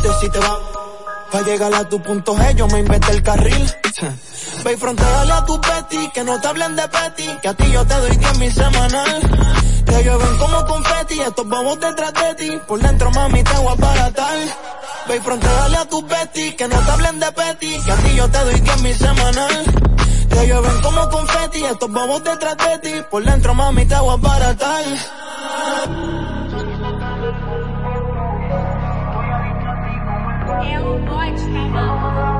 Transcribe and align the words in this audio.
este 0.00 0.20
si 0.20 0.30
te 0.30 0.38
va. 0.38 0.58
Pa' 1.30 1.42
llegar 1.42 1.74
a 1.74 1.88
tu 1.88 2.00
punto 2.02 2.34
G, 2.34 2.54
yo 2.54 2.66
me 2.68 2.78
inventé 2.80 3.12
el 3.12 3.22
carril. 3.22 3.74
Ve 4.64 4.72
y 4.72 4.76
fronteale 4.76 5.32
a 5.32 5.44
tu 5.44 5.60
Betty, 5.60 6.08
que 6.12 6.24
no 6.24 6.40
te 6.40 6.48
hablen 6.48 6.74
de 6.76 6.88
Petty, 6.88 7.28
que 7.40 7.48
a 7.48 7.54
ti 7.54 7.70
yo 7.70 7.86
te 7.86 7.94
doy 7.94 8.16
10 8.16 8.38
mil 8.38 8.52
semanal. 8.52 9.20
Te 9.84 10.04
llueven 10.04 10.36
como 10.38 10.66
confeti, 10.66 11.20
estos 11.20 11.48
vamos 11.48 11.80
detrás 11.80 12.12
de 12.12 12.34
ti, 12.34 12.60
por 12.66 12.80
dentro 12.80 13.10
mami 13.10 13.42
te 13.42 13.56
voy 13.58 13.72
a 13.72 13.74
baratar. 13.74 14.38
Ve 15.08 15.16
y 15.16 15.20
fronteale 15.20 15.76
a 15.76 15.84
tu 15.86 16.02
Betty, 16.02 16.52
que 16.56 16.68
no 16.68 16.78
te 16.78 16.90
hablen 16.90 17.20
de 17.20 17.32
Petty, 17.32 17.80
que 17.84 17.92
a 17.92 17.96
ti 17.96 18.14
yo 18.16 18.28
te 18.28 18.38
doy 18.38 18.60
10 18.60 18.82
mil 18.82 18.96
semanal. 18.96 19.64
Te 20.28 20.46
llueven 20.46 20.80
como 20.82 21.08
confeti, 21.10 21.64
estos 21.64 21.92
vamos 21.92 22.24
detrás 22.24 22.56
de 22.56 22.78
ti, 22.78 23.04
por 23.10 23.24
dentro 23.24 23.54
mami 23.54 23.86
te 23.86 23.98
voy 23.98 24.14
a 24.14 24.16
baratar. 24.16 24.84
É 30.62 30.80
um 30.80 31.04
podcast. 31.06 32.39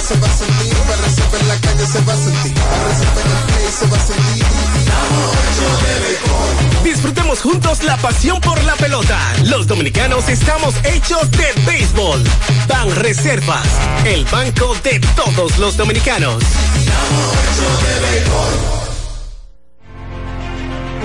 Se 0.00 0.16
va 0.18 0.26
a 0.26 0.32
sentir, 0.32 0.72
en 1.40 1.48
la 1.48 1.56
calle 1.60 1.86
se 1.86 2.00
va 2.00 2.12
a 2.12 2.16
sentir, 2.16 2.52
en 2.52 3.30
el 3.30 3.38
play 3.46 3.70
se 3.70 3.86
va 3.86 3.96
a 3.96 4.00
sentir. 4.00 4.44
Disfrutemos 6.84 7.40
juntos 7.40 7.82
la 7.84 7.96
pasión 7.98 8.40
por 8.40 8.62
la 8.64 8.74
pelota. 8.76 9.18
Los 9.44 9.66
dominicanos 9.66 10.28
estamos 10.28 10.74
hechos 10.84 11.30
de 11.32 11.52
béisbol. 11.66 12.24
Ban 12.66 12.94
Reservas, 12.96 13.66
el 14.06 14.24
banco 14.24 14.74
de 14.82 15.00
todos 15.16 15.58
los 15.58 15.76
dominicanos. 15.76 16.42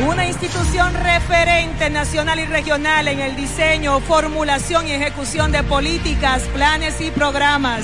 Una 0.07 0.25
institución 0.25 0.93
referente 0.93 1.89
nacional 1.89 2.39
y 2.39 2.45
regional 2.45 3.07
en 3.07 3.19
el 3.19 3.35
diseño, 3.35 3.99
formulación 3.99 4.87
y 4.87 4.91
ejecución 4.91 5.51
de 5.51 5.63
políticas, 5.63 6.43
planes 6.53 7.01
y 7.01 7.11
programas 7.11 7.83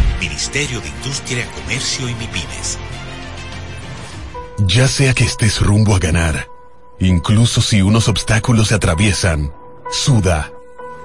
Ministerio 0.21 0.79
de 0.79 0.87
Industria, 0.87 1.49
Comercio 1.51 2.07
y 2.07 2.13
MIPIMES. 2.13 2.77
Ya 4.59 4.87
sea 4.87 5.15
que 5.15 5.23
estés 5.23 5.59
rumbo 5.59 5.95
a 5.95 5.99
ganar, 5.99 6.47
incluso 6.99 7.59
si 7.59 7.81
unos 7.81 8.07
obstáculos 8.07 8.67
se 8.67 8.75
atraviesan, 8.75 9.51
suda, 9.91 10.53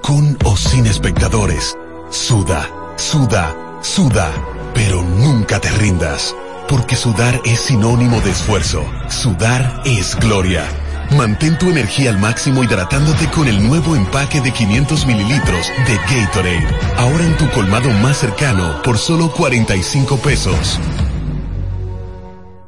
con 0.02 0.36
o 0.44 0.56
sin 0.58 0.86
espectadores, 0.86 1.78
suda, 2.10 2.68
suda, 2.96 3.56
suda, 3.80 4.30
pero 4.74 5.02
nunca 5.02 5.60
te 5.60 5.70
rindas, 5.70 6.36
porque 6.68 6.94
sudar 6.94 7.40
es 7.46 7.60
sinónimo 7.60 8.20
de 8.20 8.32
esfuerzo, 8.32 8.84
sudar 9.08 9.82
es 9.86 10.14
gloria. 10.16 10.68
Mantén 11.10 11.56
tu 11.58 11.70
energía 11.70 12.10
al 12.10 12.18
máximo 12.18 12.64
hidratándote 12.64 13.28
con 13.30 13.46
el 13.46 13.62
nuevo 13.62 13.94
empaque 13.94 14.40
de 14.40 14.52
500 14.52 15.06
mililitros 15.06 15.72
de 15.86 15.96
Gatorade. 15.96 16.66
Ahora 16.96 17.24
en 17.24 17.36
tu 17.36 17.48
colmado 17.50 17.90
más 17.90 18.18
cercano 18.18 18.82
por 18.82 18.98
solo 18.98 19.30
45 19.30 20.16
pesos. 20.18 20.80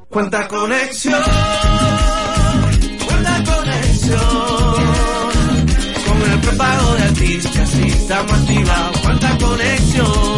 Cuenta 0.09 0.48
conexión. 0.48 1.22
Cuenta 3.06 3.44
conexión. 3.44 4.21
Con 6.06 6.32
el 6.32 6.41
prepago 6.41 6.94
de 6.94 7.03
artistas 7.03 7.75
y 7.75 7.88
estamos 7.88 8.32
activados. 8.32 8.98
Cuenta 9.00 9.38
conexión. 9.38 10.38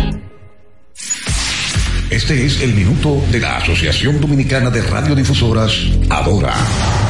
Este 2.11 2.45
es 2.45 2.59
el 2.59 2.73
minuto 2.73 3.23
de 3.31 3.39
la 3.39 3.55
Asociación 3.55 4.19
Dominicana 4.19 4.69
de 4.69 4.81
Radiodifusoras, 4.81 5.71
Adora. 6.09 6.53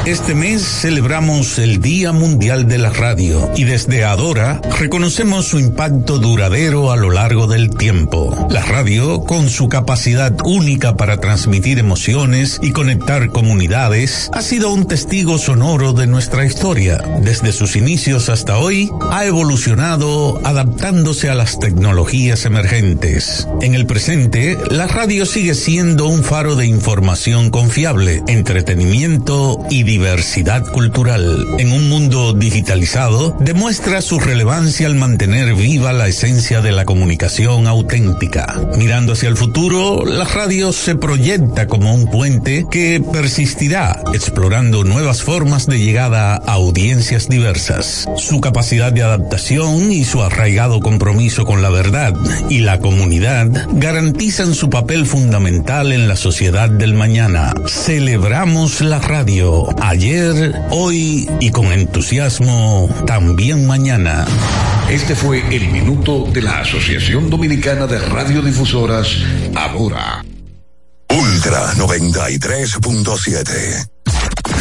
Este 0.06 0.36
mes 0.36 0.62
celebramos 0.62 1.58
el 1.58 1.80
Día 1.80 2.12
Mundial 2.12 2.68
de 2.68 2.78
la 2.78 2.90
Radio 2.90 3.50
y 3.56 3.64
desde 3.64 4.04
Adora 4.04 4.60
reconocemos 4.78 5.46
su 5.46 5.58
impacto 5.58 6.18
duradero 6.18 6.92
a 6.92 6.96
lo 6.96 7.10
largo 7.10 7.48
del 7.48 7.70
tiempo. 7.70 8.46
La 8.48 8.62
radio, 8.62 9.24
con 9.24 9.48
su 9.48 9.68
capacidad 9.68 10.36
única 10.44 10.96
para 10.96 11.16
transmitir 11.16 11.80
emociones 11.80 12.60
y 12.62 12.70
conectar 12.70 13.30
comunidades, 13.30 14.30
ha 14.32 14.42
sido 14.42 14.72
un 14.72 14.86
testigo 14.86 15.36
sonoro 15.36 15.94
de 15.94 16.06
nuestra 16.06 16.44
historia. 16.44 16.98
Desde 17.22 17.50
sus 17.50 17.74
inicios 17.74 18.28
hasta 18.28 18.58
hoy, 18.58 18.88
ha 19.10 19.24
evolucionado 19.24 20.40
adaptándose 20.44 21.28
a 21.28 21.34
las 21.34 21.58
tecnologías 21.58 22.44
emergentes. 22.44 23.48
En 23.62 23.74
el 23.74 23.86
presente, 23.86 24.56
la 24.70 24.91
radio 24.92 25.24
sigue 25.24 25.54
siendo 25.54 26.06
un 26.06 26.22
faro 26.22 26.54
de 26.54 26.66
información 26.66 27.48
confiable, 27.48 28.22
entretenimiento 28.28 29.58
y 29.70 29.84
diversidad 29.84 30.70
cultural. 30.70 31.46
En 31.58 31.72
un 31.72 31.88
mundo 31.88 32.34
digitalizado, 32.34 33.34
demuestra 33.40 34.02
su 34.02 34.20
relevancia 34.20 34.86
al 34.86 34.94
mantener 34.94 35.54
viva 35.54 35.94
la 35.94 36.08
esencia 36.08 36.60
de 36.60 36.72
la 36.72 36.84
comunicación 36.84 37.66
auténtica. 37.66 38.54
Mirando 38.76 39.14
hacia 39.14 39.30
el 39.30 39.38
futuro, 39.38 40.04
la 40.04 40.24
radio 40.24 40.74
se 40.74 40.94
proyecta 40.94 41.66
como 41.66 41.94
un 41.94 42.10
puente 42.10 42.66
que 42.70 43.02
persistirá, 43.12 44.02
explorando 44.12 44.84
nuevas 44.84 45.22
formas 45.22 45.66
de 45.66 45.78
llegada 45.78 46.34
a 46.34 46.52
audiencias 46.52 47.30
diversas. 47.30 48.06
Su 48.18 48.42
capacidad 48.42 48.92
de 48.92 49.02
adaptación 49.02 49.90
y 49.90 50.04
su 50.04 50.22
arraigado 50.22 50.80
compromiso 50.80 51.46
con 51.46 51.62
la 51.62 51.70
verdad 51.70 52.14
y 52.50 52.58
la 52.58 52.78
comunidad 52.78 53.48
garantizan 53.72 54.54
su 54.54 54.68
papel 54.68 54.81
fundamental 55.06 55.92
en 55.92 56.08
la 56.08 56.16
sociedad 56.16 56.68
del 56.68 56.94
mañana. 56.94 57.54
Celebramos 57.66 58.80
la 58.80 58.98
radio, 58.98 59.68
ayer, 59.80 60.60
hoy 60.70 61.30
y 61.40 61.50
con 61.50 61.70
entusiasmo 61.72 62.88
también 63.06 63.64
mañana. 63.66 64.26
Este 64.90 65.14
fue 65.14 65.44
el 65.54 65.68
minuto 65.68 66.26
de 66.32 66.42
la 66.42 66.58
Asociación 66.58 67.30
Dominicana 67.30 67.86
de 67.86 68.00
Radiodifusoras, 68.00 69.18
Adora. 69.54 70.24
Ultra 71.08 71.74
93.7. 71.74 73.88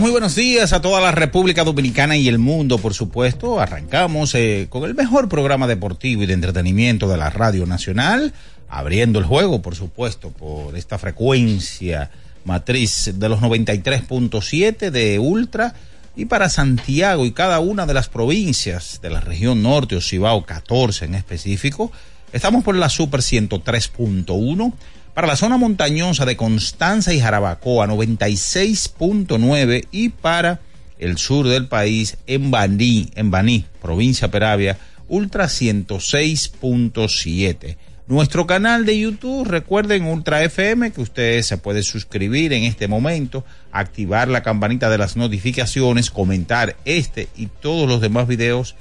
Muy 0.00 0.10
buenos 0.10 0.34
días 0.34 0.72
a 0.72 0.80
toda 0.80 1.00
la 1.00 1.12
República 1.12 1.62
Dominicana 1.62 2.16
y 2.16 2.26
el 2.26 2.40
mundo, 2.40 2.78
por 2.78 2.92
supuesto. 2.92 3.60
Arrancamos 3.60 4.34
eh, 4.34 4.66
con 4.68 4.82
el 4.82 4.96
mejor 4.96 5.28
programa 5.28 5.68
deportivo 5.68 6.24
y 6.24 6.26
de 6.26 6.32
entretenimiento 6.32 7.08
de 7.08 7.16
la 7.16 7.30
Radio 7.30 7.66
Nacional, 7.66 8.34
abriendo 8.68 9.20
el 9.20 9.24
juego, 9.24 9.62
por 9.62 9.76
supuesto, 9.76 10.30
por 10.30 10.76
esta 10.76 10.98
frecuencia 10.98 12.10
matriz 12.44 13.12
de 13.14 13.28
los 13.28 13.40
93.7 13.40 14.90
de 14.90 15.20
Ultra 15.20 15.74
y 16.16 16.24
para 16.24 16.48
Santiago 16.48 17.24
y 17.24 17.30
cada 17.30 17.60
una 17.60 17.86
de 17.86 17.94
las 17.94 18.08
provincias 18.08 18.98
de 19.00 19.10
la 19.10 19.20
región 19.20 19.62
norte 19.62 19.94
o 19.94 20.00
Cibao 20.00 20.44
14 20.44 21.04
en 21.04 21.14
específico. 21.14 21.92
Estamos 22.32 22.64
por 22.64 22.74
la 22.74 22.88
Super 22.88 23.20
103.1 23.20 24.72
para 25.14 25.26
la 25.26 25.36
zona 25.36 25.56
montañosa 25.56 26.24
de 26.24 26.36
Constanza 26.36 27.12
y 27.12 27.18
Jarabacoa 27.20 27.86
96.9 27.86 29.88
y 29.90 30.10
para 30.10 30.60
el 30.98 31.18
sur 31.18 31.48
del 31.48 31.66
país 31.66 32.18
en 32.26 32.50
Baní, 32.50 33.10
en 33.14 33.30
Baní, 33.30 33.66
provincia 33.82 34.30
Peravia, 34.30 34.78
Ultra 35.08 35.46
106.7. 35.46 37.76
Nuestro 38.06 38.46
canal 38.46 38.86
de 38.86 38.98
YouTube, 38.98 39.46
recuerden 39.46 40.04
Ultra 40.04 40.42
FM, 40.42 40.90
que 40.90 41.00
usted 41.00 41.42
se 41.42 41.58
puede 41.58 41.82
suscribir 41.82 42.52
en 42.52 42.64
este 42.64 42.88
momento, 42.88 43.44
activar 43.72 44.28
la 44.28 44.42
campanita 44.42 44.90
de 44.90 44.98
las 44.98 45.16
notificaciones, 45.16 46.10
comentar 46.10 46.76
este 46.84 47.28
y 47.36 47.46
todos 47.46 47.88
los 47.88 48.00
demás 48.00 48.26
videos 48.26 48.74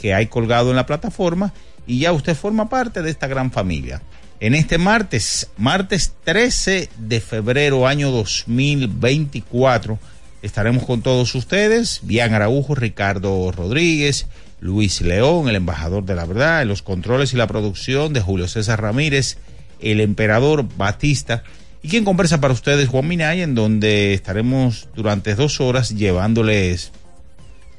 que 0.00 0.14
hay 0.14 0.26
colgado 0.26 0.70
en 0.70 0.76
la 0.76 0.86
plataforma 0.86 1.52
y 1.86 2.00
ya 2.00 2.12
usted 2.12 2.36
forma 2.36 2.68
parte 2.68 3.02
de 3.02 3.10
esta 3.10 3.26
gran 3.26 3.50
familia 3.50 4.02
en 4.40 4.54
este 4.54 4.78
martes, 4.78 5.48
martes 5.56 6.12
13 6.24 6.88
de 6.98 7.20
febrero 7.20 7.86
año 7.86 8.10
2024. 8.10 9.98
Estaremos 10.42 10.84
con 10.84 11.02
todos 11.02 11.34
ustedes, 11.34 12.00
Bian 12.02 12.34
Araujo, 12.34 12.74
Ricardo 12.74 13.50
Rodríguez, 13.50 14.26
Luis 14.60 15.00
León, 15.00 15.48
el 15.48 15.56
embajador 15.56 16.04
de 16.04 16.14
la 16.14 16.26
verdad, 16.26 16.62
en 16.62 16.68
los 16.68 16.82
controles 16.82 17.32
y 17.32 17.36
la 17.36 17.46
producción 17.46 18.12
de 18.12 18.20
Julio 18.20 18.46
César 18.46 18.80
Ramírez, 18.80 19.38
el 19.80 20.00
emperador 20.00 20.66
Batista, 20.76 21.42
y 21.82 21.88
quien 21.88 22.04
conversa 22.04 22.40
para 22.40 22.54
ustedes, 22.54 22.88
Juan 22.88 23.08
Minay, 23.08 23.42
en 23.42 23.54
donde 23.54 24.12
estaremos 24.12 24.88
durante 24.94 25.34
dos 25.34 25.60
horas 25.60 25.90
llevándoles 25.94 26.92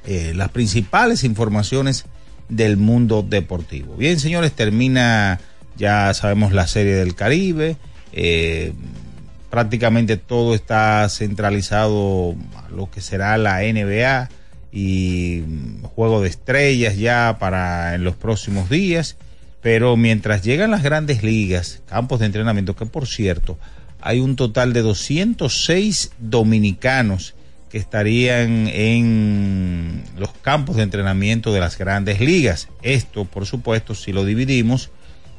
eh, 0.05 0.33
las 0.35 0.49
principales 0.49 1.23
informaciones 1.23 2.05
del 2.49 2.77
mundo 2.77 3.25
deportivo. 3.27 3.95
Bien, 3.95 4.19
señores, 4.19 4.53
termina 4.53 5.39
ya 5.77 6.13
sabemos 6.13 6.51
la 6.51 6.67
serie 6.67 6.95
del 6.95 7.15
Caribe, 7.15 7.77
eh, 8.13 8.73
prácticamente 9.49 10.17
todo 10.17 10.53
está 10.53 11.07
centralizado 11.09 12.35
a 12.55 12.69
lo 12.69 12.89
que 12.91 13.01
será 13.01 13.37
la 13.37 13.61
NBA 13.61 14.29
y 14.71 15.43
juego 15.95 16.21
de 16.21 16.29
estrellas 16.29 16.97
ya 16.97 17.37
para 17.39 17.95
en 17.95 18.03
los 18.03 18.15
próximos 18.15 18.69
días, 18.69 19.17
pero 19.61 19.97
mientras 19.97 20.43
llegan 20.43 20.71
las 20.71 20.83
grandes 20.83 21.23
ligas, 21.23 21.81
campos 21.87 22.19
de 22.19 22.27
entrenamiento, 22.27 22.75
que 22.75 22.85
por 22.85 23.07
cierto, 23.07 23.57
hay 24.01 24.19
un 24.19 24.35
total 24.35 24.73
de 24.73 24.81
206 24.81 26.11
dominicanos 26.19 27.33
que 27.69 27.77
estarían 27.77 28.67
en 28.67 30.03
los 30.17 30.31
campos 30.41 30.77
de 30.77 30.83
entrenamiento 30.83 31.51
de 31.51 31.59
las 31.59 31.77
grandes 31.77 32.21
ligas. 32.21 32.69
Esto, 32.81 33.25
por 33.25 33.45
supuesto, 33.45 33.95
si 33.95 34.13
lo 34.13 34.23
dividimos, 34.23 34.91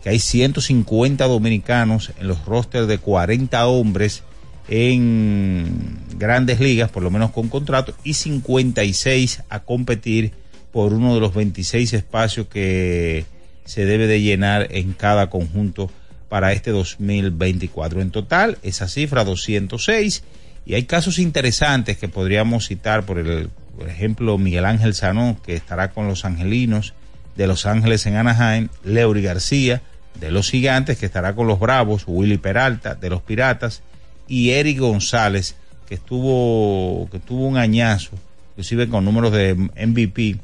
que 0.03 0.11
hay 0.11 0.19
150 0.19 1.27
dominicanos 1.27 2.13
en 2.19 2.29
los 2.29 2.45
rosters 2.45 2.87
de 2.87 2.99
40 2.99 3.67
hombres 3.67 4.23
en 4.69 5.99
grandes 6.17 6.61
ligas, 6.61 6.91
por 6.91 7.03
lo 7.03 7.11
menos 7.11 7.31
con 7.31 7.49
contrato, 7.49 7.95
y 8.05 8.15
56 8.15 9.43
a 9.49 9.61
competir 9.61 10.33
por 10.73 10.93
uno 10.93 11.15
de 11.15 11.21
los 11.21 11.35
26 11.35 11.95
espacios 11.95 12.47
que 12.49 13.25
se 13.65 13.85
debe 13.85 14.07
de 14.07 14.21
llenar 14.21 14.69
en 14.71 14.93
cada 14.93 15.31
conjunto 15.31 15.91
para 16.29 16.53
este 16.53 16.71
2024. 16.71 18.01
En 18.03 18.11
total, 18.11 18.59
esa 18.63 18.89
cifra 18.89 19.25
206 19.25 20.23
y 20.69 20.75
hay 20.75 20.85
casos 20.85 21.19
interesantes 21.19 21.97
que 21.97 22.09
podríamos 22.09 22.67
citar, 22.67 23.07
por, 23.07 23.19
el, 23.19 23.49
por 23.79 23.89
ejemplo, 23.89 24.37
Miguel 24.37 24.67
Ángel 24.67 24.93
Sanó, 24.93 25.41
que 25.43 25.55
estará 25.55 25.93
con 25.93 26.07
los 26.07 26.27
Angelinos, 26.27 26.93
de 27.39 27.47
Los 27.47 27.67
Ángeles 27.67 28.05
en 28.05 28.17
Anaheim, 28.17 28.69
Leury 28.83 29.23
García 29.23 29.81
de 30.21 30.33
los 30.33 30.51
Gigantes, 30.51 30.99
que 30.99 31.07
estará 31.07 31.37
con 31.37 31.47
los 31.47 31.61
Bravos, 31.61 32.03
Willy 32.09 32.37
Peralta 32.37 32.97
de 32.97 33.09
los 33.09 33.23
Piratas 33.23 33.83
y 34.27 34.51
Eric 34.51 34.81
González, 34.81 35.55
que 35.87 35.95
estuvo, 35.95 37.09
que 37.11 37.21
tuvo 37.21 37.47
un 37.47 37.57
añazo, 37.57 38.11
inclusive 38.51 38.89
con 38.89 39.05
números 39.05 39.33
de 39.33 39.55
MVP 39.55 40.37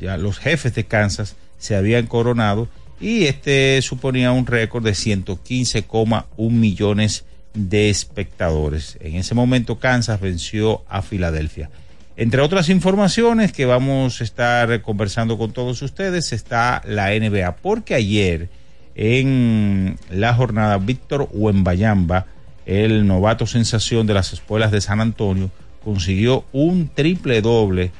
ya 0.00 0.16
los 0.16 0.38
jefes 0.38 0.74
de 0.74 0.84
Kansas 0.84 1.36
se 1.58 1.76
habían 1.76 2.06
coronado 2.06 2.68
y 3.02 3.24
este 3.24 3.82
suponía 3.82 4.32
un 4.32 4.46
récord 4.46 4.82
de 4.82 4.92
115,1 4.92 6.24
millones 6.50 7.26
de 7.52 7.90
espectadores. 7.90 8.96
En 9.02 9.16
ese 9.16 9.34
momento 9.34 9.78
Kansas 9.78 10.22
venció 10.22 10.84
a 10.88 11.02
Filadelfia. 11.02 11.68
Entre 12.16 12.40
otras 12.40 12.70
informaciones 12.70 13.52
que 13.52 13.66
vamos 13.66 14.22
a 14.22 14.24
estar 14.24 14.80
conversando 14.80 15.36
con 15.36 15.52
todos 15.52 15.82
ustedes 15.82 16.32
está 16.32 16.80
la 16.86 17.10
NBA, 17.10 17.56
porque 17.56 17.94
ayer 17.94 18.48
en 18.94 19.98
la 20.10 20.34
jornada 20.34 20.78
Víctor 20.78 21.28
Huembayamba, 21.32 22.26
el 22.66 23.06
novato 23.06 23.46
sensación 23.46 24.06
de 24.06 24.14
las 24.14 24.32
escuelas 24.32 24.70
de 24.70 24.80
San 24.80 25.00
Antonio, 25.00 25.50
consiguió 25.82 26.44
un 26.52 26.88
triple 26.88 27.40
doble, 27.42 27.92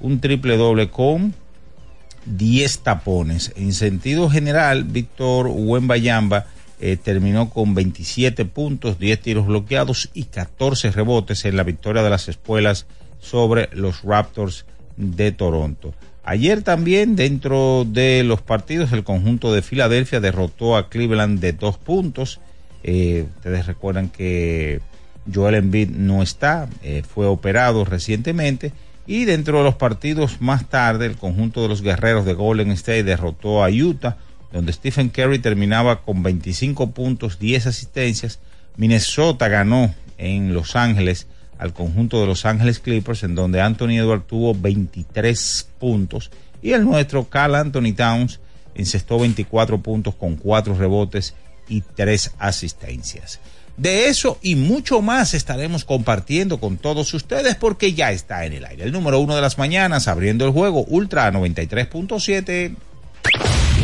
un 0.00 0.20
triple 0.20 0.56
doble 0.56 0.90
con 0.90 1.34
10 2.26 2.78
tapones. 2.80 3.52
En 3.56 3.72
sentido 3.72 4.30
general, 4.30 4.84
Víctor 4.84 5.48
Wembayamba 5.48 6.46
eh, 6.80 6.96
terminó 6.96 7.50
con 7.50 7.74
27 7.74 8.44
puntos, 8.44 8.98
10 8.98 9.20
tiros 9.20 9.46
bloqueados 9.46 10.10
y 10.14 10.24
14 10.24 10.90
rebotes 10.90 11.44
en 11.44 11.56
la 11.56 11.62
victoria 11.62 12.02
de 12.02 12.10
las 12.10 12.28
espuelas 12.28 12.86
sobre 13.20 13.68
los 13.72 14.02
Raptors 14.02 14.66
de 14.96 15.32
Toronto. 15.32 15.94
Ayer 16.24 16.62
también 16.62 17.16
dentro 17.16 17.84
de 17.86 18.22
los 18.24 18.40
partidos 18.40 18.92
el 18.92 19.04
conjunto 19.04 19.52
de 19.52 19.62
Filadelfia 19.62 20.20
derrotó 20.20 20.76
a 20.76 20.88
Cleveland 20.88 21.38
de 21.38 21.52
dos 21.52 21.76
puntos. 21.76 22.40
Eh, 22.82 23.26
ustedes 23.36 23.66
recuerdan 23.66 24.08
que 24.08 24.80
Joel 25.32 25.56
Embiid 25.56 25.90
no 25.90 26.22
está, 26.22 26.68
eh, 26.82 27.02
fue 27.06 27.26
operado 27.26 27.84
recientemente 27.84 28.72
y 29.06 29.26
dentro 29.26 29.58
de 29.58 29.64
los 29.64 29.74
partidos 29.74 30.40
más 30.40 30.68
tarde 30.68 31.06
el 31.06 31.16
conjunto 31.16 31.62
de 31.62 31.68
los 31.68 31.82
guerreros 31.82 32.24
de 32.24 32.32
Golden 32.32 32.70
State 32.70 33.04
derrotó 33.04 33.62
a 33.62 33.68
Utah 33.68 34.16
donde 34.54 34.72
Stephen 34.72 35.08
Curry 35.08 35.40
terminaba 35.40 36.02
con 36.02 36.22
25 36.22 36.92
puntos, 36.92 37.40
10 37.40 37.66
asistencias. 37.66 38.38
Minnesota 38.76 39.48
ganó 39.48 39.92
en 40.16 40.54
Los 40.54 40.76
Ángeles 40.76 41.26
al 41.58 41.72
conjunto 41.72 42.20
de 42.20 42.26
Los 42.26 42.44
Ángeles 42.44 42.78
Clippers, 42.80 43.22
en 43.22 43.34
donde 43.34 43.60
Anthony 43.60 43.98
Edwards 43.98 44.26
tuvo 44.26 44.54
23 44.54 45.68
puntos. 45.78 46.30
Y 46.62 46.72
el 46.72 46.84
nuestro, 46.84 47.28
Carl 47.28 47.54
Anthony 47.54 47.92
Towns, 47.96 48.40
encestó 48.74 49.18
24 49.18 49.80
puntos 49.80 50.14
con 50.14 50.36
4 50.36 50.74
rebotes 50.74 51.34
y 51.68 51.82
3 51.82 52.32
asistencias. 52.38 53.40
De 53.76 54.06
eso 54.06 54.38
y 54.40 54.54
mucho 54.54 55.02
más 55.02 55.34
estaremos 55.34 55.84
compartiendo 55.84 56.60
con 56.60 56.76
todos 56.76 57.12
ustedes 57.12 57.56
porque 57.56 57.92
ya 57.92 58.12
está 58.12 58.44
en 58.44 58.52
el 58.52 58.64
aire. 58.64 58.84
El 58.84 58.92
número 58.92 59.18
uno 59.18 59.34
de 59.34 59.42
las 59.42 59.58
mañanas, 59.58 60.06
abriendo 60.06 60.44
el 60.46 60.52
juego, 60.52 60.84
Ultra 60.84 61.32
93.7. 61.32 62.76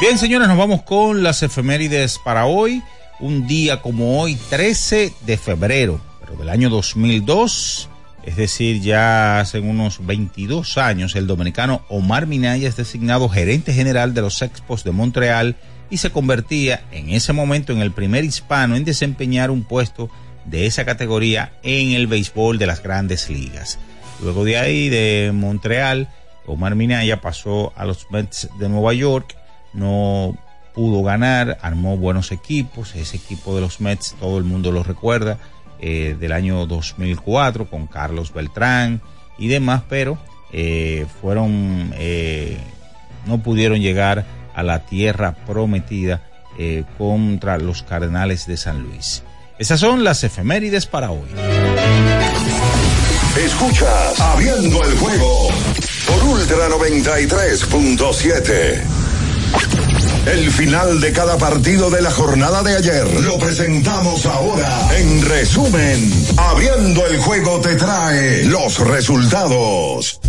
Bien, 0.00 0.16
señores, 0.16 0.46
nos 0.46 0.56
vamos 0.56 0.82
con 0.82 1.24
las 1.24 1.42
efemérides 1.42 2.20
para 2.20 2.46
hoy. 2.46 2.84
Un 3.18 3.48
día 3.48 3.82
como 3.82 4.20
hoy, 4.20 4.36
13 4.48 5.12
de 5.26 5.36
febrero, 5.36 6.00
pero 6.20 6.36
del 6.36 6.50
año 6.50 6.70
2002, 6.70 7.88
es 8.22 8.36
decir, 8.36 8.80
ya 8.80 9.40
hace 9.40 9.58
unos 9.58 10.06
22 10.06 10.78
años, 10.78 11.16
el 11.16 11.26
dominicano 11.26 11.84
Omar 11.88 12.28
Minaya 12.28 12.68
es 12.68 12.76
designado 12.76 13.28
gerente 13.28 13.72
general 13.72 14.14
de 14.14 14.20
los 14.20 14.40
Expos 14.40 14.84
de 14.84 14.92
Montreal 14.92 15.56
y 15.90 15.96
se 15.96 16.10
convertía 16.10 16.84
en 16.92 17.10
ese 17.10 17.32
momento 17.32 17.72
en 17.72 17.80
el 17.80 17.90
primer 17.90 18.22
hispano 18.22 18.76
en 18.76 18.84
desempeñar 18.84 19.50
un 19.50 19.64
puesto 19.64 20.10
de 20.44 20.66
esa 20.66 20.84
categoría 20.84 21.50
en 21.64 21.90
el 21.90 22.06
béisbol 22.06 22.58
de 22.58 22.68
las 22.68 22.84
grandes 22.84 23.28
ligas. 23.28 23.80
Luego 24.22 24.44
de 24.44 24.58
ahí, 24.58 24.90
de 24.90 25.32
Montreal, 25.34 26.08
Omar 26.46 26.76
Minaya 26.76 27.20
pasó 27.20 27.72
a 27.74 27.84
los 27.84 28.08
Mets 28.12 28.48
de 28.60 28.68
Nueva 28.68 28.94
York 28.94 29.37
no 29.72 30.36
pudo 30.74 31.02
ganar, 31.02 31.58
armó 31.60 31.96
buenos 31.96 32.30
equipos, 32.30 32.94
ese 32.94 33.16
equipo 33.16 33.54
de 33.54 33.60
los 33.60 33.80
Mets 33.80 34.14
todo 34.20 34.38
el 34.38 34.44
mundo 34.44 34.70
lo 34.70 34.82
recuerda, 34.82 35.38
eh, 35.80 36.16
del 36.18 36.32
año 36.32 36.66
2004 36.66 37.70
con 37.70 37.86
Carlos 37.86 38.32
Beltrán 38.32 39.00
y 39.38 39.48
demás, 39.48 39.82
pero 39.88 40.18
eh, 40.52 41.06
fueron, 41.20 41.92
eh, 41.96 42.58
no 43.26 43.38
pudieron 43.38 43.80
llegar 43.80 44.24
a 44.54 44.62
la 44.62 44.86
tierra 44.86 45.34
prometida 45.46 46.22
contra 46.96 47.56
los 47.56 47.84
Cardenales 47.84 48.48
de 48.48 48.56
San 48.56 48.82
Luis. 48.82 49.22
Esas 49.60 49.78
son 49.78 50.02
las 50.02 50.24
efemérides 50.24 50.86
para 50.86 51.12
hoy. 51.12 51.28
Escuchas 53.36 54.18
Abriendo 54.18 54.82
el 54.82 54.98
juego 54.98 55.50
por 56.04 56.24
Ultra 56.24 56.68
93.7. 56.68 58.97
El 60.30 60.50
final 60.50 61.00
de 61.00 61.10
cada 61.10 61.38
partido 61.38 61.88
de 61.88 62.02
la 62.02 62.10
jornada 62.10 62.62
de 62.62 62.76
ayer 62.76 63.06
lo 63.22 63.38
presentamos 63.38 64.26
ahora. 64.26 64.68
En 64.94 65.24
resumen, 65.24 66.12
abriendo 66.36 67.06
el 67.06 67.16
juego 67.16 67.58
te 67.62 67.74
trae 67.76 68.44
los 68.44 68.78
resultados. 68.86 70.20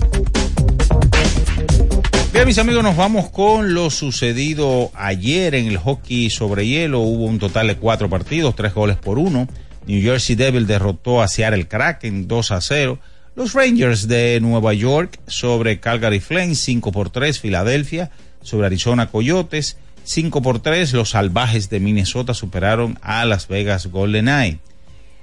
Bien, 2.32 2.46
mis 2.46 2.58
amigos, 2.60 2.82
nos 2.82 2.96
vamos 2.96 3.29
con 3.29 3.74
lo 3.74 3.89
sucedido 3.89 4.89
ayer 4.94 5.53
en 5.53 5.68
el 5.68 5.77
hockey 5.77 6.29
sobre 6.29 6.65
hielo. 6.65 7.01
Hubo 7.01 7.25
un 7.25 7.38
total 7.38 7.68
de 7.68 7.75
cuatro 7.75 8.10
partidos, 8.10 8.56
tres 8.56 8.74
goles 8.74 8.96
por 8.96 9.20
uno. 9.20 9.50
New 9.86 10.01
Jersey 10.01 10.38
Devil 10.38 10.65
derrotó 10.65 11.22
a 11.22 11.27
Seattle 11.27 11.68
Kraken 11.68 12.25
2 12.25 12.51
a 12.51 12.62
0. 12.62 13.00
Los 13.36 13.51
Rangers 13.51 14.08
de 14.08 14.39
Nueva 14.39 14.74
York 14.74 15.20
sobre 15.27 15.82
Calgary 15.82 16.22
Flames 16.22 16.60
5 16.60 16.94
por 16.94 17.10
3. 17.10 17.38
Filadelfia 17.38 18.12
sobre 18.41 18.68
Arizona 18.68 19.10
Coyotes. 19.10 19.77
5 20.10 20.42
por 20.42 20.60
3, 20.60 20.94
los 20.94 21.12
salvajes 21.12 21.70
de 21.70 21.80
Minnesota 21.80 22.34
superaron 22.34 22.98
a 23.04 23.25
Las 23.25 23.48
Vegas 23.48 23.86
Golden 23.86 24.28
Eye. 24.28 24.58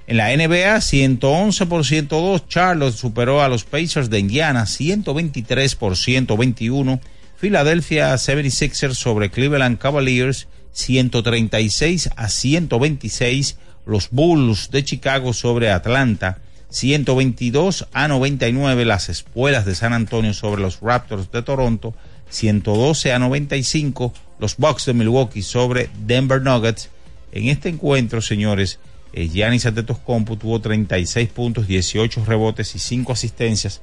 En 0.07 0.15
la 0.15 0.29
NBA, 0.33 0.79
111 0.79 1.65
por 1.65 1.85
102, 1.85 2.47
Charlotte 2.47 2.95
superó 2.95 3.41
a 3.41 3.49
los 3.49 3.65
Pacers 3.65 4.09
de 4.09 4.19
Indiana, 4.19 4.65
123 4.65 5.75
por 5.75 5.97
121. 5.97 7.01
Philadelphia 7.37 8.13
76ers 8.13 8.93
sobre 8.93 9.29
Cleveland 9.29 9.77
Cavaliers, 9.77 10.47
136 10.71 12.09
a 12.15 12.29
126. 12.29 13.57
Los 13.85 14.09
Bulls 14.09 14.71
de 14.71 14.85
Chicago 14.85 15.33
sobre 15.33 15.69
Atlanta, 15.69 16.39
122 16.69 17.89
a 17.91 18.07
99. 18.07 18.85
Las 18.85 19.09
espuelas 19.09 19.65
de 19.65 19.75
San 19.75 19.91
Antonio 19.91 20.33
sobre 20.33 20.61
los 20.61 20.79
Raptors 20.79 21.29
de 21.29 21.41
Toronto, 21.41 21.93
112 22.29 23.11
a 23.11 23.19
95 23.19 24.13
los 24.39 24.57
Bucks 24.57 24.85
de 24.85 24.93
Milwaukee 24.93 25.41
sobre 25.41 25.89
Denver 26.05 26.41
Nuggets. 26.41 26.89
En 27.31 27.47
este 27.49 27.69
encuentro, 27.69 28.21
señores, 28.21 28.79
eh, 29.13 29.27
Giannis 29.27 29.65
Antetokounmpo 29.65 30.37
tuvo 30.37 30.59
36 30.61 31.29
puntos, 31.29 31.67
18 31.67 32.25
rebotes 32.25 32.75
y 32.75 32.79
5 32.79 33.13
asistencias, 33.13 33.81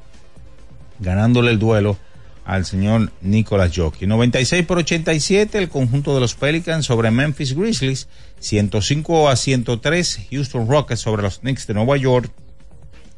ganándole 1.00 1.50
el 1.50 1.58
duelo 1.58 1.96
al 2.44 2.66
señor 2.66 3.10
Nicolas 3.22 3.72
Jockey. 3.74 4.06
96 4.06 4.66
por 4.66 4.78
87 4.78 5.58
el 5.58 5.68
conjunto 5.68 6.14
de 6.14 6.20
los 6.20 6.34
Pelicans 6.34 6.84
sobre 6.84 7.10
Memphis 7.10 7.54
Grizzlies, 7.54 8.08
105 8.40 9.28
a 9.28 9.36
103 9.36 10.20
Houston 10.30 10.68
Rockets 10.68 11.00
sobre 11.00 11.22
los 11.22 11.38
Knicks 11.38 11.66
de 11.66 11.74
Nueva 11.74 11.96
York, 11.96 12.30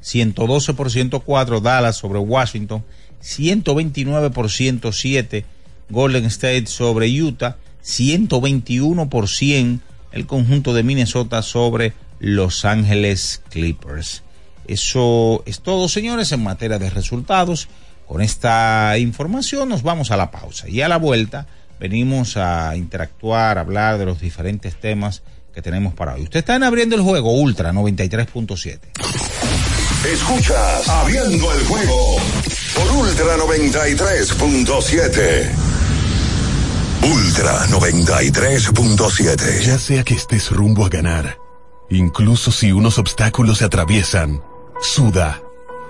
112 0.00 0.74
por 0.74 0.90
104 0.90 1.60
Dallas 1.60 1.96
sobre 1.96 2.20
Washington, 2.20 2.84
129 3.20 4.30
por 4.30 4.50
107 4.50 5.44
Golden 5.88 6.24
State 6.26 6.66
sobre 6.66 7.08
Utah, 7.20 7.56
121 7.82 9.08
por 9.08 9.28
100 9.28 9.80
el 10.12 10.26
conjunto 10.26 10.74
de 10.74 10.82
Minnesota 10.82 11.42
sobre 11.42 11.92
Los 12.18 12.64
Ángeles 12.64 13.42
Clippers. 13.50 14.22
Eso 14.66 15.42
es 15.46 15.60
todo, 15.60 15.88
señores, 15.88 16.32
en 16.32 16.42
materia 16.42 16.78
de 16.78 16.90
resultados. 16.90 17.68
Con 18.06 18.22
esta 18.22 18.98
información 18.98 19.68
nos 19.68 19.82
vamos 19.82 20.10
a 20.10 20.16
la 20.16 20.30
pausa 20.30 20.68
y 20.68 20.80
a 20.80 20.88
la 20.88 20.96
vuelta 20.96 21.46
venimos 21.78 22.36
a 22.36 22.74
interactuar, 22.76 23.58
a 23.58 23.60
hablar 23.60 23.98
de 23.98 24.06
los 24.06 24.20
diferentes 24.20 24.80
temas 24.80 25.22
que 25.54 25.62
tenemos 25.62 25.94
para 25.94 26.14
hoy. 26.14 26.22
Usted 26.22 26.40
está 26.40 26.56
en 26.56 26.62
abriendo 26.62 26.96
el 26.96 27.02
juego 27.02 27.32
Ultra 27.32 27.72
93.7. 27.72 28.80
Escuchas 30.12 30.88
Abriendo 30.88 31.52
el 31.52 31.64
juego 31.64 32.16
por 32.74 32.90
Ultra 32.92 33.36
93.7. 33.36 35.65
Ultra 37.12 37.66
93.7. 37.68 39.60
Ya 39.60 39.78
sea 39.78 40.02
que 40.02 40.14
estés 40.14 40.50
rumbo 40.50 40.84
a 40.84 40.88
ganar, 40.88 41.38
incluso 41.88 42.50
si 42.50 42.72
unos 42.72 42.98
obstáculos 42.98 43.58
se 43.58 43.64
atraviesan, 43.64 44.42
suda, 44.80 45.40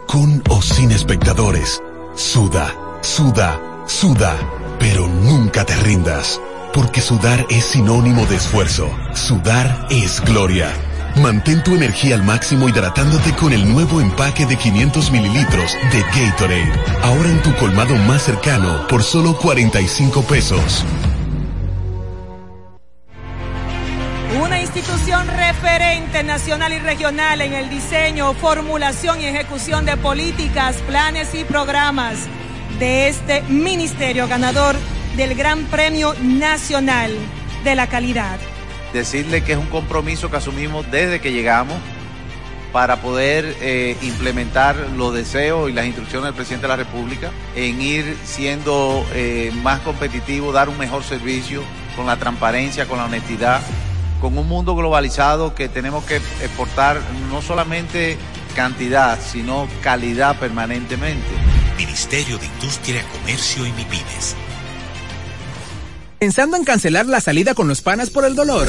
con 0.06 0.42
o 0.50 0.60
sin 0.60 0.90
espectadores, 0.90 1.80
suda, 2.14 2.74
suda, 3.00 3.58
suda, 3.86 4.36
pero 4.78 5.08
nunca 5.08 5.64
te 5.64 5.74
rindas, 5.76 6.38
porque 6.74 7.00
sudar 7.00 7.46
es 7.48 7.64
sinónimo 7.64 8.26
de 8.26 8.36
esfuerzo, 8.36 8.90
sudar 9.14 9.86
es 9.88 10.20
gloria. 10.20 10.70
Mantén 11.16 11.64
tu 11.64 11.74
energía 11.74 12.14
al 12.14 12.22
máximo 12.22 12.68
hidratándote 12.68 13.32
con 13.32 13.50
el 13.52 13.66
nuevo 13.66 14.02
empaque 14.02 14.44
de 14.44 14.56
500 14.56 15.10
mililitros 15.10 15.72
de 15.90 16.02
Gatorade. 16.02 16.72
Ahora 17.02 17.30
en 17.30 17.40
tu 17.40 17.54
colmado 17.54 17.94
más 17.96 18.22
cercano 18.22 18.86
por 18.86 19.02
solo 19.02 19.34
45 19.38 20.22
pesos. 20.24 20.84
Una 24.42 24.60
institución 24.60 25.26
referente 25.28 26.22
nacional 26.22 26.74
y 26.74 26.78
regional 26.80 27.40
en 27.40 27.54
el 27.54 27.70
diseño, 27.70 28.34
formulación 28.34 29.22
y 29.22 29.24
ejecución 29.24 29.86
de 29.86 29.96
políticas, 29.96 30.76
planes 30.86 31.34
y 31.34 31.44
programas 31.44 32.26
de 32.78 33.08
este 33.08 33.40
ministerio 33.48 34.28
ganador 34.28 34.76
del 35.16 35.34
Gran 35.34 35.64
Premio 35.64 36.14
Nacional 36.20 37.12
de 37.64 37.74
la 37.74 37.86
Calidad. 37.86 38.38
Decirle 38.96 39.44
que 39.44 39.52
es 39.52 39.58
un 39.58 39.66
compromiso 39.66 40.30
que 40.30 40.38
asumimos 40.38 40.90
desde 40.90 41.20
que 41.20 41.30
llegamos 41.30 41.76
para 42.72 43.02
poder 43.02 43.54
eh, 43.60 43.94
implementar 44.00 44.74
los 44.96 45.12
deseos 45.12 45.68
y 45.68 45.74
las 45.74 45.84
instrucciones 45.84 46.28
del 46.28 46.34
presidente 46.34 46.62
de 46.62 46.68
la 46.68 46.76
República 46.76 47.30
en 47.54 47.82
ir 47.82 48.16
siendo 48.24 49.04
eh, 49.12 49.52
más 49.62 49.80
competitivo, 49.80 50.50
dar 50.50 50.70
un 50.70 50.78
mejor 50.78 51.04
servicio 51.04 51.62
con 51.94 52.06
la 52.06 52.16
transparencia, 52.16 52.86
con 52.86 52.96
la 52.96 53.04
honestidad, 53.04 53.60
con 54.18 54.36
un 54.38 54.48
mundo 54.48 54.74
globalizado 54.74 55.54
que 55.54 55.68
tenemos 55.68 56.04
que 56.04 56.16
exportar 56.16 56.98
no 57.30 57.42
solamente 57.42 58.16
cantidad, 58.54 59.18
sino 59.20 59.68
calidad 59.82 60.38
permanentemente. 60.38 61.28
Ministerio 61.76 62.38
de 62.38 62.46
Industria, 62.46 63.04
Comercio 63.12 63.66
y 63.66 63.72
MIPINES. 63.72 64.36
¿Pensando 66.18 66.56
en 66.56 66.64
cancelar 66.64 67.04
la 67.04 67.20
salida 67.20 67.54
con 67.54 67.68
los 67.68 67.82
panas 67.82 68.08
por 68.08 68.24
el 68.24 68.34
dolor? 68.34 68.68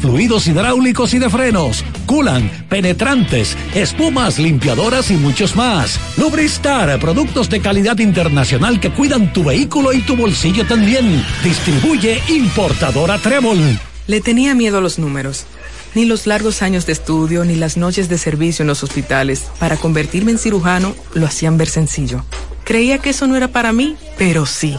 fluidos 0.00 0.46
hidráulicos 0.46 1.14
y 1.14 1.18
de 1.18 1.30
frenos, 1.30 1.84
culan, 2.06 2.50
penetrantes, 2.68 3.56
espumas, 3.74 4.38
limpiadoras 4.38 5.10
y 5.10 5.14
muchos 5.14 5.56
más. 5.56 5.98
Lubristar, 6.16 6.98
productos 6.98 7.48
de 7.48 7.60
calidad 7.60 7.98
internacional 7.98 8.80
que 8.80 8.90
cuidan 8.90 9.32
tu 9.32 9.44
vehículo 9.44 9.92
y 9.92 10.02
tu 10.02 10.16
bolsillo 10.16 10.66
también. 10.66 11.24
Distribuye 11.42 12.20
importadora 12.28 13.18
Trébol. 13.18 13.78
Le 14.06 14.20
tenía 14.20 14.54
miedo 14.54 14.78
a 14.78 14.80
los 14.80 14.98
números. 14.98 15.46
Ni 15.94 16.06
los 16.06 16.26
largos 16.26 16.62
años 16.62 16.86
de 16.86 16.92
estudio, 16.92 17.44
ni 17.44 17.54
las 17.54 17.76
noches 17.76 18.08
de 18.08 18.16
servicio 18.16 18.62
en 18.62 18.68
los 18.68 18.82
hospitales 18.82 19.44
para 19.58 19.76
convertirme 19.76 20.32
en 20.32 20.38
cirujano 20.38 20.94
lo 21.14 21.26
hacían 21.26 21.58
ver 21.58 21.68
sencillo. 21.68 22.24
Creía 22.64 22.98
que 22.98 23.10
eso 23.10 23.26
no 23.26 23.36
era 23.36 23.48
para 23.48 23.72
mí, 23.72 23.96
pero 24.16 24.46
sí. 24.46 24.78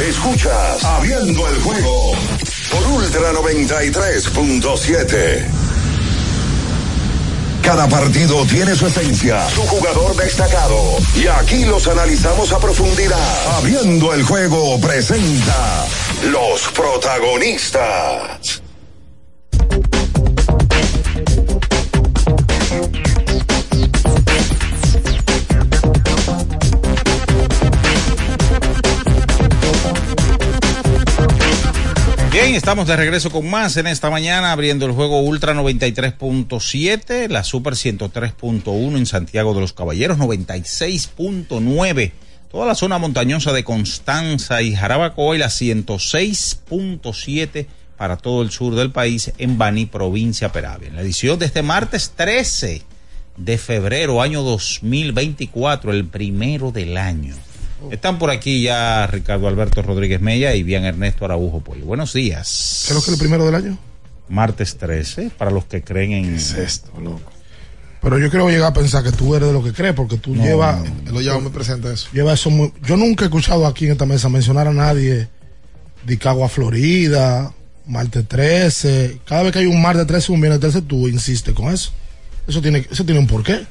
Escuchas 0.00 0.82
Abriendo 0.84 1.48
el 1.48 1.62
juego 1.62 2.12
por 2.70 2.86
Ultra 2.88 3.32
93.7. 3.32 5.48
Cada 7.62 7.88
partido 7.88 8.44
tiene 8.44 8.76
su 8.76 8.86
esencia, 8.86 9.48
su 9.48 9.62
jugador 9.62 10.14
destacado. 10.16 10.98
Y 11.16 11.26
aquí 11.26 11.64
los 11.64 11.88
analizamos 11.88 12.52
a 12.52 12.58
profundidad. 12.58 13.56
Abriendo 13.56 14.12
el 14.12 14.22
juego 14.22 14.78
presenta 14.80 15.86
los 16.30 16.68
protagonistas. 16.68 18.60
Estamos 32.54 32.86
de 32.86 32.96
regreso 32.96 33.30
con 33.30 33.50
más 33.50 33.76
en 33.76 33.86
esta 33.86 34.08
mañana, 34.08 34.52
abriendo 34.52 34.86
el 34.86 34.92
juego 34.92 35.20
Ultra 35.20 35.52
93.7, 35.52 37.28
la 37.28 37.44
Super 37.44 37.74
103.1 37.74 38.96
en 38.96 39.04
Santiago 39.04 39.52
de 39.52 39.60
los 39.60 39.72
Caballeros, 39.72 40.16
96.9, 40.18 42.12
toda 42.50 42.66
la 42.66 42.74
zona 42.74 42.98
montañosa 42.98 43.52
de 43.52 43.62
Constanza 43.62 44.62
y 44.62 44.74
Jarabacoa 44.74 45.36
y 45.36 45.38
la 45.38 45.48
106.7 45.48 47.66
para 47.96 48.16
todo 48.16 48.42
el 48.42 48.50
sur 48.50 48.74
del 48.74 48.90
país 48.90 49.32
en 49.38 49.58
Baní, 49.58 49.86
provincia 49.86 50.50
Peravia. 50.50 50.88
En 50.88 50.96
la 50.96 51.02
edición 51.02 51.38
de 51.38 51.46
este 51.46 51.62
martes 51.62 52.14
13 52.16 52.82
de 53.36 53.58
febrero, 53.58 54.22
año 54.22 54.42
2024, 54.42 55.92
el 55.92 56.06
primero 56.06 56.72
del 56.72 56.96
año. 56.96 57.36
Están 57.90 58.18
por 58.18 58.30
aquí 58.30 58.62
ya 58.62 59.06
Ricardo 59.06 59.48
Alberto 59.48 59.82
Rodríguez 59.82 60.20
Mella 60.20 60.54
y 60.54 60.62
bien 60.62 60.84
Ernesto 60.84 61.24
Araujo 61.24 61.60
Pollo. 61.60 61.84
Buenos 61.84 62.12
días. 62.12 62.84
¿Qué 62.86 62.92
es 62.92 62.94
lo 62.94 63.00
que 63.02 63.10
es 63.10 63.12
el 63.14 63.18
primero 63.18 63.44
del 63.44 63.54
año? 63.54 63.78
Martes 64.28 64.76
13, 64.76 65.30
para 65.36 65.50
los 65.50 65.66
que 65.66 65.82
creen 65.84 66.12
en. 66.12 66.24
¿Qué 66.30 66.34
es 66.36 66.52
esto, 66.54 66.90
loco? 67.00 67.30
Pero 68.02 68.18
yo 68.18 68.30
quiero 68.30 68.48
llegar 68.48 68.70
a 68.70 68.74
pensar 68.74 69.02
que 69.04 69.12
tú 69.12 69.34
eres 69.34 69.48
de 69.48 69.52
lo 69.52 69.62
que 69.62 69.72
crees, 69.72 69.94
porque 69.94 70.16
tú 70.16 70.34
No, 70.34 70.42
llevas. 70.42 70.78
no, 71.04 71.12
Lo 71.12 71.20
llevas 71.20 71.42
muy 71.42 71.50
presente 71.52 71.92
eso. 71.92 72.08
Lleva 72.12 72.32
eso 72.34 72.50
muy- 72.50 72.72
yo 72.84 72.96
nunca 72.96 73.24
he 73.24 73.28
escuchado 73.28 73.66
aquí 73.66 73.86
en 73.86 73.92
esta 73.92 74.06
mesa 74.06 74.28
mencionar 74.28 74.66
a 74.68 74.72
nadie 74.72 75.28
de 76.04 76.18
Cagua, 76.18 76.48
Florida, 76.48 77.52
martes 77.86 78.26
13. 78.26 79.20
Cada 79.26 79.42
vez 79.44 79.52
que 79.52 79.58
hay 79.60 79.66
un 79.66 79.80
martes 79.82 80.06
13, 80.06 80.32
un 80.32 80.40
viernes 80.40 80.60
13, 80.60 80.82
tú 80.82 81.08
insistes 81.08 81.54
con 81.54 81.72
eso. 81.72 81.92
Eso 82.48 82.60
tiene, 82.62 82.86
eso 82.90 83.04
tiene 83.04 83.20
un 83.20 83.26
porqué. 83.26 83.66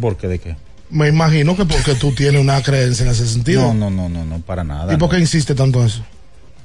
¿Por 0.00 0.16
qué 0.16 0.28
de 0.28 0.38
qué? 0.38 0.56
Me 0.90 1.08
imagino 1.08 1.56
que 1.56 1.64
porque 1.64 1.94
tú 1.94 2.12
tienes 2.12 2.40
una 2.40 2.62
creencia 2.62 3.04
en 3.04 3.12
ese 3.12 3.26
sentido. 3.26 3.62
No, 3.62 3.74
no, 3.74 3.90
no, 3.90 4.08
no, 4.08 4.24
no, 4.24 4.38
para 4.40 4.64
nada. 4.64 4.92
¿Y 4.92 4.96
por 4.96 5.08
qué 5.10 5.16
no. 5.16 5.22
insiste 5.22 5.54
tanto 5.54 5.80
en 5.80 5.86
eso? 5.86 6.04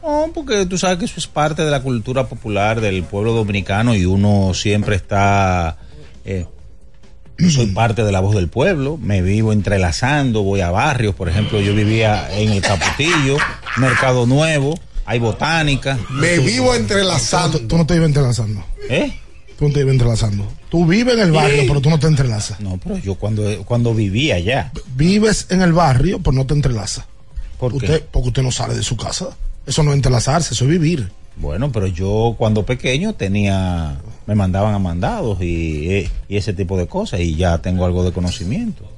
No, 0.03 0.29
porque 0.34 0.65
tú 0.65 0.77
sabes 0.77 0.97
que 0.97 1.05
eso 1.05 1.15
es 1.17 1.27
parte 1.27 1.63
de 1.63 1.71
la 1.71 1.82
cultura 1.82 2.27
popular 2.27 2.82
del 2.82 3.03
pueblo 3.03 3.34
dominicano 3.34 3.95
y 3.95 4.05
uno 4.05 4.53
siempre 4.53 4.95
está. 4.95 5.77
eh, 6.25 6.45
soy 7.49 7.67
parte 7.67 8.03
de 8.03 8.12
la 8.12 8.19
voz 8.19 8.36
del 8.36 8.49
pueblo, 8.49 8.97
me 8.97 9.21
vivo 9.21 9.53
entrelazando, 9.53 10.43
voy 10.43 10.60
a 10.60 10.71
barrios, 10.71 11.15
por 11.15 11.29
ejemplo, 11.29 11.62
yo 11.62 11.73
vivía 11.73 12.27
en 12.38 12.49
el 12.51 12.62
Caputillo, 12.62 13.38
Mercado 13.77 14.25
Nuevo, 14.25 14.77
hay 15.05 15.19
botánica. 15.19 15.97
Me 16.10 16.38
vivo 16.39 16.75
entrelazando. 16.75 17.60
Tú, 17.60 17.67
tú 17.67 17.77
no 17.77 17.86
te 17.86 17.95
ibas 17.95 18.08
entrelazando. 18.08 18.63
¿Eh? 18.89 19.17
Tú 19.59 19.69
te 19.69 19.81
ibas 19.81 19.91
entrelazando. 19.91 20.47
Tú 20.69 20.85
vives 20.85 21.15
en 21.15 21.19
el 21.19 21.31
barrio, 21.33 21.63
pero 21.67 21.81
tú 21.81 21.89
no 21.89 21.99
te 21.99 22.07
entrelazas. 22.07 22.61
No, 22.61 22.79
pero 22.81 22.97
yo 22.97 23.15
cuando, 23.15 23.43
cuando 23.65 23.93
vivía 23.93 24.35
allá. 24.35 24.71
Vives 24.95 25.47
en 25.49 25.61
el 25.61 25.73
barrio, 25.73 26.19
pero 26.19 26.31
no 26.31 26.45
te 26.45 26.53
entrelazas. 26.53 27.03
¿Por 27.59 27.77
qué? 27.77 28.01
Porque 28.09 28.29
usted 28.29 28.41
no 28.41 28.53
sale 28.53 28.73
de 28.73 28.83
su 28.83 28.95
casa. 28.95 29.35
Eso 29.67 29.83
no 29.83 29.91
es 29.91 29.97
entrelazarse, 29.97 30.53
eso 30.53 30.63
es 30.63 30.71
vivir. 30.71 31.11
Bueno, 31.35 31.73
pero 31.73 31.87
yo 31.87 32.35
cuando 32.37 32.65
pequeño 32.65 33.15
tenía, 33.15 33.97
me 34.25 34.33
mandaban 34.33 34.73
a 34.73 34.79
mandados 34.79 35.41
y, 35.41 35.91
eh, 35.91 36.11
y 36.29 36.37
ese 36.37 36.53
tipo 36.53 36.77
de 36.77 36.87
cosas 36.87 37.19
y 37.19 37.35
ya 37.35 37.57
tengo 37.57 37.83
algo 37.85 38.05
de 38.05 38.13
conocimiento. 38.13 38.89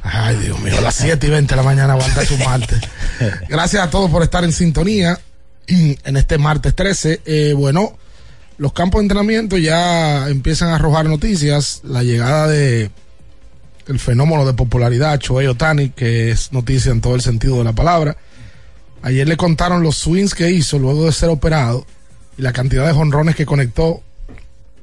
Ay, 0.00 0.36
Dios 0.36 0.60
mío, 0.60 0.78
a 0.78 0.80
las 0.80 0.94
7 0.94 1.26
y 1.26 1.30
20 1.30 1.50
de 1.50 1.56
la 1.56 1.64
mañana 1.64 1.94
aguanta 1.94 2.24
su 2.24 2.38
martes. 2.38 2.80
Gracias 3.48 3.82
a 3.82 3.90
todos 3.90 4.08
por 4.12 4.22
estar 4.22 4.44
en 4.44 4.52
sintonía. 4.52 5.18
en 5.66 6.16
este 6.16 6.38
martes 6.38 6.76
13. 6.76 7.22
Eh, 7.26 7.52
bueno, 7.56 7.98
los 8.58 8.72
campos 8.72 8.98
de 8.98 9.04
entrenamiento 9.04 9.56
ya 9.56 10.28
empiezan 10.28 10.70
a 10.70 10.74
arrojar 10.74 11.06
noticias. 11.06 11.80
La 11.84 12.02
llegada 12.02 12.48
de 12.48 12.90
el 13.86 13.98
fenómeno 13.98 14.44
de 14.44 14.52
popularidad, 14.52 15.18
Choey 15.18 15.46
Otani, 15.46 15.90
que 15.90 16.30
es 16.30 16.52
noticia 16.52 16.92
en 16.92 17.00
todo 17.00 17.14
el 17.14 17.22
sentido 17.22 17.56
de 17.58 17.64
la 17.64 17.72
palabra. 17.72 18.16
Ayer 19.00 19.26
le 19.26 19.36
contaron 19.36 19.82
los 19.82 19.96
swings 19.96 20.34
que 20.34 20.50
hizo 20.50 20.78
luego 20.78 21.06
de 21.06 21.12
ser 21.12 21.30
operado 21.30 21.86
y 22.36 22.42
la 22.42 22.52
cantidad 22.52 22.86
de 22.86 22.92
jonrones 22.92 23.36
que 23.36 23.46
conectó 23.46 24.02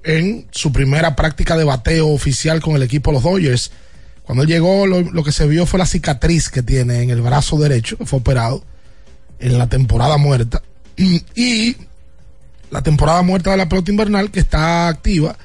en 0.03 0.47
su 0.51 0.71
primera 0.71 1.15
práctica 1.15 1.57
de 1.57 1.65
bateo 1.65 2.07
oficial 2.07 2.61
con 2.61 2.75
el 2.75 2.83
equipo 2.83 3.11
de 3.11 3.15
los 3.15 3.23
Dodgers. 3.23 3.71
Cuando 4.23 4.43
él 4.43 4.49
llegó, 4.49 4.87
lo, 4.87 5.01
lo, 5.01 5.23
que 5.23 5.31
se 5.31 5.45
vio 5.47 5.65
fue 5.65 5.79
la 5.79 5.85
cicatriz 5.85 6.49
que 6.49 6.63
tiene 6.63 7.01
en 7.01 7.09
el 7.09 7.21
brazo 7.21 7.57
derecho, 7.57 7.97
que 7.97 8.05
fue 8.05 8.19
operado 8.19 8.63
en 9.39 9.57
la 9.57 9.67
temporada 9.67 10.17
muerta. 10.17 10.63
Y 11.35 11.75
la 12.75 12.81
temporada 12.81 13.21
muerta 13.21 13.51
de 13.51 13.57
la 13.57 13.69
pelota 13.69 13.89
invernal, 13.89 14.31
que 14.31 14.41
está 14.41 14.89
activa. 14.89 15.37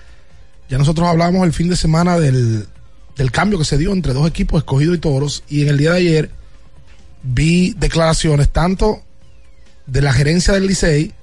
Ya 0.69 0.79
nosotros 0.79 1.07
hablamos 1.07 1.47
el 1.47 1.53
fin 1.53 1.69
de 1.69 1.77
semana 1.77 2.19
del, 2.19 2.67
del 3.17 3.31
cambio 3.31 3.57
que 3.57 3.65
se 3.65 3.79
dio 3.79 3.93
entre 3.93 4.13
dos 4.13 4.29
equipos, 4.29 4.59
escogidos 4.59 4.97
y 4.97 5.01
toros. 5.01 5.45
Y 5.49 5.63
en 5.63 5.69
el 5.69 5.79
día 5.79 5.93
de 5.93 5.99
ayer 5.99 6.31
vi 7.23 7.73
declaraciones 7.75 8.49
tanto 8.49 9.03
de 9.87 10.03
la 10.03 10.13
gerencia 10.13 10.55
del 10.55 10.67
Licey 10.67 11.15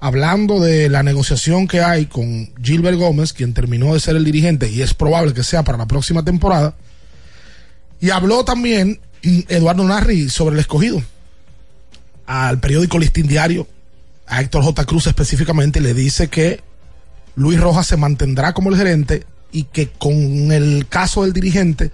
hablando 0.00 0.58
de 0.58 0.88
la 0.88 1.04
negociación 1.04 1.68
que 1.68 1.80
hay 1.80 2.06
con 2.06 2.52
Gilbert 2.60 2.98
Gómez, 2.98 3.32
quien 3.32 3.54
terminó 3.54 3.94
de 3.94 4.00
ser 4.00 4.16
el 4.16 4.24
dirigente 4.24 4.68
y 4.68 4.82
es 4.82 4.94
probable 4.94 5.32
que 5.32 5.44
sea 5.44 5.62
para 5.62 5.78
la 5.78 5.86
próxima 5.86 6.24
temporada. 6.24 6.74
Y 8.00 8.10
habló 8.10 8.44
también 8.44 8.98
Eduardo 9.22 9.84
Narri 9.84 10.28
sobre 10.28 10.54
el 10.54 10.60
escogido. 10.60 11.00
Al 12.26 12.58
periódico 12.58 12.98
Listín 12.98 13.28
Diario, 13.28 13.68
a 14.30 14.40
Héctor 14.40 14.62
J. 14.62 14.84
Cruz 14.86 15.08
específicamente, 15.08 15.80
le 15.80 15.92
dice 15.92 16.28
que 16.28 16.60
Luis 17.34 17.60
Rojas 17.60 17.88
se 17.88 17.96
mantendrá 17.96 18.54
como 18.54 18.70
el 18.70 18.76
gerente 18.76 19.26
y 19.50 19.64
que 19.64 19.88
con 19.90 20.52
el 20.52 20.86
caso 20.88 21.22
del 21.22 21.32
dirigente 21.32 21.90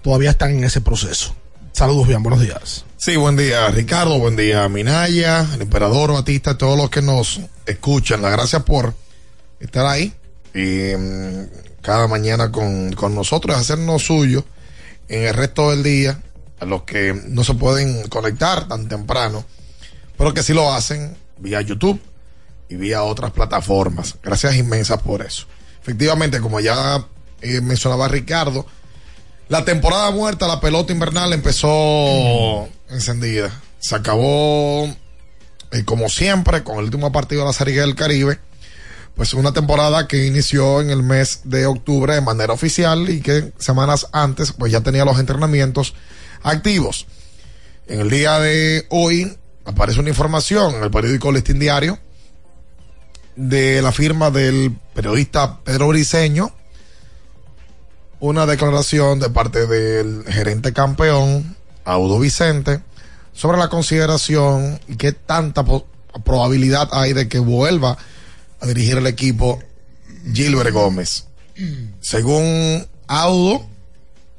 todavía 0.00 0.30
están 0.30 0.52
en 0.52 0.64
ese 0.64 0.80
proceso. 0.80 1.34
Saludos, 1.72 2.06
bien, 2.06 2.22
buenos 2.22 2.40
días. 2.40 2.84
Sí, 2.96 3.16
buen 3.16 3.36
día, 3.36 3.68
Ricardo, 3.70 4.18
buen 4.18 4.36
día, 4.36 4.68
Minaya, 4.68 5.46
el 5.52 5.62
emperador 5.62 6.12
Batista, 6.12 6.56
todos 6.56 6.76
los 6.76 6.90
que 6.90 7.02
nos 7.02 7.40
escuchan. 7.66 8.22
Las 8.22 8.32
gracias 8.32 8.62
por 8.62 8.94
estar 9.58 9.84
ahí 9.86 10.12
y 10.54 10.94
um, 10.94 11.46
cada 11.82 12.06
mañana 12.06 12.52
con, 12.52 12.92
con 12.92 13.16
nosotros, 13.16 13.56
hacernos 13.56 14.02
suyo 14.02 14.44
en 15.08 15.24
el 15.24 15.34
resto 15.34 15.70
del 15.70 15.82
día, 15.82 16.20
a 16.60 16.64
los 16.66 16.82
que 16.84 17.20
no 17.26 17.42
se 17.42 17.54
pueden 17.54 18.06
conectar 18.08 18.68
tan 18.68 18.88
temprano, 18.88 19.44
pero 20.16 20.32
que 20.32 20.44
sí 20.44 20.54
lo 20.54 20.72
hacen 20.72 21.16
vía 21.40 21.60
YouTube 21.60 22.00
y 22.68 22.76
vía 22.76 23.02
otras 23.02 23.32
plataformas. 23.32 24.16
Gracias 24.22 24.56
inmensas 24.56 25.02
por 25.02 25.22
eso. 25.22 25.46
Efectivamente, 25.82 26.40
como 26.40 26.60
ya 26.60 27.04
eh, 27.40 27.60
mencionaba 27.60 28.08
Ricardo, 28.08 28.66
la 29.48 29.64
temporada 29.64 30.10
muerta, 30.12 30.46
la 30.46 30.60
pelota 30.60 30.92
invernal 30.92 31.32
empezó 31.32 32.68
encendida. 32.88 33.50
Se 33.80 33.96
acabó, 33.96 34.84
eh, 35.72 35.84
como 35.84 36.08
siempre, 36.08 36.62
con 36.62 36.78
el 36.78 36.84
último 36.84 37.10
partido 37.10 37.42
de 37.42 37.48
la 37.48 37.52
Serie 37.52 37.80
del 37.80 37.96
Caribe. 37.96 38.38
Pues 39.16 39.34
una 39.34 39.52
temporada 39.52 40.06
que 40.06 40.26
inició 40.26 40.80
en 40.80 40.90
el 40.90 41.02
mes 41.02 41.40
de 41.44 41.66
octubre 41.66 42.14
de 42.14 42.20
manera 42.20 42.52
oficial 42.52 43.10
y 43.10 43.20
que 43.20 43.52
semanas 43.58 44.06
antes 44.12 44.52
pues 44.52 44.70
ya 44.70 44.82
tenía 44.82 45.04
los 45.04 45.18
entrenamientos 45.18 45.94
activos. 46.44 47.06
En 47.88 48.00
el 48.00 48.08
día 48.08 48.38
de 48.38 48.86
hoy 48.88 49.36
aparece 49.70 50.00
una 50.00 50.08
información 50.10 50.74
en 50.74 50.82
el 50.82 50.90
periódico 50.90 51.32
Listín 51.32 51.58
Diario 51.58 51.98
de 53.36 53.80
la 53.80 53.92
firma 53.92 54.30
del 54.30 54.76
periodista 54.94 55.60
Pedro 55.60 55.88
Briseño, 55.88 56.52
una 58.18 58.46
declaración 58.46 59.20
de 59.20 59.30
parte 59.30 59.66
del 59.66 60.24
gerente 60.26 60.72
campeón, 60.72 61.56
Audo 61.84 62.18
Vicente, 62.18 62.80
sobre 63.32 63.58
la 63.58 63.68
consideración 63.68 64.80
y 64.88 64.96
qué 64.96 65.12
tanta 65.12 65.64
probabilidad 66.24 66.88
hay 66.92 67.12
de 67.12 67.28
que 67.28 67.38
vuelva 67.38 67.96
a 68.60 68.66
dirigir 68.66 68.98
el 68.98 69.06
equipo 69.06 69.60
Gilbert 70.34 70.72
Gómez. 70.72 71.26
Según 72.00 72.86
Audo, 73.06 73.66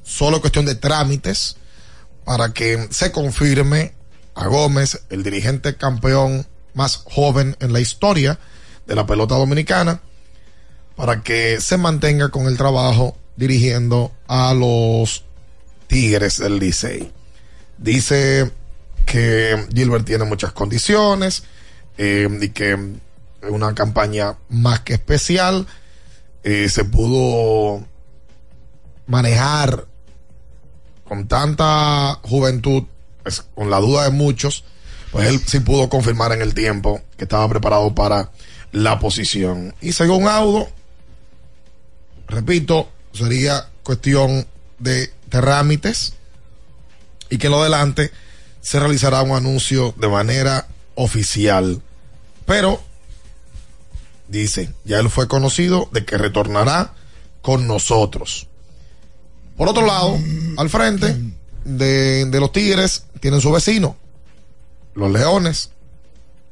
solo 0.04 0.41
cuestión 0.41 0.65
de 0.65 0.76
trámites 0.76 1.56
para 2.26 2.54
que 2.54 2.88
se 2.91 3.12
confirme 3.12 3.94
Gómez, 4.48 5.02
el 5.10 5.24
dirigente 5.24 5.76
campeón 5.76 6.48
más 6.74 6.98
joven 6.98 7.56
en 7.60 7.74
la 7.74 7.80
historia 7.80 8.40
de 8.86 8.96
la 8.96 9.06
pelota 9.06 9.36
dominicana, 9.36 10.02
para 10.96 11.22
que 11.22 11.60
se 11.62 11.78
mantenga 11.78 12.30
con 12.30 12.48
el 12.48 12.58
trabajo 12.58 13.18
dirigiendo 13.36 14.12
a 14.28 14.54
los 14.54 15.24
Tigres 15.88 16.38
del 16.38 16.60
Licey. 16.60 17.12
Dice 17.78 18.52
que 19.06 19.68
Gilbert 19.74 20.06
tiene 20.06 20.26
muchas 20.26 20.52
condiciones 20.54 21.44
eh, 21.98 22.30
y 22.42 22.50
que 22.50 22.78
una 23.50 23.74
campaña 23.74 24.38
más 24.50 24.82
que 24.82 24.94
especial. 24.94 25.68
Eh, 26.44 26.70
se 26.70 26.86
pudo 26.86 27.86
manejar 29.08 29.86
con 31.04 31.28
tanta 31.28 32.20
juventud, 32.24 32.84
con 33.56 33.70
la 33.70 33.80
duda 33.80 34.04
de 34.04 34.12
muchos, 34.12 34.64
pues 35.12 35.28
él 35.28 35.42
sí 35.46 35.60
pudo 35.60 35.90
confirmar 35.90 36.32
en 36.32 36.42
el 36.42 36.54
tiempo 36.54 37.02
que 37.18 37.26
estaba 37.26 37.48
preparado 37.50 37.94
para 37.94 38.32
la 38.72 39.00
posición. 39.00 39.76
Y 39.82 39.94
según 39.94 40.28
Audo, 40.28 40.70
repito, 42.28 42.90
sería 43.14 43.68
cuestión 43.84 44.48
de 44.80 45.12
trámites 45.30 46.14
y 47.30 47.38
que 47.38 47.50
lo 47.50 47.62
adelante 47.62 48.12
se 48.62 48.80
realizará 48.80 49.22
un 49.22 49.36
anuncio 49.36 49.94
de 49.98 50.08
manera 50.08 50.68
oficial. 50.96 51.82
Pero, 52.46 52.82
dice, 54.28 54.74
ya 54.86 55.00
él 55.00 55.10
fue 55.10 55.28
conocido 55.28 55.90
de 55.92 56.06
que 56.06 56.18
retornará 56.18 56.94
con 57.42 57.68
nosotros. 57.68 58.48
Por 59.58 59.68
otro 59.68 59.86
lado, 59.86 60.18
al 60.58 60.70
frente 60.70 61.16
de, 61.63 62.26
de 62.26 62.39
los 62.39 62.52
Tigres 62.52 63.06
tienen 63.19 63.41
su 63.41 63.52
vecino, 63.52 63.95
los 64.93 65.12
Leones. 65.12 65.71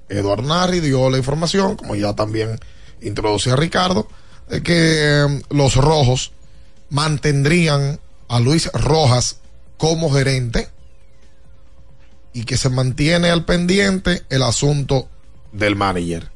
Eduardo 0.08 0.44
Narri 0.44 0.80
dio 0.80 1.10
la 1.10 1.18
información, 1.18 1.76
como 1.76 1.96
ya 1.96 2.14
también 2.14 2.60
introducía 3.02 3.56
Ricardo, 3.56 4.08
de 4.50 4.64
que 4.64 4.74
eh, 4.76 5.42
los 5.50 5.76
rojos 5.76 6.32
mantendrían 6.90 8.00
a 8.28 8.40
Luis 8.40 8.72
Rojas 8.74 9.38
como 9.78 10.12
gerente 10.12 10.70
y 12.34 12.44
que 12.44 12.58
se 12.58 12.70
mantiene 12.70 13.30
al 13.30 13.46
pendiente 13.46 14.24
el 14.30 14.44
asunto 14.44 15.08
del 15.52 15.76
manager. 15.76 16.30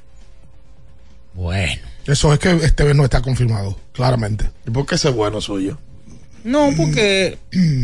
Bueno. 1.33 1.81
Eso 2.05 2.33
es 2.33 2.39
que 2.39 2.51
este 2.51 2.83
vez 2.83 2.95
no 2.95 3.05
está 3.05 3.21
confirmado, 3.21 3.77
claramente. 3.93 4.49
¿Y 4.67 4.71
por 4.71 4.86
qué 4.86 4.95
ese 4.95 5.09
bueno 5.09 5.39
suyo? 5.39 5.77
No, 6.43 6.73
porque 6.75 7.38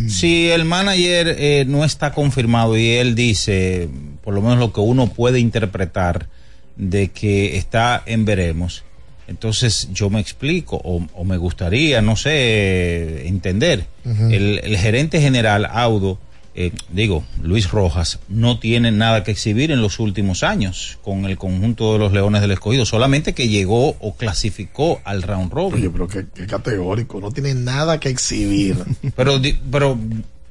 si 0.08 0.50
el 0.50 0.65
manager 0.65 1.36
eh, 1.38 1.65
no 1.67 1.86
está 1.86 2.13
confirmado 2.13 2.78
y 2.78 2.89
él 2.89 3.15
dice, 3.15 3.89
por 4.24 4.34
lo 4.34 4.41
menos 4.41 4.60
lo 4.60 4.74
que 4.74 4.82
uno 4.82 5.08
puede 5.08 5.39
interpretar, 5.39 6.28
de 6.76 7.10
que 7.10 7.58
está 7.58 8.02
en 8.06 8.26
veremos, 8.26 8.84
entonces 9.28 9.89
yo 9.93 10.10
me 10.10 10.19
explico 10.19 10.82
o, 10.84 11.06
o 11.13 11.24
me 11.24 11.38
gustaría, 11.38 12.02
no 12.02 12.15
sé, 12.15 13.28
entender. 13.28 13.86
Uh 14.06 14.10
-huh. 14.10 14.34
el, 14.34 14.60
el, 14.63 14.78
gerente 14.78 15.22
general 15.22 15.67
Audo, 15.72 16.19
eh, 16.60 16.74
digo, 16.91 17.24
Luis 17.41 17.72
Rojas, 17.72 18.19
no 18.28 18.60
tiene 18.60 18.91
nada 18.91 19.24
que 19.24 19.32
exhibir 19.32 19.72
en 19.72 19.82
los 19.82 19.98
últimos 19.98 20.43
años 20.43 21.00
con 21.02 21.24
el 21.24 21.38
conjunto 21.38 21.93
de 21.93 22.00
los 22.00 22.12
Leones 22.12 22.41
del 22.41 22.52
Escogido, 22.52 22.86
solamente 22.86 23.34
que 23.34 23.48
llegó 23.48 23.95
o 24.02 24.15
clasificó 24.17 25.00
al 25.06 25.24
round 25.24 25.54
robin. 25.54 25.76
Oye, 25.76 25.89
pero 25.89 26.10
qué, 26.10 26.26
qué 26.36 26.45
categórico, 26.48 27.22
no 27.22 27.32
tiene 27.32 27.54
nada 27.54 28.02
que 28.02 28.10
exhibir. 28.10 28.76
pero, 29.15 29.39
pero 29.72 29.98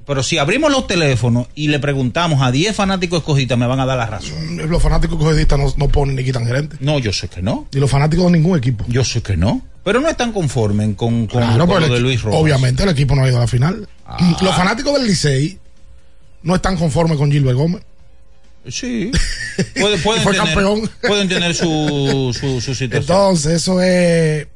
pero 0.07 0.23
si 0.23 0.38
abrimos 0.38 0.73
los 0.73 0.87
teléfonos 0.87 1.49
y 1.55 1.68
le 1.68 1.79
preguntamos 1.79 2.40
a 2.40 2.51
10 2.51 2.75
fanáticos 2.75 3.18
escogidistas, 3.18 3.59
me 3.59 3.66
van 3.66 3.79
a 3.81 3.85
dar 3.85 3.99
la 3.99 4.07
razón. 4.07 4.57
Los 4.66 4.83
fanáticos 4.83 5.18
escogidistas 5.18 5.59
no, 5.59 5.75
no 5.77 5.88
ponen 5.88 6.16
ni 6.16 6.25
quitan 6.25 6.47
gerente. 6.47 6.79
No, 6.81 6.99
yo 6.99 7.12
sé 7.12 7.29
que 7.29 7.42
no. 7.42 7.66
Y 7.71 7.79
los 7.79 7.90
fanáticos 7.90 8.25
de 8.33 8.38
ningún 8.38 8.57
equipo. 8.57 8.87
Yo 8.88 9.05
sé 9.05 9.21
que 9.21 9.37
no. 9.37 9.61
Pero 9.85 10.01
no 10.01 10.09
están 10.09 10.33
conformes 10.33 10.97
con, 10.97 11.27
con, 11.27 11.42
claro, 11.42 11.66
con 11.66 11.83
lo 11.83 11.92
de 11.92 12.01
Luis 12.01 12.23
Rojas. 12.23 12.40
Obviamente 12.40 12.85
el 12.85 12.88
equipo 12.88 13.14
no 13.14 13.25
ha 13.25 13.29
ido 13.29 13.37
a 13.37 13.40
la 13.40 13.47
final. 13.47 13.87
Ah. 14.07 14.16
Los 14.40 14.57
fanáticos 14.57 14.94
del 14.94 15.07
Licey 15.07 15.59
no 16.42 16.55
están 16.55 16.77
conformes 16.77 17.18
con 17.18 17.31
Gilbert 17.31 17.57
Gómez. 17.57 17.83
Sí. 18.68 19.11
Puede, 19.81 19.98
pueden, 19.98 20.22
fue 20.22 20.33
tener, 20.33 20.55
campeón. 20.55 20.90
pueden 21.01 21.29
tener 21.29 21.55
su, 21.55 22.37
su, 22.38 22.61
su 22.61 22.74
situación. 22.74 23.01
Entonces, 23.01 23.55
eso 23.55 23.81
es 23.81 24.46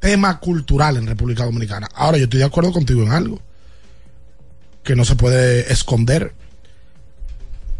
tema 0.00 0.38
cultural 0.38 0.96
en 0.96 1.06
República 1.06 1.44
Dominicana. 1.44 1.88
Ahora, 1.94 2.18
yo 2.18 2.24
estoy 2.24 2.40
de 2.40 2.46
acuerdo 2.46 2.72
contigo 2.72 3.02
en 3.02 3.12
algo 3.12 3.40
que 4.82 4.96
no 4.96 5.04
se 5.04 5.16
puede 5.16 5.72
esconder. 5.72 6.32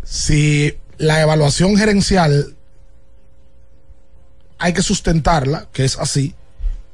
Si 0.05 0.77
la 0.99 1.21
evaluación 1.23 1.77
gerencial 1.77 2.55
hay 4.59 4.73
que 4.73 4.83
sustentarla, 4.83 5.69
que 5.73 5.85
es 5.85 5.99
así, 5.99 6.35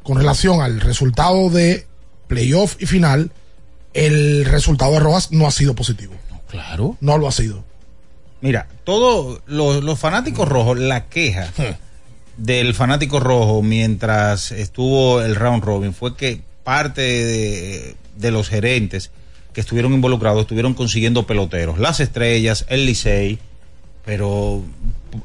con 0.02 0.18
relación 0.18 0.60
al 0.60 0.80
resultado 0.80 1.48
de 1.50 1.86
playoff 2.28 2.76
y 2.80 2.86
final, 2.86 3.32
el 3.94 4.44
resultado 4.44 4.92
de 4.92 5.00
Rojas 5.00 5.32
no 5.32 5.46
ha 5.46 5.50
sido 5.50 5.74
positivo. 5.74 6.14
Claro. 6.48 6.96
No 7.00 7.18
lo 7.18 7.28
ha 7.28 7.32
sido. 7.32 7.64
Mira, 8.40 8.68
todos 8.84 9.40
los, 9.46 9.82
los 9.82 9.98
fanáticos 9.98 10.48
rojos, 10.48 10.78
la 10.78 11.06
queja 11.06 11.50
del 12.36 12.74
fanático 12.74 13.20
rojo 13.20 13.62
mientras 13.62 14.52
estuvo 14.52 15.22
el 15.22 15.36
round 15.36 15.64
robin 15.64 15.94
fue 15.94 16.16
que 16.16 16.42
parte 16.62 17.00
de, 17.00 17.96
de 18.16 18.30
los 18.30 18.48
gerentes 18.48 19.10
que 19.52 19.60
estuvieron 19.60 19.92
involucrados 19.94 20.42
estuvieron 20.42 20.74
consiguiendo 20.74 21.26
peloteros, 21.26 21.78
las 21.78 22.00
estrellas, 22.00 22.66
el 22.68 22.86
Licey, 22.86 23.38
pero 24.04 24.62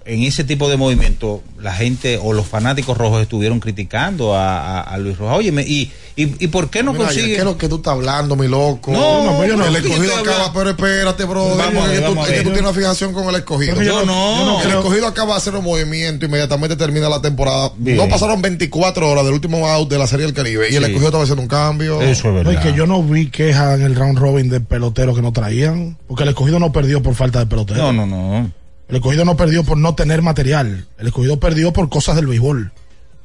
en 0.06 0.24
ese 0.24 0.44
tipo 0.44 0.70
de 0.70 0.78
movimiento 0.78 1.42
la 1.60 1.74
gente 1.74 2.20
o 2.22 2.34
los 2.34 2.46
fanáticos 2.48 2.98
rojos 2.98 3.22
estuvieron 3.22 3.60
criticando 3.60 4.36
a, 4.36 4.80
a- 4.80 4.82
a 4.82 4.98
Luis 4.98 5.18
Rojas. 5.18 5.38
Oye, 5.38 5.50
y, 5.68 5.92
y, 6.16 6.36
¿y 6.40 6.48
por 6.48 6.70
qué 6.70 6.84
no 6.84 6.94
Mira, 6.94 7.06
consigue? 7.06 7.28
¿qué 7.34 7.38
es 7.40 7.44
lo 7.44 7.58
que 7.58 7.68
tú 7.68 7.78
estás 7.78 7.94
hablando, 7.94 8.36
mi 8.36 8.48
loco? 8.48 8.92
No, 8.92 9.24
no, 9.24 9.46
yo 9.46 9.58
no. 9.58 9.66
El 9.66 9.74
Yo 9.74 9.80
escogido 9.90 10.16
acaba, 10.18 10.54
pero 10.54 10.70
espérate, 10.72 11.24
bro. 11.26 11.56
Vamos 11.58 11.90
es 11.90 12.00
que, 12.00 12.06
tú, 12.06 12.22
es 12.22 12.28
que 12.30 12.38
tú 12.38 12.44
tienes 12.52 12.62
una 12.62 12.74
fijación 12.74 13.14
con 13.14 13.28
el 13.30 13.36
escogido. 13.36 13.74
Pero 13.76 13.86
yo 13.86 14.06
no- 14.06 14.38
yo 14.40 14.46
no 14.46 14.62
el 14.62 14.70
escogido 14.70 15.08
acaba 15.08 15.34
de 15.34 15.38
hacer 15.38 15.56
un 15.56 15.64
movimiento, 15.64 16.26
inmediatamente 16.26 16.76
termina 16.76 17.10
la 17.10 17.22
temporada. 17.22 17.72
Bien. 17.78 17.98
No 17.98 18.08
pasaron 18.08 18.42
24 18.42 19.10
horas 19.10 19.26
del 19.26 19.34
último 19.34 19.68
out 19.68 19.90
de 19.90 19.98
la 19.98 20.08
Serie 20.08 20.26
del 20.26 20.36
Caribe 20.36 20.70
y 20.72 20.76
el 20.76 20.84
escogido 20.84 21.08
estaba 21.08 21.24
haciendo 21.24 21.42
un 21.42 21.48
cambio. 21.50 22.02
Eso 22.02 22.38
es 22.38 22.44
No, 22.46 22.52
y 22.54 22.58
que 22.58 22.74
yo 22.74 22.86
no 22.88 23.04
vi 23.04 23.28
queja 23.30 23.74
en 23.74 23.82
el 23.82 23.96
round 23.96 24.18
robin 24.20 24.50
de 24.50 24.60
peloteros 24.62 25.16
que 25.16 25.22
no 25.22 25.32
traían, 25.34 25.98
porque 26.08 26.24
el 26.24 26.30
escogido 26.30 26.60
no 26.60 26.72
perdió 26.72 27.02
por 27.04 27.16
falta 27.16 27.40
de 27.40 27.46
pelotero. 27.46 27.92
No, 27.92 28.06
no, 28.06 28.06
no. 28.06 28.52
El 28.90 28.96
escogido 28.96 29.24
no 29.24 29.38
perdió 29.38 29.64
por 29.64 29.78
no 29.78 29.94
tener 29.96 30.22
material. 30.24 30.88
El 30.98 31.08
escogido 31.08 31.40
perdió 31.40 31.72
por 31.72 31.90
cosas 31.90 32.16
del 32.16 32.26
béisbol. 32.28 32.72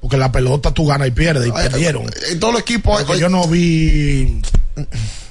Porque 0.00 0.18
la 0.18 0.31
pelota 0.31 0.72
tú 0.74 0.87
ganas 0.87 1.09
y 1.09 1.12
pierdes 1.12 1.46
y 1.48 1.53
Ay, 1.55 1.68
perdieron. 1.70 2.05
En 2.31 2.38
todos 2.38 2.53
los 2.53 2.62
equipos 2.62 3.18
yo 3.18 3.31
no 3.31 3.48
vi 3.48 4.42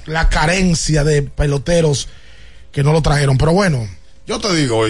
la 0.06 0.28
carencia 0.28 1.04
de 1.04 1.22
peloteros 1.22 2.08
que 2.72 2.82
no 2.82 2.92
lo 2.92 3.00
trajeron. 3.00 3.38
Pero 3.38 3.52
bueno, 3.52 3.88
Yo 4.26 4.40
te 4.40 4.52
digo, 4.56 4.82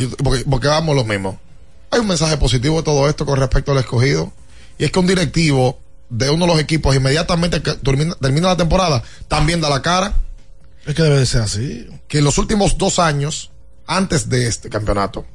porque 0.49 0.69
vamos 0.69 0.97
lo 0.97 1.05
mismo. 1.05 1.39
Hay 1.91 2.01
un 2.01 2.07
mensaje 2.07 2.39
positivo 2.39 2.79
de 2.79 2.83
todo 2.83 3.09
esto 3.09 3.27
con 3.27 3.39
respecto 3.39 3.73
al 3.73 3.79
escogido. 3.79 4.33
Y 4.79 4.85
es 4.85 4.91
que 4.91 4.99
un 4.99 5.07
directivo 5.07 5.79
de 6.09 6.31
uno 6.31 6.47
de 6.47 6.53
los 6.53 6.61
equipos 6.61 6.97
inmediatamente 6.97 7.61
que 7.61 7.75
termina, 7.75 8.15
termina 8.15 8.49
la 8.49 8.57
temporada 8.57 9.03
también 9.29 9.61
da 9.61 9.69
la 9.69 9.83
cara. 9.83 10.15
es 10.87 10.95
que 10.95 11.03
debe 11.03 11.19
de 11.19 11.27
ser 11.27 11.43
así. 11.43 11.87
Que 12.09 12.19
en 12.19 12.25
los 12.25 12.39
últimos 12.39 12.79
dos 12.79 12.99
años, 12.99 13.51
antes 13.87 14.31
de 14.31 14.47
este 14.47 14.71
campeonato, 14.71 15.27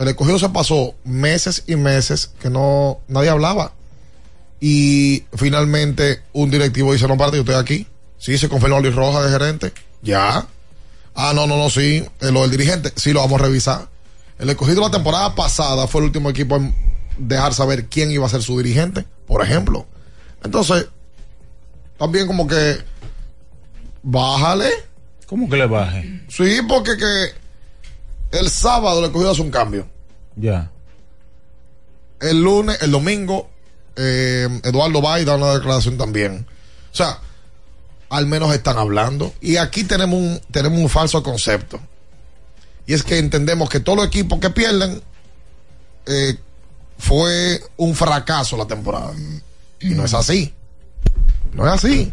el 0.00 0.08
escogido 0.08 0.38
se 0.38 0.48
pasó 0.48 0.94
meses 1.04 1.64
y 1.66 1.76
meses 1.76 2.30
que 2.40 2.48
no 2.48 3.00
nadie 3.06 3.28
hablaba. 3.28 3.74
Y 4.60 5.24
finalmente 5.34 6.22
un 6.32 6.50
directivo 6.50 6.94
dice, 6.94 7.06
no, 7.06 7.18
parte, 7.18 7.36
yo 7.36 7.42
estoy 7.42 7.56
aquí. 7.56 7.86
Sí, 8.16 8.38
se 8.38 8.48
confirmó 8.48 8.76
a 8.76 8.80
Luis 8.80 8.94
Rojas 8.94 9.24
de 9.24 9.30
gerente. 9.30 9.72
Ya. 10.00 10.46
Ah, 11.14 11.32
no, 11.34 11.46
no, 11.46 11.58
no, 11.58 11.68
sí. 11.68 12.02
Eh, 12.20 12.32
lo 12.32 12.40
del 12.40 12.50
dirigente, 12.50 12.92
sí, 12.96 13.12
lo 13.12 13.20
vamos 13.20 13.40
a 13.40 13.44
revisar. 13.44 13.88
El 14.38 14.48
escogido 14.48 14.80
la 14.80 14.90
temporada 14.90 15.34
pasada 15.34 15.86
fue 15.86 16.00
el 16.00 16.06
último 16.06 16.30
equipo 16.30 16.56
en 16.56 16.74
dejar 17.18 17.52
saber 17.52 17.84
quién 17.86 18.10
iba 18.10 18.24
a 18.24 18.30
ser 18.30 18.42
su 18.42 18.56
dirigente, 18.56 19.04
por 19.26 19.44
ejemplo. 19.44 19.86
Entonces, 20.42 20.86
también 21.98 22.26
como 22.26 22.46
que, 22.46 22.78
bájale. 24.02 24.70
¿Cómo 25.26 25.46
que 25.50 25.56
le 25.58 25.66
baje? 25.66 26.22
Sí, 26.28 26.60
porque 26.66 26.96
que 26.96 27.40
el 28.30 28.50
sábado 28.50 29.00
el 29.00 29.06
escogido 29.06 29.30
hace 29.30 29.42
un 29.42 29.50
cambio. 29.50 29.86
Ya. 30.36 30.70
El 32.20 32.42
lunes, 32.42 32.80
el 32.82 32.90
domingo, 32.90 33.48
eh, 33.96 34.48
Eduardo 34.62 35.02
va 35.02 35.20
y 35.20 35.24
da 35.24 35.36
una 35.36 35.54
declaración 35.54 35.96
también. 35.96 36.46
O 36.92 36.96
sea, 36.96 37.18
al 38.10 38.26
menos 38.26 38.54
están 38.54 38.78
hablando. 38.78 39.32
Y 39.40 39.56
aquí 39.56 39.84
tenemos 39.84 40.18
un, 40.18 40.40
tenemos 40.50 40.78
un 40.78 40.88
falso 40.88 41.22
concepto. 41.22 41.80
Y 42.86 42.94
es 42.94 43.02
que 43.02 43.18
entendemos 43.18 43.68
que 43.68 43.80
todos 43.80 43.98
los 43.98 44.06
equipos 44.06 44.38
que 44.40 44.50
pierden 44.50 45.00
eh, 46.06 46.36
fue 46.98 47.62
un 47.76 47.94
fracaso 47.94 48.56
la 48.56 48.66
temporada. 48.66 49.12
Y 49.80 49.90
no 49.90 50.04
es 50.04 50.12
así. 50.12 50.52
No 51.52 51.66
es 51.66 51.72
así. 51.72 52.12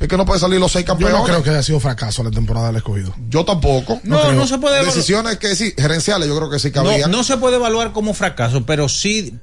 Es 0.00 0.06
que 0.06 0.16
no 0.16 0.24
puede 0.24 0.38
salir 0.38 0.60
los 0.60 0.70
seis 0.70 0.84
Yo 0.84 0.92
campeones. 0.92 1.18
no 1.18 1.24
creo 1.24 1.42
que 1.42 1.50
haya 1.50 1.62
sido 1.62 1.80
fracaso 1.80 2.22
la 2.22 2.30
temporada 2.30 2.68
del 2.68 2.76
escogido. 2.76 3.12
Yo 3.28 3.44
tampoco. 3.44 4.00
No, 4.04 4.20
creo. 4.20 4.32
no 4.34 4.46
se 4.46 4.58
puede 4.58 4.76
evaluar. 4.76 4.94
Decisiones 4.94 5.38
que 5.38 5.56
sí, 5.56 5.72
gerenciales, 5.76 6.28
yo 6.28 6.36
creo 6.36 6.48
que 6.50 6.58
sí 6.60 6.68
No, 6.74 6.84
cabían. 6.84 7.10
no 7.10 7.24
se 7.24 7.36
puede 7.36 7.56
evaluar 7.56 7.92
como 7.92 8.14
fracaso, 8.14 8.64
pero 8.64 8.88
sí 8.88 9.34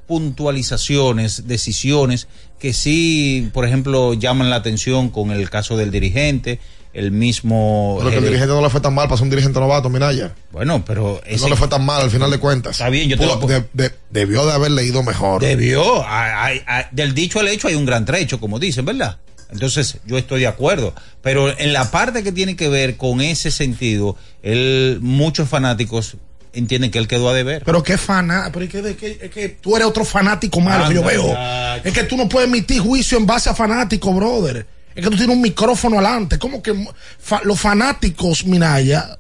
puntualizaciones, 0.56 1.48
decisiones 1.48 2.28
que 2.60 2.74
sí, 2.74 3.50
por 3.54 3.66
ejemplo, 3.66 4.14
llaman 4.14 4.50
la 4.50 4.56
atención 4.58 5.10
con 5.10 5.32
el 5.32 5.50
caso 5.50 5.76
del 5.76 5.92
dirigente, 5.92 6.60
el 6.94 7.12
mismo... 7.12 7.96
Pero 8.00 8.10
que 8.12 8.18
el 8.18 8.24
dirigente 8.24 8.54
no 8.54 8.62
le 8.62 8.70
fue 8.70 8.80
tan 8.80 8.94
mal 8.96 9.08
para 9.08 9.18
ser 9.18 9.24
un 9.26 9.30
dirigente 9.32 9.60
novato, 9.60 9.90
Minaya. 9.90 10.34
Bueno, 10.54 10.84
pero 10.86 11.22
ese 11.26 11.44
No 11.44 11.50
le 11.50 11.56
fue 11.58 11.68
tan 11.68 11.86
mal 11.86 12.02
al 12.04 12.10
final 12.10 12.32
de 12.32 12.38
cuentas. 12.38 12.72
Está 12.78 12.88
bien, 12.90 13.10
yo 13.10 13.18
te 13.18 13.26
Pudo- 13.26 13.42
lo- 13.42 13.48
de- 13.48 13.66
de- 13.74 13.94
debió 14.10 14.46
de 14.46 14.54
haber 14.54 14.72
leído 14.72 15.04
mejor. 15.04 15.42
debió, 15.42 16.08
hay- 16.08 16.62
hay- 16.66 16.86
del 16.92 17.14
dicho 17.14 17.40
al 17.42 17.50
hecho 17.50 17.68
hay 17.68 17.76
un 17.76 17.86
gran 17.86 18.06
trecho, 18.06 18.40
como 18.40 18.58
dicen, 18.60 18.86
¿verdad? 18.86 19.18
Entonces, 19.52 19.98
yo 20.06 20.18
estoy 20.18 20.42
de 20.42 20.48
acuerdo. 20.48 20.94
Pero 21.22 21.58
en 21.58 21.72
la 21.74 21.92
parte 21.92 22.24
que 22.24 22.32
tiene 22.32 22.56
que 22.56 22.70
ver 22.70 22.98
con 22.98 23.22
ese 23.22 23.52
sentido, 23.52 24.18
él, 24.44 25.00
muchos 25.02 25.48
fanáticos 25.50 26.18
entienden 26.54 26.90
que 26.92 27.00
él 27.00 27.08
quedó 27.08 27.30
a 27.30 27.34
deber. 27.34 27.64
Pero 27.66 27.84
qué 27.84 27.98
fanático, 27.98 28.52
pero 28.54 28.88
es 28.88 28.96
que, 28.98 29.20
es 29.22 29.30
que 29.32 29.50
tú 29.50 29.76
eres 29.76 29.88
otro 29.88 30.06
fanático 30.06 30.62
malo 30.62 30.88
que 30.88 30.96
yo 30.96 31.04
veo. 31.04 31.28
ya. 31.34 31.78
Es 31.78 31.94
que 31.94 32.04
tú 32.04 32.16
no 32.18 32.30
puedes 32.30 32.48
emitir 32.50 32.80
juicio 32.82 33.18
en 33.18 33.26
base 33.26 33.50
a 33.50 33.54
fanático, 33.56 34.14
brother. 34.14 34.66
Es 34.96 35.04
que 35.04 35.10
tú 35.12 35.18
tienes 35.18 35.36
un 35.36 35.42
micrófono 35.42 35.98
adelante. 36.00 36.40
Como 36.40 36.64
que 36.64 36.74
fa- 37.20 37.42
los 37.44 37.60
fanáticos, 37.60 38.46
Minaya, 38.46 39.18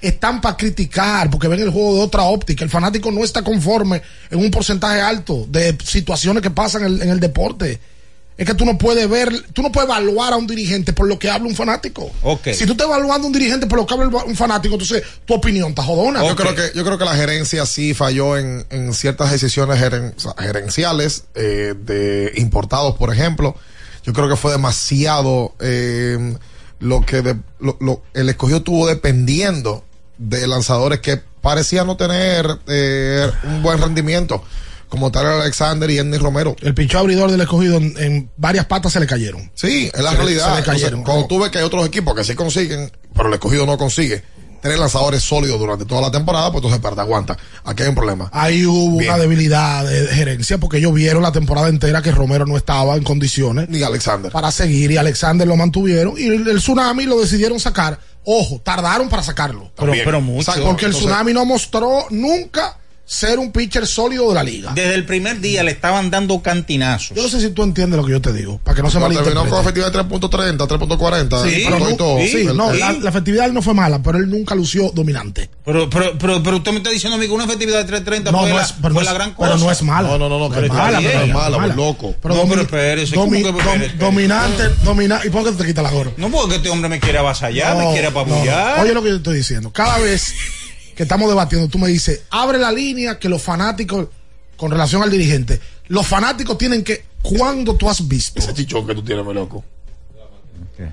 están 0.00 0.40
para 0.40 0.56
criticar 0.56 1.28
porque 1.30 1.48
ven 1.48 1.58
el 1.60 1.70
juego 1.70 1.96
de 1.96 2.00
otra 2.02 2.22
óptica. 2.22 2.62
El 2.62 2.70
fanático 2.70 3.10
no 3.10 3.24
está 3.24 3.42
conforme 3.42 4.00
en 4.30 4.38
un 4.38 4.50
porcentaje 4.52 5.00
alto 5.00 5.44
de 5.48 5.76
situaciones 5.84 6.42
que 6.42 6.50
pasan 6.50 6.82
en 6.82 6.88
el, 6.94 7.02
en 7.02 7.08
el 7.10 7.18
deporte. 7.20 7.80
Es 8.38 8.46
que 8.46 8.52
tú 8.54 8.66
no 8.66 8.76
puedes 8.76 9.08
ver, 9.08 9.32
tú 9.54 9.62
no 9.62 9.72
puedes 9.72 9.88
evaluar 9.88 10.34
a 10.34 10.36
un 10.36 10.46
dirigente 10.46 10.92
por 10.92 11.08
lo 11.08 11.18
que 11.18 11.30
habla 11.30 11.48
un 11.48 11.54
fanático. 11.56 12.10
Si 12.52 12.66
tú 12.66 12.72
estás 12.72 12.86
evaluando 12.86 13.24
a 13.24 13.26
un 13.28 13.32
dirigente 13.32 13.66
por 13.66 13.78
lo 13.78 13.86
que 13.86 13.94
habla 13.94 14.08
un 14.26 14.36
fanático, 14.36 14.74
entonces 14.74 15.02
tu 15.24 15.32
opinión 15.34 15.70
está 15.70 15.82
jodona. 15.82 16.20
Yo 16.28 16.36
creo 16.36 16.54
que 16.72 16.76
yo 16.78 16.84
creo 16.84 16.98
que 16.98 17.04
la 17.06 17.14
gerencia 17.14 17.64
sí 17.64 17.94
falló 17.94 18.36
en, 18.36 18.66
en 18.68 18.92
ciertas 18.92 19.30
decisiones 19.30 19.80
geren- 19.80 20.12
o 20.16 20.20
sea, 20.20 20.34
gerenciales 20.38 21.24
eh, 21.34 21.74
de 21.80 22.32
importados, 22.36 22.94
por 22.96 23.10
ejemplo. 23.10 23.56
Yo 24.04 24.12
creo 24.12 24.28
que 24.28 24.36
fue 24.36 24.52
demasiado 24.52 25.54
eh, 25.60 26.36
lo 26.78 27.06
que 27.06 27.22
de- 27.22 27.36
lo- 27.58 27.78
lo- 27.80 28.02
el 28.12 28.28
escogido 28.28 28.62
tuvo 28.62 28.86
dependiendo 28.86 29.82
de 30.18 30.46
lanzadores 30.46 31.00
que 31.00 31.20
parecían 31.40 31.86
no 31.86 31.96
tener 31.96 32.58
eh, 32.66 33.30
un 33.44 33.62
buen 33.62 33.80
rendimiento, 33.80 34.44
como 34.88 35.10
Tyler 35.10 35.32
Alexander 35.32 35.90
y 35.90 35.98
Andy 35.98 36.18
Romero. 36.18 36.54
El 36.60 36.74
pincho 36.74 36.98
abridor 36.98 37.30
del 37.30 37.40
escogido 37.40 37.76
en, 37.76 37.94
en 37.98 38.30
varias 38.36 38.66
patas 38.66 38.92
se 38.92 39.00
le 39.00 39.06
cayeron. 39.06 39.50
Sí, 39.54 39.90
es 39.92 40.00
la 40.02 40.10
Se 40.10 40.16
le- 40.16 40.22
realidad. 40.22 40.44
se 40.46 40.50
le 40.52 40.58
Entonces, 40.58 40.82
cayeron. 40.82 41.02
cuando 41.04 41.26
tú 41.26 41.38
ves 41.40 41.50
que 41.50 41.58
hay 41.58 41.64
otros 41.64 41.86
equipos 41.86 42.14
que 42.14 42.24
sí 42.24 42.34
consiguen, 42.34 42.90
pero 43.14 43.28
el 43.28 43.34
escogido 43.34 43.66
no 43.66 43.76
consigue, 43.78 44.22
tres 44.62 44.78
lanzadores 44.78 45.22
sólidos 45.22 45.58
durante 45.60 45.84
toda 45.84 46.00
la 46.00 46.10
temporada, 46.10 46.46
pues 46.50 46.56
entonces, 46.56 46.78
espérate, 46.78 47.00
aguanta. 47.00 47.36
Aquí 47.64 47.82
hay 47.84 47.88
un 47.90 47.94
problema. 47.94 48.28
Ahí 48.32 48.64
hubo 48.66 48.98
Bien. 48.98 49.12
una 49.12 49.18
debilidad 49.22 49.84
de 49.84 50.06
gerencia 50.08 50.58
porque 50.58 50.78
ellos 50.78 50.92
vieron 50.94 51.22
la 51.22 51.30
temporada 51.30 51.68
entera 51.68 52.02
que 52.02 52.10
Romero 52.10 52.46
no 52.46 52.56
estaba 52.56 52.96
en 52.96 53.04
condiciones 53.04 53.68
Ni 53.68 53.82
Alexander. 53.82 54.32
para 54.32 54.50
seguir 54.50 54.90
y 54.90 54.96
Alexander 54.96 55.46
lo 55.46 55.56
mantuvieron 55.56 56.14
y 56.18 56.24
el, 56.26 56.48
el 56.48 56.58
tsunami 56.58 57.04
lo 57.04 57.20
decidieron 57.20 57.60
sacar. 57.60 57.98
Ojo, 58.24 58.60
tardaron 58.64 59.08
para 59.08 59.22
sacarlo. 59.22 59.70
Pero, 59.76 59.92
pero 60.04 60.20
mucho. 60.20 60.46
Porque 60.46 60.86
el 60.86 60.90
Entonces- 60.92 60.96
tsunami 60.98 61.32
no 61.32 61.44
mostró 61.44 62.06
nunca 62.10 62.76
ser 63.08 63.38
un 63.38 63.52
pitcher 63.52 63.86
sólido 63.86 64.28
de 64.30 64.34
la 64.34 64.42
liga. 64.42 64.72
Desde 64.74 64.94
el 64.94 65.04
primer 65.06 65.40
día 65.40 65.62
le 65.62 65.70
estaban 65.70 66.10
dando 66.10 66.42
cantinazos. 66.42 67.16
Yo 67.16 67.22
no 67.22 67.28
sé 67.28 67.40
si 67.40 67.50
tú 67.50 67.62
entiendes 67.62 67.96
lo 67.98 68.04
que 68.04 68.10
yo 68.10 68.20
te 68.20 68.32
digo, 68.32 68.58
para 68.64 68.74
que 68.74 68.82
no 68.82 68.90
se 68.90 68.98
No, 68.98 69.08
terminó 69.08 69.48
con 69.48 69.60
efectividad 69.60 69.92
de 69.92 69.98
3.30, 70.00 70.66
3.40. 70.66 71.48
Sí, 71.48 71.66
Pero 71.70 71.96
todo. 71.96 72.18
El- 72.18 72.56
no, 72.56 72.72
el- 72.72 72.80
la, 72.80 72.92
la 72.94 73.08
efectividad 73.10 73.48
no 73.52 73.62
fue 73.62 73.74
mala, 73.74 74.02
pero 74.02 74.18
él 74.18 74.28
nunca 74.28 74.56
lució 74.56 74.90
dominante. 74.92 75.48
Pero, 75.64 75.88
pero, 75.88 76.18
pero, 76.18 76.42
pero 76.42 76.56
usted 76.56 76.72
me 76.72 76.78
está 76.78 76.90
diciendo 76.90 77.16
a 77.16 77.20
mí 77.20 77.26
que 77.26 77.32
una 77.32 77.44
efectividad 77.44 77.78
de 77.78 77.84
330 77.84 78.32
No, 78.32 78.40
fue, 78.40 78.48
no 78.50 78.56
la, 78.56 78.62
es, 78.62 78.72
pero 78.72 78.94
fue 78.94 79.02
no 79.04 79.04
la 79.04 79.10
es- 79.10 79.14
gran 79.14 79.34
cosa. 79.34 79.50
pero 79.52 79.64
no 79.64 79.70
es 79.70 79.82
mala. 79.82 80.08
No, 80.08 80.18
no, 80.18 80.28
no, 80.28 80.38
no, 80.40 80.50
que 80.50 80.66
es 80.66 80.72
mala, 80.72 80.98
pero 80.98 81.20
es 81.22 81.28
no 81.28 81.34
mala, 81.34 81.58
mala. 81.58 81.74
pues, 81.74 81.76
loco. 81.76 82.14
Pero 82.20 82.34
No, 82.34 82.40
domi- 82.42 82.48
pero 82.50 82.62
espérese, 82.62 83.14
domi- 83.14 83.42
¿cómo 83.42 83.56
que 83.56 83.62
dom- 83.62 83.72
espérese? 83.74 83.96
dominante, 83.98 84.62
dominante. 84.82 85.28
¿Y 85.28 85.30
por 85.30 85.44
qué 85.44 85.52
te 85.52 85.64
quita 85.64 85.82
la 85.82 85.90
gorra? 85.92 86.10
No, 86.16 86.28
porque 86.28 86.56
este 86.56 86.70
hombre 86.70 86.88
me 86.88 86.98
quiere 86.98 87.18
avasallar, 87.18 87.76
me 87.76 87.84
No, 87.84 87.92
quiere 87.92 88.08
apabullar. 88.08 88.78
no. 88.78 88.82
Oye 88.82 88.94
lo 88.94 89.02
que 89.04 89.08
yo 89.10 89.16
estoy 89.16 89.36
diciendo. 89.36 89.72
Cada 89.72 89.98
vez 89.98 90.34
que 90.96 91.02
estamos 91.02 91.28
debatiendo, 91.28 91.68
tú 91.68 91.78
me 91.78 91.88
dices, 91.88 92.22
abre 92.30 92.58
la 92.58 92.72
línea 92.72 93.18
que 93.18 93.28
los 93.28 93.42
fanáticos, 93.42 94.08
con 94.56 94.70
relación 94.70 95.02
al 95.02 95.10
dirigente, 95.10 95.60
los 95.88 96.06
fanáticos 96.06 96.56
tienen 96.56 96.82
que, 96.82 97.04
cuando 97.20 97.76
tú 97.76 97.88
has 97.88 98.08
visto, 98.08 98.40
Ese 98.40 98.54
chichón 98.54 98.86
que 98.86 98.94
tú 98.94 99.04
tienes, 99.04 99.24
mi 99.24 99.34
loco. 99.34 99.62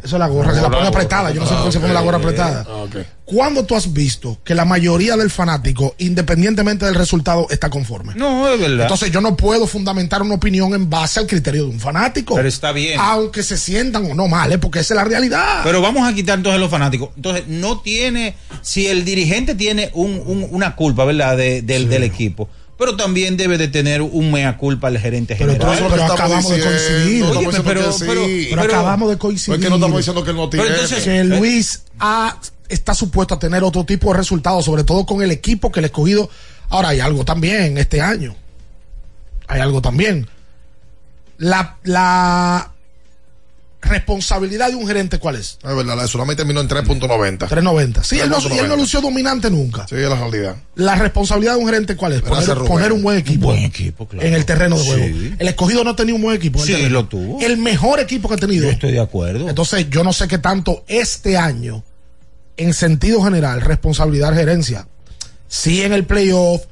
Eso 0.04 0.16
es 0.16 0.20
la 0.20 0.28
gorra, 0.28 0.54
que 0.54 0.62
la 0.62 0.70
pone 0.70 0.88
apretada. 0.88 1.32
Yo 1.32 1.42
no 1.42 1.48
sé 1.48 1.54
por 1.56 1.66
qué 1.66 1.72
se 1.74 1.80
pone 1.80 1.94
la 1.94 2.02
gorra 2.02 2.18
apretada. 2.18 2.66
Ah, 2.68 2.84
ok. 2.84 2.96
¿Cuándo 3.26 3.66
tú 3.66 3.76
has 3.76 3.92
visto 3.94 4.38
que 4.44 4.54
la 4.56 4.66
mayoría 4.66 5.16
del 5.18 5.30
fanático, 5.30 5.96
independientemente 5.98 6.86
del 6.86 6.96
resultado, 6.96 7.48
está 7.50 7.70
conforme? 7.70 8.14
No, 8.16 8.48
es 8.48 8.60
verdad. 8.60 8.82
Entonces 8.84 9.12
yo 9.12 9.22
no 9.22 9.36
puedo 9.36 9.66
fundamentar 9.68 10.22
una 10.22 10.36
opinión 10.36 10.74
en 10.74 10.90
base 10.90 11.20
al 11.20 11.28
criterio 11.28 11.64
de 11.64 11.70
un 11.70 11.80
fanático. 11.80 12.36
Pero 12.36 12.48
está 12.48 12.72
bien. 12.72 13.00
Aunque 13.00 13.44
se 13.44 13.58
sientan 13.58 14.10
o 14.12 14.14
no 14.16 14.28
mal, 14.28 14.52
¿eh? 14.52 14.58
porque 14.58 14.80
esa 14.80 14.94
es 14.94 14.98
la 14.98 15.04
realidad. 15.06 15.62
Pero 15.64 15.82
vamos 15.82 16.08
a 16.08 16.14
quitar 16.14 16.38
entonces 16.38 16.60
los 16.60 16.70
fanáticos. 16.70 17.10
Entonces, 17.16 17.44
no 17.48 17.80
tiene, 17.82 18.36
si 18.62 18.88
el 18.88 19.06
dirigente 19.06 19.56
tiene 19.56 19.90
un, 19.94 20.22
un- 20.26 20.48
una 20.52 20.76
culpa, 20.76 21.06
¿verdad? 21.06 21.38
De- 21.38 21.62
del, 21.62 21.90
del 21.90 22.04
equipo. 22.04 22.50
Pero 22.86 22.98
también 22.98 23.38
debe 23.38 23.58
de 23.58 23.68
tener 23.70 24.02
un 24.02 24.32
mea 24.32 24.58
culpa 24.58 24.90
el 24.90 25.00
gerente 25.00 25.36
Pero, 25.38 25.54
general. 25.54 25.76
pero- 25.78 25.90
pero 25.90 26.04
acabamos 26.14 26.50
de 26.52 26.60
coincidir. 26.62 27.24
Oye, 27.24 27.48
pero, 27.50 27.64
pero, 27.64 27.64
pero- 28.00 28.26
pero 28.26 28.62
pero- 28.62 28.74
acabamos 28.76 29.10
de 29.10 29.18
coincidir. 29.18 29.58
Es 29.60 29.64
que 29.64 29.70
no 29.70 29.76
estamos 29.76 29.98
diciendo 29.98 30.24
que 30.24 30.32
él 30.32 30.36
no 30.36 30.50
tiene. 30.50 30.66
Pero 30.66 30.76
entonces- 30.82 31.04
que 31.04 31.24
Luis 31.24 31.84
ha- 32.00 32.38
está 32.68 32.94
supuesto 32.94 33.36
a 33.36 33.40
tener 33.40 33.64
otro 33.64 33.86
tipo 33.86 34.12
de 34.12 34.18
resultados, 34.18 34.66
sobre 34.66 34.84
todo 34.84 35.06
con 35.06 35.22
el 35.22 35.32
equipo 35.32 35.72
que 35.72 35.80
le 35.80 35.86
he 35.86 35.90
escogido. 35.90 36.30
Ahora 36.70 36.90
hay 36.90 37.00
algo 37.00 37.24
también 37.24 37.78
este 37.78 38.02
año. 38.02 38.36
Hay 39.48 39.62
algo 39.62 39.82
también. 39.82 40.28
La, 41.38 41.78
la 41.84 42.73
responsabilidad 43.84 44.70
de 44.70 44.76
un 44.76 44.88
gerente, 44.88 45.20
¿cuál 45.20 45.36
es? 45.36 45.58
Es 45.64 45.76
verdad, 45.76 45.96
la 45.96 46.04
de 46.04 46.08
Tsunami 46.08 46.36
terminó 46.36 46.62
en 46.62 46.68
3.90. 46.68 47.38
390. 47.38 48.04
Sí, 48.04 48.20
él 48.20 48.30
no, 48.30 48.40
y 48.40 48.58
él 48.58 48.68
no 48.68 48.76
3.90. 48.76 48.78
lució 48.78 49.02
dominante 49.02 49.50
nunca. 49.50 49.86
Sí, 49.88 49.96
es 49.96 50.10
la 50.10 50.16
realidad. 50.16 50.56
La 50.76 50.96
responsabilidad 50.96 51.54
de 51.54 51.60
un 51.60 51.66
gerente, 51.68 51.96
¿cuál 51.96 52.14
es? 52.14 52.22
Poner, 52.22 52.58
poner 52.68 52.92
un 52.92 53.04
buen 53.04 53.18
equipo. 53.18 53.48
buen 53.48 53.64
equipo, 53.64 54.08
claro. 54.08 54.26
En 54.26 54.34
el 54.34 54.46
terreno 54.46 54.78
de 54.78 54.84
juego. 54.84 55.06
Sí. 55.06 55.34
El 55.38 55.48
escogido 55.48 55.84
no 55.84 55.96
tenía 55.96 56.16
un 56.16 56.22
buen 56.22 56.36
equipo. 56.36 56.60
Sí, 56.60 56.74
terreno. 56.74 56.90
lo 56.90 57.06
tuvo. 57.08 57.42
El 57.42 57.58
mejor 57.58 58.00
equipo 58.00 58.28
que 58.30 58.36
ha 58.36 58.38
tenido. 58.38 58.66
Yo 58.66 58.72
estoy 58.72 58.92
de 58.92 59.02
acuerdo. 59.02 59.50
Entonces, 59.50 59.90
yo 59.90 60.04
no 60.04 60.14
sé 60.14 60.28
qué 60.28 60.38
tanto 60.38 60.84
este 60.88 61.38
año, 61.38 61.84
en 62.58 62.74
sentido 62.74 63.24
general, 63.24 63.62
responsabilidad 63.62 64.34
gerencia. 64.34 64.88
Sí, 65.48 65.84
en 65.84 65.94
el 65.94 66.06
playoff 66.06 66.64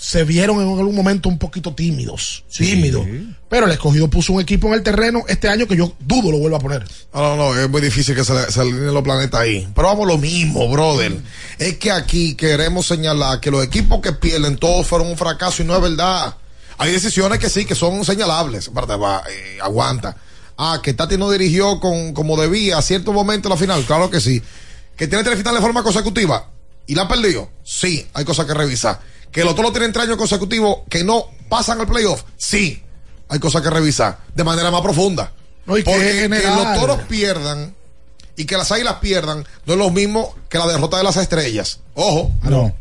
se 0.00 0.22
vieron 0.22 0.62
en 0.62 0.78
algún 0.78 0.94
momento 0.94 1.28
un 1.28 1.38
poquito 1.38 1.74
tímidos, 1.74 2.44
tímidos. 2.56 3.04
Pero 3.48 3.66
el 3.66 3.72
escogido 3.72 4.08
puso 4.08 4.32
un 4.32 4.40
equipo 4.40 4.68
en 4.68 4.74
el 4.74 4.82
terreno 4.84 5.24
este 5.26 5.48
año 5.48 5.66
que 5.66 5.76
yo 5.76 5.92
dudo 5.98 6.30
lo 6.30 6.38
vuelva 6.38 6.58
a 6.58 6.60
poner. 6.60 6.84
No, 7.12 7.20
no, 7.20 7.36
no, 7.36 7.60
es 7.60 7.68
muy 7.68 7.80
difícil 7.80 8.14
que 8.14 8.22
se, 8.22 8.52
se 8.52 8.60
alineen 8.60 8.94
los 8.94 9.02
planetas 9.02 9.40
ahí. 9.40 9.68
Pero 9.74 9.88
vamos 9.88 10.06
lo 10.06 10.16
mismo, 10.16 10.68
brother. 10.68 11.18
Es 11.58 11.78
que 11.78 11.90
aquí 11.90 12.36
queremos 12.36 12.86
señalar 12.86 13.40
que 13.40 13.50
los 13.50 13.64
equipos 13.64 14.00
que 14.00 14.12
pierden 14.12 14.56
todos 14.56 14.86
fueron 14.86 15.08
un 15.08 15.16
fracaso 15.16 15.64
y 15.64 15.66
no 15.66 15.74
es 15.74 15.82
verdad. 15.82 16.36
Hay 16.78 16.92
decisiones 16.92 17.40
que 17.40 17.50
sí, 17.50 17.64
que 17.64 17.74
son 17.74 18.04
señalables. 18.04 18.68
Eh, 18.68 19.58
aguanta. 19.60 20.16
Ah, 20.56 20.78
que 20.80 20.94
Tati 20.94 21.16
no 21.16 21.28
dirigió 21.28 21.80
con, 21.80 22.12
como 22.12 22.40
debía 22.40 22.78
a 22.78 22.82
cierto 22.82 23.12
momento 23.12 23.48
en 23.48 23.50
la 23.50 23.56
final. 23.56 23.84
Claro 23.84 24.10
que 24.10 24.20
sí. 24.20 24.40
Que 24.96 25.08
tiene 25.08 25.24
tres 25.24 25.38
finales 25.38 25.58
de 25.58 25.66
forma 25.66 25.82
consecutiva 25.82 26.50
y 26.86 26.94
la 26.94 27.08
perdió. 27.08 27.50
Sí, 27.64 28.06
hay 28.14 28.24
cosas 28.24 28.46
que 28.46 28.54
revisar. 28.54 29.00
Que 29.32 29.44
los 29.44 29.54
toros 29.54 29.72
tienen 29.72 29.92
tres 29.92 30.06
años 30.06 30.16
consecutivos 30.16 30.78
que 30.88 31.04
no 31.04 31.26
pasan 31.48 31.80
al 31.80 31.86
playoff. 31.86 32.24
Sí, 32.36 32.82
hay 33.28 33.38
cosas 33.38 33.62
que 33.62 33.70
revisar 33.70 34.18
de 34.34 34.44
manera 34.44 34.70
más 34.70 34.80
profunda. 34.80 35.32
No, 35.66 35.76
y 35.76 35.82
que 35.82 35.90
Porque 35.90 36.06
que 36.06 36.12
general. 36.20 36.56
los 36.56 36.80
toros 36.80 37.00
pierdan 37.08 37.74
y 38.36 38.44
que 38.44 38.56
las 38.56 38.70
águilas 38.72 38.94
pierdan 39.00 39.44
no 39.66 39.72
es 39.72 39.78
lo 39.78 39.90
mismo 39.90 40.34
que 40.48 40.58
la 40.58 40.66
derrota 40.66 40.96
de 40.96 41.04
las 41.04 41.16
estrellas. 41.16 41.80
Ojo, 41.94 42.32
No, 42.44 42.74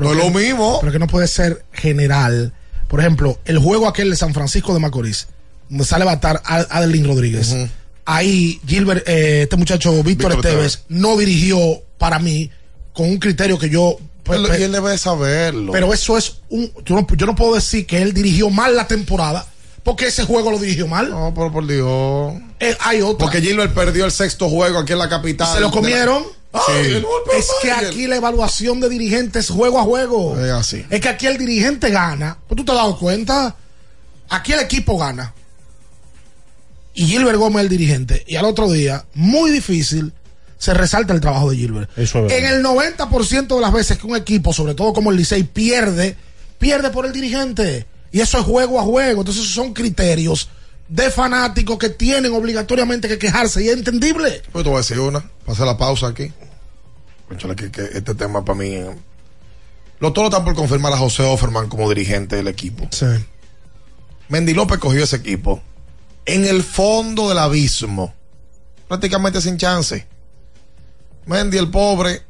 no 0.00 0.10
es 0.12 0.16
lo 0.16 0.30
mismo. 0.30 0.78
Pero 0.80 0.92
que 0.92 0.98
no 0.98 1.06
puede 1.06 1.28
ser 1.28 1.64
general. 1.72 2.52
Por 2.88 3.00
ejemplo, 3.00 3.38
el 3.44 3.58
juego 3.58 3.86
aquel 3.86 4.10
de 4.10 4.16
San 4.16 4.34
Francisco 4.34 4.74
de 4.74 4.80
Macorís, 4.80 5.28
donde 5.68 5.84
sale 5.84 6.02
a 6.02 6.06
batar 6.06 6.42
a 6.44 6.56
Adelín 6.78 7.06
Rodríguez. 7.06 7.54
Ahí 8.04 8.60
Gilbert, 8.66 9.06
eh, 9.06 9.42
este 9.42 9.56
muchacho 9.56 9.92
Víctor 10.02 10.32
Víctor 10.32 10.32
Esteves, 10.52 10.82
no 10.88 11.16
dirigió 11.16 11.82
para 11.98 12.18
mí 12.18 12.50
con 12.92 13.08
un 13.08 13.18
criterio 13.18 13.58
que 13.58 13.70
yo. 13.70 13.98
Pues, 14.22 14.38
Él- 14.40 14.46
pues, 14.46 14.60
y 14.60 14.62
él 14.64 14.72
debe 14.72 14.96
saberlo. 14.98 15.72
pero 15.72 15.92
eso 15.92 16.16
es 16.18 16.36
un. 16.48 16.70
Yo 16.84 16.94
no, 16.96 17.06
yo 17.16 17.26
no 17.26 17.34
puedo 17.34 17.54
decir 17.54 17.86
que 17.86 18.00
él 18.02 18.12
dirigió 18.12 18.50
mal 18.50 18.76
la 18.76 18.86
temporada, 18.86 19.46
porque 19.82 20.06
ese 20.06 20.24
juego 20.24 20.50
lo 20.50 20.58
dirigió 20.58 20.86
mal. 20.86 21.10
No, 21.10 21.32
pero 21.34 21.50
por 21.52 21.66
Dios. 21.66 22.34
Eh, 22.60 22.76
hay 22.80 23.00
otra. 23.02 23.26
Porque 23.26 23.40
Gilbert 23.40 23.74
perdió 23.74 24.04
el 24.04 24.12
sexto 24.12 24.48
juego 24.48 24.78
aquí 24.78 24.92
en 24.92 24.98
la 24.98 25.08
capital. 25.08 25.52
¿Se 25.54 25.60
lo 25.60 25.70
comieron? 25.70 26.24
Sí. 26.66 27.02
Es 27.38 27.48
que 27.62 27.72
aquí 27.72 28.06
la 28.06 28.16
evaluación 28.16 28.78
de 28.78 28.88
dirigentes 28.90 29.46
es 29.46 29.50
juego 29.50 29.78
a 29.80 29.82
juego. 29.84 30.38
Es 30.38 30.50
así. 30.52 30.84
Es 30.90 31.00
que 31.00 31.08
aquí 31.08 31.26
el 31.26 31.38
dirigente 31.38 31.88
gana. 31.90 32.36
¿Pues 32.46 32.56
tú 32.58 32.64
te 32.64 32.72
has 32.72 32.78
dado 32.78 32.98
cuenta? 32.98 33.56
Aquí 34.28 34.52
el 34.52 34.60
equipo 34.60 34.98
gana. 34.98 35.32
Y 36.94 37.06
Gilbert 37.06 37.38
Gómez 37.38 37.60
es 37.60 37.62
el 37.62 37.68
dirigente. 37.70 38.24
Y 38.26 38.36
al 38.36 38.44
otro 38.44 38.70
día, 38.70 39.06
muy 39.14 39.50
difícil, 39.50 40.12
se 40.62 40.74
resalta 40.74 41.12
el 41.12 41.20
trabajo 41.20 41.50
de 41.50 41.56
Gilbert. 41.56 41.90
Eso 41.98 42.24
es 42.24 42.32
En 42.34 42.44
el 42.44 42.62
90% 42.62 43.52
de 43.52 43.60
las 43.60 43.72
veces 43.72 43.98
que 43.98 44.06
un 44.06 44.14
equipo, 44.14 44.52
sobre 44.52 44.76
todo 44.76 44.92
como 44.92 45.10
el 45.10 45.16
Licey, 45.16 45.42
pierde, 45.42 46.16
pierde 46.56 46.90
por 46.90 47.04
el 47.04 47.12
dirigente. 47.12 47.84
Y 48.12 48.20
eso 48.20 48.38
es 48.38 48.44
juego 48.44 48.78
a 48.78 48.84
juego. 48.84 49.22
Entonces 49.22 49.42
esos 49.42 49.56
son 49.56 49.74
criterios 49.74 50.50
de 50.86 51.10
fanáticos 51.10 51.78
que 51.78 51.88
tienen 51.88 52.32
obligatoriamente 52.32 53.08
que 53.08 53.18
quejarse. 53.18 53.64
Y 53.64 53.70
es 53.70 53.76
entendible. 53.76 54.40
Pues 54.52 54.62
te 54.62 54.70
voy 54.70 54.76
a 54.76 54.82
decir 54.82 55.00
una. 55.00 55.28
Pasé 55.44 55.64
la 55.64 55.76
pausa 55.76 56.06
aquí. 56.06 56.30
Que, 57.56 57.72
que 57.72 57.82
este 57.94 58.14
tema 58.14 58.44
para 58.44 58.56
mí. 58.56 58.78
Los 59.98 60.12
toros 60.12 60.30
están 60.30 60.44
por 60.44 60.54
confirmar 60.54 60.92
a 60.92 60.96
José 60.96 61.24
Offerman 61.24 61.68
como 61.68 61.88
dirigente 61.88 62.36
del 62.36 62.46
equipo. 62.46 62.86
Sí. 62.92 63.06
Mendy 64.28 64.54
López 64.54 64.78
cogió 64.78 65.02
ese 65.02 65.16
equipo 65.16 65.60
en 66.24 66.44
el 66.44 66.62
fondo 66.62 67.28
del 67.28 67.38
abismo, 67.38 68.14
prácticamente 68.86 69.40
sin 69.40 69.58
chance. 69.58 70.06
Mendy, 71.26 71.58
el 71.58 71.70
pobre, 71.70 72.22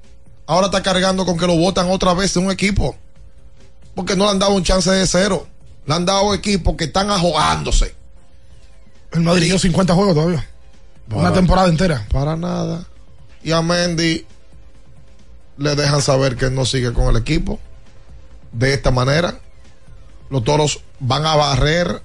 ahora 0.47 0.67
está 0.67 0.83
cargando 0.83 1.25
con 1.25 1.39
que 1.39 1.47
lo 1.47 1.57
votan 1.57 1.91
otra 1.91 2.15
vez 2.15 2.35
de 2.35 2.41
un 2.41 2.51
equipo, 2.51 2.97
porque 3.95 4.17
no 4.17 4.25
le 4.25 4.31
han 4.31 4.39
dado 4.39 4.55
un 4.55 4.65
chance 4.65 4.91
de 4.91 5.07
cero. 5.07 5.47
Le 5.87 5.95
han 5.95 6.05
dado 6.05 6.33
equipos 6.33 6.77
que 6.77 6.85
están 6.85 7.11
ahogándose. 7.11 7.95
Él 9.13 9.25
no 9.25 9.35
dirigió 9.35 9.59
50 9.59 9.95
juegos 9.95 10.15
todavía. 10.15 10.49
Una 11.11 11.33
temporada 11.33 11.69
entera. 11.69 12.07
Para 12.11 12.37
nada. 12.37 12.87
Y 13.43 13.53
a 13.53 13.61
Mendy 13.61 14.25
le 15.59 15.77
dejan 15.77 16.01
saber 16.01 16.37
que 16.37 16.47
él 16.47 16.55
no 16.55 16.65
sigue 16.65 16.93
con 16.93 17.09
el 17.09 17.17
equipo. 17.17 17.59
De 18.53 18.75
esta 18.75 18.91
manera, 18.91 19.41
los 20.31 20.45
toros 20.45 20.81
van 21.01 21.27
a 21.27 21.35
barrer 21.35 22.03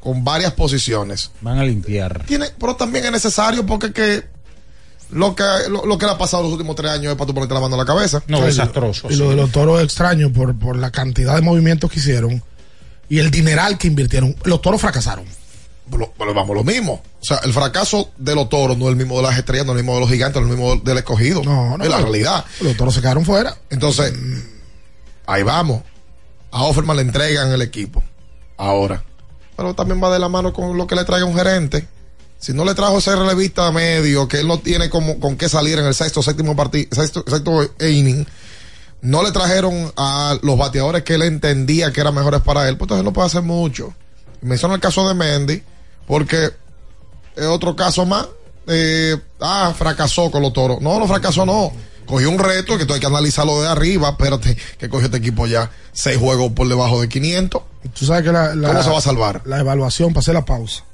con 0.00 0.24
varias 0.24 0.52
posiciones. 0.52 1.30
Van 1.40 1.58
a 1.58 1.64
limpiar. 1.64 2.24
Tiene, 2.26 2.46
pero 2.58 2.76
también 2.76 3.04
es 3.06 3.12
necesario 3.12 3.66
porque 3.66 3.92
que 3.92 4.24
lo 5.10 5.34
que 5.34 5.44
lo, 5.70 5.86
lo 5.86 5.98
que 5.98 6.06
le 6.06 6.12
ha 6.12 6.18
pasado 6.18 6.42
los 6.42 6.52
últimos 6.52 6.76
tres 6.76 6.90
años 6.90 7.12
es 7.12 7.16
para 7.16 7.26
tú 7.26 7.34
ponerte 7.34 7.54
la 7.54 7.60
mano 7.60 7.74
en 7.74 7.78
la 7.80 7.84
cabeza. 7.86 8.22
No, 8.26 8.40
desastroso. 8.42 9.08
Y 9.10 9.16
lo 9.16 9.30
de 9.30 9.36
los 9.36 9.50
toros 9.52 9.78
es 9.78 9.84
extraño 9.84 10.32
por, 10.32 10.56
por 10.58 10.76
la 10.76 10.90
cantidad 10.90 11.34
de 11.34 11.40
movimientos 11.42 11.90
que 11.90 11.98
hicieron 12.00 12.42
y 13.08 13.18
el 13.18 13.30
dineral 13.30 13.78
que 13.78 13.86
invirtieron. 13.88 14.36
Los 14.44 14.60
toros 14.60 14.80
fracasaron. 14.80 15.24
Lo- 15.90 16.12
vamos, 16.34 16.54
lo 16.54 16.62
mismo. 16.64 17.02
O 17.20 17.24
sea, 17.24 17.38
el 17.44 17.52
fracaso 17.54 18.10
de 18.18 18.34
los 18.34 18.50
toros 18.50 18.76
no 18.76 18.84
es 18.86 18.90
el 18.90 18.96
mismo 18.96 19.16
de 19.16 19.22
las 19.22 19.38
estrellas, 19.38 19.64
no 19.64 19.72
es 19.72 19.78
el 19.78 19.84
mismo 19.84 19.94
de 19.94 20.00
los 20.00 20.10
gigantes, 20.10 20.42
no 20.42 20.46
es 20.46 20.52
el 20.52 20.58
mismo 20.58 20.76
del 20.76 20.98
escogido. 20.98 21.42
No, 21.42 21.78
no. 21.78 21.82
Es 21.84 21.88
la 21.90 21.98
realidad. 21.98 22.44
Los 22.60 22.76
toros 22.76 22.92
se 22.94 23.00
quedaron 23.00 23.24
fuera. 23.24 23.56
Entonces, 23.70 24.12
ahí 25.26 25.42
vamos. 25.42 25.82
A 26.50 26.64
Offerman 26.64 26.96
le 26.96 27.02
entregan 27.02 27.50
el 27.52 27.62
equipo. 27.62 28.02
Ahora. 28.58 29.02
Pero 29.56 29.74
también 29.74 30.02
va 30.02 30.12
de 30.12 30.18
la 30.18 30.28
mano 30.28 30.52
con 30.52 30.76
lo 30.76 30.86
que 30.86 30.94
le 30.94 31.04
traiga 31.04 31.24
un 31.26 31.34
gerente. 31.34 31.88
Si 32.38 32.52
no 32.52 32.64
le 32.64 32.74
trajo 32.74 32.98
ese 32.98 33.14
relevista 33.16 33.70
medio, 33.72 34.28
que 34.28 34.38
él 34.40 34.46
no 34.46 34.58
tiene 34.60 34.88
como, 34.88 35.18
con 35.18 35.36
qué 35.36 35.48
salir 35.48 35.78
en 35.78 35.86
el 35.86 35.94
sexto, 35.94 36.22
séptimo 36.22 36.54
partido, 36.54 36.88
sexto, 36.94 37.24
sexto 37.26 37.62
inning, 37.80 38.24
no 39.00 39.22
le 39.22 39.32
trajeron 39.32 39.92
a 39.96 40.38
los 40.42 40.56
bateadores 40.56 41.02
que 41.02 41.14
él 41.14 41.22
entendía 41.22 41.92
que 41.92 42.00
eran 42.00 42.14
mejores 42.14 42.40
para 42.42 42.68
él, 42.68 42.76
pues 42.76 42.86
entonces 42.86 43.04
no 43.04 43.12
puede 43.12 43.26
hacer 43.26 43.42
mucho. 43.42 43.92
Menciona 44.40 44.74
el 44.76 44.80
caso 44.80 45.06
de 45.08 45.14
Mendy, 45.14 45.62
porque 46.06 46.50
es 47.36 47.46
otro 47.46 47.74
caso 47.74 48.06
más. 48.06 48.26
Eh, 48.68 49.16
ah, 49.40 49.72
fracasó 49.76 50.30
con 50.30 50.42
los 50.42 50.52
toros. 50.52 50.80
No, 50.80 50.98
no 50.98 51.08
fracasó, 51.08 51.44
no. 51.46 51.72
Cogió 52.06 52.30
un 52.30 52.38
reto 52.38 52.78
que 52.78 52.86
tú 52.86 52.94
hay 52.94 53.00
que 53.00 53.06
analizarlo 53.06 53.60
de 53.62 53.68
arriba. 53.68 54.10
Espérate, 54.10 54.56
que 54.78 54.88
cogió 54.88 55.06
este 55.06 55.18
equipo 55.18 55.46
ya 55.46 55.70
seis 55.92 56.18
juegos 56.18 56.52
por 56.52 56.68
debajo 56.68 57.00
de 57.00 57.08
500. 57.08 57.62
Tú 57.98 58.04
sabes 58.06 58.22
que 58.24 58.32
la, 58.32 58.54
la- 58.54 58.68
¿Cómo 58.68 58.82
se 58.82 58.90
va 58.90 58.98
a 58.98 59.02
salvar? 59.02 59.42
La 59.44 59.58
evaluación, 59.60 60.12
pasé 60.12 60.32
la 60.32 60.44
pausa. 60.44 60.84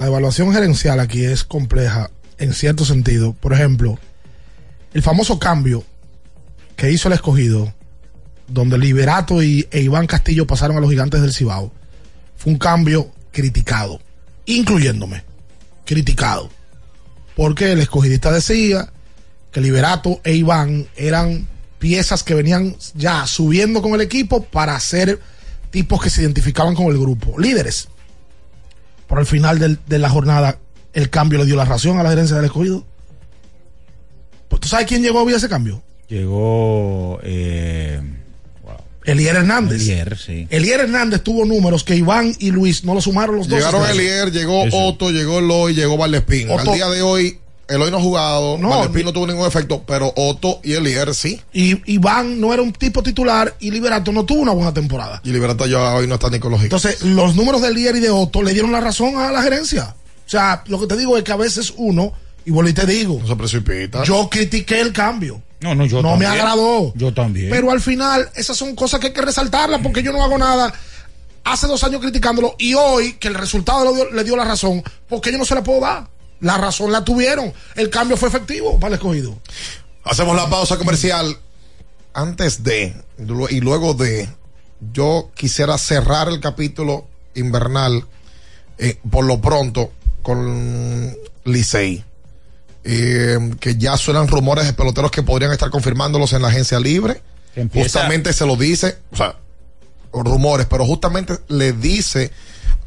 La 0.00 0.06
evaluación 0.06 0.50
gerencial 0.54 0.98
aquí 0.98 1.26
es 1.26 1.44
compleja 1.44 2.10
en 2.38 2.54
cierto 2.54 2.86
sentido. 2.86 3.34
Por 3.34 3.52
ejemplo, 3.52 3.98
el 4.94 5.02
famoso 5.02 5.38
cambio 5.38 5.84
que 6.74 6.90
hizo 6.90 7.08
el 7.08 7.12
escogido, 7.12 7.74
donde 8.48 8.78
Liberato 8.78 9.42
y, 9.42 9.68
e 9.70 9.82
Iván 9.82 10.06
Castillo 10.06 10.46
pasaron 10.46 10.78
a 10.78 10.80
los 10.80 10.88
gigantes 10.88 11.20
del 11.20 11.34
Cibao, 11.34 11.70
fue 12.34 12.54
un 12.54 12.58
cambio 12.58 13.12
criticado, 13.30 14.00
incluyéndome, 14.46 15.22
criticado. 15.84 16.48
Porque 17.36 17.72
el 17.72 17.80
escogidista 17.80 18.32
decía 18.32 18.90
que 19.52 19.60
Liberato 19.60 20.22
e 20.24 20.32
Iván 20.32 20.88
eran 20.96 21.46
piezas 21.78 22.22
que 22.22 22.32
venían 22.32 22.74
ya 22.94 23.26
subiendo 23.26 23.82
con 23.82 23.92
el 23.92 24.00
equipo 24.00 24.44
para 24.44 24.80
ser 24.80 25.20
tipos 25.70 26.00
que 26.00 26.08
se 26.08 26.22
identificaban 26.22 26.74
con 26.74 26.86
el 26.86 26.98
grupo, 26.98 27.38
líderes. 27.38 27.89
Por 29.10 29.18
al 29.18 29.26
final 29.26 29.58
del- 29.58 29.78
de 29.88 29.98
la 29.98 30.08
jornada 30.08 30.58
el 30.94 31.10
cambio 31.10 31.40
le 31.40 31.44
dio 31.44 31.56
la 31.56 31.64
razón 31.64 31.98
a 31.98 32.02
la 32.04 32.10
gerencia 32.10 32.36
del 32.36 32.44
escogido. 32.46 32.86
Pues, 34.48 34.60
¿Tú 34.60 34.68
sabes 34.68 34.86
quién 34.86 35.02
llegó 35.02 35.24
vía 35.26 35.36
ese 35.36 35.48
cambio? 35.48 35.82
Llegó. 36.08 37.18
Eh, 37.24 38.00
Elier 39.04 39.34
Hernández. 39.36 39.80
Elier, 39.82 40.16
sí. 40.16 40.46
Elier 40.50 40.80
Hernández 40.80 41.22
tuvo 41.22 41.44
números 41.44 41.82
que 41.82 41.96
Iván 41.96 42.32
y 42.38 42.52
Luis 42.52 42.84
no 42.84 42.94
lo 42.94 43.00
sumaron 43.00 43.36
los 43.36 43.48
dos. 43.48 43.58
Llegaron 43.58 43.88
Elier, 43.90 44.30
llegó 44.30 44.62
Otto, 44.72 45.10
llegó 45.10 45.40
Eloy, 45.40 45.74
llegó 45.74 45.96
Valdespín. 45.96 46.48
Al 46.50 46.64
día 46.72 46.88
de 46.88 47.02
hoy, 47.02 47.38
Eloy 47.70 47.90
no 47.90 47.98
ha 47.98 48.02
jugado, 48.02 48.58
No, 48.58 48.68
Valdespín 48.70 49.04
no 49.04 49.12
tuvo 49.12 49.26
ningún 49.26 49.46
efecto, 49.46 49.82
pero 49.86 50.12
Otto 50.16 50.60
y 50.62 50.74
Elier 50.74 51.14
sí. 51.14 51.40
Y 51.52 51.80
Iván 51.92 52.40
no 52.40 52.52
era 52.52 52.62
un 52.62 52.72
tipo 52.72 53.02
titular 53.02 53.54
y 53.60 53.70
Liberato 53.70 54.12
no 54.12 54.24
tuvo 54.24 54.40
una 54.42 54.52
buena 54.52 54.74
temporada. 54.74 55.20
Y 55.24 55.30
Liberato 55.30 55.66
ya 55.66 55.94
hoy 55.94 56.06
no 56.06 56.14
está 56.16 56.28
ni 56.30 56.38
con. 56.40 56.52
Entonces, 56.54 57.02
los 57.02 57.36
números 57.36 57.62
de 57.62 57.68
Elier 57.68 57.96
y 57.96 58.00
de 58.00 58.10
Otto 58.10 58.42
le 58.42 58.52
dieron 58.52 58.72
la 58.72 58.80
razón 58.80 59.16
a 59.16 59.30
la 59.32 59.42
gerencia. 59.42 59.94
O 60.26 60.28
sea, 60.30 60.62
lo 60.66 60.80
que 60.80 60.86
te 60.86 60.96
digo 60.96 61.16
es 61.16 61.24
que 61.24 61.32
a 61.32 61.36
veces 61.36 61.72
uno, 61.76 62.12
y 62.44 62.50
vuelvo 62.50 62.70
y 62.70 62.74
te 62.74 62.86
digo, 62.86 63.18
No 63.20 63.26
se 63.28 63.36
precipita. 63.36 64.02
yo 64.04 64.28
critiqué 64.30 64.80
el 64.80 64.92
cambio. 64.92 65.40
No, 65.60 65.74
no, 65.74 65.84
yo 65.86 66.00
no 66.02 66.16
me 66.16 66.24
también. 66.24 66.32
agradó. 66.42 66.92
Yo 66.96 67.12
también. 67.12 67.50
Pero 67.50 67.70
al 67.70 67.80
final, 67.80 68.30
esas 68.34 68.56
son 68.56 68.74
cosas 68.74 68.98
que 68.98 69.08
hay 69.08 69.12
que 69.12 69.20
resaltarlas 69.22 69.80
porque 69.82 70.02
yo 70.02 70.10
no 70.12 70.22
hago 70.24 70.38
nada. 70.38 70.72
Hace 71.44 71.66
dos 71.66 71.82
años 71.84 72.00
criticándolo 72.00 72.54
y 72.58 72.74
hoy 72.74 73.14
que 73.14 73.28
el 73.28 73.34
resultado 73.34 73.84
le 73.84 73.94
dio, 73.94 74.10
le 74.10 74.24
dio 74.24 74.36
la 74.36 74.44
razón, 74.44 74.82
porque 75.08 75.32
yo 75.32 75.38
no 75.38 75.44
se 75.44 75.54
la 75.54 75.62
puedo 75.62 75.80
dar. 75.80 76.08
La 76.40 76.58
razón 76.58 76.92
la 76.92 77.04
tuvieron. 77.04 77.52
El 77.74 77.90
cambio 77.90 78.16
fue 78.16 78.28
efectivo 78.28 78.78
para 78.78 78.94
el 78.94 78.94
escogido. 78.94 79.38
Hacemos 80.04 80.34
la 80.36 80.48
pausa 80.48 80.78
comercial. 80.78 81.36
Antes 82.12 82.64
de 82.64 82.94
y 83.50 83.60
luego 83.60 83.94
de, 83.94 84.28
yo 84.92 85.30
quisiera 85.34 85.78
cerrar 85.78 86.28
el 86.28 86.40
capítulo 86.40 87.06
invernal 87.34 88.04
eh, 88.78 88.98
por 89.10 89.24
lo 89.24 89.40
pronto 89.40 89.92
con 90.22 91.16
Licey. 91.44 92.04
Eh, 92.82 93.38
que 93.60 93.76
ya 93.76 93.98
suenan 93.98 94.26
rumores 94.26 94.64
de 94.64 94.72
peloteros 94.72 95.10
que 95.10 95.22
podrían 95.22 95.52
estar 95.52 95.68
confirmándolos 95.68 96.32
en 96.32 96.42
la 96.42 96.48
agencia 96.48 96.80
libre. 96.80 97.20
Justamente 97.74 98.32
se 98.32 98.46
lo 98.46 98.56
dice, 98.56 98.96
o 99.12 99.16
sea, 99.16 99.36
rumores, 100.12 100.66
pero 100.66 100.86
justamente 100.86 101.38
le 101.48 101.72
dice 101.72 102.30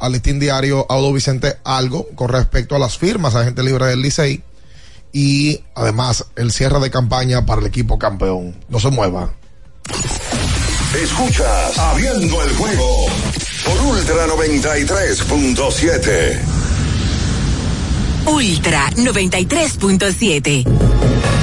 al 0.03 0.11
listín 0.11 0.37
diario 0.37 0.85
Audo 0.89 1.13
Vicente 1.13 1.55
algo 1.63 2.05
con 2.15 2.27
respecto 2.27 2.75
a 2.75 2.79
las 2.79 2.97
firmas 2.97 3.35
a 3.35 3.45
gente 3.45 3.63
libre 3.63 3.85
del 3.85 4.01
Licey 4.01 4.43
y 5.13 5.61
además 5.75 6.25
el 6.35 6.51
cierre 6.51 6.81
de 6.81 6.91
campaña 6.91 7.45
para 7.45 7.61
el 7.61 7.67
equipo 7.67 7.97
campeón. 7.97 8.53
No 8.67 8.81
se 8.81 8.89
mueva. 8.89 9.31
Escuchas 11.01 11.77
Abriendo 11.77 12.43
el 12.43 12.53
juego 12.55 13.05
por 13.63 13.79
Ultra 13.95 14.27
93.7. 14.27 16.41
Ultra 18.25 18.89
93.7. 18.91 21.42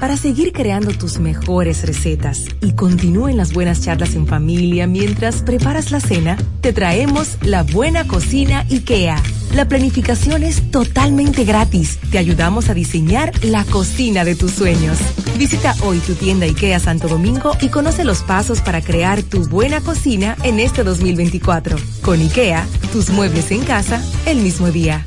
Para 0.00 0.16
seguir 0.16 0.52
creando 0.52 0.92
tus 0.92 1.18
mejores 1.18 1.86
recetas 1.86 2.44
y 2.60 2.72
continúen 2.72 3.36
las 3.36 3.52
buenas 3.52 3.80
charlas 3.80 4.14
en 4.14 4.26
familia 4.26 4.86
mientras 4.86 5.42
preparas 5.42 5.92
la 5.92 6.00
cena, 6.00 6.36
te 6.60 6.72
traemos 6.72 7.38
la 7.42 7.62
buena 7.62 8.06
cocina 8.06 8.66
IKEA. 8.70 9.22
La 9.54 9.68
planificación 9.68 10.42
es 10.42 10.70
totalmente 10.70 11.44
gratis. 11.44 11.98
Te 12.10 12.18
ayudamos 12.18 12.68
a 12.68 12.74
diseñar 12.74 13.32
la 13.44 13.64
cocina 13.64 14.24
de 14.24 14.34
tus 14.34 14.50
sueños. 14.50 14.98
Visita 15.38 15.74
hoy 15.82 15.98
tu 16.00 16.14
tienda 16.14 16.46
IKEA 16.46 16.80
Santo 16.80 17.08
Domingo 17.08 17.52
y 17.60 17.68
conoce 17.68 18.04
los 18.04 18.22
pasos 18.22 18.60
para 18.60 18.82
crear 18.82 19.22
tu 19.22 19.46
buena 19.48 19.80
cocina 19.80 20.36
en 20.42 20.58
este 20.60 20.82
2024. 20.82 21.76
Con 22.02 22.20
IKEA, 22.20 22.66
tus 22.92 23.10
muebles 23.10 23.50
en 23.52 23.64
casa 23.64 24.02
el 24.26 24.38
mismo 24.38 24.70
día. 24.70 25.06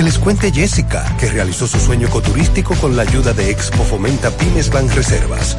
Que 0.00 0.04
les 0.04 0.18
cuente 0.18 0.50
Jessica, 0.50 1.14
que 1.18 1.28
realizó 1.28 1.66
su 1.66 1.78
sueño 1.78 2.08
ecoturístico 2.08 2.74
con 2.76 2.96
la 2.96 3.02
ayuda 3.02 3.34
de 3.34 3.50
Expo 3.50 3.84
Fomenta 3.84 4.30
Pymes 4.30 4.70
Banreservas. 4.70 5.58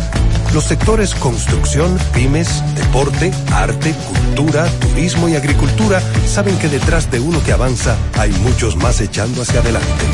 Los 0.52 0.64
sectores 0.64 1.14
construcción, 1.14 1.96
pymes, 2.12 2.64
deporte, 2.74 3.32
arte, 3.52 3.94
cultura, 3.94 4.68
turismo 4.80 5.30
y 5.30 5.36
agricultura 5.36 6.02
saben 6.26 6.58
que 6.58 6.70
detrás 6.70 7.12
de 7.12 7.20
uno 7.20 7.40
que 7.44 7.52
avanza 7.52 7.96
hay 8.18 8.32
muchos 8.32 8.78
más 8.78 9.00
echando 9.00 9.44
hacia 9.44 9.60
adelante. 9.60 10.06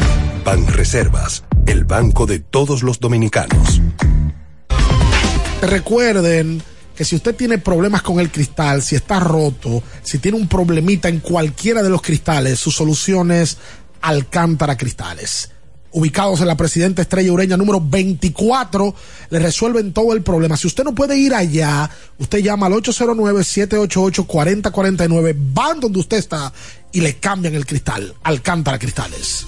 Banreservas, 0.43 1.45
el 1.65 1.85
banco 1.85 2.25
de 2.25 2.39
todos 2.39 2.83
los 2.83 2.99
dominicanos. 2.99 3.81
Recuerden 5.61 6.61
que 6.97 7.05
si 7.05 7.15
usted 7.15 7.33
tiene 7.33 7.59
problemas 7.59 8.01
con 8.01 8.19
el 8.19 8.31
cristal, 8.31 8.81
si 8.81 8.97
está 8.97 9.21
roto, 9.21 9.83
si 10.01 10.17
tiene 10.17 10.37
un 10.37 10.49
problemita 10.49 11.07
en 11.07 11.19
cualquiera 11.19 11.81
de 11.81 11.89
los 11.89 12.01
cristales, 12.01 12.59
su 12.59 12.71
solución 12.71 13.31
es 13.31 13.57
Alcántara 14.01 14.77
Cristales. 14.77 15.51
Ubicados 15.91 16.41
en 16.41 16.47
la 16.47 16.57
Presidenta 16.57 17.01
Estrella 17.01 17.31
Ureña 17.31 17.55
número 17.57 17.81
24, 17.81 18.93
le 19.29 19.39
resuelven 19.39 19.93
todo 19.93 20.13
el 20.13 20.21
problema. 20.21 20.57
Si 20.57 20.67
usted 20.67 20.83
no 20.83 20.93
puede 20.93 21.17
ir 21.17 21.33
allá, 21.33 21.89
usted 22.19 22.39
llama 22.39 22.65
al 22.67 22.73
809-788-4049, 22.73 25.35
van 25.53 25.79
donde 25.79 25.99
usted 25.99 26.17
está 26.17 26.51
y 26.91 26.99
le 27.01 27.15
cambian 27.17 27.55
el 27.55 27.65
cristal. 27.65 28.13
Alcántara 28.23 28.77
Cristales. 28.77 29.47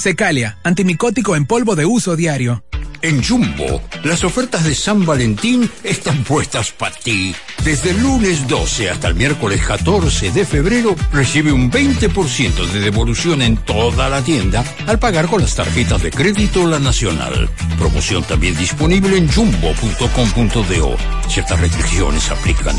Secalia, 0.00 0.58
antimicótico 0.64 1.36
en 1.36 1.44
polvo 1.44 1.76
de 1.76 1.84
uso 1.84 2.16
diario. 2.16 2.64
En 3.02 3.22
Jumbo, 3.22 3.82
las 4.02 4.24
ofertas 4.24 4.64
de 4.64 4.74
San 4.74 5.06
Valentín 5.06 5.70
están 5.84 6.24
puestas 6.24 6.72
para 6.72 6.94
ti. 6.94 7.34
Desde 7.64 7.90
el 7.90 8.00
lunes 8.00 8.46
12 8.48 8.90
hasta 8.90 9.08
el 9.08 9.14
miércoles 9.14 9.62
14 9.66 10.30
de 10.32 10.44
febrero, 10.44 10.96
recibe 11.12 11.52
un 11.52 11.70
20% 11.70 12.66
de 12.66 12.80
devolución 12.80 13.42
en 13.42 13.56
toda 13.58 14.08
la 14.08 14.22
tienda 14.22 14.64
al 14.86 14.98
pagar 14.98 15.28
con 15.28 15.40
las 15.42 15.54
tarjetas 15.54 16.02
de 16.02 16.10
crédito 16.10 16.66
La 16.66 16.78
Nacional. 16.78 17.48
Promoción 17.78 18.22
también 18.24 18.56
disponible 18.56 19.16
en 19.16 19.30
jumbo.com.do. 19.30 20.96
Ciertas 21.28 21.60
restricciones 21.60 22.30
aplican. 22.30 22.76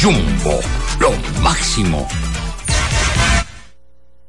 Jumbo, 0.00 0.60
lo 1.00 1.12
máximo. 1.42 2.08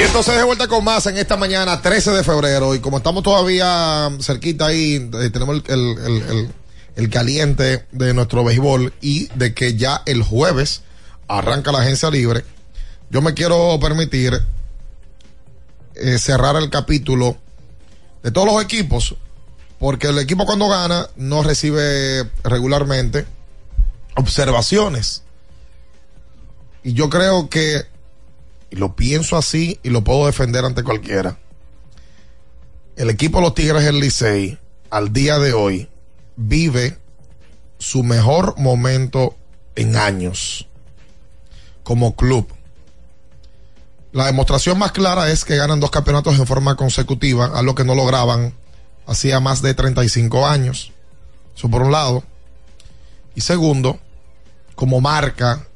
Y 0.00 0.02
entonces 0.02 0.34
de 0.34 0.44
vuelta 0.44 0.66
con 0.66 0.82
más 0.82 1.04
en 1.06 1.18
esta 1.18 1.36
mañana, 1.36 1.82
13 1.82 2.12
de 2.12 2.24
febrero. 2.24 2.74
Y 2.74 2.78
como 2.80 2.96
estamos 2.96 3.22
todavía 3.22 4.10
cerquita 4.22 4.66
ahí, 4.68 4.94
eh, 5.12 5.28
tenemos 5.30 5.62
el, 5.68 5.74
el- 5.74 6.22
el- 6.22 6.50
el- 6.96 7.10
caliente 7.10 7.86
de 7.92 8.14
nuestro 8.14 8.42
béisbol 8.42 8.94
y 9.02 9.26
de 9.36 9.52
que 9.52 9.76
ya 9.76 10.02
el 10.06 10.22
jueves 10.22 10.82
arranca 11.28 11.70
la 11.70 11.80
agencia 11.80 12.10
libre. 12.10 12.44
Yo 13.10 13.20
me 13.20 13.34
quiero 13.34 13.78
permitir 13.78 14.40
eh, 15.96 16.18
cerrar 16.18 16.56
el 16.56 16.70
capítulo 16.70 17.36
de 18.22 18.30
todos 18.30 18.46
los 18.50 18.62
equipos, 18.62 19.16
porque 19.78 20.06
el 20.08 20.18
equipo 20.18 20.46
cuando 20.46 20.68
gana 20.68 21.08
no 21.16 21.42
recibe 21.42 22.24
regularmente 22.42 23.26
observaciones. 24.16 25.22
Y 26.82 26.94
yo 26.94 27.10
creo 27.10 27.50
que 27.50 27.82
y 28.70 28.76
lo 28.76 28.94
pienso 28.94 29.36
así 29.36 29.78
y 29.82 29.90
lo 29.90 30.04
puedo 30.04 30.26
defender 30.26 30.64
ante 30.64 30.84
cualquiera. 30.84 31.38
El 32.96 33.10
equipo 33.10 33.38
de 33.38 33.44
los 33.44 33.54
Tigres 33.54 33.84
del 33.84 34.00
Licey 34.00 34.58
al 34.90 35.12
día 35.12 35.38
de 35.38 35.52
hoy 35.52 35.88
vive 36.36 36.98
su 37.78 38.02
mejor 38.02 38.58
momento 38.58 39.36
en 39.74 39.96
años 39.96 40.68
como 41.82 42.14
club. 42.14 42.46
La 44.12 44.26
demostración 44.26 44.78
más 44.78 44.92
clara 44.92 45.30
es 45.30 45.44
que 45.44 45.56
ganan 45.56 45.80
dos 45.80 45.90
campeonatos 45.90 46.38
en 46.38 46.46
forma 46.46 46.76
consecutiva, 46.76 47.46
algo 47.54 47.74
que 47.74 47.84
no 47.84 47.94
lograban 47.94 48.54
hacía 49.06 49.40
más 49.40 49.62
de 49.62 49.74
35 49.74 50.46
años. 50.46 50.92
Eso 51.56 51.68
por 51.68 51.82
un 51.82 51.92
lado. 51.92 52.22
Y 53.34 53.40
segundo, 53.40 53.98
como 54.74 55.00
marca, 55.00 55.66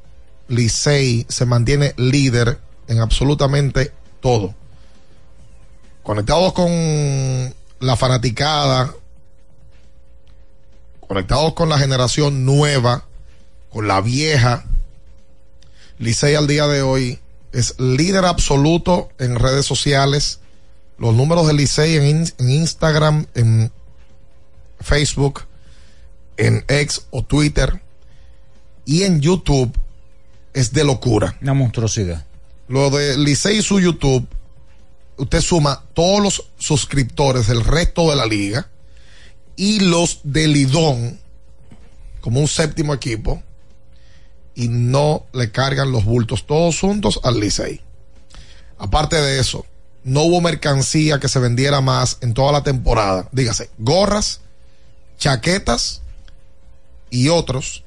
Licey 0.47 1.25
se 1.29 1.45
mantiene 1.45 1.93
líder 1.97 2.59
en 2.87 2.99
absolutamente 2.99 3.91
todo. 4.21 4.53
Conectados 6.03 6.53
con 6.53 6.69
la 7.79 7.95
fanaticada, 7.95 8.93
conectados 11.07 11.53
con 11.53 11.69
la 11.69 11.77
generación 11.77 12.45
nueva, 12.45 13.05
con 13.71 13.87
la 13.87 14.01
vieja, 14.01 14.65
Licey 15.97 16.35
al 16.35 16.47
día 16.47 16.67
de 16.67 16.81
hoy 16.81 17.19
es 17.53 17.79
líder 17.79 18.25
absoluto 18.25 19.09
en 19.17 19.37
redes 19.37 19.65
sociales. 19.65 20.39
Los 20.97 21.13
números 21.13 21.47
de 21.47 21.53
Licey 21.53 21.95
en, 21.95 22.25
en 22.37 22.49
Instagram, 22.49 23.27
en 23.33 23.71
Facebook, 24.81 25.43
en 26.37 26.65
X 26.67 27.07
o 27.11 27.23
Twitter 27.23 27.81
y 28.83 29.03
en 29.03 29.21
YouTube 29.21 29.73
es 30.53 30.73
de 30.73 30.83
locura. 30.83 31.37
Una 31.41 31.53
monstruosidad. 31.53 32.25
Lo 32.67 32.89
de 32.89 33.17
Licey 33.17 33.57
y 33.57 33.61
su 33.61 33.79
YouTube, 33.79 34.27
usted 35.17 35.41
suma 35.41 35.83
todos 35.93 36.21
los 36.21 36.51
suscriptores 36.57 37.47
del 37.47 37.63
resto 37.63 38.09
de 38.09 38.15
la 38.15 38.25
liga 38.25 38.69
y 39.55 39.79
los 39.81 40.21
de 40.23 40.47
Lidón 40.47 41.19
como 42.21 42.39
un 42.39 42.47
séptimo 42.47 42.93
equipo 42.93 43.43
y 44.55 44.67
no 44.67 45.25
le 45.33 45.51
cargan 45.51 45.91
los 45.91 46.05
bultos 46.05 46.47
todos 46.47 46.79
juntos 46.79 47.19
al 47.23 47.39
Licey. 47.39 47.81
Aparte 48.79 49.17
de 49.17 49.39
eso, 49.39 49.65
no 50.03 50.23
hubo 50.23 50.41
mercancía 50.41 51.19
que 51.19 51.29
se 51.29 51.39
vendiera 51.39 51.81
más 51.81 52.17
en 52.21 52.33
toda 52.33 52.51
la 52.51 52.63
temporada. 52.63 53.29
Dígase, 53.31 53.69
gorras, 53.77 54.41
chaquetas 55.17 56.01
y 57.09 57.29
otros 57.29 57.83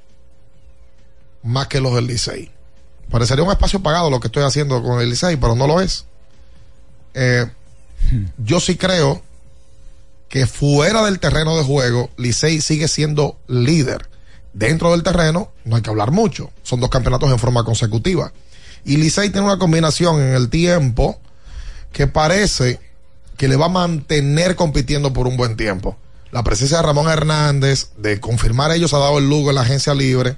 más 1.43 1.67
que 1.69 1.81
los 1.81 1.95
del 1.95 2.07
Licey. 2.07 2.51
Parecería 3.11 3.45
un 3.45 3.51
espacio 3.51 3.81
pagado 3.81 4.11
lo 4.11 4.21
que 4.21 4.29
estoy 4.29 4.45
haciendo 4.45 4.83
con 4.83 5.01
el 5.01 5.11
Licey, 5.11 5.37
pero 5.37 5.55
no 5.55 5.67
lo 5.67 5.81
es. 5.81 6.05
Eh, 7.15 7.47
yo 8.39 8.61
sí 8.61 8.77
creo 8.77 9.23
que 10.29 10.47
fuera 10.47 11.05
del 11.05 11.19
terreno 11.19 11.57
de 11.57 11.65
juego, 11.65 12.11
Licey 12.17 12.61
sigue 12.61 12.89
siendo 12.89 13.39
líder. 13.47 14.09
Dentro 14.53 14.93
del 14.93 15.03
terreno, 15.03 15.53
no 15.65 15.77
hay 15.77 15.83
que 15.83 15.91
hablar 15.91 16.11
mucho. 16.11 16.51
Son 16.63 16.81
dos 16.81 16.91
campeonatos 16.91 17.31
en 17.31 17.39
forma 17.39 17.65
consecutiva. 17.65 18.33
Y 18.85 18.97
Licey 18.97 19.31
tiene 19.31 19.47
una 19.47 19.59
combinación 19.59 20.21
en 20.21 20.35
el 20.35 20.51
tiempo 20.51 21.19
que 21.93 22.07
parece 22.07 22.81
que 23.37 23.49
le 23.49 23.57
va 23.57 23.67
a 23.67 23.71
mantener 23.71 24.57
compitiendo 24.57 25.13
por 25.13 25.27
un 25.27 25.37
buen 25.37 25.57
tiempo. 25.57 25.97
La 26.31 26.43
presencia 26.43 26.79
de 26.79 26.83
Ramón 26.83 27.09
Hernández, 27.09 27.91
de 27.97 28.21
confirmar 28.21 28.73
ellos, 28.73 28.93
ha 28.93 28.99
dado 28.99 29.19
el 29.19 29.29
lugo 29.29 29.49
en 29.51 29.55
la 29.55 29.63
agencia 29.63 29.95
libre. 29.95 30.37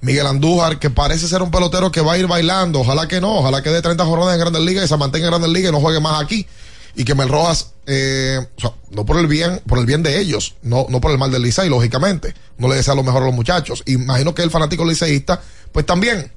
Miguel 0.00 0.26
Andújar, 0.26 0.78
que 0.78 0.90
parece 0.90 1.26
ser 1.28 1.42
un 1.42 1.50
pelotero 1.50 1.90
que 1.90 2.00
va 2.00 2.14
a 2.14 2.18
ir 2.18 2.26
bailando. 2.26 2.80
Ojalá 2.80 3.08
que 3.08 3.20
no, 3.20 3.38
ojalá 3.38 3.62
que 3.62 3.70
dé 3.70 3.82
30 3.82 4.04
jornadas 4.04 4.34
en 4.34 4.40
Grandes 4.40 4.62
Ligas 4.62 4.84
y 4.84 4.88
se 4.88 4.96
mantenga 4.96 5.26
en 5.26 5.30
Grandes 5.32 5.50
Ligas 5.50 5.70
y 5.70 5.72
no 5.72 5.80
juegue 5.80 6.00
más 6.00 6.22
aquí. 6.22 6.46
Y 6.94 7.04
que 7.04 7.14
Mel 7.14 7.28
Rojas, 7.28 7.72
eh, 7.86 8.38
o 8.56 8.60
sea, 8.60 8.72
no 8.90 9.04
por 9.04 9.18
el 9.18 9.26
bien, 9.26 9.60
por 9.66 9.78
el 9.78 9.84
bien 9.84 10.02
de 10.02 10.18
ellos, 10.18 10.54
no, 10.62 10.86
no 10.88 11.00
por 11.00 11.10
el 11.10 11.18
mal 11.18 11.30
del 11.30 11.42
Licey, 11.42 11.68
lógicamente. 11.68 12.34
No 12.56 12.68
le 12.68 12.76
desea 12.76 12.94
lo 12.94 13.02
mejor 13.02 13.22
a 13.22 13.26
los 13.26 13.34
muchachos. 13.34 13.82
Imagino 13.86 14.34
que 14.34 14.42
el 14.42 14.50
fanático 14.50 14.84
liceísta, 14.84 15.40
pues 15.72 15.84
también. 15.84 16.32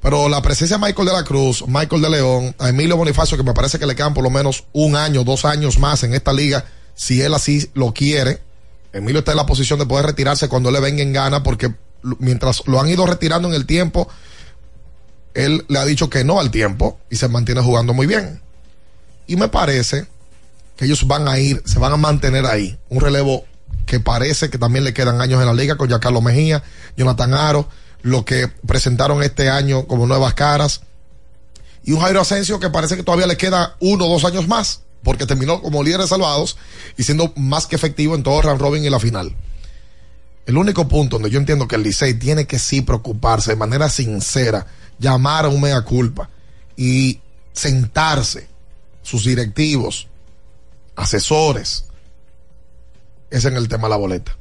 Pero 0.00 0.28
la 0.28 0.40
presencia 0.42 0.78
de 0.78 0.86
Michael 0.86 1.08
de 1.08 1.12
la 1.14 1.24
Cruz, 1.24 1.64
Michael 1.66 2.02
de 2.02 2.10
León, 2.10 2.54
a 2.58 2.68
Emilio 2.68 2.96
Bonifacio, 2.96 3.36
que 3.36 3.42
me 3.42 3.54
parece 3.54 3.78
que 3.78 3.86
le 3.86 3.96
quedan 3.96 4.14
por 4.14 4.22
lo 4.22 4.30
menos 4.30 4.64
un 4.72 4.94
año, 4.94 5.24
dos 5.24 5.44
años 5.44 5.80
más 5.80 6.04
en 6.04 6.14
esta 6.14 6.32
liga, 6.32 6.64
si 6.94 7.20
él 7.22 7.34
así 7.34 7.68
lo 7.74 7.92
quiere. 7.92 8.40
Emilio 8.92 9.18
está 9.18 9.32
en 9.32 9.38
la 9.38 9.46
posición 9.46 9.80
de 9.80 9.86
poder 9.86 10.06
retirarse 10.06 10.48
cuando 10.48 10.70
le 10.70 10.78
venga 10.78 11.02
en 11.02 11.12
gana, 11.12 11.42
porque 11.42 11.74
mientras 12.18 12.62
lo 12.66 12.80
han 12.80 12.88
ido 12.88 13.06
retirando 13.06 13.48
en 13.48 13.54
el 13.54 13.66
tiempo, 13.66 14.08
él 15.34 15.64
le 15.68 15.78
ha 15.78 15.84
dicho 15.84 16.08
que 16.08 16.24
no 16.24 16.40
al 16.40 16.50
tiempo 16.50 16.98
y 17.10 17.16
se 17.16 17.28
mantiene 17.28 17.60
jugando 17.60 17.92
muy 17.92 18.06
bien. 18.06 18.40
Y 19.26 19.36
me 19.36 19.48
parece 19.48 20.06
que 20.76 20.84
ellos 20.84 21.06
van 21.06 21.28
a 21.28 21.38
ir, 21.38 21.62
se 21.66 21.78
van 21.78 21.92
a 21.92 21.96
mantener 21.96 22.46
ahí. 22.46 22.78
Un 22.88 23.00
relevo 23.00 23.44
que 23.86 24.00
parece 24.00 24.50
que 24.50 24.58
también 24.58 24.84
le 24.84 24.94
quedan 24.94 25.20
años 25.20 25.40
en 25.40 25.46
la 25.46 25.54
liga 25.54 25.76
con 25.76 25.88
Giancarlo 25.88 26.20
Mejía, 26.20 26.62
Jonathan 26.96 27.34
Aro, 27.34 27.68
lo 28.02 28.24
que 28.24 28.48
presentaron 28.48 29.22
este 29.22 29.48
año 29.48 29.86
como 29.86 30.06
nuevas 30.06 30.34
caras. 30.34 30.82
Y 31.84 31.92
un 31.92 32.00
Jairo 32.00 32.20
Asensio 32.20 32.58
que 32.58 32.70
parece 32.70 32.96
que 32.96 33.02
todavía 33.02 33.26
le 33.26 33.36
queda 33.36 33.76
uno 33.80 34.06
o 34.06 34.08
dos 34.08 34.24
años 34.24 34.48
más, 34.48 34.82
porque 35.02 35.26
terminó 35.26 35.62
como 35.62 35.82
líder 35.82 36.00
de 36.00 36.08
salvados 36.08 36.56
y 36.96 37.04
siendo 37.04 37.32
más 37.36 37.66
que 37.66 37.76
efectivo 37.76 38.14
en 38.14 38.22
todo 38.22 38.38
el 38.38 38.44
round 38.44 38.60
robin 38.60 38.84
y 38.84 38.90
la 38.90 39.00
final. 39.00 39.34
El 40.46 40.56
único 40.56 40.86
punto 40.86 41.16
donde 41.16 41.30
yo 41.30 41.38
entiendo 41.38 41.66
que 41.66 41.74
el 41.74 41.82
Licey 41.82 42.14
tiene 42.14 42.46
que 42.46 42.58
sí 42.58 42.80
preocuparse 42.80 43.50
de 43.50 43.56
manera 43.56 43.88
sincera, 43.88 44.66
llamar 44.98 45.44
a 45.44 45.48
un 45.48 45.60
mea 45.60 45.82
culpa 45.82 46.30
y 46.76 47.20
sentarse, 47.52 48.48
sus 49.02 49.24
directivos, 49.24 50.08
asesores, 50.94 51.84
es 53.30 53.44
en 53.44 53.56
el 53.56 53.68
tema 53.68 53.88
de 53.88 53.90
la 53.90 53.96
boleta. 53.96 54.36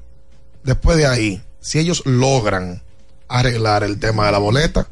Después 0.64 0.98
de 0.98 1.08
ahí, 1.08 1.44
si 1.60 1.80
ellos 1.80 2.04
logran 2.06 2.84
arreglar 3.28 3.84
el 3.84 4.00
tema 4.00 4.28
de 4.28 4.32
la 4.32 4.38
boleta, 4.38 4.88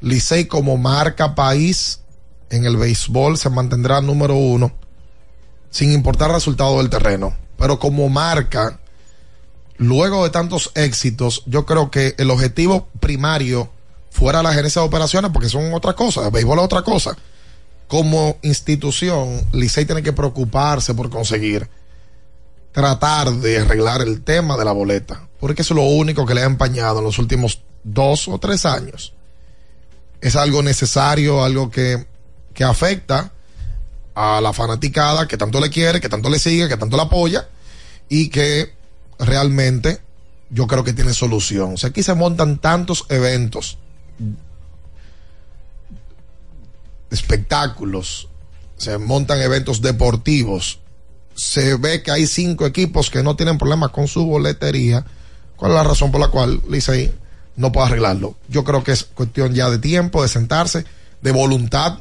Licey 0.00 0.46
como 0.46 0.76
marca 0.76 1.34
país 1.34 2.00
en 2.50 2.64
el 2.64 2.76
béisbol 2.76 3.36
se 3.36 3.50
mantendrá 3.50 4.00
número 4.00 4.36
uno, 4.36 4.72
sin 5.70 5.92
importar 5.92 6.28
el 6.28 6.36
resultado 6.36 6.78
del 6.78 6.90
terreno. 6.90 7.36
Pero 7.58 7.78
como 7.78 8.08
marca, 8.08 8.78
luego 9.78 10.24
de 10.24 10.30
tantos 10.30 10.70
éxitos, 10.74 11.42
yo 11.46 11.66
creo 11.66 11.90
que 11.90 12.14
el 12.18 12.30
objetivo 12.30 12.88
primario 13.00 13.70
fuera 14.10 14.42
la 14.42 14.52
gerencia 14.52 14.80
de 14.82 14.88
operaciones, 14.88 15.30
porque 15.32 15.48
son 15.48 15.72
otra 15.74 15.94
cosa, 15.94 16.24
el 16.24 16.30
béisbol 16.30 16.58
es 16.58 16.64
otra 16.64 16.82
cosa. 16.82 17.16
Como 17.86 18.38
institución, 18.42 19.46
Licey 19.52 19.84
tiene 19.84 20.02
que 20.02 20.12
preocuparse 20.12 20.94
por 20.94 21.10
conseguir 21.10 21.68
tratar 22.72 23.32
de 23.32 23.58
arreglar 23.58 24.02
el 24.02 24.22
tema 24.22 24.56
de 24.56 24.64
la 24.64 24.72
boleta, 24.72 25.28
porque 25.38 25.62
eso 25.62 25.74
es 25.74 25.76
lo 25.76 25.86
único 25.86 26.26
que 26.26 26.34
le 26.34 26.42
ha 26.42 26.46
empañado 26.46 26.98
en 26.98 27.04
los 27.04 27.18
últimos 27.18 27.62
dos 27.84 28.28
o 28.28 28.38
tres 28.38 28.66
años. 28.66 29.12
Es 30.20 30.34
algo 30.34 30.62
necesario, 30.62 31.44
algo 31.44 31.70
que, 31.70 32.06
que 32.52 32.64
afecta 32.64 33.32
a 34.14 34.40
la 34.40 34.52
fanaticada 34.52 35.28
que 35.28 35.36
tanto 35.36 35.60
le 35.60 35.70
quiere, 35.70 36.00
que 36.00 36.08
tanto 36.08 36.30
le 36.30 36.38
sigue, 36.38 36.68
que 36.68 36.76
tanto 36.76 36.96
le 36.96 37.02
apoya 37.02 37.48
y 38.08 38.28
que 38.28 38.75
realmente 39.18 40.00
yo 40.50 40.66
creo 40.66 40.84
que 40.84 40.92
tiene 40.92 41.12
solución. 41.12 41.74
O 41.74 41.76
sea, 41.76 41.90
aquí 41.90 42.02
se 42.02 42.14
montan 42.14 42.58
tantos 42.58 43.04
eventos, 43.08 43.78
espectáculos, 47.10 48.28
se 48.76 48.98
montan 48.98 49.40
eventos 49.40 49.82
deportivos, 49.82 50.80
se 51.34 51.76
ve 51.76 52.02
que 52.02 52.10
hay 52.10 52.26
cinco 52.26 52.66
equipos 52.66 53.10
que 53.10 53.22
no 53.22 53.36
tienen 53.36 53.58
problemas 53.58 53.90
con 53.90 54.08
su 54.08 54.24
boletería. 54.26 55.04
¿Cuál 55.56 55.72
es 55.72 55.76
la 55.76 55.84
razón 55.84 56.10
por 56.10 56.20
la 56.20 56.28
cual 56.28 56.62
Licey 56.68 57.12
no 57.56 57.72
puede 57.72 57.88
arreglarlo? 57.88 58.36
Yo 58.48 58.64
creo 58.64 58.84
que 58.84 58.92
es 58.92 59.04
cuestión 59.04 59.54
ya 59.54 59.70
de 59.70 59.78
tiempo, 59.78 60.22
de 60.22 60.28
sentarse, 60.28 60.84
de 61.22 61.32
voluntad, 61.32 61.98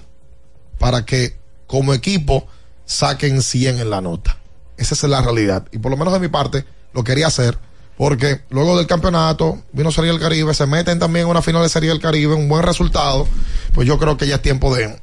para 0.77 1.05
que 1.05 1.37
como 1.67 1.93
equipo 1.93 2.47
saquen 2.85 3.41
100 3.41 3.79
en 3.79 3.89
la 3.89 4.01
nota. 4.01 4.37
Esa 4.77 4.93
es 4.93 5.03
la 5.03 5.21
realidad. 5.21 5.67
Y 5.71 5.79
por 5.79 5.91
lo 5.91 5.97
menos 5.97 6.13
de 6.13 6.19
mi 6.19 6.27
parte 6.27 6.65
lo 6.95 7.03
quería 7.03 7.27
hacer, 7.27 7.57
porque 7.97 8.41
luego 8.49 8.77
del 8.77 8.87
campeonato 8.87 9.61
vino 9.73 9.91
Serie 9.91 10.11
del 10.11 10.19
Caribe, 10.19 10.53
se 10.53 10.65
meten 10.65 10.97
también 10.97 11.25
en 11.25 11.31
una 11.31 11.41
final 11.41 11.61
de 11.61 11.69
Serie 11.69 11.89
del 11.89 11.99
Caribe, 11.99 12.33
un 12.33 12.49
buen 12.49 12.63
resultado, 12.63 13.27
pues 13.73 13.87
yo 13.87 13.99
creo 13.99 14.17
que 14.17 14.27
ya 14.27 14.35
es 14.35 14.41
tiempo 14.41 14.73
de 14.73 14.97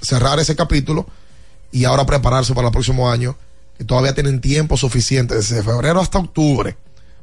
cerrar 0.00 0.38
ese 0.40 0.56
capítulo 0.56 1.06
y 1.70 1.84
ahora 1.84 2.06
prepararse 2.06 2.54
para 2.54 2.68
el 2.68 2.72
próximo 2.72 3.10
año, 3.10 3.36
que 3.76 3.84
todavía 3.84 4.14
tienen 4.14 4.40
tiempo 4.40 4.76
suficiente 4.76 5.34
desde 5.34 5.62
febrero 5.62 6.00
hasta 6.00 6.18
octubre 6.18 6.76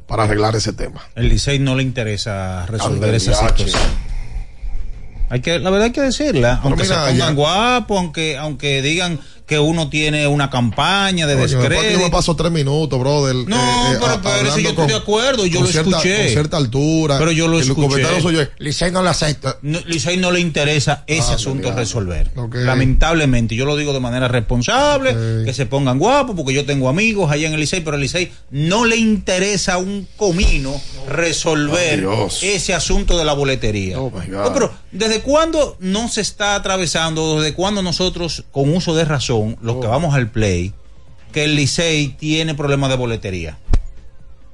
para 0.08 0.24
arreglar 0.24 0.56
ese 0.56 0.72
tema. 0.72 1.02
El 1.16 1.30
Licey 1.30 1.58
no 1.58 1.76
le 1.76 1.82
interesa 1.82 2.66
resolver 2.68 3.16
esa 3.16 3.34
situación. 3.50 3.82
Hay 5.30 5.42
que, 5.42 5.58
la 5.58 5.72
verdad 5.72 5.88
hay 5.88 5.92
que 5.92 6.02
decirla, 6.02 6.60
Pero 6.62 6.70
aunque 6.70 6.84
mira, 6.84 7.06
se 7.06 7.12
pongan 7.12 7.36
guapos, 7.36 7.98
aunque, 7.98 8.38
aunque 8.38 8.84
digan 8.84 9.20
que 9.46 9.60
uno 9.60 9.90
tiene 9.90 10.26
una 10.28 10.50
campaña 10.50 11.28
de 11.28 11.36
que 11.38 11.48
yo 11.48 11.60
me 11.60 11.70
descrédito. 11.70 12.10
paso 12.12 12.36
tres 12.36 12.52
minutos, 12.52 13.00
brother. 13.00 13.36
No, 13.36 13.56
eh, 13.56 13.98
pero 14.00 14.08
a- 14.08 14.14
espérese, 14.16 14.40
hablando 14.40 14.60
yo 14.62 14.70
estoy 14.70 14.88
de 14.88 14.96
acuerdo, 14.96 15.46
yo 15.46 15.62
lo 15.62 15.68
cierta- 15.68 15.90
escuché. 15.92 16.18
Con 16.18 16.28
cierta 16.30 16.58
altura. 16.58 17.20
Pero 17.20 17.32
yo 17.32 17.48
lo 17.48 17.60
escuché. 17.60 17.82
Los 17.82 17.90
comentarios 17.90 18.24
suyos, 18.24 18.48
Licey 18.58 18.92
no 18.92 19.04
lo 19.04 19.10
acepta. 19.10 19.58
No, 19.62 19.80
Licey 19.86 20.18
no 20.18 20.32
le 20.32 20.40
interesa 20.40 21.04
ese 21.08 21.32
Ah, 21.32 21.36
asunto 21.36 21.72
resolver. 21.74 22.32
Lamentablemente, 22.54 23.56
yo 23.56 23.66
lo 23.66 23.78
digo 23.78 23.94
de 23.94 24.00
manera 24.00 24.28
responsable, 24.28 25.16
que 25.46 25.54
se 25.54 25.66
pongan 25.66 26.00
guapos, 26.00 26.36
porque 26.36 26.54
yo 26.54 26.66
tengo 26.66 26.90
amigos 26.90 27.32
allá 27.32 27.48
en 27.48 27.54
el 27.54 27.60
Licey, 27.60 27.82
pero 27.82 27.96
el 27.98 28.02
Licey 28.02 28.32
no 28.50 28.86
le 28.86 28.98
interesa 28.98 29.78
un 29.78 30.08
comino 30.18 30.74
resolver 31.08 32.06
Oh, 32.08 32.28
ese 32.42 32.74
asunto 32.74 33.18
de 33.18 33.26
la 33.26 33.34
boletería. 33.34 34.00
Oh, 34.00 34.10
my 34.12 34.26
God. 34.28 34.44
No, 34.46 34.54
pero 34.54 34.74
¿desde 34.92 35.22
cuándo 35.22 35.78
no 35.80 36.08
se 36.10 36.22
está 36.22 36.56
atravesando, 36.56 37.40
desde 37.42 37.54
cuándo 37.54 37.82
nosotros, 37.82 38.44
con 38.52 38.74
uso 38.76 38.96
de 38.96 39.06
razón, 39.06 39.35
los 39.62 39.76
Oh. 39.76 39.80
que 39.82 39.88
vamos 39.88 40.14
al 40.16 40.30
play, 40.30 40.74
que 41.32 41.44
el 41.46 41.56
Licey 41.56 42.10
tiene 42.10 42.56
problemas 42.56 42.90
de 42.90 42.96
boletería? 42.98 43.58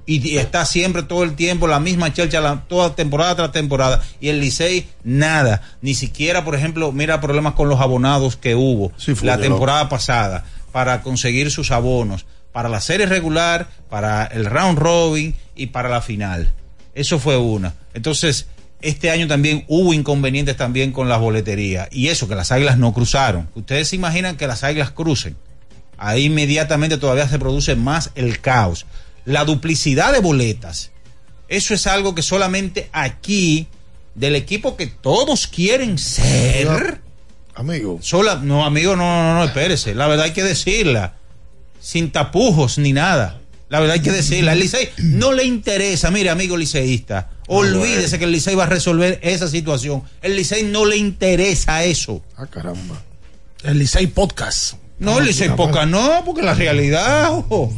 y, 0.07 0.27
y 0.27 0.37
está 0.39 0.65
siempre 0.65 1.03
todo 1.03 1.23
el 1.23 1.35
tiempo 1.35 1.67
la 1.67 1.79
misma 1.79 2.11
chelcha 2.11 2.41
la- 2.41 2.63
toda 2.67 2.95
temporada 2.95 3.35
tras 3.35 3.51
temporada. 3.51 4.01
Y 4.19 4.29
el 4.29 4.41
Licey 4.41 4.89
nada. 5.03 5.61
Ni 5.81 5.93
siquiera 5.93 6.43
por 6.43 6.55
ejemplo 6.55 6.91
mira 6.91 7.21
problemas 7.21 7.53
con 7.53 7.69
los 7.69 7.79
abonados 7.79 8.35
que 8.35 8.55
hubo 8.55 8.91
fue, 8.97 9.15
la 9.21 9.37
temporada 9.37 9.87
pasada 9.89 10.43
para 10.71 11.01
conseguir 11.03 11.51
sus 11.51 11.69
abonos 11.71 12.25
para 12.51 12.67
la 12.67 12.81
serie 12.81 13.05
regular 13.05 13.69
para 13.89 14.25
el 14.25 14.45
round 14.45 14.79
robin 14.79 15.35
y 15.55 15.67
para 15.67 15.87
la 15.87 16.01
final. 16.01 16.51
Eso 16.95 17.19
fue 17.19 17.37
una. 17.37 17.75
Entonces 17.93 18.47
este 18.81 19.11
año 19.11 19.27
también 19.27 19.65
hubo 19.67 19.93
inconvenientes 19.93 20.57
también 20.57 20.91
con 20.91 21.09
las 21.09 21.19
boleterías 21.19 21.87
y 21.91 22.07
eso 22.07 22.27
que 22.27 22.35
las 22.35 22.51
águilas 22.51 22.77
no 22.77 22.93
cruzaron 22.93 23.49
ustedes 23.55 23.89
se 23.89 23.95
imaginan 23.95 24.37
que 24.37 24.47
las 24.47 24.63
águilas 24.63 24.91
crucen 24.91 25.35
ahí 26.01 26.25
inmediatamente 26.25 26.97
todavía 26.97 27.29
se 27.29 27.39
produce 27.39 27.75
más 27.75 28.11
el 28.15 28.41
caos. 28.41 28.85
La 29.23 29.45
duplicidad 29.45 30.11
de 30.11 30.19
boletas, 30.19 30.91
eso 31.47 31.73
es 31.73 31.87
algo 31.87 32.15
que 32.15 32.23
solamente 32.23 32.89
aquí, 32.91 33.67
del 34.15 34.35
equipo 34.35 34.75
que 34.75 34.87
todos 34.87 35.47
quieren 35.47 35.97
ser. 35.97 36.99
Amigo. 37.53 37.99
Sola, 38.01 38.35
no, 38.43 38.65
amigo, 38.65 38.95
no, 38.95 39.03
no, 39.03 39.35
no, 39.35 39.43
espérese. 39.43 39.93
La 39.93 40.07
verdad 40.07 40.25
hay 40.25 40.33
que 40.33 40.43
decirla. 40.43 41.13
Sin 41.79 42.11
tapujos 42.11 42.77
ni 42.77 42.93
nada. 42.93 43.39
La 43.69 43.79
verdad 43.79 43.95
hay 43.95 44.01
que 44.01 44.11
decirla. 44.11 44.53
El 44.53 44.59
Licey 44.59 44.89
no 44.97 45.33
le 45.33 45.43
interesa, 45.43 46.09
mire, 46.09 46.29
amigo 46.29 46.57
liceísta. 46.57 47.29
Olvídese 47.53 48.17
que 48.17 48.23
el 48.23 48.31
Licey 48.31 48.55
va 48.55 48.63
a 48.63 48.67
resolver 48.67 49.19
esa 49.21 49.45
situación. 49.49 50.03
El 50.21 50.37
Licey 50.37 50.63
no 50.63 50.85
le 50.85 50.95
interesa 50.95 51.83
eso. 51.83 52.21
Ah, 52.37 52.45
caramba. 52.45 53.01
El 53.63 53.77
Licey 53.77 54.07
Podcast. 54.07 54.75
No, 54.99 55.19
el 55.19 55.25
Licey 55.25 55.49
poca 55.49 55.85
no, 55.85 56.23
porque 56.25 56.43
la 56.43 56.53
realidad, 56.53 57.29
ojo. 57.29 57.73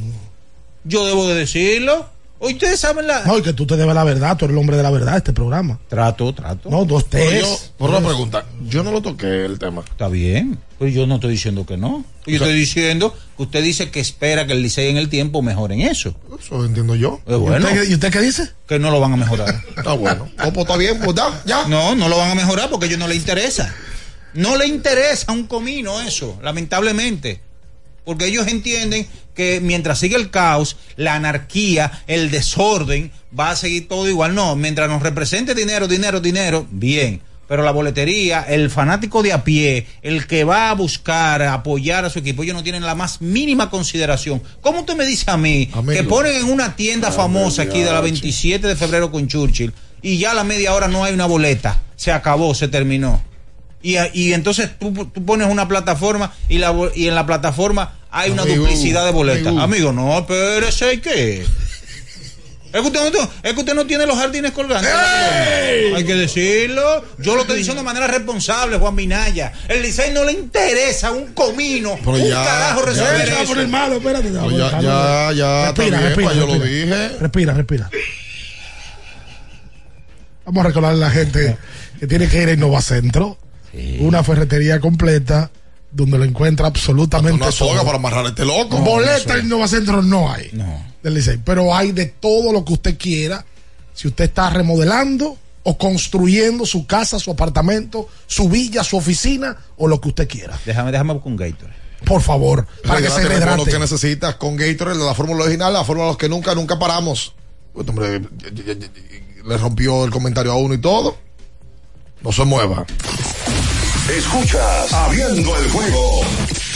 Yo 0.84 1.08
debo 1.08 1.28
de 1.28 1.34
decirlo. 1.34 2.06
Hoy 2.38 2.54
ustedes 2.54 2.80
saben 2.80 3.08
la. 3.08 3.24
No, 3.24 3.40
y 3.40 3.42
que 3.42 3.54
tú 3.54 3.66
te 3.66 3.76
debes 3.76 3.96
la 3.96 4.04
verdad, 4.04 4.38
tú 4.38 4.46
eres 4.46 4.54
el 4.54 4.60
hombre 4.60 4.78
de 4.78 4.84
la 4.84 4.92
verdad 4.92 5.14
de 5.14 5.18
este 5.20 5.34
programa. 5.34 5.80
Trato, 5.88 6.34
trato. 6.34 6.70
No, 6.70 6.86
dos 6.86 7.10
tres. 7.10 7.42
yo, 7.42 7.58
por 7.78 7.90
una 7.90 8.02
pregunta, 8.02 8.46
yo 8.68 8.84
no 8.84 8.92
lo 8.92 9.02
toqué 9.02 9.46
el 9.46 9.58
tema. 9.58 9.82
Está 9.90 10.08
bien, 10.08 10.60
pero 10.84 10.94
yo 10.94 11.08
no 11.08 11.16
estoy 11.16 11.32
diciendo 11.32 11.66
que 11.66 11.78
no. 11.78 12.04
Yo 12.26 12.36
estoy 12.36 12.54
diciendo 12.54 13.16
que 13.38 13.44
usted 13.44 13.64
dice 13.64 13.90
que 13.90 14.02
espera 14.02 14.46
que 14.46 14.52
el 14.52 14.62
Licey 14.62 14.90
en 14.90 14.98
el 14.98 15.08
tiempo 15.08 15.42
mejore 15.42 15.76
en 15.76 15.82
eso. 15.82 16.14
Eso 16.38 16.66
entiendo 16.66 16.94
yo. 16.96 17.22
Es 17.26 17.38
bueno. 17.38 17.70
¿Y 17.70 17.72
usted, 17.72 17.90
y 17.90 17.94
usted 17.94 18.12
qué 18.12 18.20
dice? 18.20 18.50
Que 18.68 18.80
no 18.80 18.92
lo 18.92 19.00
van 19.00 19.14
a 19.14 19.16
mejorar. 19.16 19.64
Está 19.78 19.94
bueno. 19.94 20.30
Pues 20.36 20.58
está 20.58 20.76
bien, 20.76 21.00
pues 21.00 21.16
da, 21.16 21.42
ya. 21.46 21.70
No, 21.70 21.96
no 21.96 22.10
lo 22.10 22.18
van 22.18 22.32
a 22.32 22.36
mejorar 22.36 22.70
porque 22.70 22.86
a 22.86 22.88
ellos 22.90 23.00
no 23.00 23.08
le 23.08 23.16
interesa. 23.16 23.74
No 24.34 24.58
le 24.58 24.68
interesa 24.68 25.32
un 25.32 25.48
comino 25.48 26.02
eso, 26.02 26.38
lamentablemente. 26.44 27.40
Porque 28.04 28.26
ellos 28.26 28.46
entienden 28.48 29.08
que 29.34 29.62
mientras 29.62 30.00
sigue 30.00 30.18
el 30.18 30.32
caos, 30.32 30.76
la 30.98 31.16
anarquía, 31.16 32.04
el 32.08 32.30
desorden, 32.30 33.10
va 33.40 33.52
a 33.52 33.56
seguir 33.56 33.88
todo 33.88 34.10
igual. 34.10 34.36
No, 34.36 34.58
mientras 34.58 34.90
nos 34.90 35.02
represente 35.02 35.56
dinero, 35.56 35.88
dinero, 35.88 36.20
dinero, 36.20 36.68
bien. 36.70 37.22
Pero 37.48 37.64
la 37.64 37.72
boletería, 37.72 38.44
el 38.44 38.70
fanático 38.70 39.22
de 39.22 39.34
a 39.34 39.44
pie, 39.44 39.86
el 40.02 40.28
que 40.28 40.44
va 40.44 40.70
a 40.70 40.74
buscar, 40.74 41.42
a 41.42 41.54
apoyar 41.54 42.06
a 42.06 42.10
su 42.10 42.20
equipo, 42.20 42.44
ellos 42.44 42.56
no 42.56 42.64
tienen 42.64 42.84
la 42.84 42.96
más 42.96 43.22
mínima 43.22 43.70
consideración. 43.70 44.42
¿Cómo 44.62 44.82
usted 44.82 44.96
me 44.96 45.06
dice 45.06 45.30
a 45.30 45.38
mí 45.38 45.70
que 45.92 46.04
ponen 46.04 46.36
en 46.36 46.52
una 46.52 46.76
tienda 46.76 47.12
famosa 47.12 47.64
aquí 47.64 47.82
de 47.82 47.92
la 47.92 48.02
27 48.02 48.68
de 48.68 48.76
febrero 48.76 49.12
con 49.12 49.28
Churchill 49.28 49.74
y 50.02 50.18
ya 50.18 50.32
a 50.32 50.34
la 50.34 50.44
media 50.44 50.74
hora 50.74 50.88
no 50.88 51.04
hay 51.04 51.14
una 51.14 51.26
boleta? 51.26 51.82
Se 51.96 52.12
acabó, 52.12 52.56
se 52.56 52.68
terminó. 52.68 53.22
Y, 53.82 53.98
y 54.14 54.32
entonces 54.34 54.80
tú, 54.80 54.94
tú 55.14 55.26
pones 55.26 55.50
una 55.50 55.68
plataforma 55.68 56.34
y, 56.48 56.58
la, 56.58 56.74
y 56.96 57.08
en 57.08 57.16
la 57.16 57.26
plataforma 57.26 58.00
hay 58.10 58.32
una 58.32 58.46
duplicidad 58.46 59.06
de 59.06 59.12
boletas. 59.12 59.58
amigo. 59.58 59.92
No, 59.92 60.26
¿y 60.94 60.98
¿qué? 61.00 61.46
Es 62.74 62.82
que, 62.82 62.88
usted 62.88 63.14
no, 63.14 63.30
es 63.44 63.54
que 63.54 63.60
usted 63.60 63.74
no 63.76 63.86
tiene 63.86 64.06
los 64.08 64.18
jardines 64.18 64.52
colgantes. 64.52 64.92
Hay 65.96 66.04
que 66.04 66.16
decirlo. 66.16 67.06
Yo 67.20 67.36
lo 67.36 67.42
estoy 67.42 67.58
diciendo 67.58 67.82
de 67.82 67.86
manera 67.86 68.08
responsable, 68.08 68.78
Juan 68.78 68.96
Minaya. 68.96 69.54
El 69.68 69.84
Licey 69.84 70.12
no 70.12 70.24
le 70.24 70.32
interesa 70.32 71.12
un 71.12 71.34
comino, 71.34 71.96
Pero 72.00 72.14
un 72.14 72.28
ya, 72.28 72.44
carajo 72.44 72.80
ya, 72.82 72.86
resolver 72.88 73.28
ya, 73.28 73.42
eso. 73.42 73.54
por 73.54 73.60
el 73.60 73.68
malo, 73.68 73.96
espérate. 73.98 74.30
No, 74.32 74.50
ya, 74.50 74.82
ya, 74.82 75.32
ya, 75.34 75.66
Respira, 75.72 76.00
respira, 76.00 76.30
pa, 76.30 76.34
yo 76.36 76.48
lo 76.48 76.54
respira. 76.56 77.00
dije. 77.08 77.18
Respira, 77.20 77.54
respira. 77.54 77.90
Vamos 80.46 80.66
a 80.66 80.68
recordarle 80.68 81.06
a 81.06 81.08
la 81.08 81.14
gente 81.14 81.58
que 82.00 82.08
tiene 82.08 82.28
que 82.28 82.42
ir 82.42 82.50
a 82.50 82.54
Innova 82.54 82.82
Centro, 82.82 83.38
una 84.00 84.24
ferretería 84.24 84.80
completa 84.80 85.52
donde 85.92 86.18
lo 86.18 86.24
encuentra 86.26 86.68
absolutamente 86.68 87.44
Una 87.44 87.52
soga 87.52 87.74
todo. 87.76 87.86
para 87.86 87.98
amarrar 87.98 88.26
a 88.26 88.30
este 88.30 88.44
loco. 88.46 88.78
Boleta 88.80 89.38
en 89.38 89.46
Innova 89.46 89.68
Centro 89.68 90.02
no 90.02 90.32
hay. 90.32 90.50
Del 91.04 91.14
Licey. 91.14 91.38
Pero 91.44 91.76
hay 91.76 91.92
de 91.92 92.06
todo 92.08 92.52
lo 92.54 92.64
que 92.66 92.74
usted 92.74 92.98
quiera. 92.98 93.46
Si 93.94 94.08
usted 94.08 94.24
está 94.26 94.50
remodelando 94.50 95.38
o 95.64 95.78
construyendo 95.78 96.66
su 96.66 96.88
casa, 96.88 97.20
su 97.20 97.30
apartamento, 97.32 98.08
su 98.26 98.50
villa, 98.50 98.84
su 98.84 98.98
oficina 98.98 99.56
o 99.78 99.88
lo 99.88 100.02
que 100.02 100.08
usted 100.10 100.28
quiera. 100.28 100.60
Déjame, 100.66 100.92
déjame 100.92 101.14
buscar 101.14 101.32
un 101.32 101.38
Gatorade. 101.38 101.84
Por 102.06 102.22
favor, 102.22 102.66
para 102.86 103.02
que 103.02 103.10
se 103.10 103.22
con 103.22 103.58
lo 103.58 103.64
que 103.66 103.80
necesitas 103.80 104.36
con 104.36 104.58
Gatorade, 104.58 104.98
la 105.00 105.14
fórmula 105.14 105.44
original, 105.46 105.72
la 105.72 105.86
fórmula 105.86 106.08
de 106.08 106.12
los 106.14 106.18
que 106.18 106.28
nunca, 106.28 106.54
nunca 106.56 106.78
paramos. 106.80 107.34
Pues, 107.74 107.88
hombre, 107.88 108.20
ya- 108.40 108.50
ya- 108.50 108.64
ya- 108.64 108.74
ya- 108.74 108.90
le 109.48 109.58
rompió 109.58 110.04
el 110.06 110.12
comentario 110.12 110.52
a 110.52 110.56
uno 110.58 110.74
y 110.74 110.80
todo. 110.80 111.16
No 112.22 112.32
se 112.32 112.44
mueva. 112.46 112.86
Escuchas 114.18 114.92
Abriendo 114.94 115.56
el 115.58 115.70
juego 115.70 116.22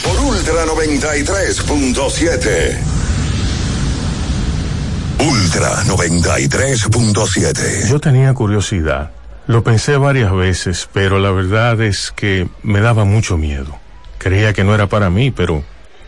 por 0.03 0.19
Ultra 0.19 0.65
93.7. 0.65 2.77
Ultra 5.47 5.83
93.7. 5.83 7.87
Yo 7.87 8.01
tenía 8.01 8.33
curiosidad. 8.33 9.11
Lo 9.45 9.63
pensé 9.63 9.95
varias 9.95 10.33
veces, 10.33 10.89
pero 10.91 11.19
la 11.19 11.31
verdad 11.31 11.79
es 11.79 12.11
que 12.13 12.49
me 12.63 12.81
daba 12.81 13.05
mucho 13.05 13.37
miedo. 13.37 13.79
Creía 14.17 14.51
que 14.51 14.65
no 14.65 14.75
era 14.75 14.87
para 14.87 15.09
mí, 15.09 15.31
pero 15.31 15.63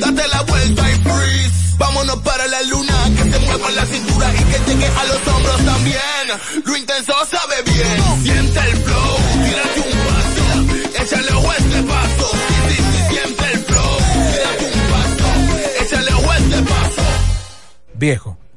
Date 0.00 0.28
la 0.28 0.42
vuelta 0.42 0.90
y 0.90 0.94
freeze. 0.94 1.76
Vámonos 1.78 2.16
para 2.18 2.46
la 2.46 2.62
luna. 2.62 2.94
Que 3.16 3.30
se 3.30 3.38
mueva 3.40 3.70
la 3.70 3.86
cintura 3.86 4.32
y 4.34 4.44
que 4.44 4.58
llegue 4.70 4.86
a 4.86 5.04
los 5.04 5.28
hombros 5.28 5.64
también. 5.64 6.24
Lo 6.64 6.76
intenso 6.76 7.12
sabe 7.30 7.62
bien. 7.64 8.22
Siente 8.22 8.60
el 8.60 8.76
flow. 8.84 9.16
Tírate 9.44 9.80
un 9.80 9.98
paso. 10.06 11.02
Échale 11.02 11.32
ojo 11.32 11.52
este 11.52 11.82
paso. 11.82 12.30
Sí, 12.32 12.54
sí, 12.68 12.82
sí, 12.82 13.14
siente 13.14 13.44
el 13.52 13.58
flow. 13.64 13.96
Tírate 14.32 14.64
un 14.74 14.80
paso. 14.92 15.84
Échale 15.84 16.14
ojo 16.14 16.32
este 16.34 16.62
paso. 16.62 17.02
Viejo, 17.94 18.38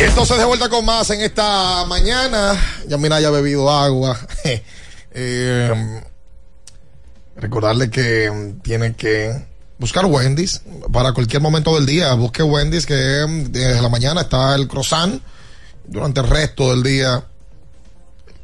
Y 0.00 0.02
entonces 0.02 0.38
de 0.38 0.46
vuelta 0.46 0.70
con 0.70 0.82
más 0.82 1.10
en 1.10 1.20
esta 1.20 1.84
mañana. 1.84 2.58
Ya 2.88 2.96
mira, 2.96 3.16
haya 3.16 3.30
bebido 3.30 3.70
agua. 3.70 4.18
Eh, 5.12 6.02
recordarle 7.34 7.90
que 7.90 8.30
mm, 8.30 8.60
tiene 8.60 8.94
que 8.94 9.44
buscar 9.76 10.06
Wendy's 10.06 10.62
para 10.92 11.12
cualquier 11.12 11.42
momento 11.42 11.74
del 11.74 11.84
día. 11.84 12.14
Busque 12.14 12.44
Wendy's 12.44 12.86
que 12.86 13.26
mm, 13.28 13.50
desde 13.50 13.82
la 13.82 13.88
mañana 13.88 14.20
está 14.20 14.54
el 14.54 14.68
croissant. 14.68 15.20
Durante 15.84 16.20
el 16.20 16.28
resto 16.28 16.70
del 16.70 16.84
día, 16.84 17.24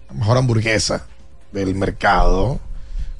la 0.08 0.14
mejor 0.14 0.38
hamburguesa 0.38 1.06
del 1.52 1.76
mercado 1.76 2.58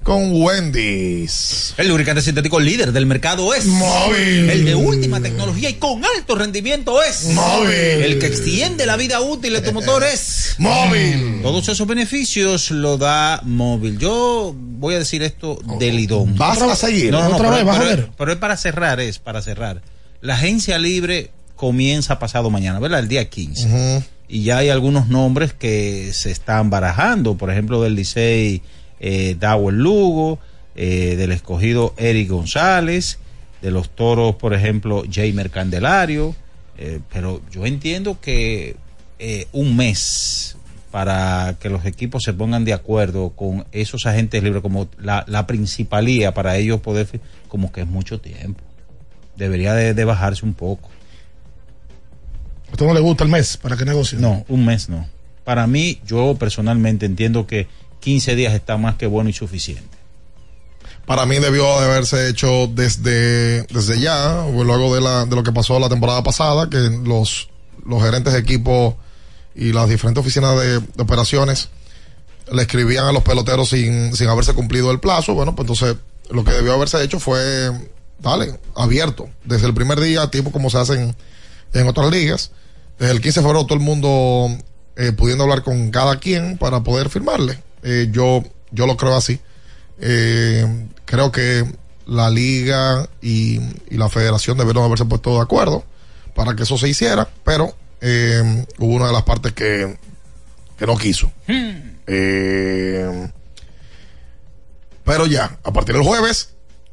con 0.07 0.41
Wendy's. 0.41 1.75
El 1.77 1.89
lubricante 1.89 2.23
sintético 2.23 2.61
líder 2.61 2.93
del 2.93 3.07
mercado 3.07 3.53
es 3.53 3.67
Móvil. 3.67 4.49
El 4.49 4.65
de 4.65 4.77
última 4.77 5.21
tecnología 5.21 5.69
y 5.69 5.75
con 5.75 6.01
alto 6.05 6.37
rendimiento 6.37 7.03
es 7.03 7.25
Móvil. 7.35 7.73
El 7.73 8.19
que 8.21 8.27
extiende 8.27 8.87
la 8.87 8.97
vida 8.97 9.21
útil 9.21 9.55
de 9.55 9.63
tu 9.63 9.73
motor 9.73 10.05
es 10.05 10.55
Móvil. 10.59 11.41
Todos 11.43 11.69
esos 11.69 11.89
beneficios 11.89 12.71
lo 12.71 12.97
da 12.99 13.41
móvil. 13.43 13.99
Yo 13.99 14.55
voy 14.57 14.95
a 14.95 15.01
decir 15.01 15.25
esto 15.25 15.59
de 15.81 15.91
Lidón. 15.91 16.37
¿Vas 16.37 16.63
a 16.63 16.77
seguir? 16.77 17.11
No, 17.11 17.29
no, 17.29 17.35
¿Otra 17.35 17.51
pero, 17.51 17.57
vez? 17.57 17.65
¿Vas 17.65 17.77
a 17.77 17.81
pero- 17.81 17.97
ver? 17.97 18.11
pero 18.17 18.33
es 18.33 18.39
para 18.39 18.57
cerrar, 18.57 19.01
es 19.01 19.19
para 19.19 19.43
cerrar. 19.43 19.83
La 20.21 20.35
agencia 20.35 20.79
libre 20.79 21.33
comienza 21.57 22.21
pasado 22.21 22.49
mañana, 22.49 22.79
¿verdad? 22.79 23.01
El 23.01 23.09
día 23.09 23.29
15. 23.29 23.67
Ujú. 23.67 24.05
Y 24.29 24.45
ya 24.45 24.59
hay 24.59 24.69
algunos 24.69 25.09
nombres 25.09 25.53
que 25.53 26.13
se 26.13 26.31
están 26.31 26.71
barajando, 26.71 27.37
por 27.37 27.51
ejemplo, 27.51 27.83
del 27.83 27.97
Licey 27.97 28.63
eh, 29.01 29.37
Dawel 29.39 29.77
Lugo, 29.77 30.39
eh, 30.75 31.17
del 31.17 31.33
escogido 31.33 31.95
Eric 31.97 32.29
González, 32.29 33.19
de 33.63 33.71
los 33.71 33.91
toros, 33.91 34.37
por 34.37 34.55
ejemplo, 34.55 35.05
Jamer 35.11 35.51
Candelario. 35.51 36.35
eh, 36.79 37.01
pero 37.13 37.41
yo 37.51 37.65
entiendo 37.65 38.21
que 38.21 38.77
eh, 39.19 39.47
un 39.53 39.77
mes 39.77 40.57
para 40.91 41.57
que 41.61 41.69
los 41.71 41.85
equipos 41.85 42.23
se 42.23 42.33
pongan 42.33 42.65
de 42.65 42.73
acuerdo 42.73 43.31
con 43.31 43.67
esos 43.73 44.07
agentes 44.07 44.43
libres 44.43 44.63
como 44.63 44.89
la, 44.99 45.25
la 45.27 45.47
principalía 45.47 46.33
para 46.33 46.57
ellos 46.57 46.81
poder, 46.81 47.21
como 47.49 47.73
que 47.73 47.83
es 47.83 47.87
mucho 47.87 48.21
tiempo. 48.21 48.63
Debería 49.37 49.75
de, 49.75 49.95
de 49.95 50.05
bajarse 50.05 50.45
un 50.45 50.55
poco. 50.55 50.89
¿A 52.69 52.73
usted 52.73 52.87
no 52.87 52.95
le 52.95 53.01
gusta 53.01 53.25
el 53.25 53.31
mes 53.31 53.57
para 53.57 53.77
que 53.77 53.85
negocie? 53.85 54.19
No, 54.19 54.45
un 54.49 54.65
mes 54.65 54.89
no. 54.89 55.07
Para 55.45 55.67
mí, 55.67 56.01
yo 56.07 56.37
personalmente 56.39 57.07
entiendo 57.07 57.47
que 57.47 57.69
15 58.07 58.37
días 58.37 58.55
está 58.55 58.77
más 58.77 58.95
que 58.95 59.09
bueno 59.09 59.31
y 59.31 59.33
suficiente. 59.33 59.99
Para 61.07 61.27
mí 61.27 61.41
debió 61.41 61.65
de 61.81 61.87
haberse 61.87 62.29
hecho 62.29 62.69
desde, 62.69 63.65
desde 63.65 63.99
ya, 63.99 64.47
luego 64.49 64.95
de, 64.95 65.01
la, 65.01 65.27
de 65.27 65.35
lo 65.35 65.43
que 65.43 65.51
pasó 65.51 65.81
la 65.81 65.89
temporada 65.89 66.23
pasada, 66.23 66.71
que 66.71 66.79
los, 66.79 67.49
los 67.85 68.01
gerentes 68.01 68.33
de 68.33 68.39
equipo 68.39 68.97
y 69.57 69.73
las 69.73 69.89
diferentes 69.89 70.21
oficinas 70.21 70.57
de, 70.57 70.79
de 70.79 71.03
operaciones 71.03 71.69
le 72.53 72.63
escribían 72.63 73.07
a 73.07 73.13
los 73.13 73.25
peloteros 73.25 73.71
sin, 73.71 74.15
sin 74.15 74.29
haberse 74.29 74.55
cumplido 74.55 74.93
el 74.93 75.01
plazo. 75.01 75.35
Bueno, 75.35 75.57
pues 75.57 75.69
entonces 75.69 75.97
lo 76.31 76.45
que 76.45 76.53
debió 76.53 76.75
haberse 76.75 77.03
hecho 77.03 77.19
fue, 77.19 77.73
dale, 78.21 78.57
abierto, 78.77 79.29
desde 79.43 79.67
el 79.67 79.75
primer 79.75 79.99
día, 79.99 80.31
tipo 80.31 80.53
como 80.53 80.71
se 80.71 80.79
hacen 80.79 81.17
en 81.73 81.89
otras 81.89 82.09
ligas. 82.13 82.53
Desde 83.01 83.15
el 83.15 83.21
15 83.21 83.41
de 83.41 83.47
febrero 83.47 83.67
todo 83.67 83.75
el 83.77 83.85
mundo 83.85 84.57
eh, 84.95 85.11
pudiendo 85.11 85.43
hablar 85.43 85.65
con 85.65 85.91
cada 85.91 86.21
quien 86.21 86.57
para 86.57 86.85
poder 86.85 87.11
firmarle. 87.11 87.66
Eh, 87.89 88.09
yo, 88.11 88.43
yo 88.73 88.87
lo 88.87 88.97
creo 88.97 89.15
así. 89.15 89.41
Eh, 90.01 90.89
creo 91.05 91.31
que 91.31 91.65
la 92.07 92.31
liga 92.31 93.09
y, 93.23 93.61
y 93.91 93.97
la 93.97 94.09
federación 94.09 94.59
debieron 94.59 94.85
haberse 94.85 95.05
puesto 95.05 95.37
de 95.37 95.43
acuerdo 95.43 95.85
para 96.35 96.57
que 96.57 96.65
eso 96.65 96.77
se 96.77 96.89
hiciera, 96.89 97.29
pero 97.45 97.75
eh, 98.01 98.67
hubo 98.79 98.95
una 98.95 99.07
de 99.07 99.13
las 99.13 99.23
partes 99.23 99.53
que, 99.53 99.97
que 100.77 100.87
no 100.87 100.97
quiso. 100.97 101.31
Eh, 102.09 103.31
pero 105.05 105.27
ya, 105.27 105.59
a 105.63 105.73
partir 105.73 105.95
del 105.95 106.05
jueves 106.05 106.51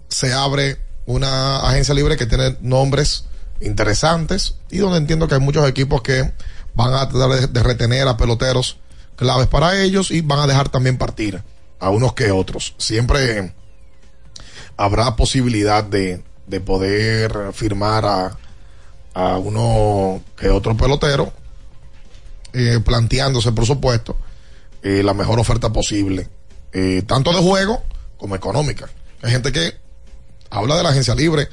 se 0.08 0.32
abre 0.32 0.78
una 1.08 1.68
agencia 1.68 1.96
libre 1.96 2.18
que 2.18 2.28
tiene 2.28 2.56
nombres 2.62 3.26
interesantes 3.62 4.56
y 4.70 4.78
donde 4.78 4.98
entiendo 5.00 5.28
que 5.28 5.36
hay 5.36 5.42
muchos 5.42 5.68
equipos 5.68 6.04
que 6.04 6.32
van 6.76 6.94
a 6.94 7.10
tratar 7.10 7.30
de, 7.42 7.48
de 7.48 7.64
retener 7.64 8.08
a 8.08 8.16
peloteros 8.16 8.78
claves 9.16 9.48
para 9.48 9.82
ellos 9.82 10.12
y 10.12 10.22
van 10.22 10.40
a 10.40 10.48
dejar 10.48 10.70
también 10.70 10.98
partir 10.98 11.42
a 11.80 11.90
unos 11.90 12.14
que 12.14 12.32
otros. 12.32 12.76
Siempre 12.78 13.54
habrá 14.78 15.16
posibilidad 15.16 15.84
de, 15.84 16.24
de 16.48 16.60
poder 16.60 17.54
firmar 17.54 18.06
a, 18.06 18.38
a 19.14 19.38
uno 19.38 20.24
que 20.36 20.50
otro 20.50 20.76
pelotero, 20.76 21.32
eh, 22.54 22.80
planteándose, 22.84 23.52
por 23.52 23.66
supuesto, 23.66 24.18
eh, 24.82 25.04
la 25.04 25.14
mejor 25.14 25.40
oferta 25.40 25.72
posible, 25.72 26.30
eh, 26.72 27.04
tanto 27.06 27.32
de 27.32 27.42
juego 27.42 27.84
como 28.18 28.36
económica. 28.36 28.90
Hay 29.22 29.32
gente 29.32 29.52
que 29.52 29.74
habla 30.50 30.76
de 30.76 30.84
la 30.84 30.90
agencia 30.90 31.16
libre, 31.16 31.48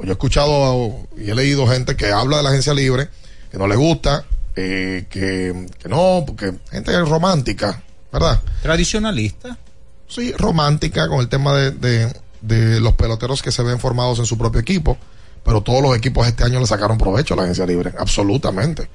yo 0.00 0.08
he 0.08 0.12
escuchado 0.12 1.06
y 1.16 1.30
he 1.30 1.34
leído 1.34 1.66
gente 1.66 1.96
que 1.96 2.12
habla 2.12 2.38
de 2.38 2.42
la 2.42 2.50
agencia 2.50 2.74
libre, 2.74 3.08
que 3.50 3.58
no 3.58 3.66
le 3.66 3.76
gusta, 3.76 4.26
eh, 4.56 5.06
que, 5.08 5.66
que 5.78 5.88
no, 5.88 6.24
porque 6.26 6.54
gente 6.70 6.98
romántica, 7.00 7.82
¿verdad? 8.12 8.40
Tradicionalista. 8.62 9.58
Sí, 10.06 10.32
romántica 10.32 11.08
con 11.08 11.20
el 11.20 11.28
tema 11.28 11.54
de, 11.54 11.70
de, 11.72 12.12
de 12.40 12.80
los 12.80 12.94
peloteros 12.94 13.42
que 13.42 13.50
se 13.50 13.62
ven 13.62 13.80
formados 13.80 14.18
en 14.18 14.26
su 14.26 14.38
propio 14.38 14.60
equipo, 14.60 14.96
pero 15.44 15.62
todos 15.62 15.82
los 15.82 15.96
equipos 15.96 16.26
este 16.26 16.44
año 16.44 16.60
le 16.60 16.66
sacaron 16.66 16.98
provecho 16.98 17.34
a 17.34 17.38
la 17.38 17.42
agencia 17.44 17.66
libre, 17.66 17.92
absolutamente. 17.98 18.88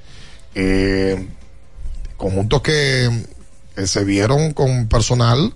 Eh, 0.56 1.28
conjuntos 2.16 2.62
que, 2.62 3.26
que 3.76 3.88
se 3.88 4.04
vieron 4.04 4.54
con 4.54 4.88
personal 4.88 5.54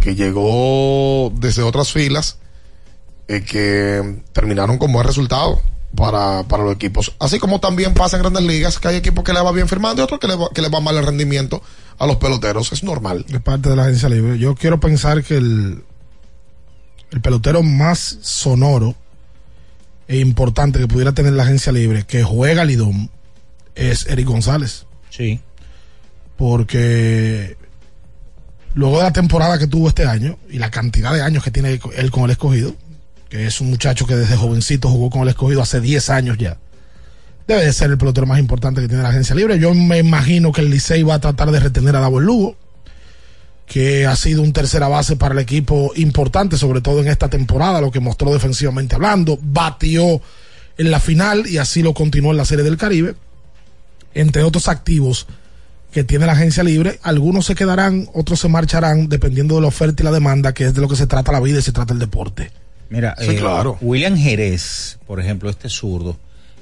que 0.00 0.14
llegó 0.14 1.32
desde 1.34 1.62
otras 1.62 1.92
filas, 1.92 2.38
eh, 3.26 3.42
que 3.42 4.22
terminaron 4.32 4.78
con 4.78 4.92
buen 4.92 5.06
resultado 5.06 5.60
para, 5.94 6.44
para 6.44 6.64
los 6.64 6.74
equipos. 6.74 7.14
Así 7.18 7.38
como 7.38 7.60
también 7.60 7.94
pasa 7.94 8.16
en 8.16 8.22
grandes 8.22 8.44
ligas, 8.44 8.78
que 8.78 8.88
hay 8.88 8.96
equipos 8.96 9.24
que 9.24 9.32
le 9.32 9.40
va 9.40 9.52
bien 9.52 9.68
firmando 9.68 10.02
y 10.02 10.04
otros 10.04 10.20
que 10.20 10.26
le 10.26 10.36
va, 10.36 10.48
que 10.54 10.62
le 10.62 10.68
va 10.68 10.80
mal 10.80 10.96
el 10.96 11.04
rendimiento 11.04 11.62
a 11.98 12.06
los 12.06 12.16
peloteros. 12.16 12.72
Es 12.72 12.82
normal. 12.82 13.24
de 13.28 13.40
parte 13.40 13.68
de 13.68 13.76
la 13.76 13.84
agencia 13.84 14.08
libre. 14.08 14.38
Yo 14.38 14.54
quiero 14.54 14.80
pensar 14.80 15.22
que 15.24 15.36
el, 15.36 15.84
el 17.10 17.20
pelotero 17.20 17.62
más 17.62 18.18
sonoro 18.22 18.94
e 20.06 20.18
importante 20.18 20.78
que 20.78 20.88
pudiera 20.88 21.12
tener 21.12 21.32
la 21.34 21.42
agencia 21.42 21.72
libre 21.72 22.04
que 22.04 22.22
juega 22.22 22.64
Lidón 22.64 23.10
es 23.74 24.06
Eric 24.06 24.26
González. 24.26 24.86
Sí. 25.10 25.40
Porque 26.36 27.56
luego 28.74 28.98
de 28.98 29.04
la 29.04 29.12
temporada 29.12 29.58
que 29.58 29.66
tuvo 29.66 29.88
este 29.88 30.06
año 30.06 30.38
y 30.48 30.58
la 30.58 30.70
cantidad 30.70 31.12
de 31.12 31.22
años 31.22 31.42
que 31.42 31.50
tiene 31.50 31.80
él 31.96 32.10
con 32.10 32.24
el 32.24 32.30
escogido, 32.30 32.74
que 33.28 33.46
es 33.46 33.60
un 33.60 33.70
muchacho 33.70 34.06
que 34.06 34.16
desde 34.16 34.36
jovencito 34.36 34.88
jugó 34.88 35.10
con 35.10 35.22
el 35.22 35.28
escogido 35.28 35.62
hace 35.62 35.80
10 35.80 36.10
años 36.10 36.38
ya, 36.38 36.58
debe 37.46 37.64
de 37.64 37.72
ser 37.72 37.90
el 37.90 37.98
pelotero 37.98 38.26
más 38.26 38.38
importante 38.38 38.80
que 38.80 38.88
tiene 38.88 39.02
la 39.02 39.08
agencia 39.08 39.34
libre. 39.34 39.58
Yo 39.58 39.72
me 39.74 39.98
imagino 39.98 40.52
que 40.52 40.60
el 40.60 40.70
Licey 40.70 41.02
va 41.02 41.14
a 41.14 41.20
tratar 41.20 41.50
de 41.50 41.60
retener 41.60 41.96
a 41.96 42.00
Davo 42.00 42.20
Lugo, 42.20 42.56
que 43.66 44.06
ha 44.06 44.16
sido 44.16 44.42
un 44.42 44.52
tercera 44.52 44.88
base 44.88 45.16
para 45.16 45.34
el 45.34 45.40
equipo 45.40 45.92
importante, 45.96 46.56
sobre 46.56 46.80
todo 46.80 47.00
en 47.00 47.08
esta 47.08 47.28
temporada, 47.28 47.80
lo 47.80 47.90
que 47.90 48.00
mostró 48.00 48.32
defensivamente 48.32 48.94
hablando, 48.94 49.38
batió 49.42 50.20
en 50.78 50.90
la 50.90 51.00
final 51.00 51.46
y 51.46 51.58
así 51.58 51.82
lo 51.82 51.92
continuó 51.92 52.30
en 52.30 52.38
la 52.38 52.44
Serie 52.44 52.64
del 52.64 52.76
Caribe, 52.76 53.14
entre 54.14 54.42
otros 54.42 54.68
activos 54.68 55.26
que 55.92 56.04
tiene 56.04 56.26
la 56.26 56.32
agencia 56.32 56.62
libre, 56.62 56.98
algunos 57.02 57.46
se 57.46 57.54
quedarán, 57.54 58.08
otros 58.12 58.40
se 58.40 58.48
marcharán, 58.48 59.08
dependiendo 59.08 59.54
de 59.56 59.62
la 59.62 59.68
oferta 59.68 60.02
y 60.02 60.04
la 60.04 60.12
demanda, 60.12 60.52
que 60.52 60.66
es 60.66 60.74
de 60.74 60.80
lo 60.80 60.88
que 60.88 60.96
se 60.96 61.06
trata 61.06 61.32
la 61.32 61.40
vida 61.40 61.58
y 61.58 61.62
se 61.62 61.72
trata 61.72 61.94
el 61.94 61.98
deporte. 61.98 62.50
Mira, 62.90 63.14
Sí, 63.18 63.30
eh, 63.30 63.36
claro. 63.36 63.76
William 63.80 64.16
Jerez, 64.16 64.98
por 65.06 65.20
ejemplo, 65.20 65.50
este 65.50 65.68
zurdo, 65.68 66.16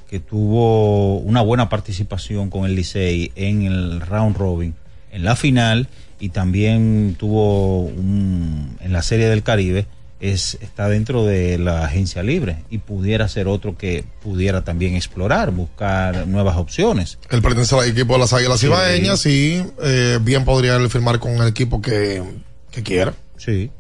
que 0.09 0.21
tuvo 0.21 1.19
una 1.19 1.41
buena 1.41 1.69
participación 1.69 2.51
con 2.51 2.65
el 2.65 2.75
Licey 2.75 3.33
en 3.37 3.63
el 3.63 4.01
round 4.01 4.37
robin, 4.37 4.75
en 5.13 5.25
la 5.25 5.37
final, 5.37 5.89
y 6.21 6.31
también 6.31 7.17
tuvo 7.19 7.81
un, 7.83 8.77
en 8.81 8.93
la 8.93 9.03
Serie 9.03 9.29
del 9.29 9.43
Caribe, 9.43 9.87
es, 10.19 10.57
está 10.63 10.89
dentro 10.89 11.25
de 11.27 11.59
la 11.59 11.85
agencia 11.85 12.23
libre 12.23 12.57
y 12.71 12.79
pudiera 12.79 13.29
ser 13.29 13.49
otro 13.49 13.77
que 13.77 14.05
pudiera 14.23 14.65
también 14.65 14.95
explorar, 14.95 15.51
buscar 15.51 16.27
nuevas 16.27 16.57
opciones. 16.57 17.19
Él 17.31 17.43
pertenece 17.43 17.75
al 17.79 17.89
equipo 17.91 18.15
de 18.15 18.21
las 18.21 18.33
Águilas 18.33 18.61
Sí. 18.61 18.67
Ibaeñas 18.67 19.27
y 19.27 19.63
eh, 19.83 20.19
bien 20.23 20.45
podría 20.45 20.77
él 20.77 20.89
firmar 20.89 21.19
con 21.21 21.33
el 21.33 21.49
equipo 21.49 21.83
que, 21.83 22.23
que 22.71 22.83
quiera. 22.83 23.13
Sí. 23.37 23.71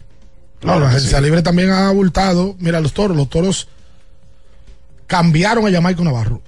Claro, 0.66 0.80
la 0.80 0.88
agencia 0.88 1.20
libre 1.20 1.42
también 1.42 1.70
ha 1.70 1.86
abultado. 1.86 2.56
Mira, 2.58 2.80
los 2.80 2.92
toros, 2.92 3.16
los 3.16 3.30
toros 3.30 3.68
cambiaron 5.06 5.64
a 5.64 5.70
Jamaico 5.70 6.02
Navarro. 6.02 6.42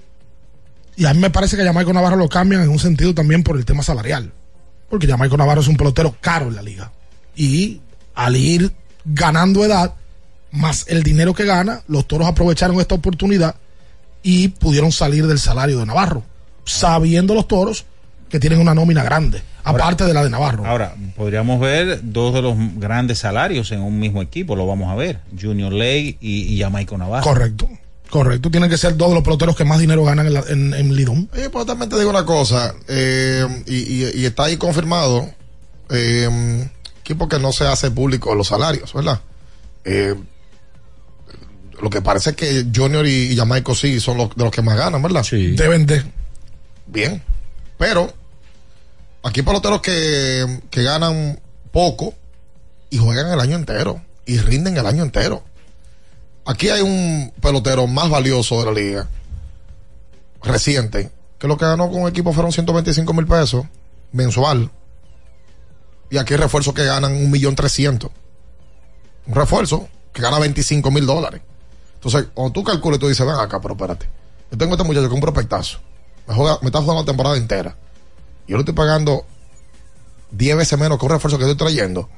Y 0.97 1.05
a 1.05 1.13
mí 1.13 1.21
me 1.21 1.29
parece 1.29 1.55
que 1.55 1.61
a 1.61 1.67
Jamaico 1.67 1.93
Navarro 1.93 2.17
lo 2.17 2.27
cambian 2.27 2.61
en 2.61 2.69
un 2.69 2.79
sentido 2.79 3.13
también 3.13 3.43
por 3.43 3.55
el 3.55 3.63
tema 3.63 3.81
salarial. 3.81 4.33
Porque 4.89 5.07
Jamaico 5.07 5.37
Navarro 5.37 5.61
es 5.61 5.69
un 5.69 5.77
pelotero 5.77 6.17
caro 6.19 6.49
en 6.49 6.55
la 6.55 6.61
liga. 6.61 6.91
Y 7.33 7.79
al 8.13 8.35
ir 8.35 8.73
ganando 9.05 9.63
edad, 9.63 9.93
más 10.51 10.83
el 10.89 11.01
dinero 11.01 11.33
que 11.33 11.45
gana, 11.45 11.83
los 11.87 12.05
toros 12.05 12.27
aprovecharon 12.27 12.81
esta 12.81 12.95
oportunidad 12.95 13.55
y 14.21 14.49
pudieron 14.49 14.91
salir 14.91 15.27
del 15.27 15.39
salario 15.39 15.79
de 15.79 15.85
Navarro. 15.85 16.23
Sabiendo 16.65 17.35
los 17.35 17.47
toros 17.47 17.85
que 18.29 18.39
tienen 18.39 18.59
una 18.59 18.73
nómina 18.75 19.03
grande, 19.03 19.41
aparte 19.63 20.05
de 20.05 20.13
la 20.13 20.23
de 20.23 20.29
Navarro. 20.29 20.65
Ahora, 20.65 20.93
podríamos 21.15 21.59
ver 21.59 21.99
dos 22.03 22.33
de 22.33 22.41
los 22.41 22.55
grandes 22.75 23.19
salarios 23.19 23.71
en 23.71 23.81
un 23.81 23.99
mismo 23.99 24.21
equipo, 24.21 24.55
lo 24.55 24.67
vamos 24.67 24.89
a 24.91 24.95
ver, 24.95 25.19
Junior 25.39 25.73
Ley 25.73 26.17
y, 26.21 26.53
y 26.53 26.59
Jamaico 26.59 26.97
Navarro. 26.97 27.23
Correcto, 27.23 27.67
correcto. 28.09 28.51
Tienen 28.51 28.69
que 28.69 28.77
ser 28.77 28.95
dos 28.95 29.09
de 29.09 29.15
los 29.15 29.23
peloteros 29.23 29.55
que 29.55 29.65
más 29.65 29.79
dinero 29.79 30.03
ganan 30.03 30.27
en, 30.27 30.33
la- 30.33 30.43
en, 30.47 30.73
en 30.73 30.95
Lidón. 30.95 31.29
Oye, 31.33 31.49
pues 31.49 31.65
también 31.65 31.89
te 31.89 31.97
digo 31.97 32.09
una 32.11 32.25
cosa, 32.25 32.75
eh, 32.87 33.45
y, 33.65 33.75
y- 34.05 34.11
y 34.21 34.25
está 34.25 34.43
ahí 34.45 34.57
confirmado, 34.57 35.29
eh, 35.89 36.67
equipo 37.01 37.27
que 37.27 37.39
no 37.39 37.51
se 37.51 37.65
hace 37.65 37.89
público 37.89 38.35
los 38.35 38.47
salarios, 38.47 38.93
¿verdad? 38.93 39.19
Eh, 39.85 40.13
lo 41.81 41.89
que 41.89 42.01
parece 42.01 42.31
es 42.31 42.35
que 42.35 42.65
Junior 42.75 43.07
y, 43.07 43.31
y 43.31 43.35
Jamaico 43.37 43.73
sí 43.73 43.99
son 43.99 44.17
los 44.17 44.35
de 44.35 44.43
los 44.43 44.51
que 44.51 44.61
más 44.61 44.77
ganan, 44.77 45.01
¿verdad? 45.01 45.23
Sí. 45.23 45.51
Deben 45.51 45.85
de. 45.85 46.03
Bien. 46.87 47.21
Pero 47.77 48.11
aquí 49.23 49.41
hay 49.41 49.45
peloteros 49.45 49.81
que, 49.81 50.61
que 50.69 50.83
ganan 50.83 51.39
poco 51.71 52.13
y 52.89 52.97
juegan 52.97 53.31
el 53.31 53.39
año 53.39 53.55
entero 53.55 54.01
y 54.25 54.37
rinden 54.37 54.77
el 54.77 54.85
año 54.85 55.03
entero. 55.03 55.43
Aquí 56.45 56.69
hay 56.69 56.81
un 56.81 57.31
pelotero 57.41 57.87
más 57.87 58.09
valioso 58.09 58.59
de 58.59 58.65
la 58.65 58.71
liga 58.71 59.07
reciente, 60.41 61.11
que 61.37 61.47
lo 61.47 61.57
que 61.57 61.65
ganó 61.65 61.89
con 61.89 62.01
un 62.01 62.09
equipo 62.09 62.33
fueron 62.33 62.51
125 62.51 63.13
mil 63.13 63.27
pesos 63.27 63.65
mensual. 64.11 64.71
Y 66.09 66.17
aquí 66.17 66.33
hay 66.33 66.39
refuerzos 66.39 66.73
que 66.73 66.85
ganan 66.85 67.13
un 67.13 67.29
millón 67.29 67.55
trescientos. 67.55 68.11
Un 69.27 69.35
refuerzo 69.35 69.87
que 70.11 70.21
gana 70.21 70.39
25 70.39 70.89
mil 70.91 71.05
dólares. 71.05 71.41
Entonces, 71.95 72.27
cuando 72.33 72.53
tú 72.53 72.63
calculas, 72.63 72.99
tú 72.99 73.07
dices, 73.07 73.25
ven 73.25 73.35
acá, 73.35 73.59
pero 73.61 73.75
espérate. 73.75 74.09
Yo 74.51 74.57
tengo 74.57 74.73
a 74.73 74.75
este 74.75 74.87
muchacho 74.87 75.07
que 75.07 75.13
un 75.13 75.21
prospectazo. 75.21 75.79
Me, 76.27 76.35
me 76.35 76.67
está 76.67 76.81
jugando 76.81 77.01
la 77.01 77.05
temporada 77.05 77.37
entera. 77.37 77.75
Yo 78.49 78.57
le 78.57 78.61
estoy 78.61 78.73
pagando 78.73 79.25
10 80.31 80.57
veces 80.57 80.79
menos 80.79 80.97
que 80.97 81.05
un 81.05 81.11
refuerzo 81.11 81.37
que 81.37 81.43
estoy 81.43 81.55
trayendo. 81.55 82.09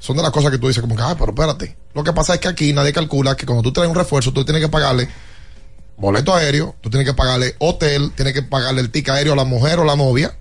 Son 0.00 0.16
de 0.16 0.22
las 0.22 0.32
cosas 0.32 0.50
que 0.50 0.58
tú 0.58 0.66
dices, 0.66 0.82
como 0.82 0.96
que, 0.96 1.02
ah, 1.02 1.14
pero 1.16 1.30
espérate. 1.30 1.76
Lo 1.94 2.02
que 2.02 2.12
pasa 2.12 2.34
es 2.34 2.40
que 2.40 2.48
aquí 2.48 2.72
nadie 2.72 2.92
calcula 2.92 3.36
que 3.36 3.46
cuando 3.46 3.62
tú 3.62 3.72
traes 3.72 3.88
un 3.88 3.94
refuerzo, 3.94 4.32
tú 4.32 4.44
tienes 4.44 4.60
que 4.60 4.68
pagarle 4.68 5.08
boleto 5.96 6.34
aéreo, 6.34 6.74
tú 6.80 6.90
tienes 6.90 7.08
que 7.08 7.14
pagarle 7.14 7.54
hotel, 7.60 8.10
tienes 8.16 8.34
que 8.34 8.42
pagarle 8.42 8.80
el 8.80 8.90
ticket 8.90 9.14
aéreo 9.14 9.34
a 9.34 9.36
la 9.36 9.44
mujer 9.44 9.78
o 9.78 9.84
la 9.84 9.94
novia. 9.94 10.36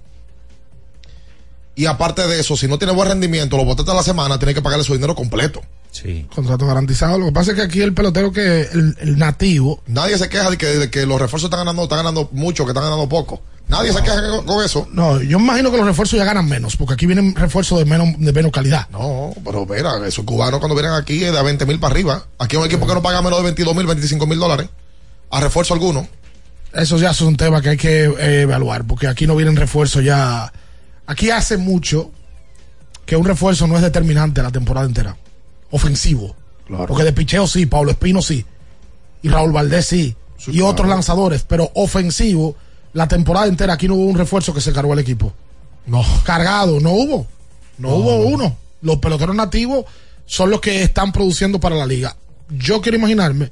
Y 1.75 1.85
aparte 1.87 2.25
de 2.25 2.39
eso, 2.39 2.55
si 2.55 2.67
no 2.67 2.77
tiene 2.77 2.93
buen 2.93 3.09
rendimiento, 3.09 3.57
los 3.57 3.65
botetes 3.65 3.91
de 3.91 3.95
la 3.95 4.03
semana, 4.03 4.39
tienes 4.39 4.55
que 4.55 4.61
pagarle 4.61 4.85
su 4.85 4.93
dinero 4.93 5.13
completo. 5.13 5.61
Sí. 5.91 6.25
Contrato 6.33 6.65
garantizado. 6.65 7.17
Lo 7.17 7.27
que 7.27 7.31
pasa 7.31 7.51
es 7.51 7.57
que 7.57 7.63
aquí 7.63 7.81
el 7.81 7.93
pelotero 7.93 8.31
que 8.31 8.61
el, 8.61 8.95
el 8.99 9.17
nativo. 9.17 9.81
Nadie 9.87 10.17
se 10.17 10.29
queja 10.29 10.49
de 10.49 10.57
que, 10.57 10.65
de 10.65 10.89
que 10.89 11.05
los 11.05 11.19
refuerzos 11.19 11.47
están 11.47 11.59
ganando, 11.59 11.83
están 11.83 11.99
ganando 11.99 12.29
mucho, 12.31 12.65
que 12.65 12.71
están 12.71 12.83
ganando 12.83 13.07
poco. 13.09 13.41
Nadie 13.67 13.91
se 13.91 14.01
queja 14.01 14.21
con, 14.29 14.45
con 14.45 14.63
eso. 14.63 14.87
No, 14.91 15.21
yo 15.21 15.39
me 15.39 15.45
imagino 15.45 15.71
que 15.71 15.77
los 15.77 15.85
refuerzos 15.85 16.19
ya 16.19 16.25
ganan 16.25 16.47
menos, 16.47 16.75
porque 16.75 16.93
aquí 16.93 17.05
vienen 17.07 17.33
refuerzos 17.35 17.79
de 17.79 17.85
menos, 17.85 18.07
de 18.19 18.31
menos 18.31 18.51
calidad. 18.51 18.87
No, 18.89 19.33
pero 19.43 19.65
mira, 19.65 20.05
esos 20.07 20.23
cubanos 20.23 20.59
cuando 20.59 20.75
vienen 20.75 20.93
aquí 20.93 21.23
es 21.23 21.33
de 21.33 21.41
20 21.41 21.65
mil 21.65 21.79
para 21.79 21.93
arriba. 21.93 22.25
Aquí 22.37 22.55
hay 22.55 22.61
un 22.61 22.67
equipo 22.67 22.85
que 22.85 22.93
no 22.93 23.01
paga 23.01 23.21
menos 23.21 23.39
de 23.39 23.43
22 23.45 23.75
mil, 23.75 23.87
25 23.87 24.27
mil 24.27 24.39
dólares. 24.39 24.69
A 25.31 25.41
refuerzo 25.41 25.73
alguno. 25.73 26.07
Eso 26.73 26.97
ya 26.97 27.11
es 27.11 27.21
un 27.21 27.37
tema 27.37 27.61
que 27.61 27.69
hay 27.69 27.77
que 27.77 28.03
eh, 28.03 28.41
evaluar, 28.41 28.85
porque 28.85 29.07
aquí 29.07 29.25
no 29.25 29.35
vienen 29.35 29.55
refuerzos 29.55 30.03
ya. 30.03 30.51
Aquí 31.07 31.29
hace 31.29 31.57
mucho 31.57 32.11
que 33.05 33.15
un 33.15 33.25
refuerzo 33.25 33.67
no 33.67 33.75
es 33.75 33.81
determinante 33.81 34.41
la 34.41 34.51
temporada 34.51 34.87
entera. 34.87 35.15
Ofensivo. 35.71 36.35
Porque 36.87 37.03
de 37.03 37.13
picheo 37.13 37.47
sí, 37.47 37.65
Pablo 37.65 37.91
Espino 37.91 38.21
sí. 38.21 38.43
Y 39.21 39.29
Raúl 39.29 39.51
Valdés 39.51 39.85
sí. 39.87 40.15
y 40.47 40.61
otros 40.61 40.87
lanzadores, 40.87 41.43
pero 41.47 41.71
ofensivo, 41.75 42.55
la 42.93 43.07
temporada 43.07 43.47
entera 43.47 43.73
aquí 43.73 43.87
no 43.87 43.95
hubo 43.95 44.05
un 44.05 44.17
refuerzo 44.17 44.53
que 44.53 44.61
se 44.61 44.73
cargó 44.73 44.93
al 44.93 44.99
equipo. 44.99 45.33
No. 45.85 46.03
Cargado, 46.23 46.79
no 46.79 46.91
hubo. 46.91 47.27
No, 47.77 47.95
hubo 47.95 48.17
uno. 48.17 48.55
Los 48.81 48.97
peloteros 48.97 49.35
nativos 49.35 49.85
son 50.25 50.49
los 50.49 50.61
que 50.61 50.83
están 50.83 51.11
produciendo 51.11 51.59
para 51.59 51.75
la 51.75 51.85
liga. 51.85 52.15
Yo 52.49 52.81
quiero 52.81 52.97
imaginarme 52.97 53.49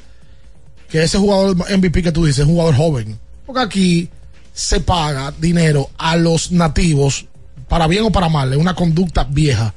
que 0.90 1.04
ese 1.04 1.18
jugador 1.18 1.56
MVP 1.56 2.04
que 2.04 2.12
tú 2.12 2.26
dices 2.26 2.40
es 2.40 2.46
un 2.46 2.54
jugador 2.54 2.76
joven. 2.76 3.20
Porque 3.46 3.62
aquí 3.62 4.10
se 4.54 4.80
paga 4.80 5.34
dinero 5.38 5.90
a 5.98 6.16
los 6.16 6.52
nativos, 6.52 7.26
para 7.74 7.88
bien 7.88 8.04
o 8.04 8.12
para 8.12 8.30
mal, 8.30 8.54
es 8.54 8.60
una 8.60 8.76
conducta 8.76 9.24
vieja, 9.24 9.74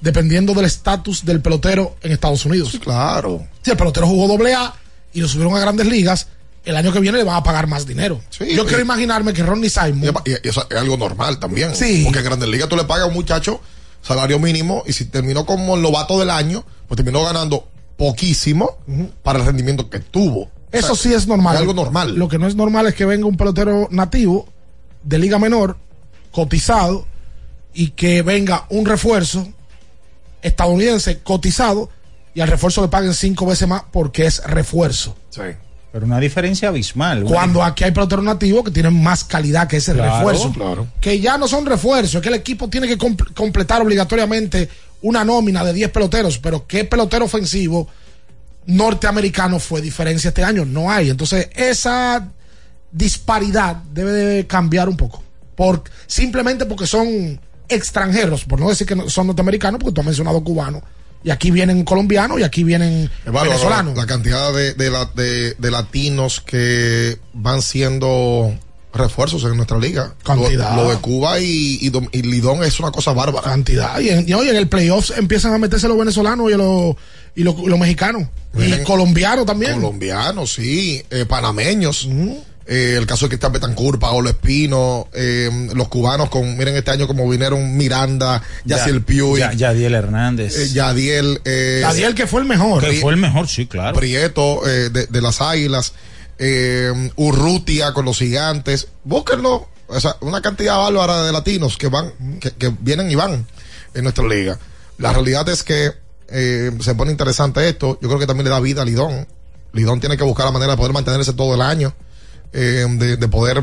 dependiendo 0.00 0.54
del 0.54 0.64
estatus 0.64 1.26
del 1.26 1.42
pelotero 1.42 1.94
en 2.00 2.12
Estados 2.12 2.46
Unidos. 2.46 2.78
claro. 2.82 3.46
Si 3.60 3.70
el 3.70 3.76
pelotero 3.76 4.06
jugó 4.06 4.26
doble 4.28 4.54
A 4.54 4.72
y 5.12 5.20
lo 5.20 5.28
subieron 5.28 5.54
a 5.54 5.58
grandes 5.58 5.86
ligas, 5.86 6.28
el 6.64 6.74
año 6.74 6.90
que 6.90 7.00
viene 7.00 7.18
le 7.18 7.24
van 7.24 7.36
a 7.36 7.42
pagar 7.42 7.66
más 7.66 7.86
dinero. 7.86 8.18
Yo 8.38 8.64
quiero 8.64 8.80
imaginarme 8.80 9.34
que 9.34 9.42
Ronnie 9.42 9.68
Simon. 9.68 10.14
Y, 10.24 10.48
eso 10.48 10.66
es 10.70 10.78
algo 10.78 10.96
normal 10.96 11.38
también. 11.38 11.74
Sí. 11.74 12.00
Porque 12.04 12.20
en 12.20 12.24
Grandes 12.24 12.48
Ligas 12.48 12.70
tú 12.70 12.76
le 12.76 12.84
pagas 12.84 13.04
a 13.04 13.08
un 13.08 13.14
muchacho 13.14 13.60
salario 14.00 14.38
mínimo 14.38 14.82
y 14.86 14.94
si 14.94 15.04
terminó 15.04 15.44
como 15.44 15.74
el 15.74 15.82
novato 15.82 16.18
del 16.18 16.30
año, 16.30 16.64
pues 16.88 16.96
terminó 16.96 17.22
ganando 17.24 17.68
poquísimo 17.98 18.78
para 19.22 19.40
el 19.40 19.44
rendimiento 19.44 19.90
que 19.90 20.00
tuvo. 20.00 20.48
Eso 20.72 20.94
O 20.94 20.96
sea, 20.96 21.10
sí 21.10 21.14
es 21.14 21.26
normal. 21.26 21.56
Es 21.56 21.60
algo 21.60 21.74
normal. 21.74 22.14
Lo 22.14 22.26
que 22.26 22.38
no 22.38 22.46
es 22.46 22.56
normal 22.56 22.86
es 22.86 22.94
que 22.94 23.04
venga 23.04 23.26
un 23.26 23.36
pelotero 23.36 23.88
nativo 23.90 24.48
de 25.02 25.18
liga 25.18 25.38
menor, 25.38 25.76
cotizado, 26.30 27.06
y 27.74 27.88
que 27.90 28.22
venga 28.22 28.64
un 28.70 28.86
refuerzo 28.86 29.46
estadounidense 30.42 31.18
cotizado 31.20 31.90
y 32.34 32.40
al 32.40 32.48
refuerzo 32.48 32.82
le 32.82 32.88
paguen 32.88 33.14
cinco 33.14 33.46
veces 33.46 33.68
más 33.68 33.82
porque 33.92 34.26
es 34.26 34.42
refuerzo. 34.44 35.16
Pero 35.92 36.06
una 36.06 36.18
diferencia 36.18 36.68
abismal. 36.68 37.22
Cuando 37.24 37.62
aquí 37.62 37.84
hay 37.84 37.92
peloteros 37.92 38.24
nativos 38.24 38.64
que 38.64 38.70
tienen 38.72 39.00
más 39.00 39.22
calidad 39.24 39.68
que 39.68 39.76
ese 39.76 39.92
Claro, 39.92 40.16
refuerzo. 40.16 40.52
claro. 40.52 40.86
Que 41.00 41.20
ya 41.20 41.38
no 41.38 41.46
son 41.46 41.64
refuerzos, 41.66 42.16
es 42.16 42.20
que 42.22 42.28
el 42.28 42.34
equipo 42.34 42.68
tiene 42.68 42.88
que 42.88 42.98
comp- 42.98 43.32
completar 43.34 43.80
obligatoriamente 43.80 44.68
una 45.02 45.24
nómina 45.24 45.62
de 45.64 45.72
10 45.72 45.90
peloteros, 45.90 46.38
pero 46.38 46.66
¿qué 46.66 46.84
pelotero 46.84 47.26
ofensivo 47.26 47.86
norteamericano 48.66 49.60
fue 49.60 49.80
diferencia 49.80 50.28
este 50.28 50.42
año? 50.42 50.64
No 50.64 50.90
hay. 50.90 51.10
Entonces, 51.10 51.48
esa 51.54 52.28
disparidad 52.90 53.76
debe 53.92 54.12
de 54.12 54.46
cambiar 54.46 54.88
un 54.88 54.96
poco. 54.96 55.22
Por, 55.54 55.84
simplemente 56.06 56.64
porque 56.66 56.86
son 56.86 57.38
extranjeros, 57.68 58.44
por 58.44 58.60
no 58.60 58.68
decir 58.68 58.86
que 58.86 58.96
son 59.10 59.26
norteamericanos, 59.26 59.80
porque 59.80 59.94
tú 59.94 60.00
has 60.00 60.06
mencionado 60.06 60.42
cubanos. 60.42 60.82
Y 61.22 61.30
aquí 61.30 61.50
vienen 61.50 61.84
colombianos 61.84 62.38
y 62.38 62.42
aquí 62.42 62.64
vienen 62.64 63.10
venezolanos. 63.24 63.94
La, 63.94 64.02
la 64.02 64.06
cantidad 64.06 64.52
de, 64.52 64.74
de, 64.74 64.90
la- 64.90 65.06
de- 65.14 65.54
de 65.54 65.70
latinos 65.70 66.40
que 66.40 67.16
van 67.32 67.62
siendo 67.62 68.54
refuerzos 68.92 69.42
en 69.44 69.56
nuestra 69.56 69.78
liga. 69.78 70.12
Cantidad. 70.22 70.76
Lo, 70.76 70.84
lo 70.84 70.90
de 70.90 70.96
Cuba 70.98 71.40
y, 71.40 71.78
y, 71.80 71.90
Dom- 71.90 72.10
y 72.12 72.22
Lidón 72.22 72.62
es 72.62 72.78
una 72.78 72.92
cosa 72.92 73.12
bárbara. 73.14 73.48
cantidad. 73.48 73.98
Y, 74.00 74.10
en, 74.10 74.28
y 74.28 74.34
hoy 74.34 74.48
en 74.50 74.56
el 74.56 74.68
playoffs 74.68 75.14
empiezan 75.16 75.54
a 75.54 75.58
meterse 75.58 75.88
los 75.88 75.98
venezolanos 75.98 76.50
y 76.52 76.54
los, 76.56 76.94
y 77.34 77.42
los, 77.42 77.58
los 77.58 77.78
mexicanos. 77.78 78.28
Y 78.56 78.82
colombianos 78.84 79.46
también. 79.46 79.74
Colombianos, 79.76 80.52
sí. 80.52 81.02
eh, 81.10 81.24
panameños. 81.26 82.06
Eh, 82.66 82.94
el 82.96 83.06
caso 83.06 83.26
de 83.26 83.28
Cristian 83.30 83.52
Betancourt, 83.52 84.00
Paolo 84.00 84.30
Espino, 84.30 85.08
eh, 85.12 85.68
los 85.74 85.88
cubanos 85.88 86.30
con, 86.30 86.56
miren 86.56 86.74
este 86.76 86.90
año 86.92 87.06
como 87.06 87.28
vinieron 87.28 87.76
Miranda, 87.76 88.42
Yaciel 88.64 89.02
Piuy, 89.02 89.40
Ya- 89.40 89.52
Yadiel 89.52 89.94
Hernández. 89.94 90.56
eh, 90.56 90.68
Yadiel, 90.72 91.40
eh, 91.44 91.80
Yadiel 91.82 92.14
que 92.14 92.26
fue 92.26 92.40
el 92.40 92.46
mejor. 92.46 92.82
que 92.82 92.94
fue 93.00 93.12
el 93.12 93.18
mejor, 93.20 93.48
sí, 93.48 93.66
claro. 93.66 93.94
Prieto 93.98 94.66
eh, 94.66 94.88
de, 94.88 95.06
de 95.06 95.20
las 95.20 95.42
Águilas, 95.42 95.92
eh, 96.38 97.10
Urrutia 97.16 97.92
con 97.92 98.06
los 98.06 98.18
Gigantes, 98.18 98.88
búsquenlo, 99.04 99.68
o 99.86 100.00
sea, 100.00 100.16
una 100.20 100.40
cantidad 100.40 100.78
bárbara 100.78 101.22
de 101.22 101.32
latinos 101.32 101.76
que 101.76 101.88
van, 101.88 102.12
que, 102.40 102.50
que 102.52 102.72
vienen 102.80 103.10
y 103.10 103.14
van 103.14 103.46
en 103.92 104.02
nuestra 104.02 104.26
liga. 104.26 104.58
La 104.98 105.12
realidad 105.12 105.46
es 105.50 105.62
que 105.62 105.92
eh, 106.28 106.70
se 106.80 106.94
pone 106.94 107.10
interesante 107.10 107.68
esto, 107.68 107.98
yo 108.00 108.08
creo 108.08 108.18
que 108.18 108.26
también 108.26 108.44
le 108.44 108.50
da 108.50 108.60
vida 108.60 108.80
a 108.82 108.84
Lidón. 108.86 109.26
Lidón 109.74 110.00
tiene 110.00 110.16
que 110.16 110.24
buscar 110.24 110.46
la 110.46 110.52
manera 110.52 110.72
de 110.72 110.76
poder 110.78 110.92
mantenerse 110.92 111.32
todo 111.34 111.54
el 111.54 111.60
año, 111.60 111.94
eh, 112.54 112.86
de, 112.88 113.16
de 113.18 113.28
poder 113.28 113.62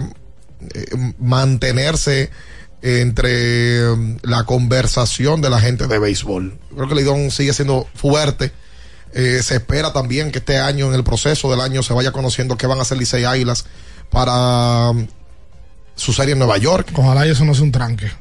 eh, 0.75 1.13
mantenerse 1.17 2.29
entre 2.83 3.29
eh, 3.31 4.17
la 4.23 4.43
conversación 4.45 5.41
de 5.41 5.49
la 5.49 5.59
gente 5.59 5.87
de 5.87 5.99
béisbol. 5.99 6.57
Creo 6.75 6.87
que 6.87 6.95
Lidón 6.95 7.31
sigue 7.31 7.53
siendo 7.53 7.87
fuerte. 7.95 8.51
Eh, 9.13 9.41
se 9.43 9.55
espera 9.55 9.91
también 9.93 10.31
que 10.31 10.39
este 10.39 10.57
año, 10.57 10.87
en 10.87 10.93
el 10.93 11.03
proceso 11.03 11.51
del 11.51 11.61
año, 11.61 11.83
se 11.83 11.93
vaya 11.93 12.11
conociendo 12.11 12.57
qué 12.57 12.65
van 12.65 12.79
a 12.79 12.83
hacer 12.83 12.97
Licey 12.97 13.25
Águilas 13.25 13.65
para 14.09 14.91
um, 14.91 15.07
su 15.95 16.13
serie 16.13 16.33
en 16.33 16.39
Nueva 16.39 16.57
York. 16.57 16.91
Ojalá 16.95 17.27
y 17.27 17.31
eso 17.31 17.45
no 17.45 17.53
sea 17.53 17.63
un 17.63 17.71
tranque. 17.71 18.11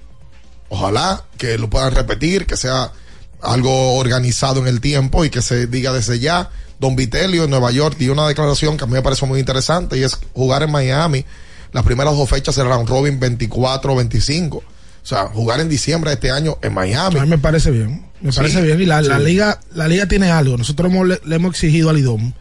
Ojalá 0.69 1.25
que 1.39 1.59
lo 1.59 1.71
puedan 1.71 1.95
repetir, 1.95 2.45
que 2.45 2.57
sea 2.57 2.93
algo 3.41 3.97
organizado 3.97 4.61
en 4.61 4.67
el 4.67 4.81
tiempo 4.81 5.25
y 5.25 5.31
que 5.31 5.43
se 5.43 5.67
diga 5.67 5.93
desde 5.93 6.19
ya. 6.19 6.51
Don 6.81 6.97
Vitelio 6.97 7.45
en 7.45 7.51
Nueva 7.51 7.71
York 7.71 7.97
dio 7.99 8.13
una 8.13 8.27
declaración 8.27 8.77
que 8.77 8.85
a 8.85 8.87
mí 8.87 8.95
me 8.95 9.03
parece 9.03 9.27
muy 9.27 9.39
interesante 9.39 9.99
y 9.99 10.03
es 10.03 10.19
jugar 10.33 10.63
en 10.63 10.71
Miami. 10.73 11.25
Las 11.73 11.85
primeras 11.85 12.17
dos 12.17 12.29
fechas 12.29 12.57
del 12.57 12.67
round 12.67 12.89
robin 12.89 13.21
24-25. 13.21 14.55
O 14.57 14.63
sea, 15.03 15.27
jugar 15.29 15.61
en 15.61 15.69
diciembre 15.69 16.11
de 16.11 16.15
este 16.15 16.31
año 16.31 16.59
en 16.63 16.75
Miami. 16.75 17.19
A 17.19 17.23
mí 17.23 17.29
me 17.29 17.39
parece 17.39 17.71
bien. 17.71 18.07
Me 18.21 18.33
Sí, 18.33 18.39
parece 18.39 18.63
bien. 18.63 18.81
Y 18.81 18.87
la, 18.87 19.01
la 19.03 19.19
liga, 19.19 19.61
la 19.75 19.89
liga 19.89 20.07
tiene 20.07 20.31
algo. 20.31 20.57
Nosotros 20.57 20.91
hemos- 20.91 21.07
le, 21.07 21.21
le 21.25 21.37
hemos 21.37 21.51
exigido 21.55 21.91
al 21.91 21.99
IDOM, 21.99 22.33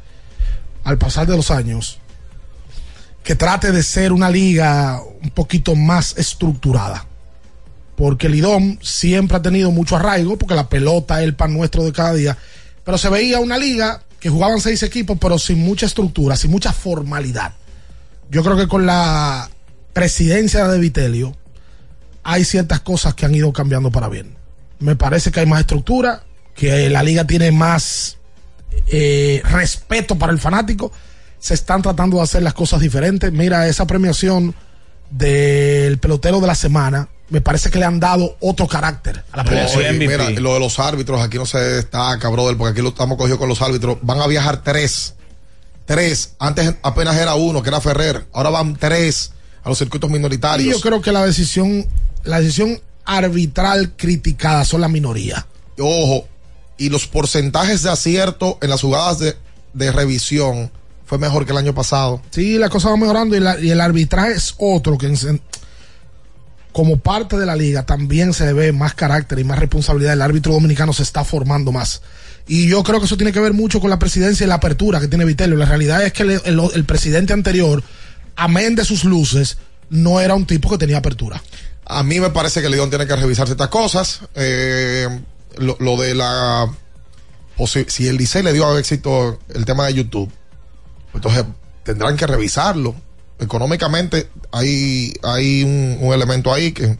al 0.83 0.97
pasar 0.97 1.27
de 1.27 1.35
los 1.37 1.51
años, 1.51 1.99
que 3.23 3.35
trate 3.35 3.71
de 3.71 3.83
ser 3.83 4.11
una 4.13 4.29
liga 4.29 5.01
un 5.21 5.29
poquito 5.31 5.75
más 5.75 6.17
estructurada. 6.17 7.05
Porque 7.95 8.27
el 8.27 8.35
IDOM 8.35 8.77
siempre 8.81 9.37
ha 9.37 9.41
tenido 9.41 9.71
mucho 9.71 9.95
arraigo, 9.97 10.37
porque 10.37 10.55
la 10.55 10.69
pelota 10.69 11.19
es 11.19 11.25
el 11.25 11.35
pan 11.35 11.53
nuestro 11.53 11.83
de 11.83 11.91
cada 11.91 12.13
día. 12.13 12.37
Pero 12.85 12.97
se 12.97 13.09
veía 13.09 13.39
una 13.39 13.57
liga 13.57 14.01
que 14.19 14.29
jugaban 14.29 14.59
seis 14.59 14.83
equipos, 14.83 15.17
pero 15.19 15.39
sin 15.39 15.59
mucha 15.59 15.85
estructura, 15.85 16.35
sin 16.35 16.51
mucha 16.51 16.73
formalidad. 16.73 17.53
Yo 18.29 18.43
creo 18.43 18.57
que 18.57 18.67
con 18.67 18.85
la 18.85 19.49
presidencia 19.93 20.67
de 20.67 20.79
Vitelio 20.79 21.35
hay 22.23 22.45
ciertas 22.45 22.81
cosas 22.81 23.15
que 23.15 23.25
han 23.25 23.33
ido 23.33 23.51
cambiando 23.53 23.91
para 23.91 24.09
bien. 24.09 24.35
Me 24.79 24.95
parece 24.95 25.31
que 25.31 25.39
hay 25.39 25.45
más 25.45 25.61
estructura, 25.61 26.23
que 26.53 26.89
la 26.89 27.03
liga 27.03 27.25
tiene 27.25 27.51
más 27.51 28.17
eh, 28.87 29.41
respeto 29.45 30.17
para 30.17 30.31
el 30.31 30.39
fanático. 30.39 30.91
Se 31.39 31.53
están 31.53 31.81
tratando 31.81 32.17
de 32.17 32.23
hacer 32.23 32.43
las 32.43 32.53
cosas 32.53 32.81
diferentes. 32.81 33.31
Mira, 33.31 33.67
esa 33.67 33.87
premiación 33.87 34.53
del 35.09 35.97
pelotero 35.97 36.39
de 36.39 36.47
la 36.47 36.55
semana, 36.55 37.09
me 37.29 37.41
parece 37.41 37.69
que 37.69 37.77
le 37.79 37.85
han 37.85 37.99
dado 37.99 38.35
otro 38.39 38.67
carácter 38.67 39.23
a 39.31 39.43
la. 39.43 39.67
Oye, 39.75 39.93
mira, 39.93 40.29
lo 40.31 40.53
de 40.55 40.59
los 40.59 40.79
árbitros, 40.79 41.21
aquí 41.21 41.37
no 41.37 41.45
se 41.45 41.57
destaca, 41.59 42.27
brother, 42.29 42.57
porque 42.57 42.71
aquí 42.73 42.81
lo 42.81 42.89
estamos 42.89 43.17
cogidos 43.17 43.39
con 43.39 43.49
los 43.49 43.61
árbitros. 43.61 43.97
Van 44.01 44.19
a 44.19 44.27
viajar 44.27 44.63
tres. 44.63 45.13
Tres. 45.85 46.33
Antes 46.39 46.75
apenas 46.83 47.15
era 47.17 47.35
uno, 47.35 47.63
que 47.63 47.69
era 47.69 47.81
Ferrer. 47.81 48.25
Ahora 48.33 48.49
van 48.51 48.75
tres 48.75 49.31
a 49.63 49.69
los 49.69 49.77
circuitos 49.77 50.09
Y 50.09 50.13
minoritarios. 50.13 50.75
yo 50.75 50.81
creo 50.81 51.01
que 51.01 51.11
la 51.11 51.25
decisión, 51.25 51.85
la 52.23 52.39
decisión 52.39 52.79
arbitral 53.05 53.93
criticada 53.95 54.65
son 54.65 54.81
la 54.81 54.87
minoría. 54.87 55.45
Ojo, 55.79 56.27
y 56.77 56.89
los 56.89 57.07
porcentajes 57.07 57.83
de 57.83 57.89
acierto 57.89 58.57
en 58.61 58.69
las 58.69 58.81
jugadas 58.81 59.19
de, 59.19 59.35
de 59.73 59.91
revisión 59.91 60.71
fue 61.05 61.17
mejor 61.17 61.45
que 61.45 61.51
el 61.53 61.57
año 61.57 61.73
pasado. 61.73 62.21
Sí, 62.29 62.57
la 62.59 62.69
cosa 62.69 62.89
va 62.89 62.97
mejorando 62.97 63.35
y, 63.35 63.39
la- 63.39 63.59
y 63.59 63.71
el 63.71 63.81
arbitraje 63.81 64.33
es 64.33 64.53
otro 64.59 64.97
que 64.97 65.07
en- 65.07 65.41
como 66.71 66.97
parte 66.97 67.37
de 67.37 67.45
la 67.45 67.55
liga 67.55 67.85
también 67.85 68.33
se 68.33 68.53
ve 68.53 68.71
más 68.71 68.93
carácter 68.93 69.39
y 69.39 69.43
más 69.43 69.59
responsabilidad. 69.59 70.13
El 70.13 70.21
árbitro 70.21 70.53
dominicano 70.53 70.93
se 70.93 71.03
está 71.03 71.23
formando 71.23 71.71
más. 71.71 72.01
Y 72.47 72.67
yo 72.67 72.83
creo 72.83 72.99
que 72.99 73.05
eso 73.05 73.17
tiene 73.17 73.31
que 73.31 73.39
ver 73.39 73.53
mucho 73.53 73.79
con 73.79 73.89
la 73.89 73.99
presidencia 73.99 74.43
y 74.43 74.47
la 74.47 74.55
apertura 74.55 74.99
que 74.99 75.07
tiene 75.07 75.25
Vitello. 75.25 75.55
La 75.55 75.65
realidad 75.65 76.03
es 76.03 76.13
que 76.13 76.23
el, 76.23 76.85
presidente 76.85 77.33
anterior, 77.33 77.83
amén 78.35 78.75
de 78.75 78.85
sus 78.85 79.03
luces, 79.03 79.57
no 79.89 80.19
era 80.19 80.33
un 80.35 80.45
tipo 80.45 80.69
que 80.69 80.77
tenía 80.77 80.97
apertura. 80.97 81.41
A 81.85 82.03
mí 82.03 82.19
me 82.19 82.29
parece 82.29 82.61
que 82.61 82.69
Lidón 82.69 82.89
tiene 82.89 83.05
que 83.07 83.15
revisar 83.15 83.45
ciertas 83.47 83.67
cosas. 83.69 84.21
Eh, 84.35 85.07
lo, 85.57 85.97
de 85.97 86.15
la. 86.15 86.67
posi- 87.57 87.87
Si 87.87 88.07
el 88.07 88.17
Licey 88.17 88.43
le 88.43 88.53
dio 88.53 88.77
éxito 88.77 89.39
el 89.53 89.65
tema 89.65 89.85
de 89.87 89.95
YouTube, 89.95 90.31
entonces 91.13 91.45
tendrán 91.83 92.15
que 92.15 92.27
revisarlo. 92.27 92.95
Económicamente 93.39 94.29
hay, 94.51 95.13
hay 95.23 95.63
un, 95.63 95.97
un 96.01 96.13
elemento 96.13 96.53
ahí 96.53 96.71
que, 96.71 96.97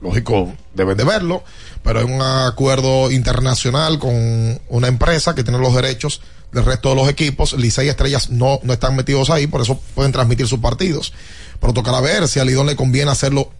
lógico, 0.00 0.54
deben 0.74 0.96
de 0.96 1.04
verlo, 1.04 1.42
pero 1.82 2.00
hay 2.00 2.04
un 2.04 2.22
acuerdo 2.22 3.10
internacional 3.10 3.98
con 3.98 4.60
una 4.68 4.88
empresa 4.88 5.34
que 5.34 5.42
tiene 5.42 5.58
los 5.58 5.74
derechos 5.74 6.20
del 6.52 6.64
resto 6.64 6.90
de 6.90 6.96
los 6.96 7.08
equipos. 7.08 7.52
Licey 7.52 7.86
y 7.86 7.90
Estrellas 7.90 8.30
no, 8.30 8.60
no 8.62 8.72
están 8.72 8.96
metidos 8.96 9.30
ahí, 9.30 9.46
por 9.46 9.60
eso 9.60 9.80
pueden 9.94 10.12
transmitir 10.12 10.46
sus 10.46 10.60
partidos. 10.60 11.12
Pero 11.60 11.72
tocará 11.72 12.00
ver 12.00 12.28
si 12.28 12.40
a 12.40 12.44
Lidón 12.44 12.66
le 12.66 12.76
conviene 12.76 13.10
hacerlo 13.10 13.50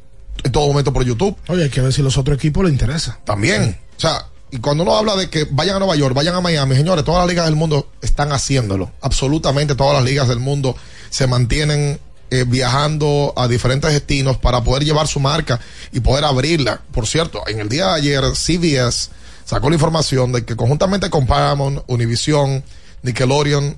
en 0.44 0.52
todo 0.52 0.66
momento 0.66 0.92
por 0.92 1.04
YouTube. 1.04 1.36
Oye, 1.48 1.64
hay 1.64 1.70
que 1.70 1.80
ver 1.80 1.92
si 1.92 2.02
los 2.02 2.18
otros 2.18 2.36
equipos 2.36 2.64
le 2.64 2.70
interesa. 2.70 3.18
También. 3.24 3.78
O 3.96 4.00
sea, 4.00 4.26
y 4.51 4.59
cuando 4.59 4.84
uno 4.84 4.97
habla 4.97 5.16
de 5.16 5.28
que 5.28 5.47
vayan 5.51 5.76
a 5.76 5.78
Nueva 5.80 5.97
York, 5.97 6.14
vayan 6.14 6.34
a 6.34 6.40
Miami, 6.40 6.76
señores, 6.76 7.05
todas 7.05 7.20
las 7.20 7.28
ligas 7.28 7.47
del 7.47 7.57
mundo 7.57 7.88
están 8.01 8.32
haciéndolo. 8.32 8.92
Absolutamente 9.01 9.74
todas 9.74 9.94
las 9.94 10.05
ligas 10.05 10.28
del 10.28 10.38
mundo 10.38 10.76
se 11.11 11.26
mantienen 11.26 11.99
eh, 12.30 12.44
viajando 12.47 13.32
a 13.36 13.49
diferentes 13.49 13.92
destinos 13.92 14.36
para 14.38 14.62
poder 14.62 14.84
llevar 14.84 15.09
su 15.09 15.20
marca 15.20 15.61
y 15.92 16.01
poder 16.01 16.24
abrirla. 16.24 16.80
Por 16.92 17.07
cierto, 17.07 17.42
en 17.49 17.61
el 17.61 17.68
día 17.68 17.86
de 17.88 17.94
ayer, 17.94 18.24
CBS 18.34 19.11
sacó 19.44 19.68
la 19.68 19.76
información 19.76 20.32
de 20.32 20.44
que 20.44 20.57
conjuntamente 20.57 21.11
con 21.11 21.26
Paramount, 21.26 21.82
Univision, 21.86 22.64
Nickelodeon, 23.03 23.76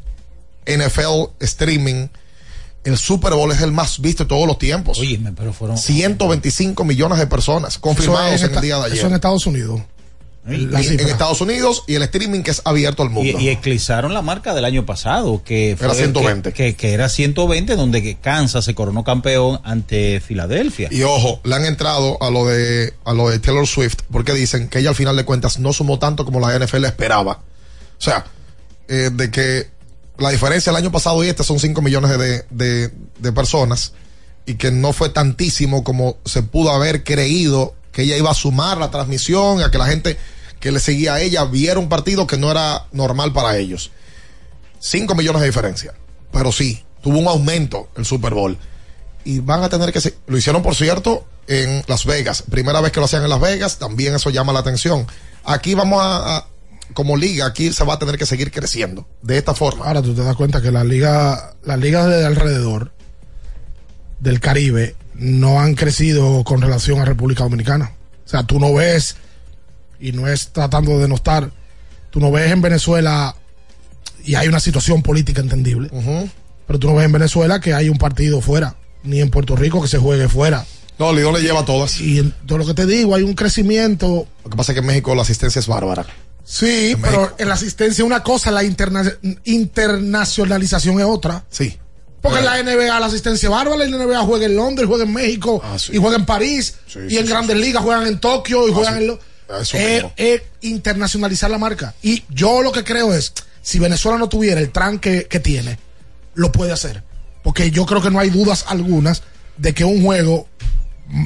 NFL 0.67 1.31
Streaming, 1.41 2.09
el 2.85 2.97
Super 2.97 3.33
Bowl 3.35 3.53
es 3.53 3.61
el 3.61 3.73
más 3.73 4.01
visto 4.01 4.25
de 4.25 4.29
todos 4.29 4.47
los 4.47 4.59
tiempos. 4.59 4.99
Oye, 4.99 5.21
pero 5.37 5.53
fueron 5.53 5.77
125 5.77 6.85
millones 6.85 7.19
de 7.19 7.27
personas 7.27 7.79
confirmados 7.79 8.33
Eso 8.35 8.47
en 8.47 8.55
el 8.55 8.61
día 8.61 8.77
de 8.77 8.87
Eso 8.87 8.93
ayer. 8.95 9.07
en 9.07 9.15
Estados 9.15 9.47
Unidos. 9.47 9.81
La 10.49 10.83
Y- 10.83 10.87
en. 10.89 11.01
Estados 11.01 11.41
Unidos 11.41 11.85
y 11.87 11.95
el 11.95 12.03
streaming 12.03 12.43
que 12.43 12.51
es 12.53 12.63
abierto 12.65 13.03
al 13.03 13.11
Y, 13.11 13.13
mundo. 13.13 13.39
y 13.41 13.49
eclipsaron 13.49 14.15
la 14.15 14.23
marca 14.23 14.55
del 14.55 14.65
año 14.65 14.87
pasado, 14.87 15.43
que 15.45 15.75
fue 15.77 15.87
Era 15.87 15.95
120. 15.95 16.53
Que, 16.53 16.65
que- 16.71 16.77
que 16.77 16.93
era 16.93 17.09
120, 17.09 17.77
donde 17.77 18.17
Kansas 18.21 18.65
se 18.65 18.75
coronó 18.75 19.05
campeón 19.05 19.61
ante 19.65 20.21
Filadelfia. 20.21 20.89
Y 20.91 21.03
ojo, 21.03 21.41
le 21.45 21.55
han 21.55 21.65
entrado 21.65 22.17
a 22.23 22.31
lo 22.31 22.47
de 22.47 22.95
a 23.05 23.13
lo 23.13 23.29
de 23.29 23.39
Taylor 23.39 23.67
Swift 23.67 23.97
porque 24.11 24.33
dicen 24.33 24.69
que 24.69 24.79
ella 24.79 24.91
al 24.91 24.95
final 24.97 25.17
de 25.17 25.25
cuentas 25.25 25.59
no 25.59 25.73
sumó 25.73 25.99
tanto 25.99 26.25
como 26.25 26.41
la 26.41 26.55
NFL 26.59 26.85
esperaba. 26.87 27.41
O 27.99 28.03
sea, 28.03 28.25
eh, 28.89 29.11
de 29.13 29.31
que 29.31 29.67
la 30.19 30.31
diferencia 30.31 30.71
el 30.71 30.77
año 30.77 30.91
pasado 30.91 31.23
y 31.25 31.29
este 31.29 31.45
son 31.45 31.61
5 31.61 31.83
millones 31.83 32.11
de, 32.19 32.45
de- 32.51 32.91
de 33.19 33.33
personas 33.33 33.93
y 34.47 34.55
que 34.55 34.71
no 34.71 34.93
fue 34.93 35.11
tantísimo 35.11 35.85
como 35.85 36.17
se 36.25 36.43
pudo 36.43 36.71
haber 36.71 37.05
creído 37.05 37.75
que 37.93 38.03
ella 38.03 38.17
iba 38.17 38.31
a 38.31 38.35
sumar 38.35 38.79
la 38.79 38.91
transmisión, 38.91 39.61
a 39.63 39.71
que 39.71 39.79
la 39.79 39.87
gente 39.87 40.17
que 40.61 40.73
le 40.73 40.81
seguía 40.81 41.15
a 41.15 41.21
ella 41.21 41.45
viera 41.45 41.79
un 41.79 41.89
partido 41.89 42.27
que 42.27 42.37
no 42.37 42.51
era 42.51 42.87
normal 42.93 43.33
para 43.33 43.57
ellos. 43.57 43.91
5 44.81 45.15
millones 45.15 45.41
de 45.41 45.47
diferencia. 45.49 45.95
Pero 46.33 46.53
sí, 46.53 46.85
tuvo 47.03 47.19
un 47.19 47.29
aumento 47.29 47.89
el 47.97 48.05
Super 48.05 48.35
Bowl. 48.35 48.57
Y 49.25 49.41
van 49.41 49.63
a 49.63 49.69
tener 49.69 49.93
que... 49.93 50.01
se- 50.01 50.15
Lo 50.27 50.37
hicieron, 50.39 50.63
por 50.63 50.75
cierto, 50.75 51.27
en 51.47 51.83
Las 51.87 52.05
Vegas. 52.07 52.43
Primera 52.51 52.81
vez 52.81 52.93
que 52.93 53.01
lo 53.01 53.07
hacían 53.07 53.23
en 53.25 53.31
Las 53.31 53.41
Vegas, 53.41 53.79
también 53.79 54.15
eso 54.15 54.31
llama 54.31 54.53
la 54.53 54.61
atención. 54.61 55.07
Aquí 55.45 55.75
vamos 55.75 56.01
a... 56.03 56.37
a- 56.39 56.47
como 56.95 57.19
liga, 57.19 57.45
aquí 57.45 57.71
se 57.73 57.85
va 57.85 57.95
a 57.95 57.99
tener 57.99 58.17
que 58.17 58.25
seguir 58.25 58.51
creciendo. 58.51 59.07
De 59.21 59.37
esta 59.37 59.55
forma. 59.55 59.85
Ahora 59.85 60.01
tú 60.01 60.15
te 60.15 60.23
das 60.25 60.35
cuenta 60.37 60.63
que 60.63 60.73
la 60.73 60.85
liga, 60.85 61.55
las 61.63 61.79
ligas 61.79 62.07
de 62.09 62.25
alrededor 62.25 62.93
del 64.21 64.41
Caribe 64.41 64.97
no 65.15 65.61
han 65.61 65.75
crecido 65.75 66.43
con 66.45 66.61
relación 66.63 66.99
a 67.01 67.05
República 67.05 67.45
Dominicana. 67.45 67.93
O 68.25 68.29
sea, 68.29 68.43
tú 68.45 68.59
no 68.59 68.73
ves, 68.73 69.17
y 70.01 70.13
no 70.13 70.27
es 70.29 70.49
tratando 70.49 70.93
de 70.93 70.99
denostar, 70.99 71.51
tú 72.11 72.21
no 72.21 72.31
ves 72.31 72.51
en 72.53 72.61
Venezuela, 72.63 73.35
y 74.25 74.35
hay 74.35 74.49
una 74.49 74.61
situación 74.61 75.03
política 75.03 75.41
entendible, 75.41 75.91
pero 76.67 76.79
tú 76.79 76.89
no 76.89 76.95
ves 76.97 77.05
en 77.07 77.13
Venezuela 77.13 77.61
que 77.61 77.73
hay 77.75 77.89
un 77.89 77.99
partido 77.99 78.41
fuera, 78.41 78.77
ni 79.03 79.21
en 79.21 79.31
Puerto 79.31 79.57
Rico 79.57 79.81
que 79.83 79.89
se 79.89 79.99
juegue 79.99 80.29
fuera. 80.29 80.65
No, 80.99 81.13
Lidón 81.13 81.35
le 81.35 81.41
lleva 81.43 81.65
todas. 81.65 82.01
Y 82.01 82.19
en 82.19 82.33
todo 82.47 82.59
lo 82.59 82.67
que 82.67 82.75
te 82.75 82.85
digo, 82.85 83.15
hay 83.15 83.23
un 83.23 83.35
crecimiento. 83.35 84.27
Lo 84.45 84.51
que 84.51 84.57
pasa 84.57 84.73
es 84.73 84.75
que 84.75 84.81
en 84.81 84.87
México 84.87 85.15
la 85.15 85.23
asistencia 85.23 85.61
es 85.61 85.69
bárbara. 85.69 86.05
Sí, 86.45 86.97
pero 87.01 87.35
en 87.39 87.47
la 87.49 87.55
asistencia 87.55 88.05
una 88.05 88.23
cosa, 88.25 88.51
la 88.51 88.65
interna- 88.65 89.13
internacionalización 89.45 90.99
es 91.01 91.07
otra. 91.07 91.45
Sí. 91.51 91.79
Porque 92.21 92.41
en 92.41 92.45
la 92.47 92.63
NBA 92.63 92.99
la 92.99 93.07
asistencia 93.07 93.47
es 93.47 93.51
bárbara, 93.51 93.77
la 93.87 93.97
NBA 93.97 94.19
juega 94.23 94.47
en 94.47 94.57
Londres, 94.57 94.89
juega 94.89 95.05
en 95.05 95.13
México, 95.13 95.63
y 95.93 95.99
juega 95.99 96.17
en 96.17 96.27
París, 96.27 96.75
Sí, 96.89 96.99
y 97.07 97.11
sí, 97.11 97.19
en 97.19 97.27
grandes 97.27 97.57
ligas 97.57 97.83
juegan 97.83 98.07
en 98.09 98.19
Tokio 98.19 98.67
y 98.67 98.73
Ah, 98.73 98.75
juegan 98.75 98.97
en... 98.99 99.07
Lo... 99.07 99.21
Eso 99.61 99.77
Es, 99.77 99.95
mismo. 99.95 100.13
es 100.17 100.43
internacionalizar 100.61 101.51
la 101.51 101.59
marca. 101.59 101.95
Y 102.03 102.25
yo 102.29 102.63
lo 102.63 102.73
que 102.73 102.85
creo 102.85 103.15
es, 103.15 103.33
si 103.63 103.79
Venezuela 103.79 104.19
no 104.19 104.29
tuviera 104.29 104.61
el 104.61 104.71
tranque 104.71 105.27
que 105.29 105.41
tiene, 105.41 105.79
lo 106.35 106.53
puede 106.53 106.73
hacer. 106.73 107.03
Porque 107.43 107.71
yo 107.71 107.87
creo 107.87 108.03
que 108.03 108.11
no 108.11 108.19
hay 108.21 108.31
dudas 108.31 108.65
algunas 108.69 109.23
de 109.57 109.73
que 109.75 109.85
un 109.85 110.03
juego, 110.05 110.49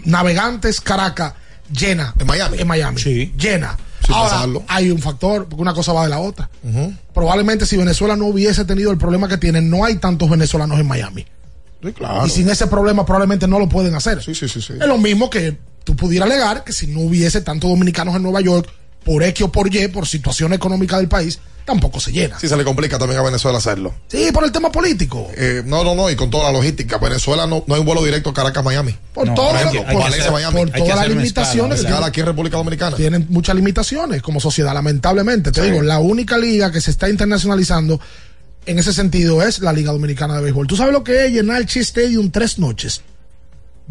Navegantes 0.05 0.81
Caracas, 0.81 1.35
llena. 1.71 2.15
En 2.19 2.27
Miami. 2.27 2.59
En 2.61 2.67
Miami. 2.69 3.01
Llena. 3.37 3.77
Sin 4.05 4.15
Ahora, 4.15 4.31
pasarlo. 4.31 4.65
hay 4.69 4.91
un 4.91 4.99
factor, 5.01 5.47
porque 5.49 5.63
una 5.63 5.75
cosa 5.75 5.93
va 5.93 6.05
de 6.05 6.11
la 6.11 6.19
otra. 6.19 6.51
Probablemente 7.15 7.67
si 7.67 7.77
Venezuela 7.77 8.17
no 8.17 8.27
hubiese 8.27 8.65
tenido 8.65 8.91
el 8.91 8.99
problema 8.99 9.29
que 9.29 9.39
tiene, 9.39 9.61
no 9.61 9.85
hay 9.85 9.97
tantos 9.97 10.29
venezolanos 10.29 10.79
en 10.81 10.87
Miami. 10.87 11.25
Sí, 11.83 11.93
claro. 11.93 12.27
Y 12.27 12.31
sin 12.31 12.49
ese 12.51 12.67
problema 12.67 13.05
probablemente 13.07 13.47
no 13.49 13.59
lo 13.59 13.69
pueden 13.69 13.95
hacer. 13.95 14.23
Sí, 14.23 14.35
sí, 14.35 14.49
sí, 14.49 14.61
sí. 14.61 14.75
Es 14.75 14.87
lo 14.87 14.99
mismo 14.99 15.31
que 15.31 15.57
tú 15.85 15.97
pudieras 15.97 16.31
alegar 16.31 16.65
que 16.65 16.73
si 16.73 16.87
no 16.87 17.01
hubiese 17.01 17.41
tantos 17.41 17.71
dominicanos 17.71 18.15
en 18.17 18.23
Nueva 18.23 18.41
York, 18.41 18.69
por 19.05 19.23
X 19.23 19.43
o 19.47 19.53
por 19.53 19.75
Y, 19.75 19.89
por 19.89 20.07
situación 20.07 20.53
económica 20.53 20.97
del 20.97 21.09
país, 21.09 21.41
tampoco 21.65 21.99
se 22.01 22.13
llena. 22.13 22.39
Sí, 22.39 22.49
se 22.49 22.57
le 22.57 22.65
complica 22.65 22.99
también 22.99 23.19
a 23.21 23.23
Venezuela 23.25 23.59
hacerlo. 23.59 23.93
Sí, 24.09 24.31
por 24.33 24.45
el 24.45 24.53
tema 24.53 24.71
político. 24.71 25.29
Eh, 25.37 25.63
no, 25.65 25.83
no, 25.83 25.95
no, 25.97 26.09
y 26.11 26.15
con 26.17 26.31
toda 26.31 26.45
la 26.45 26.53
logística. 26.53 26.99
Venezuela 26.99 27.47
no, 27.47 27.65
no 27.67 27.75
hay 27.75 27.81
un 27.81 27.87
vuelo 27.87 28.05
directo 28.05 28.33
Caracas-Miami. 28.33 28.97
Por 29.13 29.27
No, 29.29 29.35
todo 29.35 29.55
hay 29.57 29.65
lo- 29.65 29.71
que- 29.73 29.79
por- 29.81 30.03
hay 30.03 30.31
Miami. 30.31 30.71
todas 30.71 30.97
las 30.97 31.09
limitaciones 31.09 31.79
escala, 31.79 31.89
que 31.89 31.89
escala 31.95 32.07
aquí 32.07 32.21
en 32.21 32.27
República 32.27 32.57
Dominicana. 32.59 32.97
tienen 32.97 33.27
muchas 33.29 33.57
limitaciones 33.57 34.23
como 34.23 34.39
sociedad, 34.41 34.73
lamentablemente. 34.75 35.51
Te 35.51 35.63
Sí. 35.63 35.67
digo, 35.71 35.83
la 35.83 35.99
única 35.99 36.39
liga 36.39 36.71
que 36.71 36.81
se 36.81 36.91
está 36.93 37.09
internacionalizando 37.09 38.01
en 38.67 38.79
ese 38.79 38.93
sentido 38.93 39.43
es 39.43 39.59
la 39.59 39.73
Liga 39.73 39.91
Dominicana 39.91 40.37
de 40.37 40.43
Béisbol. 40.43 40.69
¿Tú 40.69 40.77
sabes 40.77 40.93
lo 40.93 41.03
que 41.03 41.27
es 41.27 41.33
llenar 41.33 41.61
el 41.61 41.67
Chi 41.67 41.81
Stadium 41.81 42.31
tres 42.31 42.59
noches? 42.61 43.01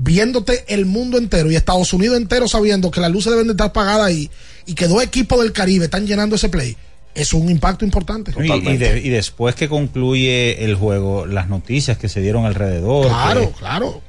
Viéndote 0.03 0.65
el 0.68 0.86
mundo 0.88 1.18
entero 1.19 1.52
y 1.52 1.56
Estados 1.56 1.94
Unidos 1.94 2.18
entero 2.18 2.48
sabiendo 2.48 2.90
que 2.90 2.99
las 3.02 3.11
luces 3.11 3.32
deben 3.32 3.45
de 3.48 3.53
estar 3.53 3.68
apagadas 3.68 4.07
ahí 4.07 4.32
y 4.65 4.73
que 4.73 4.88
dos 4.88 5.03
equipos 5.03 5.40
del 5.41 5.52
Caribe 5.52 5.86
están 5.86 6.07
llenando 6.07 6.36
ese 6.36 6.49
play. 6.49 6.76
Es 7.14 7.34
un 7.34 7.49
impacto 7.52 7.86
importante. 7.86 8.32
Y, 8.41 8.52
y 8.73 8.78
de- 8.78 8.99
y 9.02 9.10
después 9.10 9.53
que 9.53 9.69
concluye 9.69 10.64
el 10.65 10.76
juego, 10.76 11.26
las 11.28 11.49
noticias 11.49 11.98
que 11.98 12.10
se 12.10 12.19
dieron 12.22 12.45
alrededor. 12.45 13.07
Claro, 13.07 13.52
que- 13.52 13.60
claro. 13.60 14.02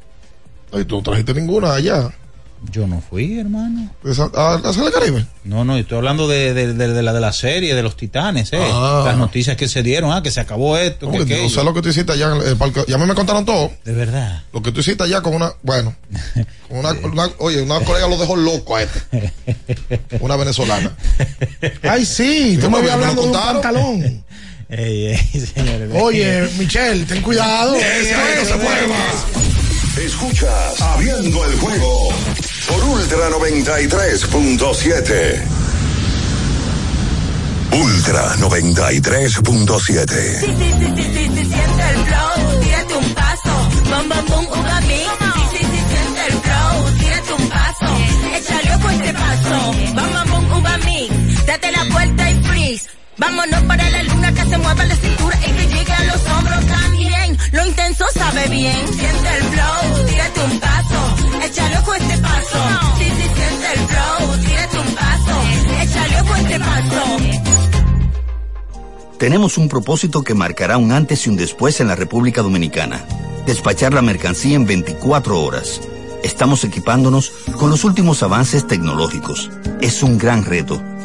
Ay, 0.72 0.84
tú 0.86 0.96
no 0.96 1.02
trajiste 1.02 1.34
ninguna 1.34 1.74
allá. 1.74 2.10
Yo 2.70 2.86
no 2.86 3.00
fui, 3.00 3.38
hermano. 3.40 3.90
¿A, 4.04 4.40
a, 4.40 4.52
a 4.54 4.68
hacer 4.70 4.84
el 4.84 4.92
Caribe? 4.92 5.26
No, 5.44 5.64
no, 5.64 5.76
estoy 5.76 5.98
hablando 5.98 6.28
de, 6.28 6.54
de- 6.54 6.72
de- 6.74 6.88
de 6.94 7.02
la 7.02 7.12
de 7.12 7.20
la 7.20 7.32
serie, 7.32 7.74
de 7.74 7.82
los 7.82 7.96
titanes, 7.96 8.52
eh. 8.52 8.58
Ah. 8.62 9.02
Las 9.04 9.16
noticias 9.16 9.56
que 9.56 9.66
se 9.68 9.82
dieron, 9.82 10.12
ah, 10.12 10.22
que 10.22 10.30
se 10.30 10.40
acabó 10.40 10.76
esto, 10.78 11.06
No, 11.10 11.24
que 11.24 11.42
no 11.42 11.48
sé 11.50 11.64
lo 11.64 11.74
que 11.74 11.82
tú 11.82 11.88
hiciste 11.88 12.12
allá 12.12 12.36
en 12.36 12.42
el 12.46 12.56
parque. 12.56 12.84
Ya 12.86 12.98
me 12.98 13.12
contaron 13.14 13.44
todo. 13.44 13.72
De 13.84 13.92
verdad. 13.92 14.44
Lo 14.52 14.62
que 14.62 14.70
tú 14.70 14.80
hiciste 14.80 15.02
allá 15.02 15.20
con 15.22 15.34
una. 15.34 15.52
Bueno. 15.62 15.94
Con 16.68 16.78
una, 16.78 16.92
una- 16.92 17.30
oye, 17.38 17.60
una 17.60 17.80
colega 17.80 18.06
lo 18.08 18.16
dejó 18.16 18.34
loco 18.36 18.76
a 18.76 18.82
este. 18.84 19.32
Una 20.20 20.36
venezolana. 20.36 20.96
Ay, 21.82 22.06
sí, 22.06 22.56
tú 22.58 22.70
me 22.70 22.78
habías 22.78 22.94
hablando 22.94 23.20
de 23.22 23.26
un 23.28 23.32
pantalón. 23.34 24.24
Ey, 24.70 25.08
ey, 25.08 25.18
señores. 25.54 25.90
Oye, 25.92 26.48
Michelle, 26.58 27.04
ten 27.04 27.20
cuidado. 27.20 27.74
Ese 27.74 28.14
ahí 28.14 28.34
no 28.38 28.44
se 28.46 28.54
mueva. 28.56 28.96
Escuchas 29.96 30.80
Abriendo 30.80 31.44
el 31.44 31.58
juego 31.58 32.08
por 32.66 32.82
Ultra 32.84 33.28
93.7. 33.28 35.42
Ultra 37.72 37.72
Ultra 37.72 38.34
93.7. 38.36 40.40
Sí, 40.40 40.46
sí, 40.46 40.48
sí, 40.48 40.52
sí, 40.96 40.98
sí, 41.02 41.02
sí, 41.12 41.44
siente 41.44 41.88
el 41.90 41.96
flow, 42.06 42.60
tírate 42.62 42.94
un 42.94 43.14
paso, 43.14 43.68
bam, 43.90 44.08
bam, 44.08 44.24
uva 44.30 44.80
mix. 44.80 45.10
Sí, 45.34 45.40
sí, 45.50 45.58
sí, 45.58 45.66
siente 45.88 46.26
el 46.26 46.32
flow, 46.40 46.90
tírate 46.98 47.32
un 47.34 47.48
paso, 47.48 47.86
échale 48.34 48.74
ojo 48.76 48.88
este 48.90 49.12
paso, 49.12 49.72
bam, 49.94 50.10
bam, 50.12 50.32
uva 50.58 50.74
mix. 50.78 51.12
Date 51.46 51.70
la 51.70 51.84
vuelta 51.84 52.30
y 52.30 52.34
freeze. 52.44 52.88
Vámonos 53.18 53.62
para 53.64 53.90
la 53.90 54.02
luna 54.04 54.32
que 54.32 54.42
se 54.42 54.56
mueva 54.58 54.84
la 54.84 54.96
cintura 54.96 55.38
y 55.46 55.52
que 55.52 55.66
llegue 55.66 55.92
a 55.92 56.04
los 56.04 56.26
hombros 56.30 56.66
también. 56.66 57.21
Lo 57.52 57.66
intenso 57.66 58.04
sabe 58.14 58.48
bien. 58.48 58.74
Siente 58.88 59.28
el 59.36 59.42
flow, 59.44 60.06
tírate 60.06 60.40
un 60.40 60.60
paso, 60.60 61.16
échale 61.44 61.78
ojo 61.78 61.94
este 61.94 62.18
paso. 62.18 62.58
Sí, 62.98 63.04
sí, 63.04 63.28
siente 63.34 63.66
el 63.74 63.86
flow, 63.88 64.38
tírate 64.38 64.78
un 64.78 64.94
paso, 64.94 65.42
échale 65.82 66.20
ojo 66.22 66.34
este 66.36 66.58
paso. 66.58 67.02
Tenemos 69.18 69.58
un 69.58 69.68
propósito 69.68 70.22
que 70.24 70.34
marcará 70.34 70.78
un 70.78 70.92
antes 70.92 71.26
y 71.26 71.30
un 71.30 71.36
después 71.36 71.80
en 71.80 71.88
la 71.88 71.94
República 71.94 72.42
Dominicana. 72.42 73.04
Despachar 73.46 73.92
la 73.92 74.02
mercancía 74.02 74.56
en 74.56 74.66
24 74.66 75.40
horas. 75.40 75.80
Estamos 76.22 76.64
equipándonos 76.64 77.32
con 77.58 77.70
los 77.70 77.84
últimos 77.84 78.22
avances 78.22 78.66
tecnológicos. 78.66 79.50
Es 79.80 80.02
un 80.02 80.18
gran 80.18 80.44
reto, 80.44 80.82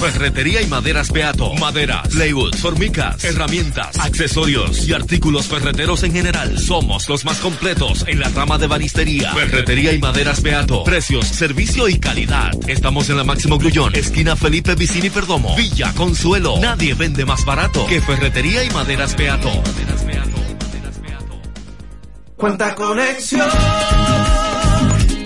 Ferretería 0.00 0.62
y 0.62 0.66
maderas 0.66 1.12
Beato. 1.12 1.52
Maderas, 1.54 2.08
plywood, 2.08 2.54
formicas, 2.56 3.22
herramientas, 3.22 3.98
accesorios 3.98 4.88
y 4.88 4.94
artículos 4.94 5.46
ferreteros 5.46 6.02
en 6.04 6.12
general. 6.12 6.58
Somos 6.58 7.06
los 7.08 7.26
más 7.26 7.38
completos 7.38 8.04
en 8.08 8.18
la 8.18 8.30
rama 8.30 8.56
de 8.56 8.66
banistería. 8.66 9.32
Ferretería 9.34 9.92
y 9.92 9.98
maderas 9.98 10.42
Beato. 10.42 10.84
Precios, 10.84 11.26
servicio 11.26 11.86
y 11.86 11.98
calidad. 11.98 12.50
Estamos 12.66 13.10
en 13.10 13.18
la 13.18 13.24
Máximo 13.24 13.58
Grullón, 13.58 13.94
esquina 13.94 14.36
Felipe 14.36 14.74
Vicini 14.74 15.10
Perdomo. 15.10 15.54
Villa 15.54 15.92
Consuelo. 15.94 16.58
Nadie 16.60 16.94
vende 16.94 17.26
más 17.26 17.44
barato 17.44 17.86
que 17.86 18.00
Ferretería 18.00 18.64
y 18.64 18.70
maderas 18.70 19.14
Beato. 19.16 19.50
Cuánta 22.36 22.74
conexión, 22.74 23.50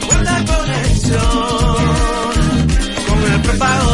cuánta 0.08 0.44
conexión. 0.44 1.74
Con 3.08 3.32
el 3.32 3.40
prepago 3.40 3.93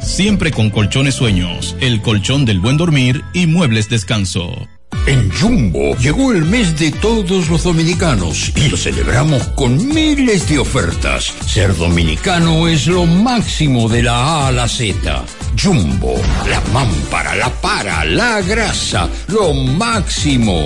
siempre 0.00 0.50
con 0.50 0.70
colchones 0.70 1.14
sueños, 1.14 1.76
el 1.80 2.02
colchón 2.02 2.44
del 2.44 2.60
buen 2.60 2.76
dormir 2.76 3.22
y 3.32 3.46
muebles 3.46 3.88
descanso. 3.88 4.68
En 5.06 5.30
Jumbo 5.32 5.96
llegó 5.96 6.32
el 6.32 6.44
mes 6.44 6.78
de 6.78 6.92
todos 6.92 7.48
los 7.48 7.64
dominicanos 7.64 8.52
y 8.54 8.68
lo 8.68 8.76
celebramos 8.76 9.42
con 9.48 9.88
miles 9.88 10.48
de 10.48 10.60
ofertas. 10.60 11.32
Ser 11.46 11.76
dominicano 11.76 12.68
es 12.68 12.86
lo 12.86 13.04
máximo 13.04 13.88
de 13.88 14.04
la 14.04 14.14
A 14.14 14.46
a 14.48 14.52
la 14.52 14.68
Z. 14.68 15.24
Jumbo, 15.60 16.14
la 16.48 16.60
mámpara, 16.72 17.34
la 17.34 17.50
para, 17.50 18.04
la 18.04 18.40
grasa, 18.42 19.08
lo 19.26 19.52
máximo. 19.52 20.64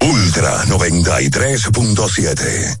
Ultra 0.00 0.64
93.7. 0.64 2.80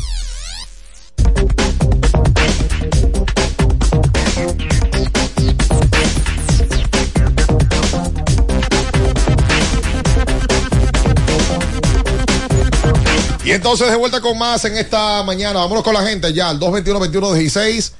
Y 13.51 13.53
entonces 13.53 13.89
de 13.89 13.97
vuelta 13.97 14.21
con 14.21 14.37
más 14.37 14.63
en 14.63 14.77
esta 14.77 15.23
mañana. 15.23 15.59
Vámonos 15.59 15.83
con 15.83 15.93
la 15.93 16.03
gente 16.03 16.31
ya, 16.31 16.47
al 16.47 16.57
221-21-16. 16.61 17.91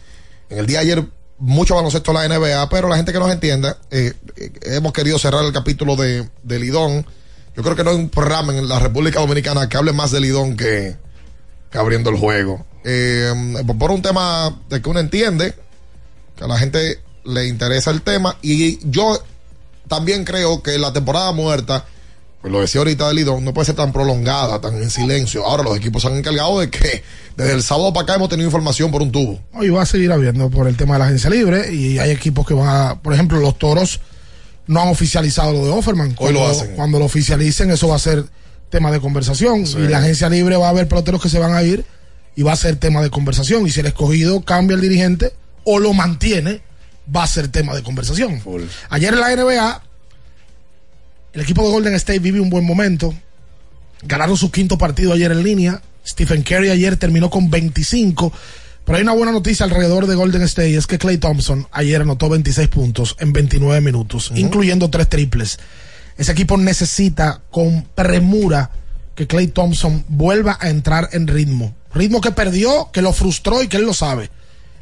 En 0.49 0.59
el 0.59 0.65
día 0.65 0.80
de 0.80 0.85
ayer, 0.85 1.05
mucho 1.39 1.76
baloncesto 1.76 2.11
en 2.11 2.30
la 2.30 2.39
NBA, 2.39 2.69
pero 2.69 2.88
la 2.88 2.95
gente 2.95 3.11
que 3.11 3.19
nos 3.19 3.30
entienda, 3.30 3.77
eh, 3.89 4.13
eh, 4.38 4.51
hemos 4.63 4.93
querido 4.93 5.19
cerrar 5.19 5.43
el 5.43 5.51
capítulo 5.51 5.97
de, 5.97 6.30
de 6.43 6.57
Lidón. 6.57 7.05
Yo 7.53 7.63
creo 7.63 7.76
que 7.76 7.84
no 7.84 7.89
hay 7.89 7.97
un 7.97 8.07
programa 8.07 8.55
en 8.55 8.69
la 8.69 8.80
República 8.80 9.19
Dominicana 9.19 9.68
que 9.68 9.76
hable 9.76 9.91
más 9.91 10.11
de 10.11 10.22
Lidón 10.22 10.55
que, 10.55 10.95
que 11.72 11.77
abriendo 11.77 12.10
el 12.10 12.18
juego. 12.18 12.65
Eh, 12.84 13.31
por 13.80 13.91
un 13.91 14.02
tema 14.02 14.60
de 14.69 14.81
que 14.81 14.89
uno 14.89 14.99
entiende, 14.99 15.53
que 16.35 16.43
a 16.43 16.48
la 16.48 16.57
gente 16.57 16.99
le 17.26 17.48
interesa 17.48 17.91
el 17.91 18.02
tema, 18.02 18.38
y 18.41 18.80
yo 18.89 19.22
también 19.88 20.26
creo 20.26 20.61
que 20.64 20.77
la 20.77 20.91
temporada 20.93 21.31
muerta 21.31 21.85
pues 22.41 22.52
lo 22.52 22.60
decía 22.60 22.80
ahorita 22.81 23.14
Lidón, 23.14 23.45
no 23.45 23.53
puede 23.53 23.68
ser 23.68 23.76
tan 23.76 23.93
prolongada, 23.93 24.60
tan 24.60 24.76
en 24.81 24.89
silencio. 24.89 25.45
Ahora 25.45 25.61
los 25.61 25.77
equipos 25.77 26.02
se 26.02 26.07
han 26.07 26.18
encargado 26.18 26.60
de 26.60 26.72
que 26.72 27.03
desde 27.38 27.53
el 27.53 27.61
sábado 27.61 27.93
para 27.93 28.03
acá 28.06 28.15
hemos 28.15 28.30
tenido 28.30 28.48
información 28.48 28.89
por 28.89 29.03
un 29.03 29.11
tubo. 29.11 29.39
Hoy 29.53 29.69
va 29.69 29.84
a 29.84 29.85
seguir 29.85 30.11
habiendo 30.11 30.49
por 30.49 30.68
el 30.68 30.76
tema 30.76 30.95
de 30.95 30.99
la 30.99 31.06
agencia 31.06 31.30
libre 31.30 31.72
y 31.72 31.99
hay 31.99 32.10
equipos 32.10 32.48
que 32.48 32.56
van 32.56 32.68
a, 32.68 32.99
por 32.99 33.14
ejemplo, 33.14 33.39
los 33.39 33.60
toros 33.60 33.99
no 34.65 34.81
han 34.81 34.88
oficializado 34.88 35.53
lo 35.53 35.64
de 35.65 35.69
Offerman. 35.69 36.15
Hoy 36.18 36.34
lo 36.34 36.39
Cuando- 36.39 36.48
hacen. 36.48 36.76
Cuando 36.76 36.98
lo 36.98 37.06
oficialicen, 37.06 37.69
eso 37.69 37.88
va 37.89 37.98
a 37.98 37.99
ser 37.99 38.26
tema 38.72 38.91
de 38.91 38.99
conversación. 38.99 39.68
Sí. 39.68 39.77
Y 39.77 39.88
la 39.88 39.99
agencia 39.99 40.30
libre 40.30 40.56
va 40.56 40.65
a 40.68 40.69
haber 40.69 40.88
peloteros 40.88 41.22
que 41.22 41.30
se 41.30 41.38
van 41.38 41.53
a 41.53 41.61
ir 41.61 41.85
y 42.35 42.41
va 42.41 42.53
a 42.53 42.56
ser 42.56 42.77
tema 42.77 43.03
de 43.03 43.11
conversación. 43.11 43.68
Y 43.68 43.69
si 43.69 43.81
el 43.81 43.85
escogido 43.85 44.41
cambia 44.41 44.73
el 44.73 44.81
dirigente 44.81 45.31
o 45.64 45.77
lo 45.77 45.93
mantiene, 45.93 46.61
va 47.14 47.23
a 47.23 47.27
ser 47.27 47.49
tema 47.49 47.76
de 47.76 47.84
conversación. 47.84 48.41
Ayer 48.89 49.14
en 49.14 49.19
la 49.19 49.35
NBA, 49.35 49.84
el 51.34 51.41
equipo 51.41 51.64
de 51.64 51.72
Golden 51.72 51.93
State 51.95 52.19
vive 52.19 52.39
un 52.39 52.49
buen 52.49 52.65
momento. 52.65 53.14
Ganaron 54.03 54.38
su 54.38 54.49
quinto 54.49 54.77
partido 54.77 55.14
ayer 55.14 55.31
en 55.31 55.43
línea. 55.43 55.81
Stephen 56.07 56.41
Curry 56.41 56.69
ayer 56.69 56.98
terminó 56.98 57.30
con 57.30 57.52
25. 57.52 58.34
Pero 58.85 58.98
hay 58.98 59.03
una 59.03 59.14
buena 59.14 59.31
noticia 59.31 59.64
alrededor 59.64 60.07
de 60.07 60.15
Golden 60.15 60.41
State 60.43 60.76
es 60.76 60.88
que 60.88 60.98
Clay 60.98 61.18
Thompson 61.18 61.68
ayer 61.72 62.02
anotó 62.02 62.30
26 62.30 62.68
puntos 62.68 63.15
en 63.19 63.31
29 63.31 63.80
minutos, 63.81 64.31
incluyendo 64.35 64.89
tres 64.89 65.07
triples. 65.07 65.60
Ese 66.17 66.31
equipo 66.31 66.57
necesita 66.57 67.41
con 67.49 67.83
premura 67.95 68.71
que 69.15 69.27
Clay 69.27 69.47
Thompson 69.47 70.05
vuelva 70.07 70.57
a 70.59 70.69
entrar 70.69 71.09
en 71.13 71.27
ritmo. 71.27 71.73
Ritmo 71.93 72.21
que 72.21 72.31
perdió, 72.31 72.89
que 72.91 73.01
lo 73.01 73.13
frustró 73.13 73.61
y 73.61 73.67
que 73.67 73.77
él 73.77 73.83
lo 73.83 73.93
sabe. 73.93 74.29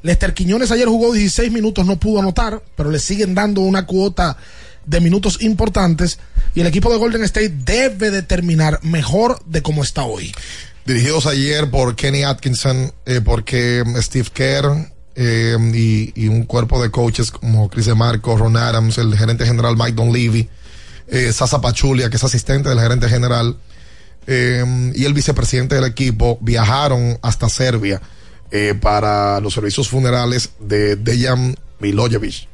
Lester 0.02 0.34
Quiñones 0.34 0.72
ayer 0.72 0.88
jugó 0.88 1.12
16 1.12 1.52
minutos, 1.52 1.86
no 1.86 2.00
pudo 2.00 2.20
anotar, 2.20 2.62
pero 2.76 2.92
le 2.92 3.00
siguen 3.00 3.36
dando 3.36 3.62
una 3.62 3.86
cuota 3.86 4.38
de 4.86 5.02
minutos 5.02 5.42
importantes 5.42 6.20
y 6.56 6.62
el 6.62 6.68
equipo 6.68 6.92
de 6.92 6.98
Golden 6.98 7.24
State 7.24 7.54
debe 7.64 8.12
de 8.12 8.22
terminar 8.22 8.80
mejor 8.82 9.44
de 9.46 9.62
como 9.62 9.84
está 9.84 10.04
hoy. 10.04 10.32
Dirigidos 10.86 11.28
ayer 11.28 11.70
por 11.70 11.96
Kenny 11.96 12.24
Atkinson, 12.24 12.92
eh, 13.06 13.22
porque 13.24 13.84
Steve 13.98 14.30
Kerr 14.34 14.92
eh, 15.16 15.58
y, 16.16 16.28
un 16.28 16.44
cuerpo 16.46 16.82
de 16.82 16.90
coaches 16.90 17.30
como 17.30 17.70
Chris 17.70 17.86
DeMarco, 17.86 18.38
Ron 18.38 18.58
Adams, 18.58 18.98
el 18.98 19.16
gerente 19.18 19.46
general 19.46 19.76
Mike 19.78 19.92
Donlevy, 19.92 20.50
eh, 21.10 21.34
Sasa 21.34 21.62
Pachulia, 21.62 22.10
que 22.10 22.18
es 22.18 22.24
asistente 22.24 22.70
del 22.70 22.80
gerente 22.80 23.10
general, 23.10 23.58
eh, 24.28 24.64
y 24.96 25.06
el 25.06 25.14
vicepresidente 25.14 25.76
del 25.76 25.86
equipo 25.86 26.38
viajaron 26.42 27.18
hasta 27.22 27.50
Serbia 27.50 28.02
eh, 28.52 28.76
para 28.80 29.40
los 29.40 29.54
servicios 29.54 29.90
funerales 29.90 30.52
de 30.60 30.96
Dejan 30.96 31.56
Milojevic, 31.80 32.48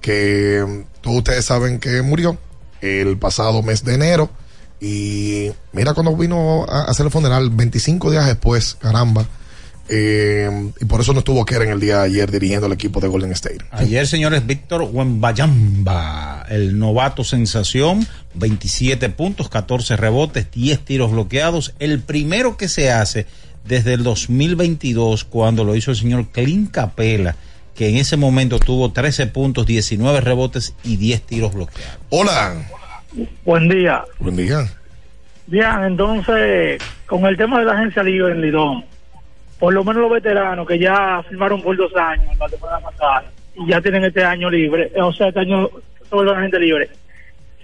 que 0.00 0.84
todos 1.00 1.18
ustedes 1.18 1.44
saben 1.44 1.78
que 1.78 2.02
murió 2.02 2.38
el 2.80 3.18
pasado 3.18 3.62
mes 3.62 3.84
de 3.84 3.94
enero. 3.94 4.30
Y 4.80 5.52
mira 5.72 5.94
cuando 5.94 6.16
vino 6.16 6.66
a 6.68 6.84
hacer 6.84 7.06
el 7.06 7.12
funeral, 7.12 7.50
25 7.50 8.10
días 8.10 8.26
después, 8.26 8.76
caramba. 8.80 9.26
Eh, 9.94 10.48
y 10.80 10.84
por 10.86 11.02
eso 11.02 11.12
no 11.12 11.18
estuvo 11.18 11.44
Kerr 11.44 11.64
en 11.64 11.72
el 11.72 11.80
día 11.80 11.98
de 11.98 12.04
ayer 12.04 12.30
dirigiendo 12.30 12.66
el 12.66 12.72
equipo 12.72 12.98
de 12.98 13.08
Golden 13.08 13.32
State. 13.32 13.58
Ayer, 13.72 14.06
señores, 14.06 14.46
Víctor 14.46 14.88
Wembayamba, 14.90 16.46
el 16.48 16.78
novato 16.78 17.24
sensación, 17.24 18.06
27 18.32 19.10
puntos, 19.10 19.50
14 19.50 19.98
rebotes, 19.98 20.50
10 20.50 20.80
tiros 20.86 21.12
bloqueados. 21.12 21.74
El 21.78 22.00
primero 22.00 22.56
que 22.56 22.68
se 22.68 22.90
hace 22.90 23.26
desde 23.66 23.92
el 23.92 24.02
2022, 24.02 25.24
cuando 25.24 25.62
lo 25.62 25.76
hizo 25.76 25.90
el 25.90 25.98
señor 25.98 26.28
Clint 26.28 26.70
Capela, 26.70 27.36
que 27.74 27.90
en 27.90 27.96
ese 27.96 28.16
momento 28.16 28.58
tuvo 28.58 28.92
13 28.92 29.26
puntos, 29.26 29.66
19 29.66 30.22
rebotes 30.22 30.74
y 30.84 30.96
10 30.96 31.20
tiros 31.20 31.52
bloqueados. 31.52 31.98
Hola. 32.08 32.54
Buen 33.44 33.68
día. 33.68 34.06
Buen 34.18 34.36
día. 34.36 34.72
Bien, 35.48 35.84
entonces, 35.84 36.80
con 37.04 37.26
el 37.26 37.36
tema 37.36 37.58
de 37.58 37.66
la 37.66 37.72
agencia 37.74 38.02
libre 38.02 38.32
en 38.32 38.40
Lidón, 38.40 38.84
por 39.62 39.72
lo 39.72 39.84
menos 39.84 40.02
los 40.02 40.10
veteranos 40.10 40.66
que 40.66 40.76
ya 40.76 41.22
firmaron 41.28 41.62
por 41.62 41.76
dos 41.76 41.94
años 41.94 42.36
la 42.36 42.48
temporada 42.48 42.80
pasada 42.80 43.22
y 43.54 43.68
ya 43.70 43.80
tienen 43.80 44.02
este 44.02 44.24
año 44.24 44.50
libre, 44.50 44.90
eh, 44.92 45.00
o 45.00 45.12
sea, 45.12 45.28
este 45.28 45.38
año 45.38 45.68
se 46.02 46.12
vuelve 46.16 46.32
la 46.32 46.40
gente 46.40 46.58
libre, 46.58 46.90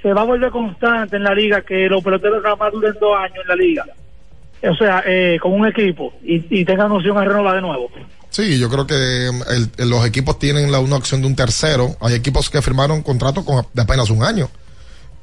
se 0.01 0.12
va 0.12 0.20
a 0.20 0.25
volver 0.25 0.49
constante 0.53 1.16
en 1.16 1.25
la 1.25 1.35
liga 1.35 1.62
que 1.62 1.89
los 1.89 2.01
peloteros 2.05 2.41
nada 2.41 2.55
más 2.55 2.73
duren 2.73 2.95
dos 3.01 3.19
años 3.19 3.39
en 3.43 3.49
la 3.49 3.57
liga. 3.57 3.85
O 4.62 4.75
sea, 4.77 5.03
eh, 5.07 5.39
con 5.43 5.53
un 5.53 5.66
equipo 5.66 6.12
y, 6.23 6.65
tengan 6.65 6.93
opción 6.93 7.19
a 7.19 7.25
renovar 7.25 7.57
de 7.57 7.62
nuevo. 7.62 7.91
Sí, 8.31 8.61
yo 8.61 8.69
creo 8.70 8.87
que 8.87 8.95
mm, 9.33 9.81
el- 9.83 9.91
los 9.91 10.07
equipos 10.07 10.39
tienen 10.39 10.70
la, 10.70 10.79
una 10.79 10.95
opción 10.95 11.20
de 11.20 11.27
un 11.27 11.35
tercero. 11.35 11.97
Hay 12.01 12.15
equipos 12.15 12.49
que 12.49 12.62
firmaron 12.62 13.03
contratos 13.03 13.45
con 13.45 13.66
de 13.75 13.83
apenas 13.83 14.09
un 14.11 14.23
año. 14.23 14.49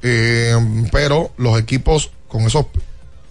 Eh, 0.02 0.52
pero 0.92 1.30
los 1.38 1.58
equipos 1.58 2.10
con 2.28 2.42
esos 2.42 2.66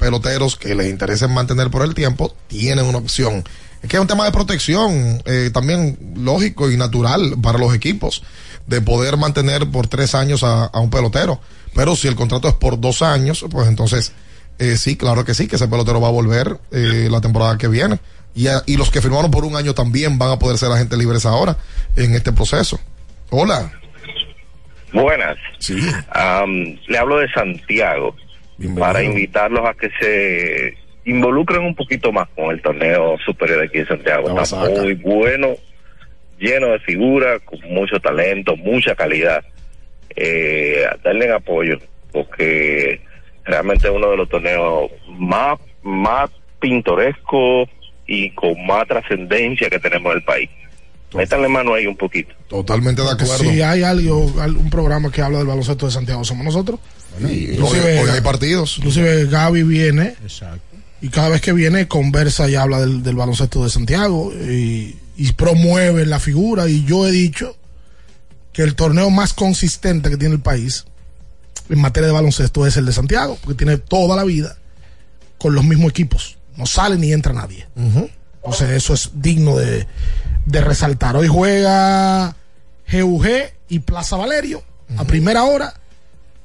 peloteros 0.09 0.55
que 0.55 0.75
les 0.75 0.87
interesa 0.87 1.27
mantener 1.27 1.71
por 1.71 1.81
el 1.83 1.95
tiempo 1.95 2.31
tienen 2.47 2.85
una 2.85 2.99
opción. 2.99 3.43
Es 3.81 3.89
que 3.89 3.95
es 3.97 4.01
un 4.01 4.07
tema 4.07 4.23
de 4.25 4.31
protección 4.31 5.19
eh, 5.25 5.49
también 5.51 5.97
lógico 6.15 6.69
y 6.69 6.77
natural 6.77 7.35
para 7.41 7.57
los 7.57 7.73
equipos 7.73 8.21
de 8.67 8.81
poder 8.81 9.17
mantener 9.17 9.67
por 9.71 9.87
tres 9.87 10.13
años 10.13 10.43
a, 10.43 10.65
a 10.65 10.79
un 10.79 10.91
pelotero. 10.91 11.39
Pero 11.73 11.95
si 11.95 12.07
el 12.07 12.15
contrato 12.15 12.47
es 12.47 12.53
por 12.53 12.79
dos 12.79 13.01
años, 13.01 13.43
pues 13.49 13.67
entonces 13.67 14.11
eh, 14.59 14.77
sí, 14.77 14.95
claro 14.95 15.25
que 15.25 15.33
sí, 15.33 15.47
que 15.47 15.55
ese 15.55 15.67
pelotero 15.67 15.99
va 15.99 16.07
a 16.09 16.11
volver 16.11 16.59
eh, 16.71 17.07
la 17.09 17.19
temporada 17.19 17.57
que 17.57 17.67
viene. 17.67 17.99
Y, 18.35 18.47
a- 18.47 18.61
y 18.67 18.77
los 18.77 18.91
que 18.91 19.01
firmaron 19.01 19.31
por 19.31 19.43
un 19.43 19.55
año 19.55 19.73
también 19.73 20.19
van 20.19 20.31
a 20.31 20.37
poder 20.39 20.57
ser 20.59 20.71
agentes 20.71 20.99
libres 20.99 21.25
ahora 21.25 21.57
en 21.95 22.13
este 22.13 22.31
proceso. 22.31 22.79
Hola. 23.31 23.71
Buenas. 24.93 25.35
Sí. 25.59 25.75
Le 26.87 26.97
hablo 26.97 27.17
de 27.17 27.27
Santiago 27.31 28.15
para 28.79 28.99
invitarlos 29.03 29.65
a 29.67 29.73
que 29.73 29.89
se 29.99 30.73
involucren 31.09 31.61
un 31.63 31.75
poquito 31.75 32.11
más 32.11 32.27
con 32.35 32.51
el 32.51 32.61
torneo 32.61 33.17
superior 33.25 33.63
aquí 33.63 33.79
en 33.79 33.87
Santiago. 33.87 34.27
La 34.29 34.43
Está 34.43 34.81
muy 34.81 34.93
bueno, 34.95 35.49
lleno 36.39 36.67
de 36.67 36.79
figuras, 36.79 37.41
con 37.45 37.59
mucho 37.69 37.99
talento, 37.99 38.55
mucha 38.55 38.95
calidad. 38.95 39.43
Eh, 40.15 40.85
darle 41.03 41.31
apoyo 41.31 41.77
porque 42.11 43.01
realmente 43.43 43.87
es 43.87 43.93
uno 43.93 44.09
de 44.11 44.17
los 44.17 44.29
torneos 44.29 44.89
más, 45.09 45.59
más 45.83 46.29
pintorescos 46.59 47.69
y 48.07 48.31
con 48.31 48.65
más 48.65 48.87
trascendencia 48.87 49.69
que 49.69 49.79
tenemos 49.79 50.11
en 50.13 50.17
el 50.19 50.23
país. 50.23 50.49
Métanle 51.13 51.47
mano 51.47 51.73
ahí 51.73 51.87
un 51.87 51.95
poquito. 51.95 52.33
Totalmente 52.47 53.01
de 53.01 53.09
acuerdo. 53.09 53.35
Si 53.37 53.61
hay 53.61 53.83
algo, 53.83 54.33
al- 54.39 54.57
un 54.57 54.69
programa 54.69 55.11
que 55.11 55.21
habla 55.21 55.37
del 55.39 55.47
baloncesto 55.47 55.85
de 55.85 55.91
Santiago, 55.91 56.23
somos 56.23 56.43
nosotros. 56.45 56.79
Y 57.21 57.57
hoy, 57.59 57.79
hoy 57.79 58.09
hay 58.09 58.21
partidos. 58.21 58.77
Inclusive 58.77 59.25
Gaby 59.27 59.63
viene 59.63 60.15
y 61.01 61.09
cada 61.09 61.29
vez 61.29 61.41
que 61.41 61.53
viene 61.53 61.87
conversa 61.87 62.49
y 62.49 62.55
habla 62.55 62.79
del, 62.81 63.03
del 63.03 63.15
baloncesto 63.15 63.63
de 63.63 63.69
Santiago 63.69 64.33
y, 64.33 64.97
y 65.17 65.31
promueve 65.33 66.05
la 66.05 66.19
figura 66.19 66.67
y 66.67 66.83
yo 66.85 67.07
he 67.07 67.11
dicho 67.11 67.55
que 68.53 68.63
el 68.63 68.75
torneo 68.75 69.09
más 69.09 69.33
consistente 69.33 70.09
que 70.09 70.17
tiene 70.17 70.35
el 70.35 70.41
país 70.41 70.85
en 71.69 71.79
materia 71.79 72.07
de 72.07 72.13
baloncesto 72.13 72.65
es 72.65 72.77
el 72.77 72.85
de 72.85 72.93
Santiago, 72.93 73.37
porque 73.41 73.57
tiene 73.57 73.77
toda 73.77 74.15
la 74.15 74.23
vida 74.23 74.55
con 75.37 75.53
los 75.55 75.63
mismos 75.65 75.89
equipos. 75.89 76.37
No 76.55 76.65
sale 76.65 76.95
ni 76.97 77.11
entra 77.11 77.33
nadie. 77.33 77.67
Entonces 77.75 78.69
eso 78.69 78.93
es 78.93 79.11
digno 79.15 79.57
de, 79.57 79.87
de 80.45 80.61
resaltar. 80.61 81.17
Hoy 81.17 81.27
juega 81.27 82.35
GUG 82.91 83.25
y 83.67 83.79
Plaza 83.79 84.15
Valerio 84.15 84.63
a 84.97 85.03
primera 85.03 85.43
hora 85.43 85.73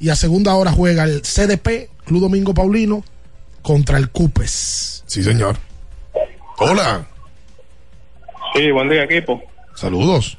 y 0.01 0.09
a 0.09 0.16
segunda 0.16 0.55
hora 0.55 0.72
juega 0.72 1.05
el 1.05 1.22
CDP, 1.22 1.89
Club 2.05 2.20
Domingo 2.22 2.55
Paulino, 2.55 3.05
contra 3.62 3.98
el 3.98 4.09
Cupes. 4.10 5.05
Sí, 5.06 5.22
señor. 5.22 5.56
Hola. 6.59 7.06
Sí, 8.55 8.70
buen 8.70 8.89
día, 8.89 9.05
equipo. 9.05 9.40
Saludos. 9.77 10.36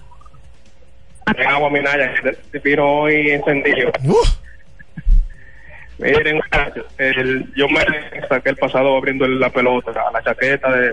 En 1.38 1.48
agua 1.48 1.70
Minaya, 1.70 2.12
te, 2.52 2.60
piro 2.60 2.90
hoy 2.90 3.30
encendido. 3.32 3.92
Miren, 6.00 6.36
muchachos, 6.38 6.86
el- 6.98 7.54
yo 7.56 7.70
me 7.70 7.82
saqué 8.28 8.50
el 8.50 8.56
pasado 8.58 8.98
abriendo 8.98 9.28
la 9.28 9.50
pelota, 9.52 9.92
a 9.92 10.12
la 10.12 10.24
chaqueta 10.24 10.72
de, 10.72 10.92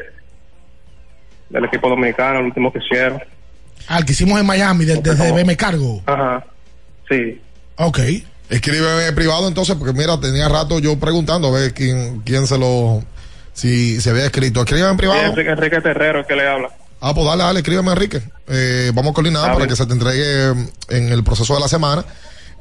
del 1.48 1.64
equipo 1.64 1.88
dominicano, 1.88 2.40
el 2.40 2.44
último 2.46 2.70
que 2.72 2.78
hicieron. 2.78 3.22
Al 3.86 4.04
que 4.04 4.12
hicimos 4.12 4.38
en 4.38 4.46
Miami, 4.46 4.84
de- 4.84 5.00
desde 5.00 5.32
BM 5.32 5.56
Cargo. 5.56 6.02
Ajá, 6.04 6.44
sí. 7.08 7.40
Ok. 7.76 7.98
Escríbeme 8.50 9.06
en 9.06 9.14
privado 9.14 9.46
entonces, 9.48 9.76
porque 9.76 9.92
mira, 9.92 10.18
tenía 10.20 10.48
rato 10.48 10.78
yo 10.78 10.98
preguntando 10.98 11.48
a 11.48 11.50
ver 11.50 11.74
quién, 11.74 12.20
quién 12.24 12.46
se 12.46 12.56
lo. 12.58 13.02
Si 13.52 14.00
se 14.00 14.10
había 14.10 14.24
escrito. 14.26 14.60
Escríbeme 14.60 14.88
en 14.90 14.94
Sí, 14.94 14.98
privado. 14.98 15.22
Enrique, 15.22 15.50
Enrique 15.50 15.80
Terrero, 15.80 16.26
que 16.26 16.34
le 16.36 16.48
habla. 16.48 16.68
Ah, 17.00 17.14
pues 17.14 17.26
dale, 17.26 17.42
dale, 17.44 17.60
escríbeme, 17.60 17.90
Enrique. 17.92 18.22
Eh, 18.48 18.90
vamos 18.94 19.10
a 19.12 19.14
coordinar 19.14 19.42
Está 19.42 19.54
para 19.54 19.66
que 19.68 19.76
se 19.76 19.86
te 19.86 19.92
entregue 19.92 20.54
mm, 20.54 20.68
en 20.88 21.12
el 21.12 21.22
proceso 21.24 21.54
de 21.54 21.60
la 21.60 21.68
semana 21.68 22.04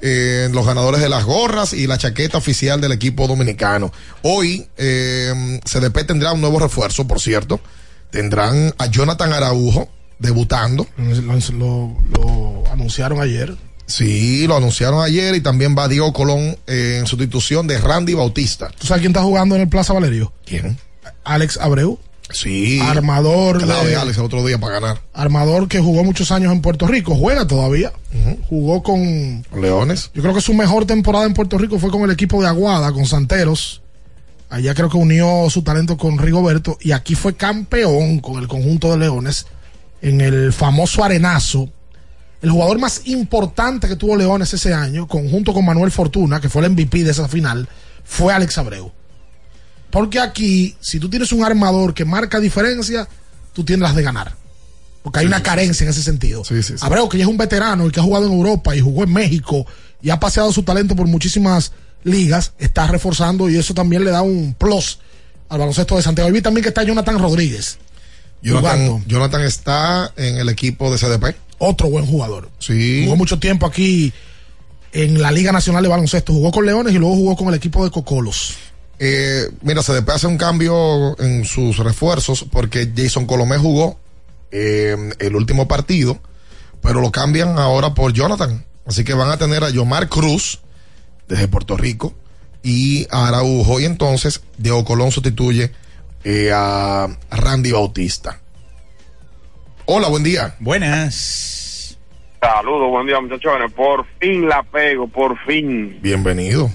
eh, 0.02 0.50
los 0.52 0.66
ganadores 0.66 1.02
de 1.02 1.10
las 1.10 1.24
gorras 1.26 1.74
y 1.74 1.88
la 1.88 1.98
chaqueta 1.98 2.38
oficial 2.38 2.80
del 2.82 2.92
equipo 2.92 3.28
dominicano. 3.28 3.92
Hoy, 4.24 4.68
eh, 4.78 5.60
CDP 5.66 6.06
tendrá 6.06 6.34
un 6.34 6.42
nuevo 6.42 6.60
refuerzo, 6.60 7.08
por 7.08 7.20
cierto. 7.20 7.60
Tendrán 8.12 8.74
a 8.78 8.86
Jonathan 8.88 9.34
Araujo 9.34 9.90
debutando. 10.20 10.86
Lo, 10.98 11.34
lo- 11.52 11.98
lo 12.12 12.64
anunciaron 12.72 13.22
ayer. 13.22 13.56
Sí, 13.88 14.46
lo 14.48 14.58
anunciaron 14.58 15.02
ayer 15.02 15.34
y 15.36 15.42
también 15.42 15.76
va 15.78 15.88
Diego 15.88 16.12
Colón 16.12 16.58
eh, 16.68 16.98
en 17.00 17.08
sustitución 17.08 17.68
de 17.68 17.78
Randy 17.78 18.14
Bautista. 18.14 18.70
¿Tú 18.78 18.86
sabes 18.86 19.02
quién 19.02 19.12
está 19.12 19.24
jugando 19.24 19.56
en 19.56 19.62
el 19.62 19.70
Plaza 19.70 19.94
Valerio? 19.94 20.34
¿Quién? 20.46 20.78
Alex 21.24 21.58
Abreu. 21.58 21.98
Sí. 22.30 22.82
Armador 22.82 23.66
de 23.66 23.96
Alex 23.96 24.18
el 24.18 24.26
otro 24.26 24.46
día 24.46 24.58
para 24.58 24.80
ganar. 24.80 25.02
Armador 25.14 25.70
que 25.70 25.80
jugó 25.80 26.04
muchos 26.04 26.32
años 26.32 26.52
en 26.52 26.62
Puerto 26.62 26.86
Rico, 26.86 27.16
juega 27.16 27.48
todavía. 27.48 27.94
Jugó 28.50 28.84
con 28.84 29.46
Leones. 29.56 30.12
Yo 30.14 30.22
creo 30.22 30.34
que 30.34 30.42
su 30.42 30.54
mejor 30.54 30.86
temporada 30.86 31.26
en 31.26 31.34
Puerto 31.34 31.58
Rico 31.58 31.80
fue 31.80 31.90
con 31.90 32.04
el 32.04 32.12
equipo 32.12 32.42
de 32.42 32.50
Aguada, 32.50 32.92
con 32.92 33.06
Santeros. 33.06 33.82
Allá 34.50 34.74
creo 34.74 34.90
que 34.90 34.98
unió 34.98 35.50
su 35.50 35.62
talento 35.62 35.98
con 35.98 36.18
Rigoberto 36.18 36.78
y 36.82 36.92
aquí 36.92 37.16
fue 37.16 37.36
campeón 37.36 38.20
con 38.20 38.42
el 38.42 38.48
conjunto 38.48 38.92
de 38.92 38.98
Leones 38.98 39.46
en 40.02 40.20
el 40.20 40.52
famoso 40.52 41.04
arenazo. 41.04 41.70
El 42.42 42.52
jugador 42.52 42.80
más 42.80 43.02
importante 43.06 43.88
que 43.88 43.96
tuvo 43.96 44.16
Leones 44.16 44.54
ese 44.54 44.74
año, 44.74 45.08
conjunto 45.08 45.54
con 45.54 45.66
Manuel 45.66 45.92
Fortuna, 45.92 46.40
que 46.40 46.50
fue 46.50 46.64
el 46.64 46.72
MVP 46.72 47.04
de 47.04 47.12
esa 47.12 47.28
final, 47.28 47.68
fue 48.04 48.34
Alex 48.34 48.58
Abreu. 48.58 48.92
Porque 49.90 50.20
aquí, 50.20 50.76
si 50.80 51.00
tú 51.00 51.10
tienes 51.10 51.32
un 51.32 51.44
armador 51.44 51.94
que 51.94 52.06
marca 52.06 52.40
diferencia, 52.40 53.08
tú 53.54 53.64
tienes 53.64 53.82
las 53.82 53.96
de 53.96 54.04
ganar. 54.04 54.36
Porque 55.02 55.20
hay 55.20 55.26
una 55.26 55.42
carencia 55.42 55.86
en 55.86 55.90
ese 55.90 56.04
sentido. 56.04 56.44
Abreu, 56.82 57.08
que 57.10 57.18
ya 57.18 57.24
es 57.24 57.30
un 57.30 57.38
veterano 57.38 57.88
y 57.88 57.92
que 57.92 58.00
ha 58.00 58.04
jugado 58.04 58.28
en 58.28 58.34
Europa 58.34 58.76
y 58.76 58.82
jugó 58.82 59.04
en 59.04 59.14
México 59.14 59.66
y 60.02 60.10
ha 60.10 60.20
paseado 60.20 60.52
su 60.52 60.64
talento 60.64 60.96
por 60.96 61.08
muchísimas 61.08 61.72
ligas, 62.04 62.54
está 62.60 62.88
reforzando 62.88 63.50
y 63.50 63.58
eso 63.58 63.74
también 63.74 64.04
le 64.04 64.12
da 64.12 64.22
un 64.22 64.54
plus 64.54 65.00
al 65.50 65.60
baloncesto 65.60 65.96
de 65.96 66.02
Santiago. 66.02 66.30
Y 66.30 66.34
vi 66.34 66.42
también 66.42 66.62
que 66.62 66.70
está 66.70 66.84
Jonathan 66.84 67.20
Rodríguez. 67.20 67.78
Jonathan. 68.42 69.04
Jonathan 69.08 69.42
está 69.42 70.12
en 70.16 70.38
el 70.38 70.50
equipo 70.50 70.92
de 70.92 70.98
CDP. 70.98 71.36
Otro 71.60 71.90
buen 71.90 72.06
jugador. 72.06 72.50
Sí. 72.60 73.04
Jugó 73.06 73.16
mucho 73.16 73.40
tiempo 73.40 73.66
aquí 73.66 74.14
en 74.92 75.22
la 75.22 75.32
Liga 75.32 75.52
Nacional 75.52 75.84
de 75.84 75.90
Baloncesto. 75.90 76.34
Jugó 76.34 76.52
con 76.52 76.66
Leones 76.66 76.94
y 76.94 76.98
luego 76.98 77.16
jugó 77.16 77.36
con 77.36 77.48
el 77.50 77.56
equipo 77.56 77.84
de 77.84 77.92
Cocolos. 77.92 78.56
Eh, 79.00 79.48
mira, 79.62 79.84
CDP 79.84 80.10
hace 80.10 80.28
un 80.28 80.38
cambio 80.38 81.20
en 81.20 81.46
sus 81.46 81.78
refuerzos 81.78 82.46
porque 82.52 82.92
Jason 82.96 83.26
Colomé 83.26 83.58
jugó 83.58 84.00
eh, 84.52 84.96
el 85.20 85.36
último 85.36 85.68
partido, 85.68 86.20
pero 86.82 87.02
lo 87.02 87.12
cambian 87.12 87.60
ahora 87.60 87.94
por 87.94 88.14
Jonathan. 88.14 88.66
Así 88.86 89.04
que 89.04 89.14
van 89.14 89.30
a 89.30 89.38
tener 89.38 89.64
a 89.64 89.70
Yomar 89.70 90.10
Cruz 90.10 90.62
desde 91.28 91.48
Puerto 91.48 91.76
Rico 91.78 92.14
y 92.64 93.08
a 93.12 93.28
Araujo. 93.28 93.80
Y 93.80 93.86
entonces 93.86 94.42
Diego 94.58 94.86
Colón 94.86 95.12
sustituye 95.12 95.72
eh, 96.24 96.52
a 96.54 97.08
Randy 97.30 97.72
Bautista. 97.72 98.42
Hola, 99.90 100.10
buen 100.10 100.24
día. 100.24 100.54
Buenas. 100.60 101.98
Saludos, 102.42 102.90
buen 102.90 103.08
día 103.08 103.20
muchachones. 103.22 103.72
Por 103.72 104.06
fin 104.20 104.48
la 104.48 104.62
pego, 104.64 105.08
por 105.08 105.38
fin. 105.46 105.98
Bienvenido. 106.02 106.70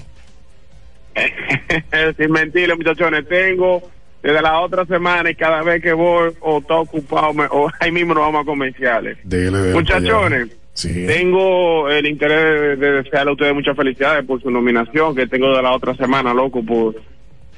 Sin 2.17 2.31
mentirle 2.31 2.75
muchachones, 2.75 3.27
tengo 3.27 3.83
desde 4.23 4.41
la 4.41 4.59
otra 4.61 4.83
semana 4.85 5.29
y 5.29 5.35
cada 5.35 5.61
vez 5.61 5.81
que 5.81 5.93
voy 5.93 6.33
o 6.39 6.57
está 6.59 6.75
ocupado 6.75 7.33
me- 7.33 7.45
o 7.51 7.69
ahí 7.79 7.91
mismo 7.91 8.13
nos 8.15 8.23
vamos 8.23 8.41
a 8.41 8.45
comerciales. 8.45 9.17
Dele, 9.23 9.57
dele 9.59 9.73
Muchachones. 9.75 10.47
Sí. 10.73 11.05
tengo 11.05 11.87
el 11.89 12.07
interés 12.07 12.61
de, 12.61 12.75
de 12.77 12.91
desearle 13.03 13.29
a 13.29 13.33
ustedes 13.33 13.53
muchas 13.53 13.75
felicidades 13.77 14.25
por 14.25 14.41
su 14.41 14.49
nominación 14.49 15.15
que 15.15 15.27
tengo 15.27 15.55
de 15.55 15.61
la 15.61 15.71
otra 15.71 15.93
semana, 15.95 16.33
loco, 16.33 16.65
por, 16.65 16.95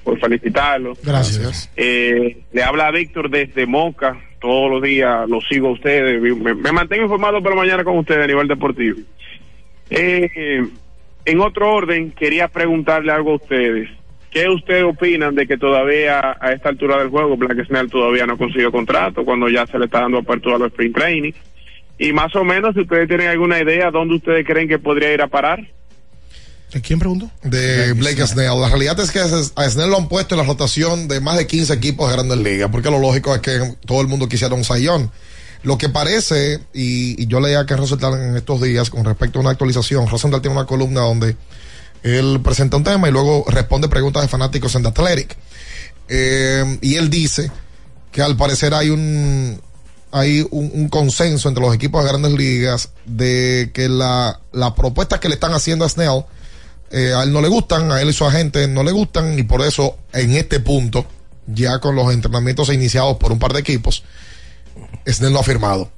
por 0.04 0.20
felicitarlos. 0.20 0.98
Gracias. 1.02 1.72
Eh, 1.78 2.44
le 2.52 2.62
habla 2.64 2.92
Víctor 2.92 3.30
desde 3.30 3.66
Moca. 3.66 4.18
Todos 4.46 4.70
los 4.70 4.82
días 4.84 5.28
lo 5.28 5.42
sigo 5.42 5.70
a 5.70 5.72
ustedes. 5.72 6.22
Me, 6.22 6.72
mantengo 6.72 7.06
informado 7.06 7.42
por 7.42 7.56
la 7.56 7.64
mañana 7.64 7.84
con 7.84 7.98
ustedes 7.98 8.26
a 8.26 8.28
nivel 8.28 8.48
deportivo. 8.48 9.00
Eh, 9.90 10.64
en 11.26 11.40
otro 11.40 11.74
orden, 11.74 12.12
quería 12.12 12.48
preguntarle 12.48 13.12
algo 13.12 13.32
a 13.32 13.36
ustedes. 13.38 13.90
¿Qué 14.30 14.48
ustedes 14.48 14.84
opinan 14.84 15.34
de 15.34 15.48
que 15.48 15.58
todavía 15.58 16.38
a 16.40 16.52
esta 16.52 16.70
altura 16.70 17.00
del 17.00 17.10
juego 17.10 17.36
Black 17.36 17.66
Snell 17.66 17.90
todavía 17.90 18.28
no 18.28 18.38
consiguió 18.38 18.72
contrato 18.72 19.26
cuando 19.26 19.50
ya 19.50 19.66
se 19.66 19.80
le 19.80 19.86
está 19.86 20.02
dando 20.02 20.20
apertura 20.20 20.58
a 20.58 20.60
los 20.60 20.68
sprint 20.68 20.96
training? 20.96 21.34
Y 21.98 22.14
más 22.14 22.36
o 22.36 22.44
menos, 22.44 22.76
si 22.76 22.82
ustedes 22.82 23.08
tienen 23.08 23.30
alguna 23.30 23.60
idea, 23.60 23.90
¿dónde 23.90 24.14
ustedes 24.14 24.46
creen 24.46 24.68
que 24.68 24.78
podría 24.78 25.12
ir 25.12 25.24
a 25.24 25.28
parar? 25.28 25.60
¿De 26.76 26.82
quién 26.82 27.00
preguntó? 27.00 27.32
de 27.42 27.94
Blake 27.94 28.28
Snell. 28.28 28.60
La 28.60 28.68
realidad 28.68 29.00
es 29.00 29.10
que 29.10 29.22
a 29.22 29.70
Snell 29.70 29.90
lo 29.90 29.96
han 29.96 30.10
puesto 30.10 30.36
en 30.36 30.40
la 30.40 30.46
rotación 30.46 31.08
de 31.08 31.22
más 31.22 31.38
de 31.38 31.48
15 31.48 31.72
equipos 31.72 32.10
de 32.10 32.18
grandes 32.18 32.38
ligas, 32.40 32.70
porque 32.70 32.92
lo 32.92 33.00
lógico 33.00 33.34
es 33.34 33.40
que 33.40 33.78
todo 33.86 34.02
el 34.02 34.10
mundo 34.10 34.28
quisiera 34.28 34.54
un 34.56 34.66
sayón. 34.66 35.10
Lo 35.64 35.78
que 35.78 35.88
parece, 35.88 36.60
y, 36.74 37.24
y 37.24 37.28
yo 37.28 37.40
leía 37.40 37.66
que 37.66 37.78
Rosenthal 37.78 38.22
en 38.22 38.36
estos 38.36 38.62
días 38.62 38.90
con 38.90 39.06
respecto 39.06 39.40
a 39.40 39.44
una 39.44 39.52
actualización, 39.52 40.06
Rosenthal 40.10 40.42
tiene 40.42 40.58
una 40.58 40.66
columna 40.66 41.00
donde 41.00 41.38
él 42.04 42.42
presenta 42.44 42.76
un 42.76 42.84
tema 42.84 43.08
y 43.08 43.12
luego 43.14 43.46
responde 43.48 43.88
preguntas 43.88 44.24
de 44.24 44.28
fanáticos 44.28 44.76
en 44.76 44.82
The 44.84 44.90
Athletic. 44.90 45.38
Eh, 46.10 46.78
y 46.82 46.96
él 46.96 47.10
dice 47.10 47.52
que 48.12 48.22
al 48.22 48.36
parecer 48.36 48.74
hay 48.74 48.90
un 48.90 49.62
hay 50.12 50.46
un, 50.52 50.72
un 50.74 50.90
consenso 50.90 51.48
entre 51.48 51.64
los 51.64 51.74
equipos 51.74 52.04
de 52.04 52.10
grandes 52.10 52.34
ligas 52.34 52.90
de 53.06 53.72
que 53.74 53.88
la, 53.88 54.42
la 54.52 54.76
propuesta 54.76 55.22
que 55.22 55.30
le 55.30 55.36
están 55.36 55.54
haciendo 55.54 55.86
a 55.86 55.90
Snell 55.90 56.26
eh, 56.92 57.14
a 57.14 57.24
él 57.24 57.34
no 57.34 57.42
le 57.42 57.48
gustan, 57.48 57.92
a 57.92 58.02
él 58.02 58.10
y 58.10 58.14
su 58.14 58.26
agente 58.26 58.68
no 58.68 58.84
le 58.84 58.92
gustan 58.92 59.38
y 59.38 59.44
por 59.44 59.62
eso 59.62 59.98
en 60.14 60.34
este 60.34 60.60
punto, 60.60 61.06
ya 61.48 61.80
con 61.80 61.96
los 61.96 62.14
entrenamientos 62.14 62.70
iniciados 62.70 63.18
por 63.18 63.32
un 63.32 63.40
par 63.40 63.54
de 63.54 63.60
equipos, 63.60 64.04
Snell 65.08 65.34
no 65.34 65.40
ha 65.40 65.44
firmado. 65.44 65.92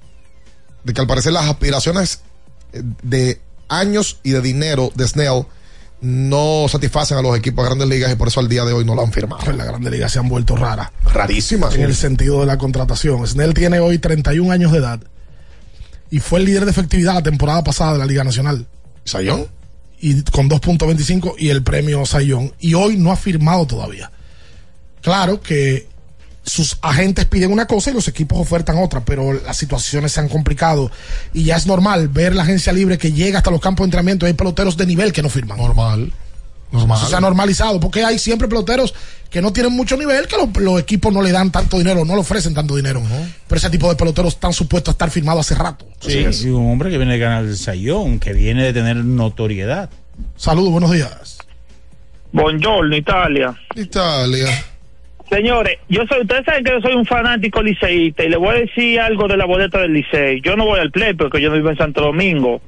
De 0.84 0.94
que 0.94 1.02
al 1.02 1.08
parecer 1.08 1.34
las 1.34 1.50
aspiraciones 1.50 2.22
eh, 2.74 2.82
de 3.04 3.42
años 3.70 4.20
y 4.24 4.32
de 4.32 4.42
dinero 4.42 4.92
de 4.96 5.08
Snell 5.08 5.46
no 6.00 6.68
satisfacen 6.70 7.18
a 7.18 7.22
los 7.22 7.36
equipos 7.36 7.64
de 7.64 7.70
grandes 7.70 7.90
ligas 7.90 8.12
y 8.12 8.16
por 8.16 8.28
eso 8.28 8.40
al 8.40 8.48
día 8.48 8.64
de 8.64 8.74
hoy 8.74 8.86
no 8.86 8.96
lo 8.96 9.02
han 9.02 9.12
firmado. 9.12 9.50
En 9.50 9.58
la 9.58 9.66
Grande 9.66 9.90
Liga 9.90 10.08
se 10.08 10.20
han 10.20 10.30
vuelto 10.30 10.56
raras. 10.56 10.92
Rarísimas. 11.04 11.74
En 11.76 11.82
el 11.82 11.96
sentido 11.96 12.40
de 12.42 12.46
la 12.46 12.58
contratación. 12.58 13.26
Snell 13.26 13.54
tiene 13.54 13.80
hoy 13.80 13.98
31 13.98 14.52
años 14.52 14.72
de 14.72 14.78
edad 14.78 15.00
y 16.10 16.20
fue 16.20 16.40
el 16.40 16.46
líder 16.46 16.66
de 16.66 16.72
efectividad 16.72 17.16
la 17.16 17.24
temporada 17.24 17.64
pasada 17.64 17.94
de 17.94 18.00
la 18.00 18.06
Liga 18.06 18.24
Nacional. 18.24 18.68
¿Sayón? 19.04 19.48
Y 20.00 20.22
con 20.24 20.50
2.25 20.50 21.36
y 21.38 21.50
el 21.50 21.64
premio 21.64 22.06
Sayón. 22.06 22.54
Y 22.60 22.74
hoy 22.76 22.98
no 22.98 23.12
ha 23.12 23.16
firmado 23.16 23.66
todavía. 23.66 24.12
Claro 25.02 25.42
que 25.42 25.88
sus 26.48 26.78
agentes 26.82 27.26
piden 27.26 27.52
una 27.52 27.68
cosa 27.68 27.92
y 27.92 27.94
los 27.94 28.08
equipos 28.08 28.40
ofertan 28.40 28.78
otra, 28.78 29.04
pero 29.04 29.34
las 29.34 29.58
situaciones 29.58 30.14
se 30.14 30.22
han 30.22 30.30
complicado 30.30 30.90
y 31.34 31.44
ya 31.44 31.58
es 31.58 31.68
normal 31.68 32.08
ver 32.08 32.34
la 32.36 32.44
agencia 32.44 32.72
libre 32.72 32.98
que 32.98 33.12
llega 33.12 33.40
hasta 33.40 33.52
los 33.52 33.60
campos 33.60 33.84
de 33.84 33.88
entrenamiento 33.88 34.26
hay 34.26 34.34
peloteros 34.34 34.78
de 34.78 34.86
nivel 34.86 35.12
que 35.12 35.22
no 35.22 35.30
firman. 35.30 35.58
Normal. 35.58 36.14
Normal. 36.72 36.98
Eso 36.98 37.08
se 37.08 37.16
ha 37.16 37.22
normalizado 37.22 37.80
porque 37.80 38.04
hay 38.04 38.20
siempre 38.20 38.48
peloteros 38.48 38.94
que 39.30 39.42
no 39.42 39.52
tienen 39.54 39.74
mucho 39.74 39.98
nivel, 39.98 40.28
que 40.28 40.38
los, 40.38 40.56
los 40.58 40.80
equipos 40.80 41.14
no 41.14 41.22
le 41.22 41.32
dan 41.32 41.52
tanto 41.52 41.78
dinero, 41.78 42.06
no 42.06 42.14
le 42.14 42.22
ofrecen 42.22 42.54
tanto 42.54 42.76
dinero. 42.76 43.02
Pero 43.48 43.58
ese 43.58 43.70
tipo 43.70 43.90
de 43.90 43.96
peloteros 43.96 44.34
están 44.34 44.54
supuestos 44.54 44.92
a 44.92 44.94
estar 44.94 45.10
firmados 45.10 45.46
hace 45.46 45.62
rato. 45.62 45.86
Sí, 46.00 46.26
y 46.44 46.50
un 46.50 46.72
hombre 46.72 46.90
que 46.90 46.98
viene 46.98 47.14
de 47.14 47.20
ganar 47.20 47.44
el 47.44 47.58
sayón, 47.58 48.20
que 48.20 48.34
viene 48.34 48.64
de 48.64 48.74
tener 48.74 48.98
notoriedad. 48.98 49.90
Saludos, 50.36 50.72
buenos 50.72 50.92
días. 50.92 51.38
Buongiorno, 52.32 52.96
Italia. 52.96 53.56
Italia. 53.76 54.48
Señores, 55.30 55.78
yo 55.90 56.04
soy, 56.08 56.22
ustedes 56.22 56.46
saben 56.46 56.64
que 56.64 56.72
yo 56.72 56.82
soy 56.82 56.94
un 56.94 57.06
fanático 57.06 57.62
liceísta 57.62 58.24
y 58.24 58.30
le 58.30 58.38
voy 58.38 58.56
a 58.56 58.60
decir 58.60 59.00
algo 59.00 59.28
de 59.28 59.36
la 59.36 59.46
boleta 59.46 59.80
del 59.80 59.94
licey. 59.94 60.42
Yo 60.42 60.56
no 60.56 60.66
voy 60.66 60.80
al 60.80 60.92
play 60.92 61.14
porque 61.14 61.42
yo 61.42 61.50
no 61.50 61.56
vivo 61.56 61.70
en 61.70 61.78
Santo 61.78 62.02
Domingo. 62.02 62.62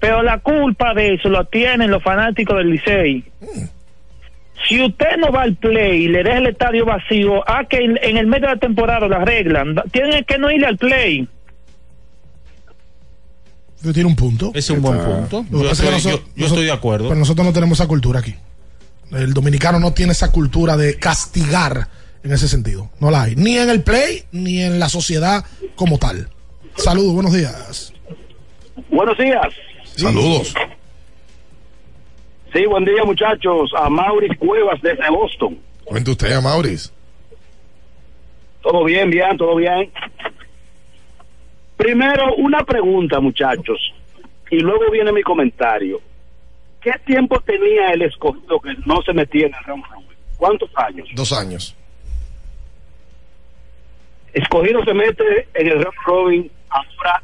Pero 0.00 0.22
la 0.22 0.38
culpa 0.38 0.94
de 0.94 1.14
eso 1.14 1.28
lo 1.28 1.44
tienen 1.46 1.90
los 1.90 2.02
fanáticos 2.02 2.56
del 2.58 2.70
licey. 2.70 3.24
Si 4.68 4.80
usted 4.82 5.16
no 5.18 5.30
va 5.32 5.42
al 5.42 5.56
play 5.56 6.04
y 6.04 6.08
le 6.08 6.22
deja 6.22 6.38
el 6.38 6.46
estadio 6.46 6.84
vacío, 6.84 7.48
a 7.48 7.64
que 7.64 7.78
en, 7.78 8.16
el 8.16 8.26
medio 8.26 8.48
de 8.48 8.54
la 8.54 8.60
temporada 8.60 9.06
lo 9.08 9.16
arreglan. 9.16 9.74
Tienen 9.92 10.24
que 10.24 10.38
no 10.38 10.50
ir 10.50 10.64
al 10.64 10.76
play. 10.76 11.28
Yo 13.82 13.92
tiene 13.92 14.08
un 14.08 14.16
punto. 14.16 14.50
Es 14.54 14.68
un 14.70 14.82
buen 14.82 14.98
punto. 14.98 15.44
Yo 15.50 15.70
estoy, 15.70 15.90
nosotros- 15.90 16.22
yo- 16.24 16.32
yo 16.36 16.46
estoy 16.46 16.64
de 16.64 16.72
acuerdo. 16.72 17.08
Pero 17.08 17.18
nosotros 17.20 17.46
no 17.46 17.52
tenemos 17.52 17.78
esa 17.78 17.86
cultura 17.88 18.20
aquí. 18.20 18.34
El 19.12 19.32
dominicano 19.32 19.78
no 19.78 19.92
tiene 19.92 20.12
esa 20.12 20.30
cultura 20.32 20.76
de 20.76 20.96
castigar 20.98 21.88
en 22.24 22.32
ese 22.32 22.48
sentido. 22.48 22.90
No 23.00 23.10
la 23.10 23.22
hay. 23.22 23.36
Ni 23.36 23.56
en 23.56 23.70
el 23.70 23.82
play, 23.82 24.24
ni 24.32 24.62
en 24.62 24.78
la 24.80 24.88
sociedad 24.88 25.44
como 25.76 25.98
tal. 25.98 26.28
Saludos, 26.76 27.14
buenos 27.14 27.32
días. 27.32 27.92
Buenos 28.90 29.16
días. 29.16 29.46
Saludos. 29.98 30.54
Sí, 32.52 32.64
buen 32.66 32.84
día 32.84 33.02
muchachos. 33.04 33.72
A 33.76 33.90
Maurice 33.90 34.36
Cuevas 34.36 34.80
desde 34.80 35.10
Boston. 35.10 35.58
Cuente 35.84 36.12
usted 36.12 36.32
a 36.32 36.40
Maurice. 36.40 36.90
Todo 38.62 38.84
bien, 38.84 39.10
bien, 39.10 39.36
todo 39.36 39.56
bien. 39.56 39.90
Primero, 41.76 42.34
una 42.36 42.64
pregunta, 42.64 43.18
muchachos. 43.18 43.92
Y 44.52 44.60
luego 44.60 44.88
viene 44.92 45.10
mi 45.10 45.22
comentario. 45.22 46.00
¿Qué 46.80 46.92
tiempo 47.04 47.40
tenía 47.40 47.90
el 47.90 48.02
escogido 48.02 48.60
que 48.60 48.74
no 48.86 49.02
se 49.02 49.12
metía 49.12 49.46
en 49.48 49.54
el 49.54 49.64
round 49.64 49.84
robin? 49.90 50.16
¿Cuántos 50.36 50.70
años? 50.76 51.08
Dos 51.14 51.32
años. 51.32 51.74
Escogido 54.32 54.84
se 54.84 54.94
mete 54.94 55.48
en 55.54 55.66
el 55.66 55.82
round 55.82 55.98
robin 56.06 56.50
ahora 56.70 57.20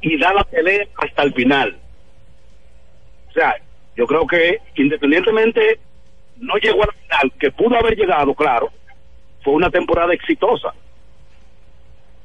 y 0.00 0.18
da 0.18 0.32
la 0.32 0.44
pelea 0.44 0.86
hasta 0.96 1.22
el 1.22 1.34
final. 1.34 1.78
Yo 3.96 4.06
creo 4.06 4.26
que 4.26 4.60
independientemente 4.76 5.78
no 6.38 6.56
llegó 6.56 6.82
a 6.82 6.86
la 6.86 6.92
final, 6.92 7.32
que 7.38 7.50
pudo 7.50 7.76
haber 7.76 7.96
llegado, 7.96 8.34
claro, 8.34 8.70
fue 9.42 9.54
una 9.54 9.70
temporada 9.70 10.12
exitosa. 10.12 10.74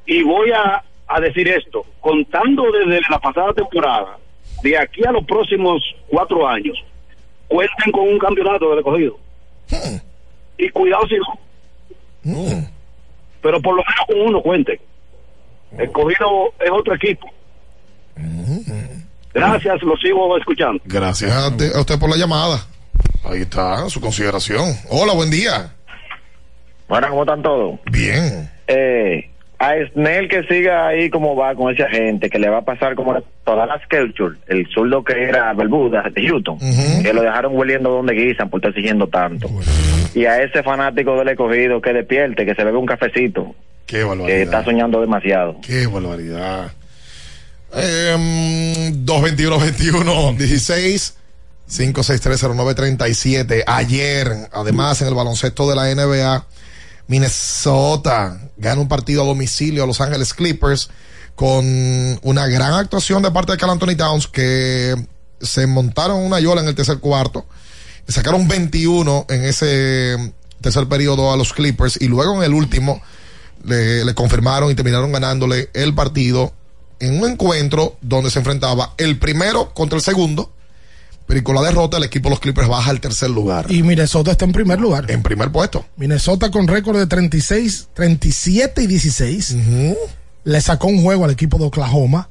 Y 0.06 0.24
voy 0.24 0.52
a, 0.52 0.84
a 1.08 1.20
decir 1.20 1.48
esto, 1.48 1.86
contando 2.00 2.72
desde 2.72 3.02
la 3.10 3.20
pasada 3.20 3.54
temporada, 3.54 4.18
de 4.64 4.78
aquí 4.78 5.06
a 5.06 5.12
los 5.12 5.24
próximos 5.26 5.82
cuatro 6.08 6.48
años, 6.48 6.78
cuenten 7.48 7.92
con 7.92 8.08
un 8.08 8.20
campeonato 8.20 8.70
de 8.70 8.76
recogido. 8.78 9.20
Y 10.58 10.70
cuidado 10.70 11.08
si 11.08 11.16
no. 11.18 11.40
Pero 13.42 13.62
por 13.62 13.76
lo 13.76 13.84
menos 13.84 14.06
con 14.08 14.22
uno 14.22 14.42
cuenten. 14.42 14.80
El 15.78 15.92
cogido 15.92 16.54
es 16.60 16.72
otro 16.72 16.96
equipo. 16.96 17.30
Gracias, 19.34 19.82
lo 19.84 19.96
sigo 19.98 20.38
escuchando. 20.38 20.82
Gracias 20.86 21.32
a, 21.32 21.56
te- 21.56 21.76
a 21.76 21.80
usted 21.80 22.00
por 22.00 22.10
la 22.10 22.18
llamada. 22.18 22.66
Ahí 23.24 23.42
está 23.42 23.90
su 23.90 24.02
consideración. 24.02 24.66
Hola, 24.90 25.14
buen 25.14 25.30
día. 25.30 25.74
Bueno, 26.88 27.08
¿cómo 27.10 27.22
están 27.24 27.42
todos? 27.44 27.80
Bien. 27.92 28.50
Eh, 28.68 29.30
a 29.60 29.74
Snell 29.94 30.28
que 30.30 30.44
siga 30.44 30.88
ahí 30.88 31.10
como 31.10 31.36
va 31.36 31.54
con 31.54 31.72
esa 31.74 31.88
gente, 31.90 32.30
que 32.30 32.40
le 32.40 32.50
va 32.50 32.60
a 32.60 32.62
pasar 32.66 32.96
como 32.96 33.22
todas 33.44 33.68
las 33.68 33.86
Kelchur, 33.88 34.38
el 34.48 34.66
zurdo 34.74 35.04
que 35.04 35.22
era 35.24 35.54
Bermuda 35.54 36.04
de 36.14 36.28
Houston, 36.28 36.58
que 37.04 37.14
lo 37.14 37.22
dejaron 37.22 37.56
hueliendo 37.56 37.90
donde 37.92 38.14
guisan 38.14 38.50
por 38.50 38.60
estar 38.60 38.74
siguiendo 38.74 39.08
tanto. 39.08 39.48
Y 40.16 40.26
a 40.26 40.42
ese 40.42 40.64
fanático 40.64 41.16
del 41.18 41.28
escogido 41.30 41.82
que 41.82 41.94
despierte, 41.94 42.46
que 42.46 42.56
se 42.56 42.64
bebe 42.64 42.78
un 42.78 42.86
cafecito, 42.86 43.54
Qué 43.86 43.98
que 43.98 44.04
barbaridad. 44.06 44.40
está 44.42 44.64
soñando 44.64 45.02
demasiado. 45.02 45.58
Qué 45.62 45.86
barbaridad. 45.88 46.72
Eh, 47.74 48.92
221 48.94 50.34
16 50.38 51.14
5630937 51.70 53.64
Ayer, 53.68 54.50
además, 54.52 55.02
en 55.02 55.08
el 55.08 55.14
baloncesto 55.14 55.70
de 55.70 55.76
la 55.76 55.94
NBA, 55.94 56.46
Minnesota 57.08 58.40
gana 58.58 58.82
un 58.82 58.88
partido 58.88 59.24
a 59.24 59.26
domicilio 59.26 59.84
a 59.84 59.88
Los 59.88 60.02
Ángeles 60.02 60.34
Clippers 60.34 60.90
con 61.36 61.66
una 62.24 62.48
gran 62.48 62.74
actuación 62.74 63.22
de 63.24 63.32
parte 63.32 63.52
de 63.54 63.58
Cal 63.58 63.70
Anthony 63.70 63.96
Towns 63.96 64.28
que 64.28 64.96
se 65.40 65.68
montaron 65.68 66.18
una 66.22 66.40
yola 66.40 66.62
en 66.62 66.68
el 66.68 66.76
tercer 66.76 67.00
cuarto. 67.00 67.46
Sacaron 68.08 68.48
21 68.48 69.28
en 69.30 69.44
ese 69.46 70.34
tercer 70.60 70.88
periodo 70.88 71.32
a 71.32 71.38
los 71.38 71.54
Clippers 71.54 71.98
y 72.02 72.08
luego 72.08 72.36
en 72.36 72.44
el 72.44 72.54
último 72.54 73.02
le 73.64 74.14
confirmaron 74.16 74.72
y 74.72 74.76
terminaron 74.76 75.12
ganándole 75.12 75.70
el 75.74 75.94
partido 75.94 76.54
en 77.00 77.22
un 77.22 77.30
encuentro 77.32 77.98
donde 78.02 78.30
se 78.32 78.40
enfrentaba 78.40 78.94
el 78.98 79.18
primero 79.20 79.74
contra 79.74 79.98
el 79.98 80.04
segundo, 80.04 80.52
pero 81.26 81.40
y 81.40 81.44
con 81.44 81.56
la 81.56 81.62
derrota 81.62 81.98
el 81.98 82.04
equipo 82.04 82.28
de 82.30 82.32
los 82.32 82.40
Clippers 82.40 82.68
baja 82.68 82.90
al 82.90 83.00
tercer 83.00 83.30
lugar. 83.30 83.72
Y 83.72 83.84
Minnesota 83.84 84.32
está 84.32 84.46
en 84.46 84.52
primer 84.52 84.80
lugar. 84.80 85.10
En 85.12 85.22
primer 85.22 85.52
puesto. 85.52 85.86
Minnesota 85.96 86.50
con 86.50 86.68
récord 86.68 86.98
de 86.98 87.06
36, 87.08 87.90
37 87.94 88.82
y 88.84 88.88
16. 88.88 89.56
Le 90.44 90.62
sacó 90.62 90.88
un 90.88 91.04
juego 91.04 91.26
al 91.26 91.32
equipo 91.32 91.58
de 91.60 91.66
Oklahoma, 91.66 92.30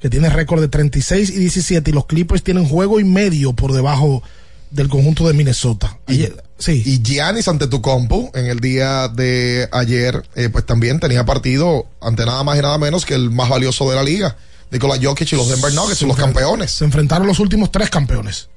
que 0.00 0.08
tiene 0.10 0.28
récord 0.30 0.60
de 0.60 0.68
36 0.68 1.30
y 1.30 1.38
17. 1.38 1.90
Y 1.90 1.94
los 1.94 2.06
Clippers 2.06 2.44
tienen 2.44 2.68
juego 2.68 3.00
y 3.00 3.04
medio 3.04 3.52
por 3.52 3.72
debajo 3.72 4.22
del 4.70 4.88
conjunto 4.88 5.26
de 5.26 5.34
Minnesota. 5.34 5.98
Ayer- 6.06 6.42
sí. 6.58 6.82
Y 6.84 7.02
Giannis 7.02 7.48
ante 7.48 7.66
tu 7.66 7.80
compu 7.80 8.30
en 8.34 8.46
el 8.46 8.60
día 8.60 9.08
de 9.08 9.68
ayer, 9.72 10.22
eh, 10.34 10.48
pues 10.48 10.64
también 10.66 11.00
tenía 11.00 11.24
partido 11.24 11.86
ante 12.00 12.24
nada 12.26 12.42
más 12.42 12.58
y 12.58 12.62
nada 12.62 12.78
menos 12.78 13.04
que 13.04 13.14
el 13.14 13.30
más 13.30 13.48
valioso 13.48 13.88
de 13.90 13.96
la 13.96 14.02
liga. 14.02 14.36
Nikola 14.70 14.98
Jokic 15.00 15.32
y 15.32 15.36
los 15.36 15.48
Denver 15.48 15.72
Nuggets, 15.72 16.02
los 16.02 16.16
campeones. 16.16 16.72
Se 16.72 16.84
enfrentaron 16.84 17.26
los 17.26 17.38
últimos 17.38 17.70
tres 17.70 17.88
campeones. 17.88 18.48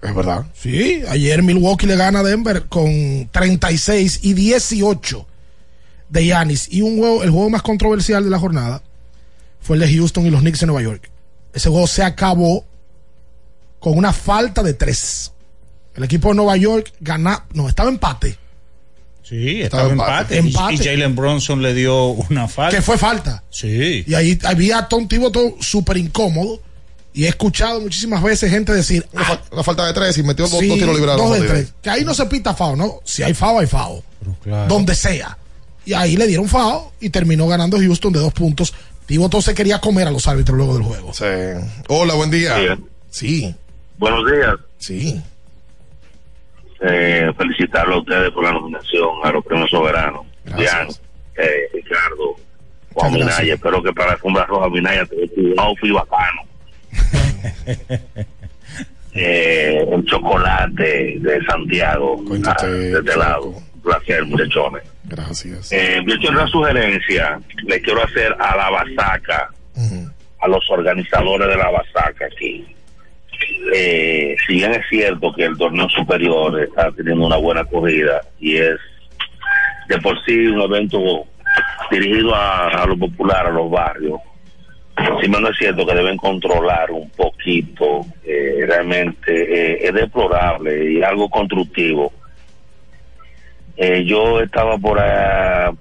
Es 0.00 0.14
verdad. 0.14 0.46
Sí, 0.54 1.02
ayer 1.08 1.42
Milwaukee 1.42 1.86
le 1.86 1.96
gana 1.96 2.20
a 2.20 2.22
Denver 2.22 2.66
con 2.66 3.28
36 3.30 4.20
y 4.22 4.34
18 4.34 5.26
de 6.08 6.24
Giannis. 6.24 6.68
Y 6.70 6.82
un 6.82 6.98
juego, 6.98 7.22
el 7.22 7.30
juego 7.30 7.50
más 7.50 7.62
controversial 7.62 8.24
de 8.24 8.30
la 8.30 8.38
jornada 8.38 8.82
fue 9.60 9.76
el 9.76 9.80
de 9.80 9.94
Houston 9.94 10.26
y 10.26 10.30
los 10.30 10.40
Knicks 10.40 10.60
de 10.60 10.66
Nueva 10.66 10.82
York. 10.82 11.08
Ese 11.52 11.68
juego 11.70 11.86
se 11.86 12.02
acabó 12.02 12.64
con 13.78 13.96
una 13.96 14.12
falta 14.12 14.62
de 14.62 14.74
tres. 14.74 15.32
El 15.94 16.04
equipo 16.04 16.28
de 16.28 16.34
Nueva 16.36 16.56
York 16.56 16.92
gana, 17.00 17.44
no, 17.52 17.68
estaba 17.68 17.88
empate. 17.90 18.38
Sí, 19.22 19.62
Estaba 19.62 19.84
estaba 19.84 19.92
empate. 20.22 20.38
empate. 20.38 20.74
Y- 20.74 20.78
Jalen 20.78 21.14
Bronson 21.14 21.62
le 21.62 21.74
dio 21.74 22.06
una 22.06 22.48
falta. 22.48 22.76
Que 22.76 22.82
fue 22.82 22.98
falta. 22.98 23.42
Sí. 23.50 24.04
Y 24.06 24.14
ahí 24.14 24.38
había 24.44 24.78
a 24.78 24.88
Tom 24.88 25.06
Thibodeau 25.08 25.56
súper 25.60 25.96
incómodo. 25.96 26.60
Y 27.14 27.24
he 27.26 27.28
escuchado 27.28 27.78
muchísimas 27.80 28.22
veces 28.22 28.50
gente 28.50 28.72
decir. 28.72 29.06
Una, 29.12 29.24
fa- 29.24 29.42
una 29.52 29.62
falta 29.62 29.86
de 29.86 29.92
tres 29.92 30.16
y 30.16 30.22
metió 30.22 30.48
dos, 30.48 30.58
Sí, 30.60 30.66
dos 30.68 30.78
tiros 30.78 30.98
a 30.98 31.16
dos 31.16 31.38
de 31.40 31.46
tres. 31.46 31.74
Que 31.82 31.90
ahí 31.90 32.04
no 32.04 32.14
se 32.14 32.24
pita 32.26 32.54
FAO, 32.54 32.74
¿no? 32.74 33.00
Si 33.04 33.22
hay 33.22 33.34
FAO, 33.34 33.58
hay 33.60 33.66
FAO. 33.66 34.02
Donde 34.68 34.94
sea. 34.94 35.36
Y 35.84 35.92
ahí 35.92 36.16
le 36.16 36.26
dieron 36.26 36.48
FAO 36.48 36.92
y 37.00 37.10
terminó 37.10 37.46
ganando 37.46 37.76
Houston 37.78 38.12
de 38.14 38.18
dos 38.20 38.32
puntos. 38.32 38.72
Thibodeau 39.06 39.42
se 39.42 39.52
quería 39.54 39.78
comer 39.80 40.08
a 40.08 40.10
los 40.10 40.26
árbitros 40.26 40.56
luego 40.56 40.74
del 40.74 40.84
juego. 40.84 41.12
Sí. 41.12 41.24
Hola, 41.88 42.14
buen 42.14 42.30
día. 42.30 42.56
Sí. 43.10 43.54
Buenos 43.98 44.20
días. 44.30 44.54
Sí. 44.78 45.20
Eh, 46.84 47.32
felicitarlo 47.38 47.94
a 47.94 47.98
ustedes 48.00 48.30
por 48.32 48.42
la 48.42 48.52
nominación 48.52 49.10
a 49.22 49.30
los 49.30 49.44
premios 49.44 49.70
soberanos. 49.70 50.26
Jan, 50.46 50.88
eh, 51.36 51.68
Ricardo, 51.72 52.36
Juan. 52.92 53.12
Minaya. 53.12 53.54
Espero 53.54 53.80
que 53.82 53.92
para 53.92 54.08
la 54.08 54.12
Alfombra 54.14 54.44
Roja 54.46 54.68
Minaya 54.68 55.06
te 55.06 55.30
un 55.36 55.60
outfit 55.60 55.92
bacano. 55.92 56.42
eh, 59.14 59.86
el 59.92 60.04
chocolate 60.06 61.18
de 61.20 61.44
Santiago, 61.46 62.20
ah, 62.46 62.66
de 62.66 62.98
este 62.98 63.16
lado. 63.16 63.46
Un 63.46 63.80
placer, 63.82 64.24
muchachones. 64.24 64.82
Gracias. 65.04 65.70
Eh, 65.70 66.00
yo 66.04 66.16
quiero 66.18 66.40
una 66.40 66.48
sugerencia, 66.48 67.40
le 67.64 67.80
quiero 67.80 68.02
hacer 68.02 68.34
a 68.40 68.56
la 68.56 68.70
Basaca, 68.70 69.50
a 70.40 70.48
los 70.48 70.68
organizadores 70.70 71.46
de 71.46 71.56
la 71.56 71.70
Basaca 71.70 72.26
aquí. 72.26 72.66
Eh, 73.74 74.36
si 74.46 74.54
bien 74.54 74.72
es 74.72 74.86
cierto 74.88 75.32
que 75.32 75.44
el 75.44 75.56
torneo 75.56 75.88
superior 75.88 76.60
está 76.60 76.90
teniendo 76.92 77.26
una 77.26 77.36
buena 77.36 77.62
acogida 77.62 78.20
y 78.38 78.56
es 78.56 78.78
de 79.88 79.98
por 80.00 80.22
sí 80.24 80.46
un 80.46 80.60
evento 80.62 81.26
dirigido 81.90 82.34
a, 82.34 82.68
a 82.68 82.86
lo 82.86 82.96
popular, 82.96 83.46
a 83.46 83.50
los 83.50 83.70
barrios, 83.70 84.20
si 85.20 85.28
no 85.28 85.48
es 85.48 85.56
cierto 85.56 85.86
que 85.86 85.94
deben 85.94 86.16
controlar 86.16 86.90
un 86.90 87.08
poquito, 87.10 88.04
eh, 88.24 88.64
realmente 88.66 89.32
eh, 89.32 89.78
es 89.88 89.94
deplorable 89.94 90.92
y 90.92 91.02
algo 91.02 91.28
constructivo. 91.28 92.12
Eh, 93.76 94.04
yo 94.04 94.40
estaba 94.40 94.76
por 94.78 94.98
allá, 95.00 95.72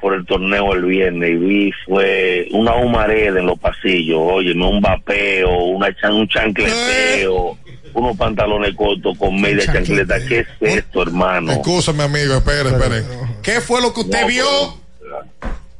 por 0.00 0.14
el 0.14 0.24
torneo 0.26 0.72
el 0.74 0.84
viernes 0.84 1.30
y 1.30 1.34
vi 1.36 1.72
fue 1.84 2.48
una 2.52 2.74
humareda 2.74 3.40
en 3.40 3.46
los 3.46 3.58
pasillos, 3.58 4.18
oye, 4.20 4.52
un 4.52 4.80
vapeo, 4.80 5.50
una 5.64 5.94
chan, 5.96 6.14
un 6.14 6.26
chancleteo, 6.28 7.58
unos 7.94 8.16
pantalones 8.16 8.74
cortos 8.74 9.16
con 9.18 9.40
media 9.40 9.64
chancleta. 9.66 10.16
¿Qué 10.26 10.40
es 10.40 10.46
esto, 10.60 11.02
hermano? 11.02 11.52
Excúsame, 11.52 12.04
amigo, 12.04 12.34
espere, 12.34 12.70
espere. 12.70 13.04
¿Qué 13.42 13.60
fue 13.60 13.80
lo 13.82 13.92
que 13.92 14.00
usted 14.00 14.20
No, 14.22 14.26
vio? 14.28 14.44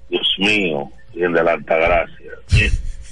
Dios 0.08 0.28
mío, 0.38 0.90
bien 1.14 1.32
de 1.32 1.42
la 1.42 1.52
alta 1.52 1.76
gracia. 1.76 2.30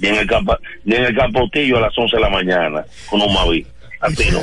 Y 0.00 0.06
en 0.06 0.14
el, 0.16 0.26
capa, 0.28 0.58
y 0.84 0.94
en 0.94 1.04
el 1.04 1.16
capotillo 1.16 1.78
a 1.78 1.80
las 1.82 1.98
11 1.98 2.16
de 2.16 2.22
la 2.22 2.28
mañana, 2.30 2.84
con 3.08 3.20
un 3.20 3.32
maví. 3.32 3.66
Así 4.00 4.30
no. 4.30 4.40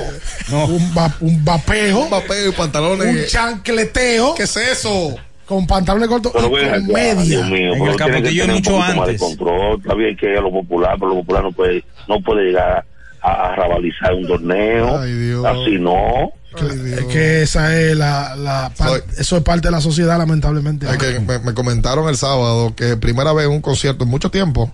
Un, 0.65 0.93
va- 0.97 1.15
un 1.21 1.45
vapeo. 1.45 1.99
Un 1.99 2.09
vapeo 2.09 2.49
y 2.49 2.51
pantalones. 2.51 3.07
Un 3.07 3.25
chancleteo. 3.27 4.35
¿Qué 4.35 4.43
es 4.43 4.57
eso? 4.57 5.15
Con 5.47 5.67
pantalones 5.67 6.07
cortos 6.09 6.31
y 6.33 6.37
Pero 6.37 6.49
ven 6.51 6.65
con 6.65 6.73
acá, 6.73 6.93
media. 6.93 7.23
Dios 7.23 7.49
mío, 7.49 7.71
pero 7.79 7.95
tener 7.95 8.49
un 8.49 8.63
poquito 8.63 8.77
más 8.79 9.07
de 9.07 9.17
control. 9.17 9.79
Está 9.79 9.93
bien 9.93 10.17
que 10.17 10.37
a 10.37 10.41
lo 10.41 10.51
popular, 10.51 10.95
pero 10.99 11.09
lo 11.09 11.15
popular 11.17 11.43
no 11.43 11.51
puede, 11.51 11.83
no 12.07 12.21
puede 12.21 12.45
llegar 12.45 12.85
a, 13.21 13.29
a 13.29 13.55
rabalizar 13.55 14.13
un 14.13 14.27
torneo. 14.27 14.97
Así 14.97 15.77
no. 15.79 16.31
Es 16.57 17.05
que 17.05 17.41
esa 17.41 17.77
es 17.77 17.97
la, 17.97 18.71
eso 19.17 19.37
es 19.37 19.43
parte 19.43 19.67
de 19.67 19.71
la 19.71 19.81
sociedad, 19.81 20.17
lamentablemente. 20.17 20.89
Es 20.89 20.97
que 20.97 21.19
me, 21.19 21.39
me 21.39 21.53
comentaron 21.53 22.07
el 22.07 22.17
sábado 22.17 22.73
que 22.75 22.95
primera 22.97 23.33
vez 23.33 23.45
en 23.45 23.51
un 23.51 23.61
concierto 23.61 24.05
en 24.05 24.09
mucho 24.09 24.31
tiempo, 24.31 24.71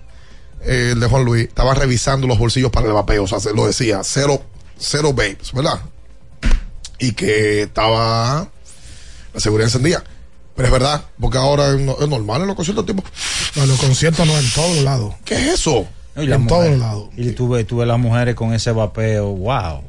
eh, 0.64 0.90
el 0.92 1.00
de 1.00 1.06
Juan 1.06 1.24
Luis, 1.24 1.48
estaba 1.48 1.74
revisando 1.74 2.26
los 2.26 2.38
bolsillos 2.38 2.70
para 2.70 2.86
el 2.86 2.92
vapeo. 2.92 3.24
O 3.24 3.26
sea, 3.26 3.40
se 3.40 3.52
lo 3.52 3.66
decía, 3.66 4.00
cero, 4.04 4.42
cero 4.78 5.12
babes, 5.12 5.52
¿verdad? 5.52 5.80
Y 7.00 7.12
que 7.12 7.62
estaba 7.62 8.48
la 9.34 9.40
seguridad 9.40 9.66
encendida. 9.66 10.04
Pero 10.54 10.66
es 10.68 10.72
verdad, 10.72 11.02
porque 11.20 11.38
ahora 11.38 11.70
es, 11.74 11.80
no- 11.80 11.96
es 12.00 12.08
normal 12.08 12.42
en 12.42 12.46
los 12.48 12.56
conciertos 12.56 12.84
tipo. 12.86 13.02
No, 13.56 13.62
en 13.62 13.68
los 13.68 13.78
conciertos 13.80 14.26
no, 14.26 14.38
en 14.38 14.50
todos 14.50 14.78
lados. 14.82 15.14
¿Qué 15.24 15.34
es 15.34 15.54
eso? 15.54 15.86
Y 16.16 16.30
en 16.30 16.46
todos 16.46 16.78
lados. 16.78 17.08
Y 17.16 17.30
tuve, 17.32 17.64
tuve 17.64 17.86
las 17.86 17.98
mujeres 17.98 18.34
con 18.34 18.52
ese 18.52 18.70
vapeo, 18.72 19.28
wow. 19.28 19.80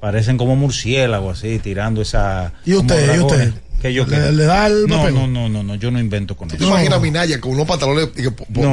Parecen 0.00 0.36
como 0.38 0.56
murciélagos 0.56 1.38
así, 1.38 1.58
tirando 1.58 2.02
esa. 2.02 2.52
¿Y 2.64 2.74
usted? 2.74 3.14
¿Y 3.16 3.18
usted? 3.20 3.52
Que 3.80 3.92
yo 3.92 4.06
le, 4.06 4.30
le 4.32 4.44
da 4.44 4.68
el 4.68 4.86
no, 4.86 5.10
no, 5.10 5.26
no, 5.26 5.48
no, 5.48 5.62
no, 5.64 5.74
yo 5.74 5.90
no 5.90 5.98
invento 5.98 6.36
con 6.36 6.46
¿Tú 6.46 6.54
eso. 6.54 6.64
te 6.64 6.70
imaginas 6.70 6.98
a 6.98 7.00
Minaya 7.00 7.40
con 7.40 7.50
unos 7.50 7.66
pantalones 7.66 8.10
y 8.16 8.22
que 8.22 8.30
por, 8.30 8.46
por- 8.46 8.64
No. 8.64 8.72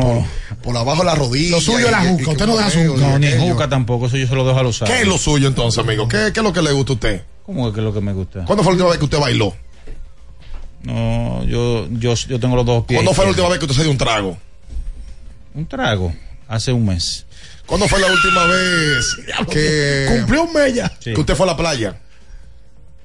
por- 0.50 0.58
por 0.60 0.78
abajo 0.78 1.00
de 1.00 1.06
la 1.06 1.16
rodilla? 1.16 1.50
Lo 1.56 1.62
suyo 1.62 1.86
es 1.88 1.92
la 1.92 2.02
juca, 2.02 2.30
usted 2.32 2.46
no 2.46 2.56
deja 2.56 2.70
su 2.70 2.96
No, 2.96 3.18
ni 3.18 3.28
juca 3.32 3.68
tampoco, 3.68 4.06
eso 4.06 4.18
yo 4.18 4.28
se 4.28 4.36
lo 4.36 4.46
dejo 4.46 4.60
a 4.60 4.64
los 4.64 4.80
¿Qué 4.86 5.02
es 5.02 5.08
lo 5.08 5.18
suyo 5.18 5.48
entonces, 5.48 5.84
amigo? 5.84 6.08
¿Qué, 6.08 6.30
qué 6.32 6.40
es 6.40 6.44
lo 6.44 6.54
que 6.54 6.62
le 6.62 6.72
gusta 6.74 6.92
a 6.92 6.96
usted? 6.96 7.24
¿Cómo 7.44 7.68
es 7.68 7.74
que 7.74 7.80
es 7.80 7.84
lo 7.84 7.92
que 7.94 8.02
me 8.02 8.14
gusta? 8.14 8.46
¿Cuándo 8.46 8.64
fue 8.64 8.72
la 8.72 8.76
última 8.76 8.90
vez 8.90 9.00
que 9.00 9.06
usted 9.06 9.20
bailó? 9.20 9.52
No, 10.84 11.44
yo, 11.44 11.88
yo, 11.92 12.14
yo 12.14 12.40
tengo 12.40 12.56
los 12.56 12.66
dos 12.66 12.86
pies. 12.86 12.98
¿Cuándo 13.00 13.14
fue 13.14 13.26
la 13.26 13.32
última 13.32 13.50
vez 13.50 13.60
que 13.60 13.66
usted 13.66 13.78
se 13.78 13.84
dio 13.84 13.92
un 13.92 13.98
trago? 13.98 14.38
Un 15.54 15.68
trago, 15.68 16.14
hace 16.48 16.72
un 16.72 16.86
mes. 16.86 17.26
¿Cuándo 17.66 17.88
fue 17.88 18.00
la 18.00 18.08
última 18.08 18.46
vez 18.46 19.18
que, 19.52 20.08
Cumplió 20.10 20.44
un 20.44 20.54
mella. 20.54 20.92
Sí, 21.00 21.14
que 21.14 21.20
usted 21.20 21.36
fue 21.36 21.46
a 21.46 21.48
la 21.48 21.58
playa? 21.58 21.98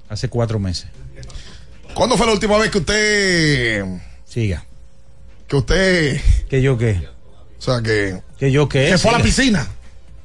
hace 0.08 0.28
cuatro 0.28 0.58
meses. 0.58 0.86
¿Cuándo 1.94 2.16
fue 2.16 2.26
la 2.26 2.32
última 2.32 2.58
vez 2.58 2.70
que 2.70 2.78
usted... 2.78 3.84
Siga. 4.24 4.64
que 5.46 5.56
usted... 5.56 6.20
¿Que 6.48 6.62
yo 6.62 6.76
qué? 6.78 7.06
o 7.58 7.62
sea, 7.62 7.80
que... 7.82 8.20
¿Que 8.38 8.50
yo 8.50 8.68
qué? 8.68 8.90
Que 8.90 8.98
fue 8.98 9.10
a 9.10 9.18
la 9.18 9.24
piscina. 9.24 9.68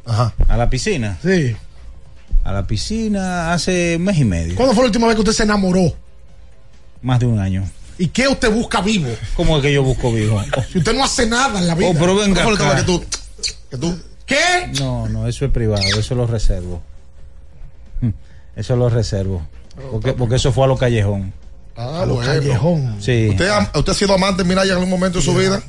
Ajá. 0.05 0.33
¿A 0.47 0.57
la 0.57 0.69
piscina? 0.69 1.17
Sí. 1.21 1.55
A 2.43 2.51
la 2.51 2.65
piscina 2.65 3.53
hace 3.53 3.97
un 3.97 4.03
mes 4.03 4.17
y 4.17 4.25
medio. 4.25 4.55
¿Cuándo 4.55 4.73
fue 4.73 4.83
la 4.83 4.87
última 4.87 5.07
vez 5.07 5.15
que 5.15 5.21
usted 5.21 5.33
se 5.33 5.43
enamoró? 5.43 5.93
Más 7.01 7.19
de 7.19 7.25
un 7.25 7.39
año. 7.39 7.69
¿Y 7.97 8.07
qué 8.07 8.27
usted 8.27 8.51
busca 8.51 8.81
vivo? 8.81 9.09
¿Cómo 9.35 9.57
es 9.57 9.61
que 9.63 9.73
yo 9.73 9.83
busco 9.83 10.11
vivo? 10.11 10.41
Si 10.71 10.77
usted 10.79 10.93
no 10.95 11.03
hace 11.03 11.25
nada 11.27 11.59
en 11.59 11.67
la 11.67 11.75
vida. 11.75 11.89
Oh, 11.89 11.93
pero 11.93 12.15
venga 12.15 12.41
¿Cuándo 12.43 12.57
fue 12.57 12.65
la 12.65 12.81
acá. 12.81 12.81
última 12.81 12.97
vez 12.97 13.05
que 13.09 13.47
tú... 13.47 13.53
que 13.71 13.77
tú... 13.77 13.99
¿Qué? 14.25 14.71
No, 14.79 15.09
no, 15.09 15.27
eso 15.27 15.43
es 15.45 15.51
privado, 15.51 15.81
eso 15.97 16.13
lo 16.15 16.27
reservo. 16.27 16.81
Mm, 18.01 18.09
Eso 18.55 18.75
lo 18.75 18.87
reservo. 18.89 19.41
Porque, 19.91 20.13
porque 20.13 20.35
eso 20.35 20.51
fue 20.51 20.65
a 20.65 20.67
lo 20.67 20.77
callejón. 20.77 21.33
Ah, 21.75 22.01
A 22.01 22.05
lo 22.05 22.15
bueno. 22.15 22.31
callejón. 22.31 22.97
Sí. 23.01 23.29
¿Usted, 23.29 23.47
ha- 23.47 23.71
¿Usted 23.75 23.91
ha 23.91 23.95
sido 23.95 24.13
amante 24.13 24.43
de 24.43 24.49
Minaya 24.49 24.71
en 24.71 24.77
algún 24.77 24.89
momento 24.89 25.17
de 25.19 25.25
su 25.25 25.33
vida? 25.33 25.61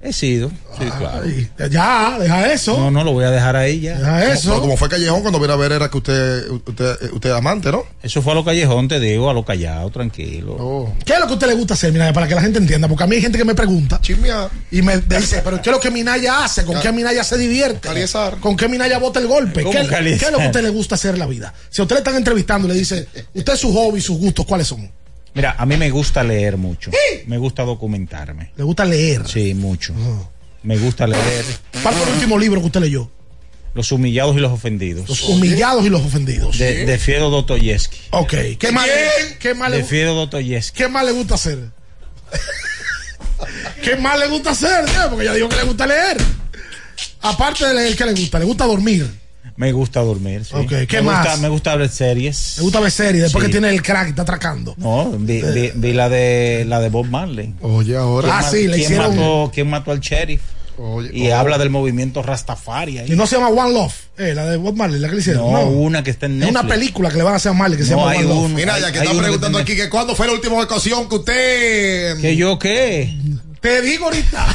He 0.00 0.12
sido. 0.12 0.50
Sí, 0.78 0.84
claro. 0.96 1.24
Ya, 1.70 2.18
deja 2.20 2.52
eso. 2.52 2.78
No, 2.78 2.90
no, 2.90 3.02
lo 3.02 3.12
voy 3.12 3.24
a 3.24 3.30
dejar 3.30 3.56
ahí 3.56 3.80
ya. 3.80 3.98
Deja 3.98 4.18
Pero 4.20 4.32
eso. 4.32 4.60
como 4.60 4.76
fue 4.76 4.88
Callejón, 4.88 5.22
cuando 5.22 5.40
vine 5.40 5.52
a 5.52 5.56
ver 5.56 5.72
era 5.72 5.90
que 5.90 5.98
usted, 5.98 6.48
usted, 6.50 7.12
usted 7.12 7.30
es 7.30 7.36
amante, 7.36 7.72
¿no? 7.72 7.84
Eso 8.00 8.22
fue 8.22 8.30
a 8.30 8.36
lo 8.36 8.44
callejón, 8.44 8.86
te 8.86 9.00
digo, 9.00 9.28
a 9.28 9.34
lo 9.34 9.44
callado, 9.44 9.90
tranquilo. 9.90 10.56
Oh. 10.58 10.94
¿Qué 11.04 11.14
es 11.14 11.18
lo 11.18 11.26
que 11.26 11.32
a 11.32 11.34
usted 11.34 11.48
le 11.48 11.54
gusta 11.54 11.74
hacer, 11.74 11.92
Minaya? 11.92 12.12
Para 12.12 12.28
que 12.28 12.36
la 12.36 12.42
gente 12.42 12.60
entienda. 12.60 12.86
Porque 12.86 13.02
a 13.02 13.06
mí 13.08 13.16
hay 13.16 13.22
gente 13.22 13.38
que 13.38 13.44
me 13.44 13.56
pregunta 13.56 14.00
Chismea. 14.00 14.48
y 14.70 14.82
me 14.82 14.98
dice, 14.98 15.42
pero 15.42 15.60
¿qué 15.60 15.70
es 15.70 15.74
lo 15.74 15.80
que 15.80 15.90
Minaya 15.90 16.44
hace? 16.44 16.64
¿Con 16.64 16.80
qué 16.80 16.92
Minaya 16.92 17.24
se 17.24 17.36
divierte? 17.36 17.80
Caliezar. 17.80 18.36
¿Con 18.38 18.56
qué 18.56 18.68
Minaya 18.68 18.98
bota 18.98 19.18
el 19.18 19.26
golpe? 19.26 19.62
¿Cómo 19.62 19.72
¿Qué, 19.72 19.80
es 19.80 20.30
lo 20.30 20.38
que 20.38 20.44
a 20.44 20.46
usted 20.46 20.62
le 20.62 20.70
gusta 20.70 20.94
hacer 20.94 21.14
en 21.14 21.20
la 21.20 21.26
vida? 21.26 21.52
Si 21.70 21.82
a 21.82 21.84
usted 21.84 21.96
le 21.96 22.00
están 22.00 22.14
entrevistando 22.14 22.68
y 22.68 22.70
le 22.72 22.78
dice, 22.78 23.08
usted 23.34 23.56
sus 23.56 23.74
hobbies, 23.74 24.04
sus 24.04 24.18
gustos, 24.18 24.46
¿cuáles 24.46 24.68
son? 24.68 24.88
Mira, 25.38 25.54
a 25.56 25.64
mí 25.66 25.76
me 25.76 25.88
gusta 25.88 26.24
leer 26.24 26.56
mucho. 26.56 26.90
Me 27.26 27.38
gusta 27.38 27.62
documentarme. 27.62 28.50
Le 28.56 28.64
gusta 28.64 28.84
leer. 28.84 29.22
Sí, 29.24 29.54
mucho. 29.54 29.94
Me 30.64 30.76
gusta 30.76 31.06
leer 31.06 31.44
¿Cuál 31.80 31.94
fue 31.94 32.08
el 32.08 32.14
último 32.14 32.36
libro 32.36 32.60
que 32.60 32.66
usted 32.66 32.80
leyó? 32.80 33.08
Los 33.72 33.92
humillados 33.92 34.36
y 34.36 34.40
los 34.40 34.50
ofendidos. 34.50 35.08
Los 35.08 35.22
humillados 35.28 35.86
y 35.86 35.90
los 35.90 36.04
ofendidos. 36.04 36.58
De, 36.58 36.84
de 36.84 36.98
Fiedo 36.98 37.30
Dostoyevsky. 37.30 37.98
Ok. 38.10 38.34
¿Qué 38.58 38.72
más, 38.72 38.88
qué, 39.38 39.54
más 39.54 39.70
De 39.70 39.78
le. 39.78 39.84
¿Qué 40.72 40.88
más 40.88 41.04
le 41.04 41.12
gusta 41.12 41.36
hacer? 41.36 41.70
¿Qué 43.84 43.94
más 43.94 44.18
le 44.18 44.26
gusta 44.26 44.50
hacer? 44.50 44.86
Porque 45.08 45.24
ya 45.24 45.34
digo 45.34 45.48
que 45.48 45.54
le 45.54 45.62
gusta 45.62 45.86
leer. 45.86 46.16
Aparte 47.20 47.64
de 47.64 47.74
leer, 47.74 47.96
¿qué 47.96 48.04
le 48.06 48.14
gusta? 48.14 48.40
¿Le 48.40 48.44
gusta 48.44 48.64
dormir? 48.64 49.08
Me 49.58 49.72
gusta 49.72 50.00
dormir. 50.00 50.44
Sí. 50.44 50.54
Ok, 50.54 50.86
¿qué 50.88 50.98
me 50.98 51.02
más? 51.02 51.24
Gusta, 51.26 51.40
me 51.42 51.48
gusta 51.48 51.74
ver 51.76 51.88
series. 51.90 52.54
¿Le 52.58 52.62
gusta 52.62 52.78
ver 52.80 52.90
series? 52.92 53.22
Después 53.24 53.42
Sí. 53.44 53.48
que 53.50 53.52
tiene 53.58 53.68
el 53.74 53.82
crack 53.82 54.06
y 54.06 54.10
está 54.10 54.22
atracando. 54.22 54.74
No, 54.78 55.10
vi, 55.18 55.42
vi- 55.42 55.72
vi 55.74 55.92
la 55.92 56.08
de 56.08 56.64
la 56.66 56.78
de 56.80 56.88
Bob 56.88 57.06
Marley. 57.06 57.54
Oye, 57.60 57.96
ahora. 57.96 58.38
Ah, 58.38 58.42
sí, 58.48 58.68
le 58.68 58.76
¿quién 58.76 58.80
hicieron- 58.92 59.16
Mató, 59.16 59.50
¿Quién 59.52 59.68
mató 59.68 59.90
al 59.90 59.98
sheriff? 60.00 60.40
Oye, 60.80 61.10
Y 61.12 61.28
oh. 61.30 61.36
habla 61.36 61.58
del 61.58 61.70
movimiento 61.70 62.22
Rastafari. 62.22 62.98
ahí. 62.98 63.12
Y 63.12 63.16
no 63.16 63.26
se 63.26 63.34
llama 63.34 63.48
One 63.48 63.72
Love, 63.72 63.92
eh, 64.16 64.32
la 64.32 64.46
de 64.46 64.56
Bob 64.58 64.76
Marley, 64.76 65.00
la 65.00 65.08
que 65.08 65.14
le 65.16 65.20
hicieron. 65.22 65.50
No, 65.50 65.58
No, 65.64 65.66
una 65.70 66.04
que 66.04 66.10
está 66.12 66.26
en 66.26 66.34
es 66.34 66.38
Netflix. 66.38 66.60
una 66.60 66.68
película 66.72 67.10
que 67.10 67.16
le 67.16 67.22
van 67.24 67.32
a 67.32 67.36
hacer 67.38 67.50
a 67.50 67.54
Marley 67.54 67.76
que 67.76 67.82
se 67.82 67.90
llama 67.90 68.04
One 68.12 68.22
Love. 68.22 68.50
Mira, 68.50 68.74
Hay- 68.74 68.82
ya 68.82 68.92
que 68.92 68.98
está 69.00 69.10
que 69.10 69.18
preguntando 69.18 69.58
tiene- 69.58 69.72
aquí 69.72 69.82
que 69.82 69.90
cuándo 69.90 70.14
fue 70.14 70.28
la 70.28 70.34
última 70.34 70.54
ocasión 70.62 71.08
que 71.08 71.16
usted. 71.16 72.20
¿Que 72.20 72.36
yo 72.36 72.60
qué? 72.60 73.12
Te 73.60 73.82
digo 73.82 74.04
ahorita. 74.06 74.46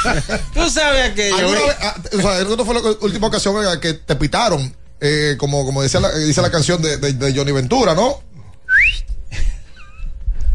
Tú 0.54 0.68
sabes 0.70 1.12
que 1.14 1.30
yo. 1.30 1.36
¿Alguna 1.36 1.60
vez, 1.60 1.76
ah, 1.80 1.94
o 2.12 2.20
sea, 2.20 2.44
¿cuándo 2.44 2.64
fue 2.64 2.74
la 2.74 2.80
última 3.00 3.26
ocasión 3.28 3.56
en 3.58 3.64
la 3.66 3.80
que 3.80 3.94
te 3.94 4.16
pitaron? 4.16 4.74
Eh, 5.00 5.36
como, 5.38 5.64
como 5.64 5.80
decía 5.82 6.00
la, 6.00 6.12
dice 6.16 6.42
la 6.42 6.50
canción 6.50 6.82
de, 6.82 6.96
de- 6.96 7.12
de 7.12 7.32
Johnny 7.36 7.52
Ventura, 7.52 7.94
¿no? 7.94 8.20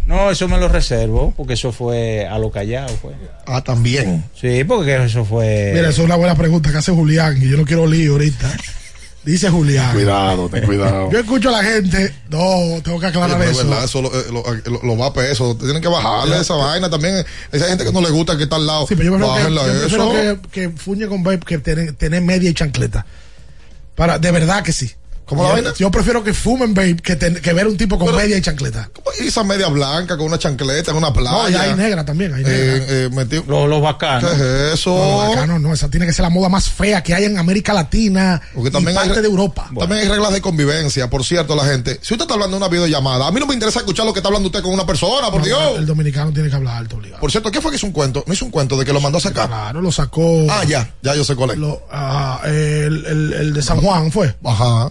No, 0.06 0.30
eso 0.30 0.50
me 0.50 0.58
lo 0.58 0.68
reservo, 0.68 1.34
porque 1.38 1.54
eso 1.54 1.72
fue 1.72 2.28
a 2.28 2.38
lo 2.38 2.52
callado. 2.52 2.90
Fue. 2.98 3.14
Ah, 3.48 3.64
también. 3.64 4.26
Sí, 4.40 4.64
porque 4.66 5.02
eso 5.06 5.24
fue. 5.24 5.72
Mira, 5.74 5.90
eso 5.90 6.02
es 6.02 6.06
una 6.06 6.18
buena 6.18 6.36
pregunta 6.36 6.72
que 6.72 6.78
hace 6.78 6.92
Julián 6.92 7.38
y 7.42 7.48
yo 7.50 7.56
no 7.56 7.64
quiero 7.64 7.88
lío 7.88 8.12
ahorita. 8.14 8.52
Dice 9.26 9.50
Julián. 9.50 9.94
Cuidado, 9.94 10.50
ten 10.50 10.66
cuidado. 10.66 11.10
Yo 11.12 11.20
escucho 11.20 11.48
a 11.50 11.54
la 11.54 11.64
gente. 11.64 12.14
No, 12.30 12.82
tengo 12.84 13.00
que 13.00 13.08
aclarar 13.08 13.42
es 13.44 13.52
eso. 13.52 13.58
verdad, 13.68 13.84
eso 13.86 14.02
lo, 14.02 14.10
eh, 14.10 14.26
lo, 14.32 14.44
lo- 14.72 14.84
lo 14.84 14.98
va 14.98 15.08
a 15.08 15.14
peso. 15.14 15.56
Tienen 15.56 15.82
que 15.82 15.88
bajarle 15.88 16.40
esa 16.40 16.56
vaina 16.56 16.90
también. 16.90 17.26
Esa 17.52 17.68
gente 17.68 17.86
que 17.86 17.92
no 17.94 18.02
le 18.02 18.10
gusta 18.10 18.36
que 18.36 18.44
está 18.44 18.58
al 18.58 18.68
lado. 18.68 18.86
Sí, 18.88 18.96
pero 18.98 19.18
yo 19.18 19.26
prefiero, 19.34 19.64
que, 19.64 19.72
yo 19.72 19.80
prefiero 19.80 20.42
que, 20.42 20.50
que 20.50 20.70
fuñe 20.72 21.08
con 21.08 21.24
vape 21.24 21.40
que 21.46 21.58
tener, 21.58 21.94
tener 21.94 22.22
media 22.22 22.50
y 22.50 22.54
chancleta. 22.54 23.06
Para, 23.96 24.20
de 24.20 24.32
verdad 24.32 24.62
que 24.64 24.74
sí. 24.74 24.92
¿Cómo 25.26 25.44
la 25.44 25.50
yo, 25.50 25.54
vaina? 25.54 25.74
yo 25.78 25.90
prefiero 25.92 26.24
que 26.24 26.34
fumen 26.34 26.74
vape 26.74 26.98
que, 26.98 27.16
ten- 27.16 27.36
que 27.42 27.54
ver 27.54 27.68
un 27.68 27.78
tipo 27.78 27.98
con 27.98 28.08
Pero- 28.08 28.18
media 28.18 28.38
y 28.38 28.42
chancleta. 28.42 28.90
Y 29.22 29.28
esa 29.28 29.44
media 29.44 29.68
blanca 29.68 30.18
con 30.18 30.26
una 30.28 30.38
chancleta 30.40 30.92
en 30.92 30.98
una 30.98 31.14
playa. 31.14 31.32
No, 31.32 31.50
ya 31.50 31.62
hay 31.64 31.76
negra 31.76 32.04
también. 32.04 32.34
Hay 32.34 32.44
negra. 32.44 32.58
Eh, 32.88 33.10
eh, 33.12 33.44
Los, 33.48 33.70
los 33.70 33.82
bacanos. 33.82 34.30
¿Qué 34.32 34.36
es 34.36 34.74
eso? 34.76 34.90
No, 34.96 35.30
bacano, 35.30 35.60
no, 35.60 35.74
esa 35.74 35.90
tiene 35.90 36.06
que 36.06 36.14
ser 36.14 36.24
la 36.24 36.30
moda 36.30 36.50
más 36.50 36.70
fea 36.70 37.02
que 37.04 37.14
hay 37.14 37.26
en 37.26 37.38
América 37.38 37.74
Latina 37.74 38.42
Porque 38.54 38.70
y 38.70 38.72
también 38.72 38.98
hay 38.98 39.06
parte 39.08 39.22
de 39.22 39.28
Europa. 39.28 39.70
También 39.78 40.02
hay 40.02 40.08
reglas 40.10 40.34
de 40.34 40.42
convivencia, 40.42 41.10
por 41.10 41.24
cierto, 41.24 41.56
la 41.56 41.66
gente. 41.66 42.00
Si 42.02 42.14
usted 42.14 42.24
está 42.24 42.34
hablando 42.34 42.58
de 42.58 42.64
una 42.64 42.68
videollamada, 42.70 43.28
a 43.28 43.32
mí 43.32 43.40
no 43.40 43.46
me 43.48 43.54
interesa 43.54 43.80
escuchar 43.80 44.06
lo 44.06 44.14
que 44.14 44.20
está 44.20 44.28
hablando 44.30 44.48
usted 44.50 44.62
con 44.62 44.74
una 44.74 44.86
persona, 44.86 45.30
por 45.32 45.40
No, 45.42 45.46
Dios. 45.46 45.78
El 45.78 45.86
dominicano 45.86 46.32
tiene 46.34 46.50
que 46.50 46.56
hablar 46.56 46.78
alto, 46.78 46.98
obligado. 46.98 47.22
Por 47.22 47.32
cierto, 47.32 47.50
¿qué 47.52 47.62
fue 47.62 47.72
que 47.72 47.78
hizo 47.78 47.86
un 47.88 47.94
cuento? 47.94 48.24
No 48.28 48.34
hizo 48.34 48.46
un 48.46 48.52
cuento 48.52 48.78
de 48.78 48.84
que 48.86 48.92
lo 48.94 49.00
mandó 49.02 49.20
a 49.20 49.22
sacar. 49.22 49.48
Claro, 49.48 49.80
lo 49.82 49.92
sacó. 49.92 50.46
Ah, 50.50 50.64
ya, 50.66 50.94
ya 51.02 51.16
yo 51.16 51.24
sé 51.24 51.36
cuál 51.36 51.52
es. 51.52 51.58
lo- 51.58 51.82
ah, 51.92 52.42
el, 52.46 53.06
el- 53.06 53.34
el 53.34 53.54
de 53.54 53.62
San 53.62 53.80
Juan 53.80 54.12
fue. 54.12 54.36
Ajá. 54.44 54.90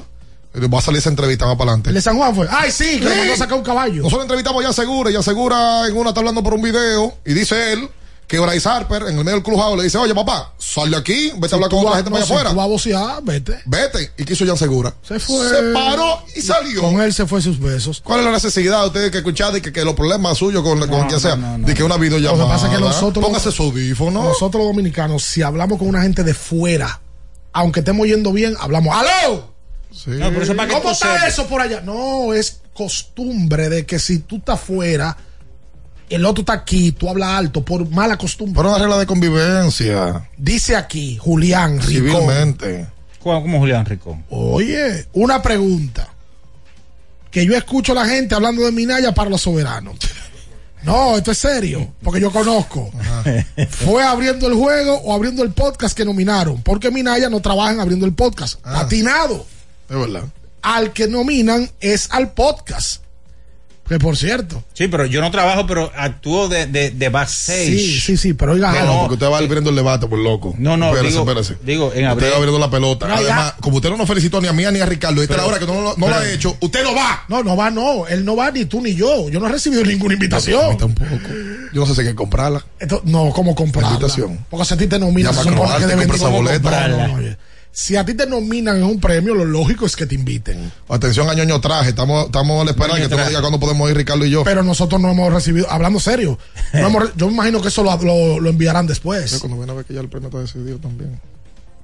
Va 0.55 0.79
a 0.79 0.83
salir 0.83 0.99
esa 0.99 1.09
entrevista 1.09 1.47
más 1.47 1.57
para 1.57 1.71
El 1.73 1.81
adelante. 1.81 1.93
de 1.93 2.03
San 2.03 2.17
Juan 2.17 2.35
fue. 2.35 2.47
Ay, 2.51 2.71
sí, 2.71 3.01
que 3.01 3.33
a 3.33 3.37
sacar 3.37 3.57
un 3.57 3.65
caballo. 3.65 4.03
Nosotros 4.03 4.23
entrevistamos 4.25 4.63
a 4.63 4.67
Jan 4.67 4.75
Segura 4.75 5.11
Jan 5.13 5.23
Segura 5.23 5.87
en 5.89 5.97
una 5.97 6.11
está 6.11 6.21
hablando 6.21 6.43
por 6.43 6.55
un 6.55 6.63
video 6.63 7.15
y 7.25 7.33
dice 7.33 7.73
él 7.73 7.89
que 8.27 8.39
Bryce 8.39 8.67
Harper 8.67 9.03
en 9.03 9.09
el 9.19 9.25
medio 9.25 9.33
del 9.33 9.43
clubhouse 9.43 9.77
le 9.77 9.83
dice, 9.85 9.99
oye 9.99 10.15
papá, 10.15 10.55
sal 10.57 10.91
de 10.91 10.97
aquí, 10.97 11.33
vete 11.37 11.55
a 11.55 11.57
hablar 11.57 11.69
con 11.71 11.81
otra 11.81 11.97
gente 11.97 12.09
no, 12.11 12.17
para 12.17 12.25
si 12.27 12.33
allá 12.33 12.41
afuera. 12.41 12.51
tú 12.51 12.57
vas 12.57 12.65
a 12.65 12.69
vocear, 12.69 13.23
vete. 13.23 13.59
Vete. 13.67 14.13
¿Y 14.17 14.25
qué 14.25 14.33
hizo 14.33 14.47
Jan 14.47 14.57
Segura? 14.57 14.95
Se 15.03 15.19
fue. 15.21 15.49
Se 15.49 15.63
paró 15.75 16.23
y 16.35 16.41
salió. 16.41 16.81
Con 16.81 17.01
él 17.03 17.13
se 17.13 17.27
fue 17.27 17.43
sus 17.43 17.59
besos. 17.59 18.01
¿Cuál 18.03 18.21
es 18.21 18.25
la 18.27 18.33
necesidad 18.33 18.81
de 18.83 18.87
ustedes 18.87 19.11
que 19.11 19.19
escuchar 19.19 19.53
de 19.53 19.61
que, 19.61 19.71
que 19.73 19.85
los 19.85 19.95
problemas 19.95 20.39
suyos 20.39 20.63
con, 20.63 20.79
con 20.89 21.09
quien 21.09 21.21
sea? 21.21 21.37
de 21.37 21.75
que 21.75 21.83
una 21.83 21.97
videollamada. 21.99 22.39
Lo 22.45 22.49
que 22.49 22.53
pasa 22.55 22.67
es 22.69 22.73
que 22.75 22.81
nosotros- 22.81 23.25
Póngase 23.25 23.53
su 23.53 23.63
audífono. 23.65 24.23
Nosotros 24.23 24.63
los 24.65 24.71
dominicanos, 24.73 25.25
si 25.25 25.43
hablamos 25.43 25.79
con 25.79 25.89
una 25.89 26.01
gente 26.03 26.23
de 26.25 26.33
fuera, 26.33 27.01
aunque 27.53 27.81
estemos 27.81 28.07
yendo 28.07 28.33
bien, 28.33 28.55
hablamos. 28.61 28.95
¡Aló! 28.97 29.52
Sí. 29.93 30.11
No, 30.11 30.29
pero 30.31 30.43
eso 30.43 30.53
es 30.53 30.57
para 30.57 30.69
que 30.69 30.75
¿Cómo 30.75 30.91
está 30.93 31.15
sepas. 31.15 31.29
eso 31.29 31.47
por 31.47 31.61
allá? 31.61 31.81
No, 31.83 32.33
es 32.33 32.61
costumbre 32.75 33.69
de 33.69 33.85
que 33.87 33.99
si 33.99 34.21
tú 34.21 34.37
estás 34.37 34.61
fuera, 34.61 35.17
el 36.09 36.25
otro 36.25 36.43
está 36.43 36.55
aquí, 36.55 36.93
tú 36.93 37.09
hablas 37.09 37.31
alto, 37.31 37.65
por 37.65 37.89
mala 37.89 38.17
costumbre. 38.17 38.55
Pero 38.57 38.71
una 38.71 38.79
regla 38.79 38.99
de 38.99 39.07
convivencia. 39.07 40.29
Dice 40.37 40.77
aquí 40.77 41.17
Julián 41.19 41.81
Ricón. 41.81 41.89
Civilmente. 41.89 42.87
¿Cómo, 43.23 43.41
cómo 43.43 43.59
Julián 43.59 43.87
Ricón? 43.87 44.25
Oye, 44.31 45.07
una 45.13 45.41
pregunta. 45.43 46.09
Que 47.31 47.47
yo 47.47 47.57
escucho 47.57 47.93
a 47.93 47.95
la 47.95 48.07
gente 48.07 48.35
hablando 48.35 48.63
de 48.63 48.73
Minaya 48.73 49.15
para 49.15 49.31
los 49.31 49.41
soberanos. 49.41 49.97
No, 50.83 51.17
esto 51.17 51.31
es 51.31 51.39
serio, 51.39 51.95
porque 52.03 52.21
yo 52.21 52.31
conozco. 52.31 52.91
¿Fue 53.71 54.03
abriendo 54.03 54.49
el 54.49 54.55
juego 54.55 54.97
o 54.97 55.15
abriendo 55.15 55.43
el 55.43 55.53
podcast 55.53 55.97
que 55.97 56.05
nominaron? 56.05 56.61
Porque 56.63 56.91
Minaya 56.91 57.31
no 57.31 57.41
trabaja 57.41 57.73
en 57.73 57.81
abriendo 57.81 58.05
el 58.05 58.13
podcast. 58.13 58.59
Ah. 58.65 58.81
Atinado. 58.81 59.47
Es 59.93 59.99
verdad. 59.99 60.25
Al 60.63 60.93
que 60.93 61.07
nominan 61.09 61.71
es 61.81 62.09
al 62.11 62.33
podcast. 62.33 63.03
Que 63.89 63.99
por 63.99 64.17
cierto. 64.17 64.63
Sí, 64.73 64.89
pero 64.89 65.05
yo 65.05 65.21
no 65.21 65.31
trabajo, 65.31 65.67
pero 65.67 65.91
actúo 65.95 66.49
de, 66.49 66.67
de, 66.67 66.93
de 66.93 67.09
backstage. 67.11 67.67
Sí, 67.67 68.01
sí, 68.01 68.17
sí, 68.17 68.33
pero 68.33 68.53
oiga, 68.53 68.73
No, 68.73 68.79
algo. 68.79 69.01
porque 69.01 69.15
usted 69.15 69.27
va 69.27 69.37
abriendo 69.39 69.69
el 69.71 69.77
debate 69.77 70.07
por 70.07 70.19
loco. 70.19 70.55
No, 70.57 70.79
no, 70.79 70.87
espérese, 70.95 71.11
digo- 71.19 71.29
espérese. 71.29 71.57
digo, 71.63 71.87
en 71.93 72.07
Usted 72.07 72.07
abril- 72.09 72.31
va 72.33 72.37
abriendo 72.37 72.59
la 72.59 72.71
pelota. 72.71 73.09
No, 73.09 73.15
ya. 73.17 73.21
Además, 73.21 73.55
como 73.61 73.77
usted 73.77 73.91
no 73.91 73.99
nos 73.99 74.09
felicitó 74.09 74.41
ni 74.41 74.47
a 74.49 74.53
mí 74.55 74.63
ni 74.73 74.81
a 74.81 74.87
Ricardo, 74.87 75.21
esta 75.21 75.35
es 75.35 75.41
la 75.41 75.47
hora 75.47 75.59
que 75.59 75.67
no, 75.67 75.75
lo- 75.83 75.95
no 75.99 76.09
lo 76.09 76.15
ha 76.15 76.27
hecho, 76.31 76.57
usted 76.61 76.83
no 76.85 76.95
va. 76.95 77.25
No, 77.29 77.43
no 77.43 77.55
va, 77.57 77.71
no. 77.71 78.07
Él 78.07 78.25
no 78.25 78.35
va 78.37 78.51
ni 78.51 78.65
tú 78.65 78.81
ni 78.81 78.95
yo. 78.95 79.29
Yo 79.29 79.41
no 79.41 79.47
he 79.49 79.53
recibido 79.53 79.85
ninguna 79.85 80.15
A 80.15 80.17
mí 80.17 80.25
invitación. 80.25 80.79
tampoco. 80.79 81.11
Yo 81.75 81.81
no 81.81 81.87
sé 81.87 81.95
si 81.95 82.01
hay 82.03 82.07
que 82.07 82.15
comprarla. 82.15 82.65
Esto- 82.79 83.03
no, 83.05 83.31
¿cómo 83.31 83.55
comprarla? 83.55 83.91
Invitación. 83.91 84.47
Porque 84.49 84.65
si 84.65 84.75
a 84.75 84.77
ti 84.79 84.87
te 84.87 84.99
supone 85.51 85.57
Croarte, 85.67 85.81
que 85.81 85.87
deben 85.89 86.09
compra 86.09 87.37
si 87.75 87.97
a 87.97 88.05
ti 88.05 88.13
te 88.15 88.27
nominan 88.27 88.77
en 88.77 88.85
un 88.85 89.01
premio, 89.01 89.35
lo 89.35 89.45
lógico 89.47 89.87
es 89.87 89.97
que 89.97 90.05
te 90.07 90.15
inviten. 90.15 90.71
Atención 90.89 91.29
a 91.31 91.35
ñoño 91.35 91.61
traje, 91.61 91.89
estamos, 91.91 92.27
estamos 92.27 92.61
a 92.61 92.65
la 92.65 92.71
espera 92.73 92.95
de 92.95 93.01
que 93.03 93.09
tú 93.09 93.17
nos 93.17 93.29
digas 93.29 93.41
cuándo 93.41 93.59
podemos 93.59 93.91
ir 93.91 93.97
Ricardo 93.97 94.25
y 94.27 94.31
yo. 94.31 94.45
Pero 94.45 94.63
nosotros 94.63 95.01
no 95.01 95.11
hemos 95.11 95.33
recibido, 95.33 95.71
hablando 95.71 95.99
serio, 95.99 96.39
no 96.75 96.87
hemos 96.87 97.03
re- 97.03 97.13
yo 97.17 97.27
me 97.29 97.33
imagino 97.33 97.63
que 97.63 97.69
eso 97.69 97.83
lo, 97.83 97.97
lo- 98.03 98.41
lo 98.41 98.51
enviarán 98.51 98.87
después. 98.87 99.39
Cuando 99.41 99.57
viene 99.57 99.73
a 99.73 99.75
ver 99.75 99.85
que 99.87 99.95
ya 99.95 100.01
el 100.01 100.09
premio 100.09 100.29
está 100.29 100.39
decidido 100.41 100.79
también. 100.79 101.19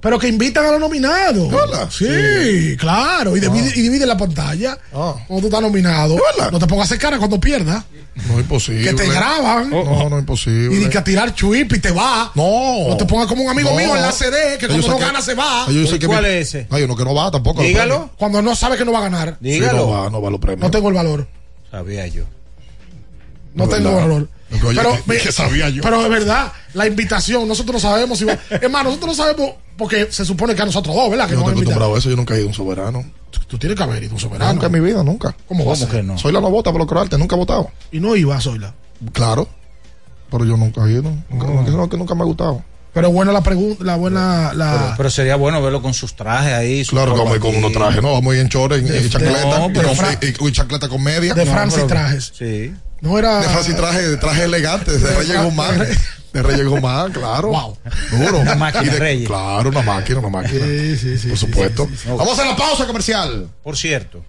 Pero 0.01 0.17
que 0.17 0.27
invitan 0.29 0.65
a 0.65 0.71
los 0.71 0.79
nominados. 0.79 1.49
Sí, 1.93 2.05
Sí. 2.07 2.77
claro. 2.77 3.35
Y 3.35 3.39
divide, 3.41 3.73
y 3.75 3.81
divide 3.81 4.05
la 4.05 4.15
pantalla. 4.17 4.77
Ah. 4.93 5.15
Cuando 5.27 5.41
tú 5.41 5.47
estás 5.47 5.61
nominado. 5.61 6.17
No 6.51 6.57
te 6.59 6.67
pongas 6.67 6.83
a 6.83 6.93
hacer 6.93 6.99
cara 6.99 7.17
cuando 7.17 7.39
pierdas. 7.39 7.83
No 8.27 8.33
es 8.35 8.39
imposible. 8.41 8.83
Que 8.83 8.93
te 8.93 9.07
graban. 9.09 9.69
No, 9.69 10.09
no 10.09 10.15
es 10.17 10.21
imposible. 10.21 10.85
Y 10.85 10.89
que 10.89 10.97
a 10.97 11.03
tirar 11.03 11.33
chuip 11.35 11.73
y 11.73 11.79
te 11.79 11.91
va. 11.91 12.31
No. 12.35 12.89
No 12.89 12.97
te 12.97 13.05
pongas 13.05 13.27
como 13.27 13.43
un 13.43 13.49
amigo 13.49 13.69
No. 13.71 13.75
mío 13.77 13.95
en 13.95 14.01
la 14.01 14.11
CD, 14.11 14.57
que 14.57 14.67
cuando 14.67 14.87
no 14.87 14.97
que- 14.97 15.03
gana 15.03 15.21
se 15.21 15.33
va. 15.35 15.65
Que 15.67 16.05
¿Cuál 16.07 16.23
mi- 16.23 16.29
es 16.29 16.47
ese? 16.55 16.67
Hay 16.69 16.83
uno 16.83 16.95
que 16.95 17.03
no 17.05 17.13
va 17.13 17.29
tampoco. 17.31 17.61
Dígalo. 17.61 18.09
Cuando 18.17 18.41
no 18.41 18.55
sabe 18.55 18.77
que 18.77 18.85
no 18.85 18.91
va 18.93 18.99
a 18.99 19.03
ganar. 19.03 19.37
Sí, 19.41 19.49
Dígalo. 19.51 19.79
no 19.79 19.89
va, 19.89 20.09
no 20.09 20.21
va 20.21 20.29
los 20.29 20.39
premios. 20.39 20.61
No 20.61 20.71
tengo 20.71 20.87
el 20.89 20.95
valor. 20.95 21.27
Sabía 21.71 22.07
yo. 22.07 22.23
No 23.53 23.65
Es 23.65 23.69
tengo 23.69 23.89
verdad. 23.89 24.01
valor. 24.07 24.29
Pero, 24.49 24.97
que- 25.05 25.17
que 25.17 25.31
sabía 25.31 25.69
yo. 25.69 25.81
pero 25.83 26.01
es 26.03 26.09
verdad, 26.09 26.51
la 26.73 26.87
invitación, 26.87 27.47
nosotros 27.47 27.75
no 27.83 27.89
sabemos 27.89 28.17
si 28.17 28.25
va. 28.25 28.37
Es 28.49 28.69
más, 28.69 28.83
nosotros 28.83 29.15
no 29.17 29.23
sabemos 29.23 29.51
porque 29.77 30.07
se 30.11 30.25
supone 30.25 30.55
que 30.55 30.61
a 30.61 30.65
nosotros 30.65 30.95
dos, 30.95 31.09
¿verdad? 31.09 31.25
Que 31.27 31.33
Yo 31.33 31.39
no 31.39 31.45
estoy 31.47 31.61
acostumbrado 31.63 31.95
a 31.95 31.97
eso, 31.99 32.09
yo 32.09 32.15
nunca 32.15 32.33
he 32.33 32.37
ido 32.37 32.45
a 32.47 32.49
un 32.49 32.53
soberano. 32.55 33.05
Tú 33.47 33.57
tienes 33.57 33.77
que 33.77 33.83
haber 33.83 34.03
ido 34.03 34.11
a 34.11 34.15
un 34.15 34.19
soberano. 34.19 34.53
Nunca 34.53 34.65
en 34.67 34.71
mi 34.73 34.79
vida, 34.79 35.03
nunca. 35.03 35.35
¿Cómo 35.47 35.75
ser? 35.75 35.87
que 35.89 36.03
no? 36.03 36.17
Soy 36.17 36.31
la 36.33 36.41
no 36.41 36.49
vota 36.49 36.71
por 36.71 36.79
los 36.79 36.87
croatas, 36.87 37.19
nunca 37.19 37.35
he 37.35 37.39
votado. 37.39 37.69
Y 37.91 37.99
no 37.99 38.15
iba 38.15 38.35
a 38.35 38.41
Zoila. 38.41 38.73
Claro. 39.13 39.47
Pero 40.31 40.45
yo 40.45 40.57
nunca 40.57 40.85
he 40.85 40.91
ido. 40.91 41.03
Nunca, 41.29 41.47
nunca- 41.47 41.71
no, 41.71 41.89
que 41.89 41.97
nunca 41.97 42.15
me 42.15 42.21
ha 42.21 42.25
gustado. 42.25 42.63
Pero 42.93 43.11
buena 43.11 43.31
la 43.31 43.41
pregunta, 43.41 43.83
la 43.83 43.95
buena, 43.95 44.51
la. 44.53 44.71
Pero, 44.73 44.93
pero 44.97 45.09
sería 45.11 45.35
bueno 45.35 45.61
verlo 45.61 45.81
con 45.81 45.93
sus 45.93 46.15
trajes 46.15 46.53
ahí. 46.53 46.83
su 46.83 46.91
Claro 46.95 47.13
que 47.13 47.19
vamos 47.19 47.33
a 47.33 47.35
ir 47.35 47.41
con 47.41 47.55
unos 47.55 47.71
trajes, 47.71 48.01
¿no? 48.01 48.13
Vamos 48.13 48.33
a 48.33 48.35
ir 48.35 48.41
en 48.41 48.49
chores, 48.49 48.81
y, 48.83 49.05
y 49.05 49.09
chancleta. 49.09 49.59
no, 49.59 49.69
y, 49.69 49.73
pero 49.73 49.87
con- 49.89 49.97
Fra- 49.97 50.17
y- 50.21 50.47
y 50.47 50.51
chancleta 50.51 50.89
con 50.89 51.03
media. 51.03 51.33
de 51.35 51.45
No, 51.45 51.51
Francis 51.51 51.75
pero- 51.75 51.87
Trajes. 51.87 52.33
Sí. 52.37 52.73
No 53.01 53.17
era. 53.17 53.39
De 53.41 53.47
Francis 53.49 53.75
traje, 53.75 54.01
de 54.01 54.17
traje 54.17 54.43
elegante, 54.43 54.97
de 54.97 55.15
Reyes 55.15 55.43
Guzmán. 55.43 55.87
De 56.33 56.43
Reyes 56.43 56.67
Guzmán, 56.67 57.11
claro. 57.11 57.47
Wow. 57.47 57.77
Duro. 58.11 58.39
Una 58.41 58.53
máquina, 58.53 58.83
de- 58.93 58.99
Reyes. 58.99 59.27
Claro, 59.27 59.69
una 59.69 59.81
máquina, 59.81 60.19
una 60.19 60.29
máquina. 60.29 60.63
Sí, 60.63 60.95
sí, 60.95 61.17
sí. 61.17 61.27
Por 61.29 61.37
supuesto. 61.39 61.85
sí, 61.87 61.91
sí, 61.95 62.03
sí. 62.03 62.09
Vamos 62.09 62.29
a 62.29 62.33
hacer 62.33 62.45
la 62.45 62.55
pausa 62.55 62.85
comercial. 62.85 63.49
Por 63.63 63.75
cierto, 63.75 64.23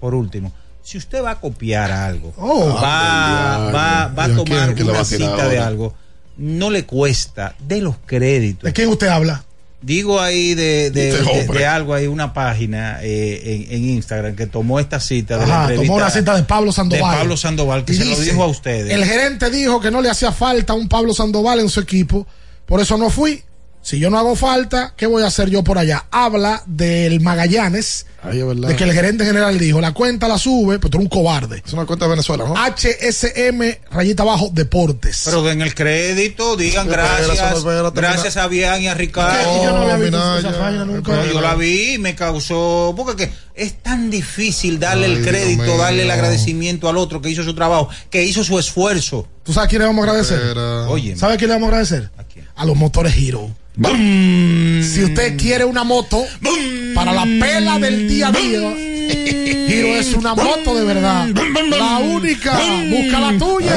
por 0.00 0.14
último, 0.14 0.50
si 0.82 0.96
usted 0.96 1.22
va 1.22 1.32
a 1.32 1.40
copiar 1.40 1.92
algo, 1.92 2.32
Oh. 2.38 2.70
va, 2.82 3.66
Ay, 3.66 3.72
va, 3.74 4.06
va 4.16 4.24
a 4.24 4.28
¿y 4.28 4.32
a 4.32 4.36
tomar 4.36 4.68
le 4.74 4.82
va 4.84 4.90
una 4.92 5.00
a 5.00 5.04
cita 5.04 5.36
de 5.48 5.58
ahora? 5.58 5.66
algo, 5.66 5.94
no 6.38 6.70
le 6.70 6.86
cuesta 6.86 7.54
de 7.58 7.82
los 7.82 7.96
créditos. 8.06 8.62
¿De 8.64 8.72
quién 8.72 8.88
usted 8.88 9.08
habla? 9.08 9.44
Digo 9.82 10.20
ahí 10.20 10.54
de, 10.54 10.90
de, 10.92 11.10
Este 11.10 11.22
de- 11.52 11.58
de 11.58 11.66
algo, 11.66 11.92
hay 11.94 12.06
una 12.06 12.32
página 12.32 12.98
eh, 13.02 13.66
en, 13.68 13.76
en 13.76 13.90
Instagram 13.90 14.36
que 14.36 14.46
tomó 14.46 14.78
esta 14.78 15.00
cita 15.00 15.38
de 15.38 15.46
la 15.46 15.62
entrevista 15.62 15.86
tomó 15.86 15.96
una 15.96 16.10
cita 16.10 16.36
de 16.36 16.42
Pablo 16.44 16.70
de 16.70 16.76
Sandoval. 16.76 17.18
Pablo 17.18 17.36
Sandoval, 17.36 17.84
que 17.84 17.92
Y 17.92 17.96
se 17.96 18.04
lo 18.04 18.16
dijo 18.20 18.42
a 18.42 18.46
ustedes. 18.46 18.92
El 18.92 19.04
gerente 19.04 19.50
dijo 19.50 19.80
que 19.80 19.90
no 19.90 20.00
le 20.00 20.08
hacía 20.08 20.30
falta 20.32 20.72
un 20.74 20.88
Pablo 20.88 21.12
Sandoval 21.12 21.58
en 21.60 21.68
su 21.68 21.80
equipo, 21.80 22.26
por 22.64 22.80
eso 22.80 22.96
no 22.96 23.10
fui. 23.10 23.42
Si 23.82 23.98
yo 23.98 24.10
no 24.10 24.18
hago 24.18 24.36
falta, 24.36 24.94
¿qué 24.96 25.06
voy 25.06 25.24
a 25.24 25.26
hacer 25.26 25.50
yo 25.50 25.64
por 25.64 25.76
allá? 25.76 26.06
Habla 26.12 26.62
del 26.66 27.20
Magallanes, 27.20 28.06
verdad. 28.22 28.68
de 28.68 28.76
que 28.76 28.84
el 28.84 28.92
gerente 28.92 29.24
general 29.24 29.58
dijo, 29.58 29.80
la 29.80 29.92
cuenta 29.92 30.28
la 30.28 30.38
sube, 30.38 30.78
pero 30.78 30.88
tú 30.88 30.98
eres 30.98 31.06
un 31.06 31.08
cobarde. 31.08 31.64
Es 31.66 31.72
una 31.72 31.84
cuenta 31.84 32.04
de 32.04 32.10
Venezuela, 32.12 32.44
¿no? 32.46 32.54
HSM, 32.54 33.60
rayita 33.90 34.22
abajo, 34.22 34.50
deportes. 34.52 35.22
Pero 35.24 35.50
en 35.50 35.62
el 35.62 35.74
crédito 35.74 36.56
digan 36.56 36.86
gracias, 36.86 37.56
espera, 37.56 37.90
gracias 37.90 38.36
a 38.36 38.46
Bian 38.46 38.82
y 38.82 38.86
a 38.86 38.94
Ricardo. 38.94 39.64
Yo 39.64 39.72
no 39.72 39.82
había 39.82 39.96
visto 39.96 40.16
Minaya. 40.16 40.48
esa 40.48 40.58
página 40.60 40.84
nunca. 40.84 41.16
No, 41.16 41.26
yo 41.26 41.40
la 41.40 41.54
vi 41.56 41.94
y 41.94 41.98
me 41.98 42.14
causó. 42.14 42.94
Porque 42.96 43.26
que 43.26 43.32
es 43.56 43.82
tan 43.82 44.10
difícil 44.10 44.78
darle 44.78 45.06
Ay, 45.06 45.12
el 45.14 45.24
crédito, 45.24 45.76
darle 45.76 46.04
el 46.04 46.10
agradecimiento 46.12 46.88
al 46.88 46.96
otro 46.96 47.20
que 47.20 47.30
hizo 47.30 47.42
su 47.42 47.54
trabajo, 47.54 47.88
que 48.10 48.22
hizo 48.22 48.44
su 48.44 48.60
esfuerzo. 48.60 49.26
¿Tú 49.42 49.52
sabes 49.52 49.66
a 49.66 49.68
quién 49.68 49.82
le 49.82 49.86
vamos 49.88 50.06
a 50.06 50.10
agradecer? 50.10 50.56
Oye, 50.88 51.16
¿Sabe 51.16 51.34
a 51.34 51.36
quién 51.36 51.48
le 51.48 51.54
vamos 51.56 51.66
a 51.66 51.70
agradecer? 51.70 52.10
¿A 52.16 52.22
quién? 52.22 52.46
A 52.54 52.64
los 52.64 52.76
motores 52.76 53.16
Hero. 53.16 53.50
Si 53.74 55.02
usted 55.02 55.38
quiere 55.38 55.64
una 55.64 55.82
moto 55.82 56.22
para 56.94 57.10
la 57.12 57.22
pela 57.22 57.78
del 57.78 58.06
día 58.06 58.28
a 58.28 58.32
día, 58.32 58.70
Hero 58.70 59.98
es 59.98 60.12
una 60.12 60.34
moto 60.34 60.74
de 60.74 60.84
verdad. 60.84 61.28
La 61.70 61.98
única. 61.98 62.60
Busca 62.90 63.20
la 63.20 63.38
tuya. 63.38 63.74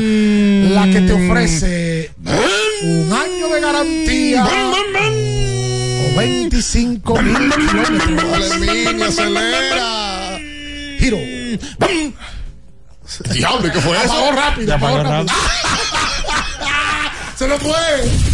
La 0.00 0.86
que 0.90 1.00
te 1.02 1.12
ofrece 1.12 2.10
un 2.82 3.12
año 3.12 3.48
de 3.48 3.60
garantía 3.60 4.46
o 4.46 6.16
25 6.16 7.22
mil 7.22 7.52
kilómetros. 7.52 8.52
Acelera. 9.08 10.38
Hero. 10.98 11.18
Diablo, 13.30 13.68
¿y 13.68 13.70
qué 13.70 13.80
fue 13.80 13.96
eso? 13.96 14.12
Apagó 14.12 14.32
rápido. 14.32 14.74
Apagó 14.74 15.02
rápido. 15.02 15.34
Se 17.36 17.46
lo 17.46 17.58
fue. 17.58 18.33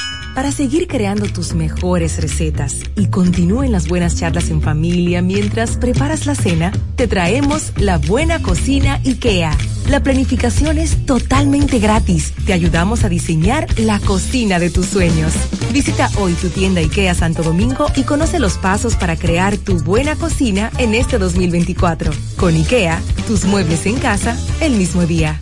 Para 0.35 0.53
seguir 0.53 0.87
creando 0.87 1.27
tus 1.27 1.53
mejores 1.53 2.21
recetas 2.21 2.77
y 2.95 3.07
continúen 3.07 3.73
las 3.73 3.89
buenas 3.89 4.15
charlas 4.15 4.49
en 4.49 4.61
familia 4.61 5.21
mientras 5.21 5.75
preparas 5.75 6.25
la 6.25 6.35
cena, 6.35 6.71
te 6.95 7.07
traemos 7.07 7.73
la 7.75 7.97
buena 7.97 8.41
cocina 8.41 9.01
IKEA. 9.05 9.57
La 9.89 10.01
planificación 10.01 10.77
es 10.77 11.05
totalmente 11.05 11.79
gratis. 11.79 12.33
Te 12.45 12.53
ayudamos 12.53 13.03
a 13.03 13.09
diseñar 13.09 13.67
la 13.77 13.99
cocina 13.99 14.57
de 14.57 14.69
tus 14.69 14.85
sueños. 14.85 15.33
Visita 15.73 16.09
hoy 16.17 16.31
tu 16.33 16.47
tienda 16.47 16.79
IKEA 16.79 17.13
Santo 17.13 17.43
Domingo 17.43 17.87
y 17.97 18.03
conoce 18.03 18.39
los 18.39 18.53
pasos 18.53 18.95
para 18.95 19.17
crear 19.17 19.57
tu 19.57 19.83
buena 19.83 20.15
cocina 20.15 20.71
en 20.77 20.95
este 20.95 21.17
2024. 21.17 22.13
Con 22.37 22.55
IKEA, 22.55 23.01
tus 23.27 23.43
muebles 23.43 23.85
en 23.85 23.97
casa 23.97 24.37
el 24.61 24.77
mismo 24.77 25.05
día. 25.05 25.41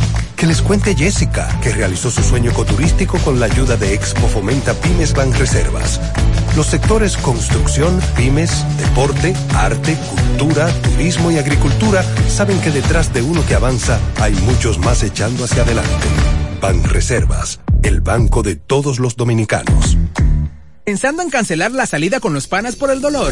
Que 0.41 0.47
les 0.47 0.63
cuente 0.63 0.95
Jessica, 0.95 1.59
que 1.61 1.71
realizó 1.71 2.09
su 2.09 2.23
sueño 2.23 2.49
ecoturístico 2.49 3.19
con 3.19 3.39
la 3.39 3.45
ayuda 3.45 3.77
de 3.77 3.93
Expo 3.93 4.27
Fomenta 4.27 4.73
Pymes 4.73 5.13
Ban 5.13 5.31
Reservas. 5.33 6.01
Los 6.55 6.65
sectores 6.65 7.15
construcción, 7.15 8.01
pymes, 8.15 8.65
deporte, 8.79 9.35
arte, 9.53 9.95
cultura, 10.09 10.67
turismo 10.81 11.29
y 11.29 11.37
agricultura 11.37 12.03
saben 12.27 12.59
que 12.61 12.71
detrás 12.71 13.13
de 13.13 13.21
uno 13.21 13.45
que 13.45 13.53
avanza 13.53 13.99
hay 14.19 14.33
muchos 14.33 14.79
más 14.79 15.03
echando 15.03 15.43
hacia 15.43 15.61
adelante. 15.61 16.07
Ban 16.59 16.85
Reservas, 16.85 17.59
el 17.83 18.01
banco 18.01 18.41
de 18.41 18.55
todos 18.55 18.97
los 18.97 19.15
dominicanos. 19.15 19.95
¿Pensando 20.83 21.21
en 21.21 21.29
cancelar 21.29 21.71
la 21.71 21.85
salida 21.85 22.19
con 22.19 22.33
los 22.33 22.47
panas 22.47 22.75
por 22.75 22.89
el 22.89 22.99
dolor? 22.99 23.31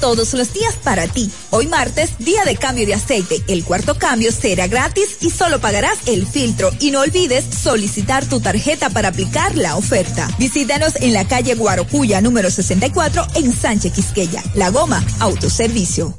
todos 0.00 0.34
los 0.34 0.52
días 0.52 0.74
para 0.82 1.06
ti. 1.06 1.30
Hoy 1.50 1.66
martes, 1.66 2.10
día 2.18 2.44
de 2.44 2.56
cambio 2.56 2.86
de 2.86 2.94
aceite. 2.94 3.42
El 3.48 3.64
cuarto 3.64 3.96
cambio 3.96 4.30
será 4.32 4.66
gratis 4.66 5.16
y 5.20 5.30
solo 5.30 5.60
pagarás 5.60 5.98
el 6.06 6.26
filtro. 6.26 6.70
Y 6.80 6.90
no 6.90 7.00
olvides 7.00 7.44
solicitar 7.44 8.24
tu 8.26 8.40
tarjeta 8.40 8.90
para 8.90 9.08
aplicar 9.08 9.56
la 9.56 9.76
oferta. 9.76 10.28
Visítanos 10.38 10.96
en 10.96 11.14
la 11.14 11.26
calle 11.26 11.54
Guarocuya 11.54 12.20
número 12.20 12.50
64 12.50 13.26
en 13.36 13.52
Sánchez 13.52 13.92
Quisqueya. 13.92 14.42
La 14.54 14.70
goma 14.70 15.04
autoservicio. 15.20 16.18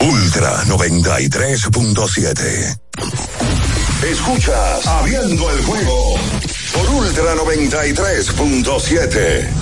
Ultra 0.00 0.64
93.7. 0.64 2.78
Escuchas 4.10 4.86
Abriendo 4.86 5.50
el 5.50 5.62
juego 5.64 6.16
por 6.74 6.90
Ultra 6.90 7.34
93.7. 7.36 9.61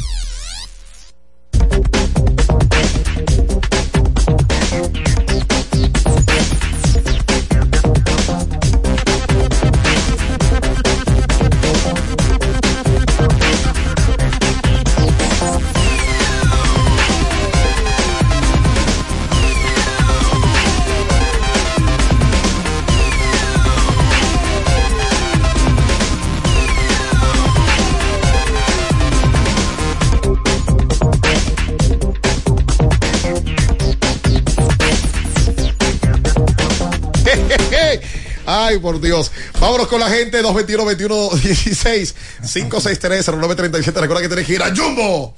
Ay, 38.71 38.79
por 38.79 39.01
Dios. 39.01 39.31
Vámonos 39.59 39.87
con 39.87 39.99
la 39.99 40.09
gente 40.09 40.41
221-2116 40.43 42.15
563-0937. 42.43 43.93
Recuerda 43.93 44.21
que 44.21 44.27
tienes 44.27 44.47
que 44.47 44.53
ir 44.53 44.63
a 44.63 44.73
Jumbo, 44.75 45.35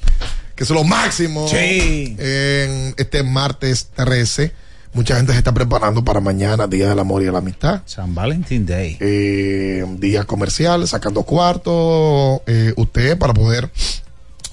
que 0.56 0.64
es 0.64 0.70
lo 0.70 0.84
máximo. 0.84 1.48
Sí. 1.48 2.16
En 2.20 2.94
este 2.98 3.24
martes 3.24 3.88
13. 3.96 4.52
Mucha 4.94 5.16
gente 5.16 5.32
se 5.32 5.40
está 5.40 5.52
preparando 5.52 6.04
para 6.06 6.20
mañana, 6.20 6.68
Día 6.68 6.88
del 6.90 7.00
Amor 7.00 7.24
y 7.24 7.26
de 7.26 7.32
la 7.32 7.40
Amistad. 7.40 7.82
San 7.88 8.14
Valentín 8.14 8.68
Day. 8.68 8.98
Eh, 9.00 9.84
día 9.98 10.26
comercial, 10.26 10.88
sacando 10.88 11.24
cuartos. 11.24 12.42
Eh, 12.46 12.74
usted 12.78 13.18
para 13.18 13.34
poder 13.34 13.72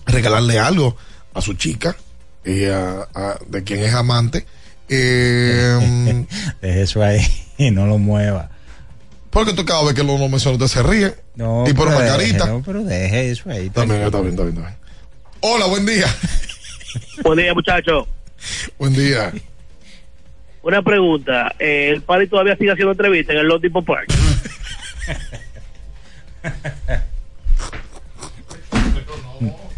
regalarle 0.06 0.58
algo 0.58 0.96
a 1.34 1.42
su 1.42 1.52
chica, 1.54 1.94
eh, 2.44 2.72
a- 2.72 3.06
a- 3.14 3.38
de 3.46 3.62
quien 3.64 3.80
es 3.84 3.92
amante. 3.92 4.46
Eh, 4.88 6.24
Deje 6.62 6.82
eso 6.82 7.02
ahí 7.02 7.20
y 7.58 7.70
no 7.70 7.86
lo 7.86 7.98
mueva. 7.98 8.50
Porque 9.30 9.52
tú 9.52 9.64
cada 9.64 9.84
vez 9.84 9.94
que 9.94 10.02
lo, 10.02 10.18
lo 10.18 10.28
mencionas 10.28 10.60
usted 10.60 10.80
se 10.80 10.82
ríe. 10.82 11.14
No, 11.36 11.64
y 11.68 11.72
pone 11.72 11.90
pero 11.92 11.96
una 11.96 12.00
deje, 12.16 12.16
carita. 12.32 12.46
no, 12.46 12.62
pero 12.64 12.82
deje 12.84 13.30
eso 13.30 13.50
ahí. 13.50 13.66
Está 13.66 13.84
bien, 13.84 14.02
está 14.02 14.18
bien, 14.20 14.30
está 14.30 14.42
bien, 14.44 14.54
está 14.56 14.68
bien. 14.68 14.76
Hola, 15.40 15.66
buen 15.66 15.86
día. 15.86 16.06
Buen 17.22 17.38
día, 17.38 17.54
muchachos. 17.54 18.06
Buen 18.78 18.92
día. 18.94 19.32
Una 20.62 20.82
pregunta. 20.82 21.54
eh, 21.58 21.90
¿El 21.94 22.02
padre 22.02 22.26
todavía 22.26 22.56
sigue 22.56 22.72
haciendo 22.72 22.92
entrevistas 22.92 23.34
en 23.34 23.40
el 23.40 23.46
Lot 23.46 23.62
Depot 23.62 23.84
Park? 23.84 24.08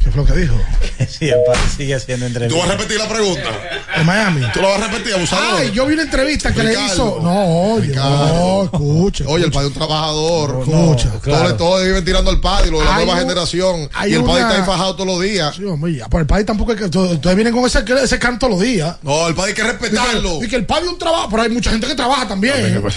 ¿Qué 0.02 0.10
fue 0.10 0.22
lo 0.22 0.26
que 0.26 0.40
dijo? 0.40 0.54
Sí, 1.08 1.28
el 1.28 1.42
padre 1.44 1.60
sigue 1.76 1.94
haciendo 1.94 2.24
¿Tú 2.26 2.28
entrevistas. 2.28 2.60
vas 2.62 2.70
a 2.70 2.72
repetir 2.78 2.98
la 2.98 3.08
pregunta? 3.08 3.50
En 3.96 4.06
Miami. 4.06 4.46
¿Tú 4.54 4.60
lo 4.62 4.68
vas 4.68 4.80
a 4.82 4.86
repetir, 4.88 5.14
abusador? 5.14 5.60
Ay, 5.60 5.70
yo 5.72 5.84
vi 5.86 5.94
una 5.94 6.02
entrevista 6.04 6.52
que 6.54 6.62
le 6.62 6.72
hizo. 6.84 7.18
No, 7.22 7.72
oye, 7.74 7.88
Ricardo. 7.88 8.26
no, 8.28 8.64
escucha. 8.64 9.24
Oye, 9.26 9.44
el 9.44 9.50
padre 9.52 9.68
es 9.68 9.72
un 9.74 9.78
trabajador. 9.78 10.60
Escucha, 10.60 11.08
Todo- 11.10 11.20
claro. 11.20 11.56
Todos 11.56 11.84
viven 11.84 12.04
tirando 12.04 12.30
al 12.30 12.40
padre, 12.40 12.70
lo 12.70 12.78
de 12.80 12.84
la 12.84 12.96
Hay 12.96 13.04
nueva 13.04 13.20
un- 13.20 13.28
generación. 13.28 13.80
Y 14.06 14.14
el 14.14 14.24
padre 14.24 14.42
una- 14.42 14.48
está 14.48 14.58
enfajado 14.58 14.94
todos 14.96 15.06
los 15.06 15.20
días. 15.20 15.54
Sí, 15.56 15.64
hombre, 15.64 15.94
ya, 15.94 16.08
pero 16.08 16.20
el 16.20 16.26
padre 16.26 16.44
tampoco 16.44 16.72
es 16.72 16.78
que. 16.78 16.84
Ustedes 16.98 17.36
vienen 17.36 17.52
con 17.54 17.64
ese, 17.66 17.84
ese 18.02 18.18
canto 18.18 18.48
los 18.48 18.60
días. 18.60 18.96
No, 19.02 19.28
el 19.28 19.34
padre 19.34 19.50
hay 19.50 19.54
que 19.56 19.62
respetarlo. 19.64 20.36
Y 20.36 20.40
que, 20.40 20.46
y 20.46 20.48
que 20.50 20.56
el 20.56 20.66
padre 20.66 20.84
es 20.86 20.92
un 20.92 20.98
trabajo, 20.98 21.28
pero 21.30 21.42
hay 21.42 21.48
mucha 21.50 21.70
gente 21.70 21.86
que 21.86 21.94
trabaja 21.94 22.26
también. 22.28 22.74
Lo 22.74 22.82
que, 22.82 22.88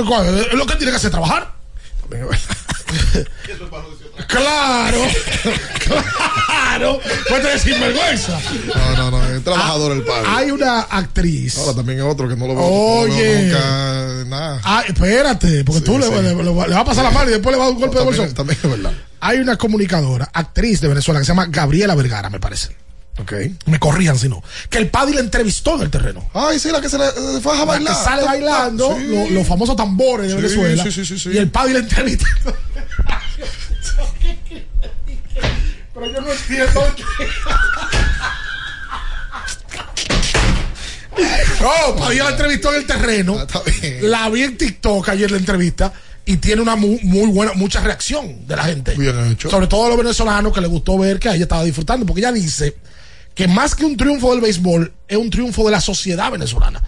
es 0.00 0.54
lo 0.54 0.66
que 0.66 0.76
tiene 0.76 0.90
que 0.92 0.96
hacer 0.96 1.10
trabajar. 1.10 1.52
Claro, 4.30 5.02
claro. 6.46 7.00
Pues 7.28 7.42
te 7.42 7.58
sinvergüenza. 7.58 8.38
No, 8.74 8.96
no, 8.96 9.10
no, 9.10 9.24
es 9.34 9.42
trabajador 9.44 9.92
el 9.92 10.02
padre. 10.02 10.28
Hay 10.28 10.50
una 10.50 10.80
actriz. 10.82 11.58
Ahora 11.58 11.74
también 11.74 11.98
es 11.98 12.04
otro 12.04 12.28
que 12.28 12.36
no 12.36 12.46
lo 12.46 12.54
veo, 12.54 12.64
Oye. 12.64 13.08
no 13.10 13.14
lo 13.16 13.18
veo 13.22 14.14
nunca 14.24 14.30
nada. 14.36 14.60
Ah, 14.64 14.84
espérate, 14.86 15.64
porque 15.64 15.80
tú 15.82 15.98
le, 15.98 16.06
sí. 16.06 16.12
le- 16.12 16.34
le- 16.34 16.44
le 16.44 16.50
vas 16.52 16.72
a 16.72 16.84
pasar 16.84 17.04
la 17.04 17.10
mano 17.10 17.28
y 17.28 17.32
después 17.32 17.52
le 17.54 17.58
vas 17.58 17.66
a 17.66 17.70
dar 17.70 17.74
un 17.74 17.80
golpe 17.80 17.96
de 17.98 18.04
También, 18.04 18.18
bolsón. 18.20 18.34
también 18.36 18.58
es 18.62 18.70
verdad. 18.70 18.92
Hay 19.20 19.38
una 19.38 19.56
comunicadora, 19.56 20.30
actriz 20.32 20.80
de 20.80 20.88
Venezuela, 20.88 21.20
que 21.20 21.26
se 21.26 21.32
llama 21.32 21.46
Gabriela 21.46 21.94
Vergara, 21.94 22.30
me 22.30 22.38
parece. 22.40 22.76
Ok. 23.18 23.32
Me 23.66 23.78
corrían 23.78 24.16
si 24.18 24.28
no. 24.28 24.42
Que 24.70 24.78
el 24.78 24.88
padre 24.88 25.14
le 25.16 25.20
entrevistó 25.20 25.74
en 25.74 25.82
el 25.82 25.90
terreno. 25.90 26.30
Ay, 26.32 26.58
sí, 26.58 26.70
la 26.70 26.80
que 26.80 26.88
se 26.88 26.96
le 26.96 27.04
se 27.10 27.40
faja 27.42 27.56
a 27.56 27.58
La 27.60 27.72
bailar. 27.72 27.94
que 27.96 28.02
sale 28.04 28.22
bailando, 28.24 28.96
Sí. 28.96 29.06
lo- 29.08 29.28
los 29.30 29.46
famosos 29.46 29.76
tambores 29.76 30.28
de 30.28 30.36
Sí, 30.36 30.42
Venezuela. 30.42 30.84
sí, 30.84 30.92
sí, 30.92 31.04
sí, 31.04 31.18
sí. 31.18 31.30
Y 31.34 31.38
el 31.38 31.50
padre 31.50 31.74
le 31.74 31.78
entrevista. 31.80 32.24
Pero 35.94 36.12
yo 36.12 36.20
no 36.20 36.32
entiendo. 36.32 36.94
No, 41.60 41.96
Padilla 41.96 42.24
la 42.24 42.30
entrevistó 42.30 42.70
en 42.72 42.76
el 42.80 42.86
terreno. 42.86 43.36
Ah, 43.38 43.62
La 44.02 44.28
vi 44.30 44.42
en 44.42 44.56
TikTok 44.56 45.08
ayer 45.08 45.30
la 45.30 45.36
entrevista 45.36 45.92
y 46.24 46.36
tiene 46.36 46.62
una 46.62 46.76
muy, 46.76 47.00
muy 47.02 47.26
buena, 47.30 47.52
mucha 47.54 47.80
reacción 47.80 48.46
de 48.46 48.56
la 48.56 48.64
gente. 48.64 48.94
Bien 48.94 49.32
hecho. 49.32 49.50
Sobre 49.50 49.66
todo 49.66 49.86
a 49.86 49.88
los 49.90 49.98
venezolanos 49.98 50.52
que 50.52 50.60
le 50.60 50.68
gustó 50.68 50.96
ver 50.98 51.18
que 51.18 51.28
ella 51.28 51.42
estaba 51.42 51.64
disfrutando, 51.64 52.06
porque 52.06 52.20
ella 52.20 52.32
dice 52.32 52.76
que 53.34 53.48
más 53.48 53.74
que 53.74 53.84
un 53.84 53.96
triunfo 53.96 54.30
del 54.30 54.40
béisbol, 54.40 54.92
es 55.08 55.16
un 55.16 55.30
triunfo 55.30 55.64
de 55.64 55.72
la 55.72 55.80
sociedad 55.80 56.30
venezolana. 56.30 56.82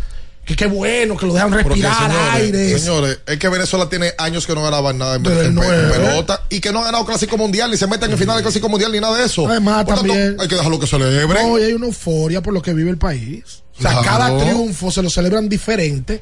Que 0.45 0.57
qué 0.57 0.67
bueno, 0.67 1.17
que 1.17 1.25
lo 1.25 1.35
dejan 1.35 1.53
respirar 1.53 2.11
aire. 2.33 2.77
señores, 2.77 3.21
es 3.27 3.39
que 3.39 3.49
Venezuela 3.49 3.89
tiene 3.89 4.13
años 4.19 4.45
que 4.45 4.55
no 4.57 4.63
ganaba 4.63 4.93
nada 4.93 5.15
en, 5.15 5.25
en- 5.27 5.33
el 5.33 5.47
en 5.47 5.91
pelota 5.91 6.43
y 6.51 6.59
que 6.61 6.73
no 6.73 6.81
ha 6.81 6.87
ganado 6.87 7.05
Clásico 7.07 7.39
Mundial 7.39 7.71
ni 7.71 7.77
se 7.77 7.87
meten 7.87 8.07
en 8.07 8.13
el 8.13 8.19
final 8.19 8.35
del 8.37 8.43
Clásico 8.43 8.69
Mundial 8.69 8.91
ni 8.91 8.99
nada 8.99 9.17
de 9.19 9.25
eso. 9.27 9.47
Además, 9.49 9.85
Por 9.85 9.95
tanto, 9.95 10.09
también- 10.13 10.37
hay 10.41 10.49
que 10.49 10.57
dejarlo 10.57 10.81
que 10.81 10.87
celebre. 10.89 11.43
No, 11.45 11.59
y 11.61 11.63
hay 11.63 11.73
una 11.75 11.87
euforia 11.87 12.43
por 12.43 12.53
lo 12.53 12.61
que 12.61 12.75
vive 12.75 12.91
el 12.91 12.99
país. 12.99 13.63
O 13.79 13.83
sea, 13.83 13.93
Claro. 13.93 14.03
cada 14.05 14.39
triunfo 14.45 14.91
se 14.91 15.01
lo 15.03 15.11
celebran 15.11 15.49
diferente. 15.49 16.21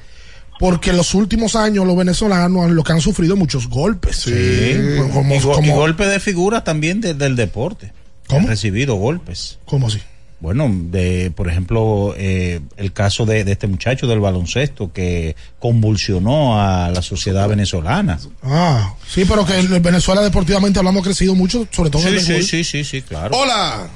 Porque 0.58 0.90
en 0.90 0.98
los 0.98 1.14
últimos 1.14 1.56
años 1.56 1.86
los 1.86 1.96
venezolanos 1.96 2.70
lo 2.70 2.84
que 2.84 2.92
han 2.92 3.00
sufrido 3.00 3.34
muchos 3.34 3.66
golpes. 3.70 4.16
Sí. 4.16 4.76
Como, 5.14 5.34
y, 5.34 5.40
go- 5.40 5.52
como- 5.54 5.66
y 5.66 5.70
golpe 5.74 6.04
de 6.06 6.20
figura 6.20 6.62
también 6.62 7.00
de- 7.00 7.14
del 7.14 7.34
deporte. 7.36 7.94
¿Cómo? 8.28 8.40
Han 8.42 8.48
recibido 8.48 8.96
golpes. 8.96 9.58
¿Cómo 9.64 9.86
así? 9.86 10.02
Bueno, 10.40 10.68
de, 10.72 11.30
por 11.36 11.48
ejemplo, 11.48 12.14
eh, 12.16 12.60
el 12.78 12.92
caso 12.94 13.26
de, 13.26 13.44
de 13.44 13.52
este 13.52 13.66
muchacho 13.66 14.06
del 14.06 14.20
baloncesto 14.20 14.90
que 14.90 15.36
convulsionó 15.58 16.58
a 16.58 16.88
la 16.88 17.02
sociedad 17.02 17.46
venezolana. 17.46 18.18
Ah, 18.42 18.94
sí, 19.06 19.26
pero 19.28 19.44
que 19.44 19.58
en 19.58 19.82
Venezuela 19.82 20.22
deportivamente 20.22 20.78
hablando 20.78 21.00
ha 21.00 21.04
crecido 21.04 21.34
mucho, 21.34 21.66
sobre 21.70 21.90
todo 21.90 22.02
en 22.08 22.20
Sí, 22.20 22.32
el 22.32 22.42
sí, 22.42 22.42
sí, 22.42 22.64
sí, 22.64 22.84
sí, 22.84 23.02
claro. 23.02 23.36
Hola. 23.36 23.86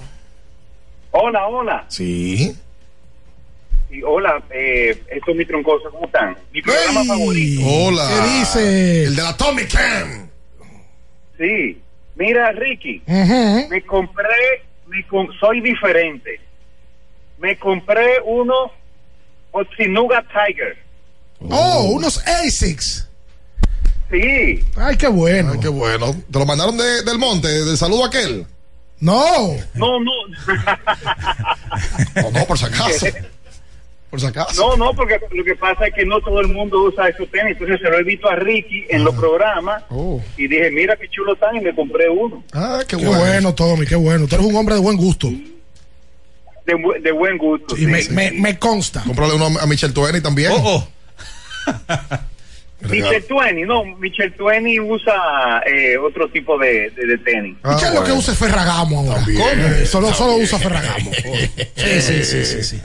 Hola, 1.12 1.46
hola. 1.46 1.84
Sí. 1.88 2.54
Y 3.90 4.02
hola, 4.02 4.42
eh, 4.50 5.02
esto 5.08 5.30
es 5.30 5.36
mi 5.36 5.46
troncoso, 5.46 5.88
¿cómo 5.92 6.04
están? 6.06 6.36
Mi 6.52 6.60
programa 6.60 7.04
favorito. 7.04 7.62
Hola. 7.64 8.06
¿Qué 8.08 8.38
dice? 8.40 9.04
El 9.04 9.16
de 9.16 9.22
la 9.22 9.36
Tommy 9.36 9.62
Cam. 9.64 10.28
Sí. 11.38 11.78
Mira, 12.16 12.52
Ricky, 12.52 13.02
me 13.08 13.82
compré, 13.86 14.26
me 15.02 15.28
soy 15.40 15.60
diferente. 15.60 16.40
Me 17.38 17.58
compré 17.58 18.20
uno 18.24 18.54
Otsunuga 19.52 20.22
Tiger. 20.22 20.76
Oh, 21.50 21.84
unos 21.94 22.18
ASICs. 22.26 23.08
Sí. 24.10 24.64
Ay, 24.76 24.96
qué 24.96 25.08
bueno. 25.08 25.52
Ay, 25.54 25.60
qué 25.60 25.68
bueno. 25.68 26.14
¿Te 26.30 26.38
lo 26.38 26.46
mandaron 26.46 26.76
de- 26.76 27.02
del 27.02 27.18
monte, 27.18 27.48
del 27.48 27.76
saludo 27.76 28.04
aquel? 28.04 28.46
No. 29.00 29.48
No, 29.74 30.00
no. 30.00 30.12
No, 32.14 32.30
no, 32.30 32.44
por 32.46 32.56
si 32.58 32.64
acaso. 32.66 33.06
Por 34.14 34.20
si 34.20 34.26
acaso. 34.28 34.62
No, 34.62 34.76
no, 34.76 34.94
porque 34.94 35.18
lo 35.32 35.42
que 35.42 35.56
pasa 35.56 35.88
es 35.88 35.92
que 35.94 36.06
no 36.06 36.20
todo 36.20 36.40
el 36.40 36.46
mundo 36.46 36.80
usa 36.84 37.08
esos 37.08 37.28
tenis. 37.32 37.54
Entonces 37.58 37.80
se 37.82 37.90
lo 37.90 37.98
he 37.98 38.04
visto 38.04 38.28
a 38.28 38.36
Ricky 38.36 38.84
en 38.88 39.02
los 39.02 39.12
programas 39.16 39.82
Oh. 39.90 40.22
y 40.36 40.46
dije, 40.46 40.70
mira 40.70 40.94
qué 40.94 41.08
chulo 41.08 41.32
están 41.34 41.56
y 41.56 41.60
me 41.60 41.74
compré 41.74 42.08
uno. 42.08 42.44
Ah, 42.52 42.78
qué, 42.86 42.96
Qué 42.96 43.04
bueno. 43.04 43.18
bueno, 43.18 43.54
Tommy, 43.56 43.84
qué 43.86 43.96
bueno. 43.96 44.28
Tú 44.28 44.36
eres 44.36 44.46
un 44.46 44.54
hombre 44.54 44.76
de 44.76 44.80
buen 44.80 44.96
gusto. 44.96 45.26
De, 46.64 47.00
de 47.02 47.10
buen 47.10 47.36
gusto. 47.38 47.74
Y 47.76 47.80
sí. 47.80 47.86
me, 47.86 48.08
me, 48.10 48.30
me 48.40 48.56
consta. 48.56 49.02
Cómprale 49.04 49.34
uno 49.34 49.46
a 49.60 49.66
Michelle 49.66 49.92
Tueni 49.92 50.20
también. 50.20 50.52
Oh, 50.54 50.86
Michel 52.88 53.24
Tueni, 53.24 53.62
no, 53.62 53.84
Michel 53.98 54.32
Tueni 54.34 54.78
usa 54.78 55.60
eh, 55.66 55.96
otro 55.98 56.28
tipo 56.28 56.56
de, 56.56 56.90
de, 56.90 57.06
de 57.06 57.18
tenis. 57.18 57.56
Ah, 57.64 57.76
¿Qué 57.80 57.86
es 57.86 57.94
lo 57.94 58.04
que 58.04 58.12
usa 58.12 58.32
Ferragamo 58.32 59.00
ahora? 59.00 59.14
También. 59.24 59.86
Solo, 59.86 60.14
solo 60.14 60.36
usa 60.36 60.56
Ferragamo. 60.60 61.10
Sí, 61.76 62.00
sí, 62.00 62.24
sí, 62.24 62.44
sí, 62.44 62.62
sí. 62.62 62.80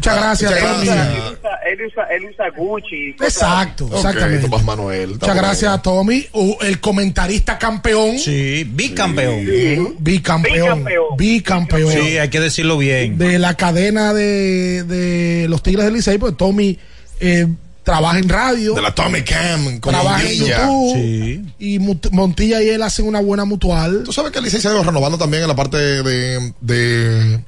Muchas 0.00 0.16
gracias, 0.16 0.50
Muchas 0.50 0.72
Tommy. 0.72 0.86
gracias. 0.86 1.08
Él 1.08 1.32
usa, 1.38 1.50
él 1.70 1.86
usa, 1.86 2.04
él 2.04 2.24
usa 2.24 2.50
Gucci. 2.56 3.08
Exacto, 3.20 3.84
Ok, 3.86 3.96
exactamente. 3.96 4.48
Tomás 4.48 4.64
Manuel. 4.64 5.10
Muchas 5.10 5.36
gracias, 5.36 5.82
Tommy. 5.82 6.26
Uh, 6.32 6.54
el 6.62 6.80
comentarista 6.80 7.58
campeón. 7.58 8.18
Sí, 8.18 8.64
bicampeón. 8.64 9.34
Uh, 9.40 9.94
Bicampeón. 9.98 10.84
Bicampeón. 10.84 11.16
Bicampeón. 11.18 11.92
Sí, 11.92 12.16
hay 12.18 12.28
que 12.30 12.40
decirlo 12.40 12.78
bien. 12.78 13.18
De 13.18 13.38
la 13.38 13.54
cadena 13.54 14.14
de, 14.14 14.84
de 14.84 15.46
los 15.48 15.62
Tigres 15.62 15.84
del 15.84 15.94
Licey, 15.94 16.16
pues 16.18 16.36
Tommy 16.36 16.78
eh, 17.20 17.46
trabaja 17.82 18.18
en 18.18 18.28
radio. 18.28 18.74
De 18.74 18.82
la 18.82 18.94
Tommy 18.94 19.22
Cam 19.22 19.80
con 19.80 19.92
trabaja 19.92 20.22
en. 20.22 20.38
YouTube. 20.38 20.94
Sí. 20.94 21.44
Y 21.58 21.78
Montilla 21.78 22.62
y 22.62 22.70
él 22.70 22.82
hacen 22.82 23.06
una 23.06 23.20
buena 23.20 23.44
mutual. 23.44 24.02
Tú 24.04 24.12
sabes 24.12 24.32
que 24.32 24.38
el 24.38 24.44
Licey 24.44 24.60
se 24.60 24.68
ha 24.68 24.72
ido 24.72 24.82
renovando 24.82 25.18
también 25.18 25.42
en 25.42 25.48
la 25.48 25.56
parte 25.56 25.76
de, 25.76 26.52
de, 26.60 27.40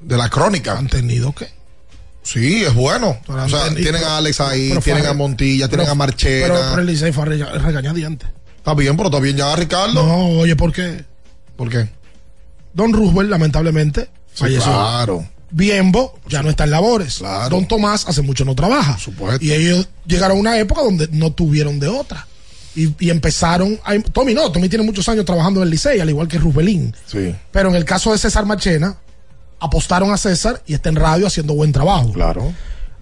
de 0.00 0.16
la 0.16 0.28
crónica. 0.28 0.76
¿Han 0.78 0.88
tenido 0.88 1.34
qué? 1.34 1.48
Sí, 2.22 2.62
es 2.64 2.74
bueno. 2.74 3.18
O 3.26 3.48
sea, 3.48 3.64
tenido- 3.64 3.82
tienen 3.82 4.04
a 4.04 4.18
Alex 4.18 4.40
ahí, 4.40 4.72
tienen 4.84 5.06
a 5.06 5.14
Montilla, 5.14 5.68
tienen 5.68 5.88
a 5.88 5.94
Marchena. 5.94 6.46
Pero, 6.54 6.60
pero 6.70 6.80
el 6.82 6.86
Licey 6.86 7.12
fue 7.12 7.24
rega- 7.24 7.52
regañadiente. 7.52 8.26
Está 8.58 8.74
bien, 8.74 8.96
pero 8.96 9.08
está 9.08 9.20
bien 9.20 9.36
ya, 9.36 9.54
Ricardo. 9.56 9.94
No, 9.94 10.28
oye, 10.40 10.54
¿por 10.54 10.72
qué? 10.72 11.04
¿Por 11.56 11.70
qué? 11.70 11.88
Don 12.74 12.92
Roosevelt, 12.92 13.30
lamentablemente, 13.30 14.10
Sí, 14.34 14.40
falleció. 14.44 14.64
claro. 14.72 15.26
Biembo 15.52 16.18
ya 16.28 16.42
no 16.42 16.50
está 16.50 16.64
en 16.64 16.70
labores. 16.70 17.18
Claro. 17.18 17.48
Don 17.56 17.66
Tomás 17.66 18.06
hace 18.06 18.22
mucho 18.22 18.44
no 18.44 18.54
trabaja. 18.54 18.96
supuesto. 18.98 19.44
Y 19.44 19.52
ellos 19.52 19.88
llegaron 20.06 20.36
a 20.36 20.40
una 20.40 20.58
época 20.58 20.82
donde 20.82 21.08
no 21.10 21.32
tuvieron 21.32 21.80
de 21.80 21.88
otra. 21.88 22.26
Y, 22.76 22.94
y 23.04 23.10
empezaron 23.10 23.80
a... 23.84 23.98
Tommy 23.98 24.32
no, 24.32 24.52
Tommy 24.52 24.68
tiene 24.68 24.84
muchos 24.84 25.08
años 25.08 25.24
trabajando 25.24 25.58
en 25.60 25.64
el 25.64 25.70
Licey, 25.70 25.98
al 25.98 26.08
igual 26.08 26.28
que 26.28 26.38
Rubelín. 26.38 26.94
Sí, 27.06 27.34
Pero 27.50 27.68
en 27.70 27.74
el 27.74 27.84
caso 27.84 28.12
de 28.12 28.18
César 28.18 28.46
Machena, 28.46 28.96
apostaron 29.60 30.12
a 30.12 30.16
César 30.16 30.62
y 30.66 30.74
está 30.74 30.88
en 30.88 30.96
radio 30.96 31.26
haciendo 31.26 31.54
buen 31.54 31.72
trabajo. 31.72 32.12
claro. 32.12 32.52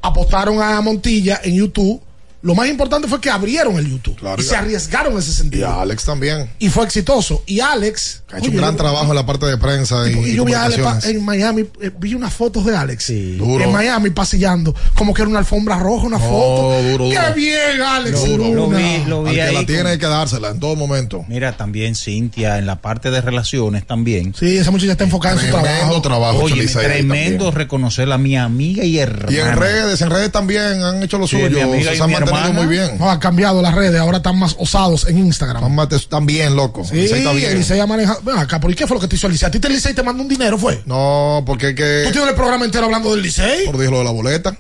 Apostaron 0.00 0.62
a 0.62 0.80
Montilla 0.80 1.40
en 1.42 1.56
YouTube. 1.56 2.00
Lo 2.40 2.54
más 2.54 2.68
importante 2.68 3.08
fue 3.08 3.20
que 3.20 3.30
abrieron 3.30 3.76
el 3.78 3.90
YouTube. 3.90 4.16
Claro, 4.16 4.40
y 4.40 4.44
y 4.44 4.48
se 4.48 4.54
arriesgaron 4.56 5.12
en 5.14 5.18
ese 5.18 5.30
Y 5.30 5.34
sentido. 5.34 5.66
a 5.68 5.82
Alex 5.82 6.04
también. 6.04 6.48
Y 6.60 6.68
fue 6.68 6.84
exitoso. 6.84 7.42
Y 7.46 7.60
Alex... 7.60 8.22
Que 8.28 8.36
ha 8.36 8.38
hecho 8.38 8.48
oye, 8.48 8.56
un 8.56 8.62
gran 8.62 8.72
yo- 8.76 8.82
trabajo 8.82 9.08
en 9.08 9.14
la 9.16 9.26
parte 9.26 9.46
de 9.46 9.56
prensa 9.56 10.08
y, 10.08 10.12
y 10.14 10.30
y 10.30 10.34
yo 10.36 10.44
vi 10.44 10.52
a 10.52 10.64
Alex 10.64 11.06
en 11.06 11.24
Miami, 11.24 11.62
eh, 11.80 11.90
vi 11.98 12.14
unas 12.14 12.32
fotos 12.32 12.64
de 12.66 12.76
Alex. 12.76 13.10
Duro. 13.38 13.64
En 13.64 13.72
Miami 13.72 14.10
pasillando, 14.10 14.74
como 14.94 15.14
que 15.14 15.22
era 15.22 15.28
una 15.30 15.38
alfombra 15.40 15.78
roja, 15.78 16.06
una 16.06 16.18
foto. 16.18 16.80
duro, 16.82 17.08
¡Qué 17.10 17.18
duro. 17.18 17.34
bien, 17.34 17.82
Alex! 17.84 18.28
Lo, 18.28 18.36
Luna! 18.36 18.54
lo 18.54 18.68
vi, 18.68 19.04
lo 19.06 19.18
Al 19.20 19.24
vi 19.26 19.34
que 19.34 19.42
ahí. 19.42 19.54
la 19.54 19.66
tiene 19.66 19.82
con- 19.82 19.90
hay 19.92 19.98
que 19.98 20.06
dársela 20.06 20.48
en 20.50 20.60
todo 20.60 20.76
momento. 20.76 21.24
Mira, 21.28 21.56
también 21.56 21.94
Cintia, 21.96 22.58
en 22.58 22.66
la 22.66 22.76
parte 22.80 23.10
de 23.10 23.20
relaciones 23.20 23.86
también. 23.86 24.34
Sí, 24.38 24.58
esa 24.58 24.70
muchacha 24.70 24.92
está 24.92 25.04
enfocada 25.04 25.34
en 25.34 25.40
su 25.40 25.46
Tremendo 25.46 26.00
trabajo. 26.02 26.02
trabajo. 26.02 26.38
Oye, 26.44 26.66
tremendo 26.66 27.50
reconocerla, 27.50 28.18
mi 28.18 28.36
amiga 28.36 28.84
y 28.84 28.98
hermana. 28.98 29.32
Y 29.32 29.38
en 29.40 29.56
redes, 29.56 30.00
en 30.02 30.10
redes 30.10 30.30
también 30.32 30.82
han 30.82 31.02
hecho 31.02 31.18
lo 31.18 31.26
Sí, 31.26 31.36
suyo. 31.36 31.50
mi 31.50 31.60
amiga 31.60 31.94
y 31.94 32.02
mi 32.02 32.14
muy 32.52 32.66
bien. 32.66 32.98
No, 32.98 33.10
ha 33.10 33.18
cambiado 33.20 33.60
las 33.62 33.74
redes, 33.74 34.00
ahora 34.00 34.18
están 34.18 34.38
más 34.38 34.54
osados 34.58 35.06
en 35.08 35.18
Instagram. 35.18 35.56
Están, 35.62 35.74
mate- 35.74 35.96
están 35.96 36.26
bien, 36.26 36.54
loco. 36.56 36.84
Sí, 36.84 36.94
Licey 36.96 37.18
está 37.18 37.30
el 37.32 37.36
bien. 37.36 37.58
Licey 37.58 37.80
ha 37.80 37.86
manejado. 37.86 38.20
Ven 38.22 38.38
acá, 38.38 38.60
¿por 38.60 38.74
qué 38.74 38.86
fue 38.86 38.96
lo 38.96 39.00
que 39.00 39.08
te 39.08 39.16
hizo 39.16 39.26
el 39.26 39.32
Licey? 39.32 39.46
¿A 39.48 39.50
ti 39.50 39.58
te 39.60 39.68
el 39.68 39.74
Licey 39.74 39.94
te 39.94 40.02
mandó 40.02 40.22
un 40.22 40.28
dinero, 40.28 40.58
fue? 40.58 40.82
No, 40.86 41.42
porque 41.46 41.68
es 41.70 41.74
¿Tú 41.74 41.82
que. 41.82 42.08
tienes 42.12 42.30
el 42.30 42.34
programa 42.34 42.64
entero 42.64 42.84
hablando 42.86 43.10
del 43.12 43.22
Licey? 43.22 43.66
Por 43.66 43.78
dijo 43.78 43.90
lo 43.92 43.98
de 43.98 44.04
la 44.04 44.10
boleta. 44.10 44.56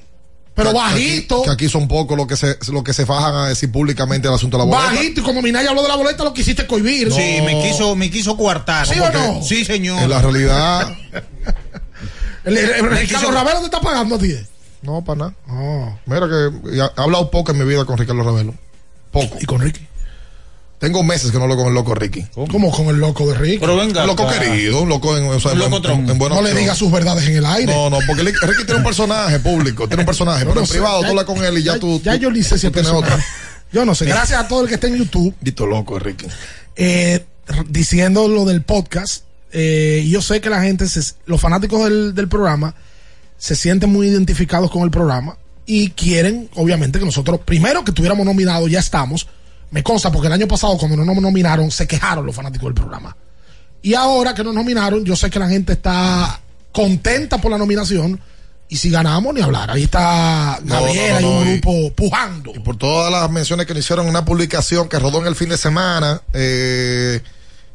Pero 0.54 0.70
Que- 0.70 0.74
que 0.74 0.80
bajito. 0.80 1.34
Aquí, 1.36 1.44
que 1.44 1.50
aquí 1.52 1.68
son 1.68 1.86
pocos 1.86 2.16
los 2.16 2.26
que 2.26 2.36
se, 2.36 2.58
lo 2.72 2.82
que 2.82 2.92
se 2.92 3.06
fajan 3.06 3.32
a 3.36 3.48
decir 3.48 3.70
públicamente 3.70 4.26
el 4.26 4.34
asunto 4.34 4.56
de 4.58 4.64
la 4.64 4.70
boleta. 4.70 4.92
Bajito, 4.92 5.20
y 5.20 5.22
como 5.22 5.40
Minaya 5.40 5.68
habló 5.70 5.82
de 5.82 5.88
la 5.88 5.94
boleta, 5.94 6.24
lo 6.24 6.34
quisiste 6.34 6.66
cohibir. 6.66 7.12
Sí, 7.12 7.38
me 7.44 7.62
quiso, 7.62 7.94
me 7.94 8.10
quiso 8.10 8.36
coartar. 8.36 8.84
¿Sí 8.86 8.98
o 8.98 9.08
no? 9.12 9.40
Sí, 9.42 9.64
señor. 9.64 10.02
En 10.02 10.10
la 10.10 10.20
realidad, 10.20 10.88
El, 12.44 12.56
el- 12.56 12.70
el- 12.70 12.82
Me 12.84 12.88
Ricardo 13.00 13.26
quiso- 13.26 13.30
Ravelo 13.32 13.58
te 13.60 13.64
está 13.66 13.80
pagando 13.80 14.14
a 14.14 14.18
ti. 14.18 14.34
No, 14.82 15.02
para 15.04 15.18
nada. 15.18 15.34
Oh. 15.48 15.92
Mira 16.06 16.28
que 16.28 16.76
he 16.76 17.00
hablado 17.00 17.30
poco 17.30 17.52
en 17.52 17.58
mi 17.58 17.64
vida 17.64 17.84
con 17.84 17.98
Ricardo 17.98 18.22
Ravelo. 18.22 18.54
Poco. 19.10 19.38
¿Y 19.40 19.44
con 19.46 19.60
Ricky? 19.60 19.86
Tengo 20.78 21.02
meses 21.02 21.32
que 21.32 21.38
no 21.38 21.44
hablo 21.44 21.56
con 21.56 21.66
el 21.66 21.74
loco 21.74 21.92
Ricky. 21.94 22.24
¿Cómo 22.52 22.70
con 22.70 22.86
el 22.86 22.98
loco 22.98 23.26
de 23.26 23.34
Ricky? 23.34 23.58
Pero 23.58 23.76
venga. 23.76 24.02
Un 24.02 24.06
loco 24.06 24.22
acá. 24.28 24.38
querido, 24.38 24.82
un 24.82 24.88
loco 24.88 25.16
en, 25.18 25.24
o 25.24 25.40
sea, 25.40 25.52
Un 25.52 25.62
en- 25.62 25.84
en- 25.84 26.10
en 26.10 26.18
buena 26.18 26.36
no 26.36 26.42
le 26.42 26.54
digas 26.54 26.78
sus 26.78 26.92
verdades 26.92 27.26
en 27.28 27.36
el 27.38 27.46
aire. 27.46 27.72
No, 27.74 27.90
no, 27.90 27.98
porque 28.06 28.22
Ricky 28.22 28.64
tiene 28.64 28.76
un 28.76 28.84
personaje 28.84 29.40
público, 29.40 29.88
tiene 29.88 30.02
un 30.02 30.06
personaje, 30.06 30.44
pero 30.44 30.54
no 30.54 30.60
en 30.60 30.66
sé. 30.68 30.74
privado 30.74 30.98
tú 30.98 31.02
Ya- 31.02 31.08
hablas 31.08 31.24
con 31.24 31.44
él 31.44 31.58
y 31.58 31.62
ya, 31.64 31.78
tú. 31.80 32.00
Ya 32.04 32.12
tú- 32.14 32.18
yo 32.20 32.30
ni 32.30 32.42
sé 32.44 32.58
si 32.58 32.70
tienes 32.70 32.92
otra. 32.92 33.18
Yo 33.72 33.84
no 33.84 33.94
sé. 33.96 34.04
Gracias 34.04 34.38
a 34.40 34.46
todo 34.46 34.62
el 34.62 34.68
que 34.68 34.74
está 34.74 34.86
en 34.86 34.96
YouTube 34.96 35.34
Dito 35.40 35.66
loco, 35.66 35.98
Ricky. 35.98 36.26
eh, 36.76 37.24
diciendo 37.68 38.28
lo 38.28 38.44
del 38.44 38.62
podcast. 38.62 39.24
Eh, 39.50 40.06
yo 40.08 40.22
sé 40.22 40.40
que 40.40 40.48
la 40.50 40.62
gente, 40.62 40.86
se- 40.86 41.14
los 41.26 41.40
fanáticos 41.40 41.82
del, 41.84 42.14
del 42.14 42.28
programa, 42.28 42.74
se 43.38 43.56
sienten 43.56 43.90
muy 43.90 44.08
identificados 44.08 44.70
con 44.70 44.82
el 44.82 44.90
programa 44.90 45.38
y 45.64 45.90
quieren, 45.90 46.50
obviamente, 46.56 46.98
que 46.98 47.04
nosotros, 47.04 47.40
primero 47.44 47.84
que 47.84 47.92
tuviéramos 47.92 48.26
nominados, 48.26 48.70
ya 48.70 48.80
estamos. 48.80 49.26
Me 49.70 49.82
consta, 49.82 50.10
porque 50.12 50.26
el 50.28 50.32
año 50.32 50.48
pasado, 50.48 50.76
cuando 50.78 50.96
no 50.96 51.04
nos 51.04 51.16
nominaron, 51.22 51.70
se 51.70 51.86
quejaron 51.86 52.24
los 52.26 52.34
fanáticos 52.34 52.66
del 52.68 52.74
programa. 52.74 53.16
Y 53.82 53.94
ahora 53.94 54.34
que 54.34 54.42
nos 54.42 54.54
nominaron, 54.54 55.04
yo 55.04 55.14
sé 55.14 55.30
que 55.30 55.38
la 55.38 55.48
gente 55.48 55.74
está 55.74 56.40
contenta 56.72 57.38
por 57.38 57.50
la 57.50 57.58
nominación. 57.58 58.20
Y 58.70 58.76
si 58.76 58.90
ganamos, 58.90 59.32
ni 59.34 59.40
hablar. 59.40 59.70
Ahí 59.70 59.84
está 59.84 60.58
No, 60.62 60.74
Gabriela 60.74 61.20
no, 61.20 61.28
no, 61.30 61.38
y 61.40 61.42
un 61.42 61.48
y- 61.54 61.60
grupo 61.60 61.94
pujando. 61.94 62.52
Y 62.54 62.58
por 62.58 62.76
todas 62.76 63.10
las 63.10 63.30
menciones 63.30 63.66
que 63.66 63.72
nos 63.74 63.82
hicieron 63.84 64.04
en 64.06 64.10
una 64.10 64.24
publicación 64.24 64.88
que 64.88 64.98
rodó 64.98 65.20
en 65.20 65.26
el 65.26 65.34
fin 65.36 65.48
de 65.48 65.56
semana, 65.56 66.20
eh, 66.34 67.20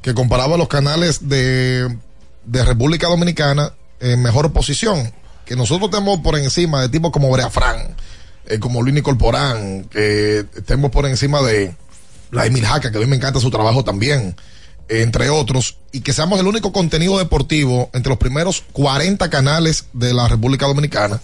que 0.01 0.13
comparaba 0.13 0.57
los 0.57 0.67
canales 0.67 1.29
de, 1.29 1.97
de 2.45 2.65
República 2.65 3.07
Dominicana 3.07 3.73
en 3.99 4.21
mejor 4.21 4.51
posición. 4.51 5.11
Que 5.45 5.55
nosotros 5.55 5.89
tenemos 5.89 6.19
por 6.19 6.37
encima 6.37 6.81
de 6.81 6.89
tipos 6.89 7.11
como 7.11 7.29
Breafran, 7.29 7.95
eh, 8.45 8.59
como 8.59 8.81
Luis 8.81 9.01
Corporán, 9.01 9.85
que 9.85 10.45
estemos 10.55 10.91
por 10.91 11.05
encima 11.05 11.41
de 11.41 11.75
Vladimir 12.31 12.65
Jaca, 12.65 12.91
que 12.91 12.97
a 12.97 13.01
mí 13.01 13.07
me 13.07 13.15
encanta 13.15 13.39
su 13.39 13.51
trabajo 13.51 13.83
también, 13.83 14.35
entre 14.89 15.29
otros, 15.29 15.77
y 15.91 16.01
que 16.01 16.13
seamos 16.13 16.39
el 16.39 16.47
único 16.47 16.71
contenido 16.71 17.17
deportivo 17.17 17.89
entre 17.93 18.09
los 18.09 18.17
primeros 18.17 18.63
40 18.73 19.29
canales 19.29 19.85
de 19.93 20.13
la 20.13 20.27
República 20.27 20.65
Dominicana 20.65 21.21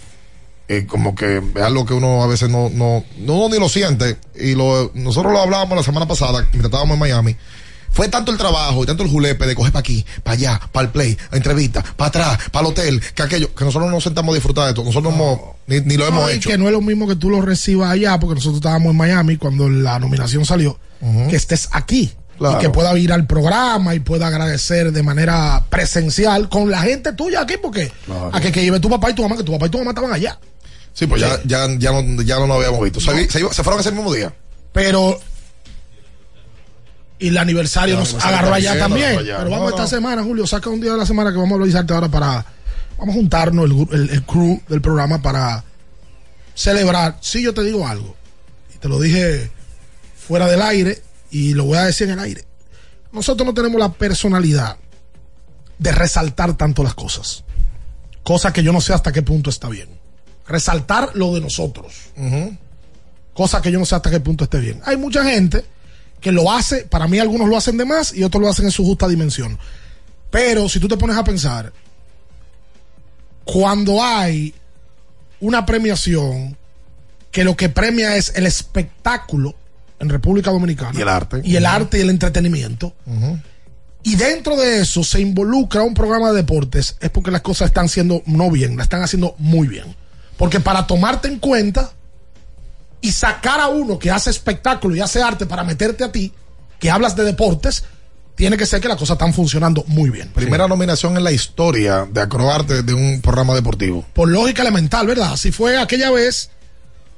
eh, 0.70 0.86
como 0.86 1.16
que 1.16 1.41
es 1.56 1.62
algo 1.64 1.84
que 1.84 1.96
uno 1.96 2.22
a 2.22 2.28
veces 2.28 2.48
no, 2.48 2.70
no, 2.70 3.04
no 3.18 3.50
ni 3.50 3.60
lo 3.60 3.68
siente. 3.68 4.18
Y 4.36 4.54
lo, 4.54 4.91
nosotros 4.94 5.34
lo 5.34 5.41
hablábamos 5.41 5.76
la 5.76 5.84
semana 5.84 6.08
pasada, 6.08 6.41
mientras 6.52 6.66
estábamos 6.66 6.94
en 6.94 7.00
Miami. 7.00 7.36
Fue 7.91 8.07
tanto 8.07 8.32
el 8.32 8.38
trabajo 8.38 8.84
y 8.84 8.86
tanto 8.86 9.03
el 9.03 9.10
julepe 9.10 9.45
de 9.48 9.56
coger 9.56 9.72
para 9.74 9.82
aquí, 9.82 10.06
para 10.24 10.34
allá, 10.36 10.61
para 10.72 10.86
el 10.86 10.91
play, 10.91 11.18
a 11.32 11.36
entrevista, 11.38 11.84
para 11.98 12.07
atrás, 12.10 12.40
para 12.52 12.66
el 12.68 12.72
hotel, 12.72 13.02
que 13.16 13.24
aquello, 13.24 13.53
que 13.53 13.66
nosotros 13.66 13.88
no 13.90 13.95
nos 13.95 14.03
sentamos 14.03 14.34
a 14.34 14.36
disfrutar 14.36 14.64
de 14.66 14.70
esto. 14.72 14.84
Nosotros 14.84 15.14
no 15.14 15.20
hemos- 15.24 15.40
ni, 15.68 15.82
ni 15.82 15.98
lo 15.98 16.06
hemos 16.07 16.24
No, 16.24 16.30
y 16.32 16.36
hecho. 16.36 16.49
que 16.49 16.57
no 16.57 16.68
es 16.68 16.72
lo 16.72 16.82
mismo 16.82 17.07
que 17.07 17.16
tú 17.16 17.30
lo 17.30 17.41
recibas 17.41 17.91
allá, 17.91 18.20
porque 18.20 18.36
nosotros 18.36 18.57
estábamos 18.57 18.91
en 18.91 18.98
Miami 18.98 19.38
cuando 19.38 19.68
la 19.70 19.99
nominación 19.99 20.45
salió, 20.45 20.80
que 21.30 21.36
estés 21.36 21.68
aquí. 21.72 22.14
Claro. 22.38 22.57
Y 22.57 22.61
que 22.61 22.70
pueda 22.70 22.98
ir 22.98 23.11
al 23.11 23.28
programa 23.28 23.94
y 23.95 23.99
pueda 23.99 24.28
agradecer 24.28 24.94
de 24.94 25.03
manera 25.03 25.66
presencial 25.70 26.48
con 26.48 26.72
la 26.72 26.82
gente 26.84 27.11
tuya 27.11 27.41
aquí, 27.41 27.56
porque 27.61 27.91
Claro. 28.06 28.30
a 28.34 28.40
que, 28.40 28.49
que 28.53 28.61
lleve 28.64 28.80
tu 28.80 28.90
papá 28.90 29.10
y 29.10 29.14
tu 29.14 29.24
mamá, 29.24 29.36
que 29.36 29.44
tu 29.44 29.52
papá 29.52 29.66
y 29.66 29.70
tu 29.70 29.78
mamá 29.80 29.91
estaban 29.91 30.14
allá. 30.14 30.40
Sí, 30.94 31.06
pues 31.06 31.20
ya, 31.22 31.38
ya, 31.44 31.68
ya, 31.78 31.91
no, 31.91 32.22
ya 32.22 32.40
no 32.40 32.48
lo 32.48 32.53
habíamos 32.53 32.80
visto. 32.82 33.02
Se, 33.02 33.30
se 33.30 33.40
se 33.40 33.64
fueron 33.64 33.82
ese 33.82 33.91
mismo 33.91 34.14
día. 34.14 34.34
Pero. 34.72 35.20
Y 37.20 37.28
el 37.30 37.38
aniversario 37.38 37.96
Ya, 37.96 38.00
nos 38.00 38.14
agarró 38.26 38.54
allá 38.54 38.80
también, 38.80 39.18
allá. 39.20 39.38
Pero 39.40 39.50
vamos 39.50 39.66
No, 39.66 39.70
esta 39.70 39.82
no. 39.84 39.88
semana, 39.88 40.24
Julio, 40.24 40.48
saca 40.48 40.70
un 40.70 40.80
día 40.80 40.94
de 40.94 40.98
la 40.98 41.06
semana 41.06 41.32
que 41.32 41.38
vamos 41.38 41.60
a 41.60 41.62
avisarte 41.64 41.94
ahora 41.94 42.08
para. 42.08 42.46
Vamos 42.98 43.16
a 43.16 43.18
juntarnos, 43.18 43.66
el, 43.70 43.88
el, 44.02 44.10
el 44.10 44.24
crew 44.24 44.62
del 44.68 44.82
programa, 44.82 45.22
para 45.22 45.64
celebrar. 46.56 47.18
Sí, 47.22 47.44
yo 47.44 47.54
te 47.54 47.64
digo 47.64 47.88
algo. 47.88 48.16
Y 48.74 48.78
te 48.78 48.88
lo 48.90 49.00
dije 49.00 49.50
fuera 50.28 50.48
del 50.48 50.62
aire 50.62 51.02
y 51.32 51.54
lo 51.54 51.66
voy 51.66 51.78
a 51.78 51.84
decir 51.86 52.08
en 52.08 52.14
el 52.14 52.20
aire. 52.20 52.44
Nosotros 53.12 53.46
no 53.46 53.54
tenemos 53.54 53.80
la 53.80 53.91
personalidad 53.91 54.78
de 55.78 55.91
resaltar 55.91 56.56
tanto 56.58 56.84
las 56.84 56.94
cosas. 56.94 57.44
Cosa 58.24 58.54
que 58.54 58.64
yo 58.64 58.72
no 58.74 58.82
sé 58.82 58.94
hasta 58.94 59.12
qué 59.12 59.22
punto 59.24 59.50
está 59.50 59.70
bien. 59.70 59.90
Resaltar 60.48 61.12
lo 61.16 61.34
de 61.34 61.41
nosotros 61.41 61.94
cosa 63.40 63.62
que 63.62 63.72
yo 63.72 63.80
no 63.80 63.86
sé 63.86 63.96
hasta 63.96 64.12
qué 64.12 64.20
punto 64.20 64.44
esté 64.44 64.60
bien. 64.60 64.82
Hay 64.84 64.98
mucha 64.98 65.24
gente 65.24 65.64
que 66.22 66.32
lo 66.32 66.52
hace, 66.52 66.84
para 66.86 67.08
mí 67.08 67.20
algunos 67.20 67.48
lo 67.48 67.58
hacen 67.58 67.78
de 67.78 67.86
más 67.86 68.14
y 68.14 68.24
otros 68.24 68.41
lo 68.41 68.50
hacen 68.50 68.66
en 68.66 68.72
su 68.72 68.84
justa 68.84 69.08
dimensión. 69.08 69.58
Pero 70.30 70.70
si 70.70 70.80
tú 70.80 70.88
te 70.88 70.98
pones 70.98 71.18
a 71.18 71.24
pensar, 71.24 71.72
cuando 73.44 74.04
hay 74.04 74.54
una 75.40 75.66
premiación 75.66 76.58
que 77.32 77.44
lo 77.44 77.56
que 77.56 77.70
premia 77.70 78.16
es 78.16 78.34
el 78.36 78.46
espectáculo 78.46 79.56
en 80.00 80.10
República 80.10 80.52
Dominicana 80.52 80.98
Y 80.98 81.02
el 81.02 81.10
arte. 81.10 81.41
y 81.44 81.56
el 81.56 81.66
arte 81.66 81.98
y 81.98 82.02
el 82.02 82.10
entretenimiento, 82.10 82.94
y 84.04 84.16
dentro 84.16 84.56
de 84.56 84.82
eso 84.82 85.04
se 85.04 85.20
involucra 85.20 85.84
un 85.84 85.94
programa 85.94 86.30
de 86.32 86.38
deportes, 86.38 86.96
es 87.00 87.10
porque 87.10 87.32
las 87.32 87.41
cosas 87.41 87.68
están 87.68 87.90
siendo 87.90 88.22
no 88.26 88.50
bien, 88.50 88.78
las 88.78 88.86
están 88.86 89.02
haciendo 89.04 89.36
muy 89.38 89.68
bien. 89.68 89.96
Porque 90.38 90.60
para 90.62 90.88
tomarte 90.88 91.28
en 91.28 91.38
cuenta 91.40 91.91
y 93.01 93.11
sacar 93.11 93.59
a 93.59 93.67
uno 93.67 93.97
que 93.97 94.11
hace 94.11 94.30
espectáculo 94.30 94.95
y 94.95 95.01
hace 95.01 95.21
arte 95.21 95.45
para 95.45 95.63
meterte 95.63 96.03
a 96.03 96.11
ti, 96.11 96.34
que 96.80 96.91
hablas 96.91 97.15
de 97.15 97.23
deportes, 97.23 97.84
tiene 98.35 98.55
que 98.55 98.65
ser 98.65 98.80
que 98.80 98.88
las 98.88 98.97
cosas 98.97 99.15
están 99.15 99.34
funcionando 99.34 99.84
muy 99.88 100.09
bien. 100.09 100.30
Primera 100.30 100.67
nominación 100.67 101.17
en 101.17 101.23
la 101.23 101.31
historia 101.31 102.07
de 102.09 102.21
Acroarte 102.21 102.84
de 102.84 102.93
un 102.93 103.21
programa 103.21 103.53
deportivo. 103.53 104.05
Por 104.13 104.30
lógica 104.30 104.61
elemental, 104.61 105.07
¿verdad? 105.07 105.34
Así 105.34 105.51
fue 105.51 105.77
aquella 105.77 106.09
vez, 106.09 106.49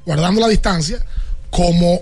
guardando 0.05 0.41
la 0.41 0.47
distancia, 0.47 1.03
como 1.51 2.01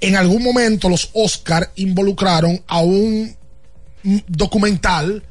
en 0.00 0.16
algún 0.16 0.42
momento 0.42 0.88
los 0.88 1.10
Oscar 1.12 1.72
involucraron 1.74 2.62
a 2.68 2.78
un 2.78 3.36
documental 4.28 5.22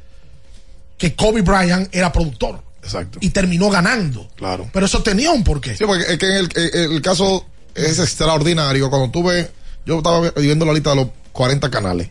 que 0.97 1.15
Kobe 1.15 1.41
Bryant 1.41 1.93
era 1.95 2.11
productor. 2.11 2.61
Exacto. 2.83 3.19
Y 3.21 3.29
terminó 3.29 3.69
ganando. 3.69 4.27
Claro. 4.35 4.69
Pero 4.73 4.85
eso 4.85 5.01
tenía 5.03 5.31
un 5.31 5.43
porqué. 5.43 5.75
Sí, 5.77 5.83
porque 5.85 6.03
es 6.13 6.17
que 6.17 6.25
en 6.27 6.35
el, 6.37 6.49
el- 6.55 6.91
el 6.93 7.01
caso 7.01 7.45
es 7.75 7.99
extraordinario. 7.99 8.89
Cuando 8.89 9.09
tuve, 9.11 9.51
yo 9.85 9.97
estaba 9.97 10.29
viendo 10.31 10.65
la 10.65 10.73
lista 10.73 10.91
de 10.91 10.95
los 10.97 11.07
40 11.31 11.69
canales. 11.69 12.09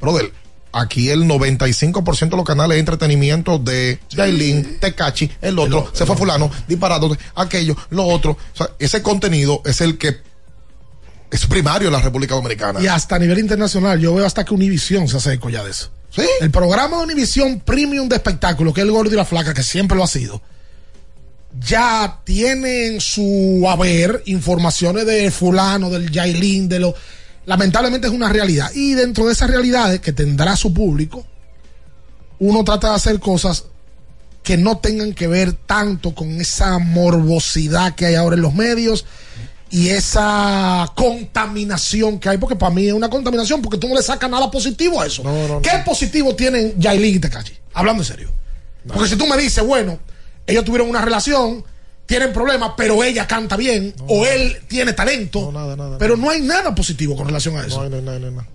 Brother, 0.00 0.32
aquí 0.72 1.10
el 1.10 1.24
95% 1.24 2.30
de 2.30 2.36
los 2.36 2.44
canales 2.46 2.76
de 2.76 2.80
entretenimiento 2.80 3.58
de 3.58 3.98
Jailin, 4.14 4.78
Tecachi, 4.80 5.30
el 5.42 5.58
otro, 5.58 5.90
se 5.92 6.06
fue 6.06 6.16
fulano, 6.16 6.50
disparado, 6.68 7.16
aquello, 7.34 7.76
lo 7.90 8.04
otro. 8.06 8.32
O 8.32 8.56
sea, 8.56 8.70
ese 8.78 9.02
contenido 9.02 9.62
es 9.64 9.80
el 9.80 9.98
que 9.98 10.18
es 11.30 11.46
primario 11.46 11.88
en 11.88 11.92
la 11.92 12.00
República 12.00 12.34
Dominicana. 12.34 12.80
Y 12.82 12.86
hasta 12.86 13.16
a 13.16 13.18
nivel 13.18 13.38
internacional, 13.38 14.00
yo 14.00 14.14
veo 14.14 14.26
hasta 14.26 14.44
que 14.44 14.54
Univision 14.54 15.06
se 15.08 15.16
hace 15.18 15.34
eco 15.34 15.48
ya 15.50 15.62
de 15.64 15.70
eso. 15.70 15.90
El 16.40 16.50
programa 16.50 16.98
de 16.98 17.04
Univision 17.04 17.60
Premium 17.60 18.08
de 18.08 18.16
espectáculo, 18.16 18.72
que 18.72 18.80
es 18.80 18.86
el 18.86 18.92
gordo 18.92 19.12
y 19.12 19.16
la 19.16 19.24
flaca, 19.24 19.54
que 19.54 19.62
siempre 19.62 19.96
lo 19.96 20.04
ha 20.04 20.08
sido, 20.08 20.42
ya 21.58 22.20
tiene 22.24 22.86
en 22.86 23.00
su 23.00 23.64
haber 23.68 24.22
informaciones 24.26 25.06
de 25.06 25.30
fulano, 25.30 25.90
del 25.90 26.10
Yailin, 26.10 26.68
de 26.68 26.80
lo... 26.80 26.94
Lamentablemente 27.46 28.06
es 28.06 28.12
una 28.12 28.28
realidad. 28.28 28.70
Y 28.74 28.94
dentro 28.94 29.26
de 29.26 29.32
esas 29.32 29.50
realidades 29.50 30.00
que 30.00 30.12
tendrá 30.12 30.56
su 30.56 30.72
público, 30.74 31.26
uno 32.38 32.64
trata 32.64 32.90
de 32.90 32.96
hacer 32.96 33.20
cosas 33.20 33.64
que 34.42 34.56
no 34.56 34.78
tengan 34.78 35.14
que 35.14 35.26
ver 35.26 35.52
tanto 35.52 36.14
con 36.14 36.40
esa 36.40 36.78
morbosidad 36.78 37.94
que 37.94 38.06
hay 38.06 38.14
ahora 38.14 38.36
en 38.36 38.42
los 38.42 38.54
medios 38.54 39.04
y 39.70 39.88
esa 39.88 40.92
contaminación 40.96 42.18
que 42.18 42.28
hay, 42.28 42.38
porque 42.38 42.56
para 42.56 42.74
mí 42.74 42.88
es 42.88 42.92
una 42.92 43.08
contaminación, 43.08 43.62
porque 43.62 43.78
tú 43.78 43.88
no 43.88 43.94
le 43.94 44.02
sacas 44.02 44.28
nada 44.28 44.50
positivo 44.50 45.00
a 45.00 45.06
eso. 45.06 45.22
¿Qué 45.62 45.70
positivo 45.84 46.34
tienen 46.34 46.74
Yailin 46.78 47.16
y 47.16 47.18
Tecachi? 47.20 47.56
Hablando 47.74 48.02
en 48.02 48.06
serio. 48.06 48.32
Porque 48.86 49.08
si 49.08 49.16
tú 49.16 49.26
me 49.26 49.36
dices, 49.36 49.64
bueno, 49.64 49.98
ellos 50.46 50.64
tuvieron 50.64 50.88
una 50.88 51.00
relación, 51.00 51.64
tienen 52.04 52.32
problemas, 52.32 52.72
pero 52.76 53.04
ella 53.04 53.28
canta 53.28 53.56
bien, 53.56 53.94
o 54.08 54.26
él 54.26 54.58
tiene 54.66 54.92
talento, 54.92 55.52
pero 55.98 56.16
no 56.16 56.30
hay 56.30 56.40
nada 56.40 56.74
positivo 56.74 57.14
con 57.14 57.26
relación 57.26 57.56
a 57.56 57.64
eso. 57.64 57.88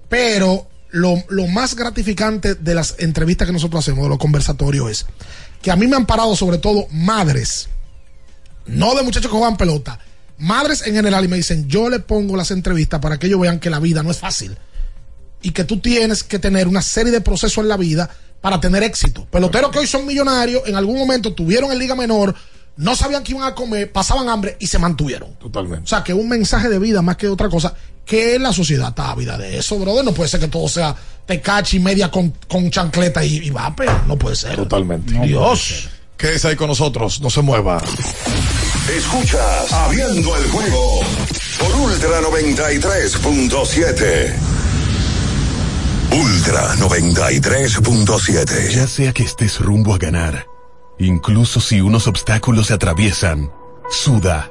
Pero 0.10 0.68
lo, 0.90 1.24
lo 1.30 1.48
más 1.48 1.76
gratificante 1.76 2.56
de 2.56 2.76
las 2.76 2.96
entrevistas 3.00 3.48
que 3.48 3.54
nosotros 3.54 3.86
hacemos, 3.86 4.04
de 4.04 4.10
los 4.10 4.18
conversatorios, 4.18 4.92
es 4.92 5.06
que 5.62 5.72
a 5.72 5.78
mí 5.78 5.88
me 5.88 5.96
han 5.96 6.06
parado 6.06 6.36
sobre 6.36 6.58
todo 6.58 6.88
madres, 6.92 7.70
no 8.66 8.94
de 8.96 9.04
muchachos 9.04 9.32
que 9.32 9.38
juegan 9.38 9.56
pelota, 9.56 10.00
madres 10.38 10.86
en 10.86 10.96
general 10.96 11.26
y 11.26 11.28
me 11.28 11.38
dicen, 11.38 11.68
yo 11.68 11.90
le 11.90 12.00
pongo 12.00 12.36
las 12.36 12.52
entrevistas 12.52 13.00
para 13.00 13.18
que 13.18 13.28
ellos 13.28 13.40
vean 13.40 13.60
que 13.60 13.70
la 13.70 13.80
vida 13.80 14.04
no 14.04 14.12
es 14.12 14.18
fácil 14.18 14.58
y 15.42 15.52
que 15.52 15.64
tú 15.64 15.80
tienes 15.80 16.24
que 16.24 16.40
tener 16.40 16.68
una 16.68 16.82
serie 16.82 17.12
de 17.12 17.22
procesos 17.22 17.60
en 17.60 17.70
la 17.70 17.78
vida 17.78 18.10
para 18.42 18.60
tener 18.60 18.84
éxito. 18.84 19.28
Peloteros 19.32 19.72
que 19.72 19.80
hoy 19.80 19.88
son 19.88 20.06
millonarios, 20.06 20.64
en 20.66 20.76
algún 20.76 20.98
momento 20.98 21.34
tuvieron 21.34 21.72
en 21.72 21.80
liga 21.80 21.96
menor, 21.96 22.36
no 22.78 22.96
sabían 22.96 23.24
que 23.24 23.32
iban 23.32 23.44
a 23.44 23.56
comer, 23.56 23.92
pasaban 23.92 24.28
hambre 24.30 24.58
y 24.60 24.68
se 24.68 24.80
mantuvieron. 24.80 25.36
Totalmente. 25.36 25.86
O 25.86 25.88
sea, 25.88 26.04
que 26.04 26.14
un 26.14 26.28
mensaje 26.28 26.68
de 26.70 26.80
vida 26.80 27.02
más 27.02 27.18
que 27.18 27.28
otra 27.30 27.50
cosa, 27.50 27.74
que 28.06 28.38
la 28.38 28.54
sociedad 28.54 28.90
está 28.90 29.12
ávida 29.12 29.38
de 29.38 29.58
eso, 29.58 29.80
brother. 29.80 30.04
No 30.04 30.14
puede 30.14 30.30
ser 30.30 30.40
que 30.40 30.48
todo 30.48 30.68
sea 30.68 30.96
tecachi 31.26 31.80
media 31.80 32.12
con, 32.12 32.34
con 32.48 32.70
chancleta 32.70 33.24
y, 33.24 33.38
y 33.38 33.50
vape. 33.50 33.86
No 34.08 34.18
puede 34.18 34.36
ser. 34.36 34.56
Totalmente. 34.56 35.14
Dios. 35.26 35.90
Quédese 36.18 36.50
ahí 36.50 36.56
con 36.56 36.68
nosotros, 36.68 37.20
no 37.22 37.30
se 37.30 37.42
mueva. 37.42 37.82
Escuchas 38.90 39.74
Abriendo 39.74 40.36
el 40.38 40.50
juego 40.50 41.02
por 41.60 41.76
Ultra 41.76 42.22
93.7. 42.22 44.34
Ultra 46.12 46.76
93.7. 46.76 48.70
Ya 48.70 48.88
sea 48.88 49.12
que 49.12 49.24
estés 49.24 49.60
rumbo 49.60 49.94
a 49.94 49.98
ganar, 49.98 50.48
incluso 51.00 51.60
si 51.60 51.82
unos 51.82 52.08
obstáculos 52.08 52.68
se 52.68 52.76
atraviesan, 52.76 53.52
suda, 53.90 54.50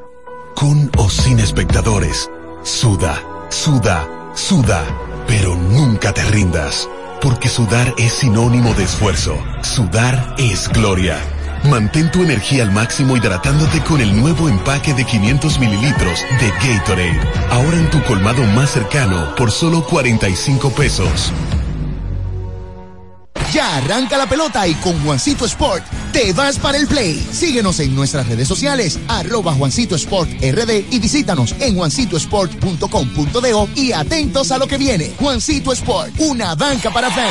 con 0.55 0.91
o 0.99 1.09
sin 1.09 1.41
espectadores, 1.41 2.29
suda, 2.63 3.23
suda, 3.49 4.07
suda, 4.35 4.85
pero 5.27 5.57
nunca 5.57 6.13
te 6.13 6.25
rindas, 6.25 6.91
porque 7.23 7.49
sudar 7.49 7.95
es 7.97 8.13
sinónimo 8.13 8.75
de 8.75 8.85
esfuerzo, 8.85 9.43
sudar 9.63 10.35
es 10.39 10.69
gloria. 10.69 11.17
Mantén 11.65 12.11
tu 12.11 12.23
energía 12.23 12.63
al 12.63 12.71
máximo 12.73 13.17
hidratándote 13.17 13.81
con 13.83 14.01
el 14.01 14.15
nuevo 14.15 14.49
empaque 14.49 14.93
de 14.93 15.05
500 15.05 15.59
mililitros 15.59 16.21
de 16.39 16.51
Gatorade. 16.51 17.21
Ahora 17.51 17.77
en 17.79 17.89
tu 17.91 18.03
colmado 18.05 18.43
más 18.45 18.71
cercano 18.71 19.35
por 19.35 19.51
solo 19.51 19.83
45 19.85 20.71
pesos. 20.71 21.33
Ya 23.53 23.77
arranca 23.77 24.19
la 24.19 24.29
pelota 24.29 24.67
y 24.67 24.75
con 24.75 25.01
Juancito 25.05 25.45
Sport 25.47 25.85
te 26.13 26.33
vas 26.33 26.59
para 26.59 26.77
el 26.77 26.87
play. 26.87 27.25
Síguenos 27.33 27.81
en 27.81 27.95
nuestras 27.95 28.29
redes 28.29 28.49
sociales, 28.49 28.99
arroba 29.09 29.53
Juancito 29.55 29.95
Sport 29.95 30.29
RD 30.43 30.85
y 30.91 30.99
visítanos 30.99 31.55
en 31.61 31.77
juancitosport.com.do 31.77 33.69
y 33.77 33.93
atentos 33.93 34.51
a 34.51 34.59
lo 34.59 34.67
que 34.67 34.77
viene. 34.77 35.13
Juancito 35.19 35.73
Sport, 35.73 36.13
una 36.19 36.55
banca 36.57 36.91
para 36.91 37.11
fans. 37.11 37.31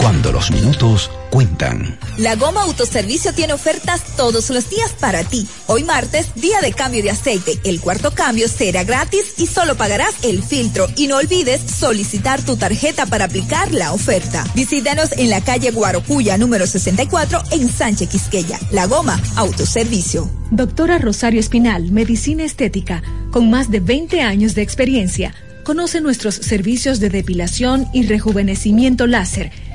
cuando 0.00 0.32
los 0.32 0.50
minutos 0.50 1.10
cuentan. 1.30 1.98
La 2.16 2.34
Goma 2.34 2.62
Autoservicio 2.62 3.34
tiene 3.34 3.52
ofertas 3.52 4.16
todos 4.16 4.48
los 4.48 4.70
días 4.70 4.94
para 4.98 5.24
ti. 5.24 5.46
Hoy 5.66 5.84
martes, 5.84 6.34
día 6.36 6.60
de 6.62 6.72
cambio 6.72 7.02
de 7.02 7.10
aceite. 7.10 7.58
El 7.64 7.80
cuarto 7.80 8.12
cambio 8.12 8.48
será 8.48 8.82
gratis 8.82 9.34
y 9.36 9.46
solo 9.46 9.76
pagarás 9.76 10.14
el 10.22 10.42
filtro. 10.42 10.88
Y 10.96 11.06
no 11.06 11.18
olvides 11.18 11.60
solicitar 11.60 12.42
tu 12.42 12.56
tarjeta 12.56 13.04
para 13.04 13.26
aplicar 13.26 13.74
la 13.74 13.92
oferta. 13.92 14.46
Visítanos 14.54 15.12
en 15.12 15.28
la 15.28 15.42
calle 15.42 15.70
Guarocuya 15.70 16.38
número 16.38 16.66
64 16.66 17.42
en 17.50 17.70
Sánchez 17.70 18.08
Quisqueya. 18.08 18.58
La 18.70 18.86
Goma 18.86 19.20
Autoservicio. 19.36 20.30
Doctora 20.50 20.98
Rosario 20.98 21.40
Espinal, 21.40 21.92
Medicina 21.92 22.44
Estética, 22.44 23.02
con 23.30 23.50
más 23.50 23.70
de 23.70 23.80
20 23.80 24.22
años 24.22 24.54
de 24.54 24.62
experiencia. 24.62 25.34
Conoce 25.62 26.00
nuestros 26.00 26.36
servicios 26.36 27.00
de 27.00 27.10
depilación 27.10 27.86
y 27.92 28.06
rejuvenecimiento 28.06 29.06
láser 29.06 29.52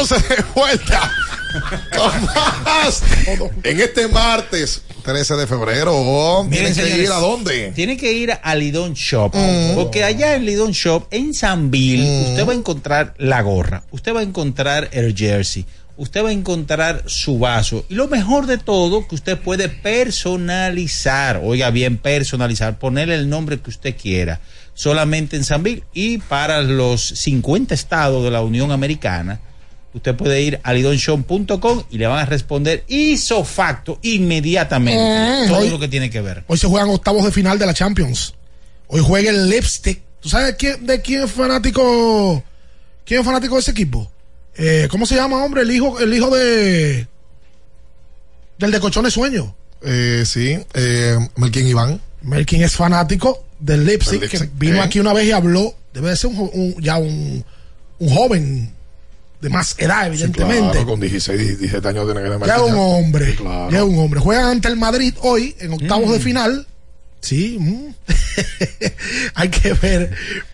entonces 0.00 0.28
de 0.28 0.44
vuelta 0.54 1.12
en 3.64 3.80
este 3.80 4.06
martes 4.06 4.82
13 5.02 5.34
de 5.34 5.46
febrero. 5.46 6.44
Miren, 6.44 6.72
¿Tienen 6.72 6.94
que 6.94 7.02
ir 7.02 7.10
a 7.10 7.18
dónde? 7.18 7.72
Tiene 7.72 7.96
que 7.96 8.12
ir 8.12 8.32
a 8.40 8.54
Lidón 8.54 8.94
Shop. 8.94 9.34
Mm. 9.34 9.74
Porque 9.74 10.04
allá 10.04 10.36
en 10.36 10.44
Lidón 10.44 10.70
Shop, 10.70 11.08
en 11.10 11.34
Sanville, 11.34 12.28
usted 12.28 12.46
va 12.46 12.52
a 12.52 12.56
encontrar 12.56 13.14
la 13.18 13.42
gorra, 13.42 13.82
usted 13.90 14.14
va 14.14 14.20
a 14.20 14.22
encontrar 14.22 14.88
el 14.92 15.16
jersey, 15.16 15.66
usted 15.96 16.22
va 16.22 16.28
a 16.28 16.32
encontrar 16.32 17.02
su 17.06 17.40
vaso. 17.40 17.84
Y 17.88 17.94
lo 17.94 18.06
mejor 18.06 18.46
de 18.46 18.58
todo, 18.58 19.08
que 19.08 19.16
usted 19.16 19.36
puede 19.36 19.68
personalizar. 19.68 21.40
Oiga 21.42 21.70
bien, 21.70 21.96
personalizar, 21.96 22.78
ponerle 22.78 23.16
el 23.16 23.28
nombre 23.28 23.58
que 23.58 23.70
usted 23.70 23.96
quiera. 23.96 24.40
Solamente 24.74 25.36
en 25.36 25.42
Sanville 25.42 25.82
y 25.92 26.18
para 26.18 26.62
los 26.62 27.02
50 27.02 27.74
estados 27.74 28.22
de 28.22 28.30
la 28.30 28.42
Unión 28.42 28.70
Americana. 28.70 29.40
Usted 29.94 30.14
puede 30.14 30.42
ir 30.42 30.60
a 30.62 30.74
lidonshop.com 30.74 31.84
y 31.90 31.98
le 31.98 32.06
van 32.06 32.18
a 32.20 32.26
responder 32.26 32.84
iso 32.88 33.42
facto 33.44 33.98
inmediatamente 34.02 35.00
Eh, 35.44 35.46
todo 35.48 35.58
hoy- 35.58 35.70
lo 35.70 35.78
que 35.78 35.88
tiene 35.88 36.10
que 36.10 36.20
ver. 36.20 36.44
Hoy 36.46 36.58
se 36.58 36.66
juegan 36.66 36.90
octavos 36.90 37.24
de 37.24 37.32
final 37.32 37.58
de 37.58 37.66
la 37.66 37.74
Champions. 37.74 38.34
Hoy 38.88 39.00
juega 39.04 39.30
el 39.30 39.48
Lipstick. 39.48 40.00
¿Tú 40.20 40.28
sabes 40.28 40.56
quién, 40.58 40.84
de 40.86 41.00
quién 41.00 41.22
es 41.22 41.30
fanático? 41.30 42.42
¿Quién 43.04 43.20
es 43.20 43.26
fanático 43.26 43.54
de 43.54 43.60
ese 43.60 43.70
equipo? 43.70 44.10
Eh, 44.56 44.88
¿Cómo 44.90 45.06
se 45.06 45.14
llama, 45.14 45.42
hombre? 45.44 45.62
El 45.62 45.70
hijo, 45.70 45.98
el 46.00 46.12
hijo 46.12 46.28
de. 46.36 47.06
Del 48.58 48.70
de 48.70 48.80
Cochones 48.80 49.12
Sueño. 49.14 49.54
Eh, 49.82 50.24
sí, 50.26 50.58
eh, 50.74 51.16
Melquín 51.36 51.66
Iván. 51.68 52.00
Melkin 52.22 52.62
es 52.62 52.74
fanático 52.74 53.44
del 53.60 53.84
Leipzig, 53.86 54.20
que 54.28 54.50
vino 54.54 54.76
eh. 54.78 54.80
aquí 54.80 54.98
una 54.98 55.12
vez 55.12 55.26
y 55.26 55.32
habló. 55.32 55.74
Debe 55.94 56.10
de 56.10 56.16
ser 56.16 56.30
un, 56.30 56.50
un- 56.52 56.74
ya 56.82 56.96
un, 56.98 57.44
un 58.00 58.08
joven 58.10 58.72
de 59.40 59.48
más 59.48 59.74
edad, 59.78 60.06
evidentemente. 60.06 60.72
Claro, 60.72 60.86
con 60.86 61.00
16, 61.00 61.58
17 61.58 61.88
años 61.88 62.04
tiene 62.06 62.22
que 62.22 62.46
Ya 62.46 62.56
es 62.56 62.62
un 62.62 62.74
hombre. 62.76 63.34
Claro. 63.36 63.70
Ya 63.70 63.78
es 63.78 63.84
un 63.84 63.98
hombre. 63.98 64.20
Juegan 64.20 64.46
ante 64.46 64.68
el 64.68 64.76
Madrid 64.76 65.14
hoy 65.20 65.54
en 65.60 65.72
octavos 65.72 66.12
de 66.12 66.20
final. 66.20 66.66
Sí. 67.20 67.56
mm. 67.60 67.94
Hay 69.34 69.48
que 69.48 69.72
ver 69.74 70.10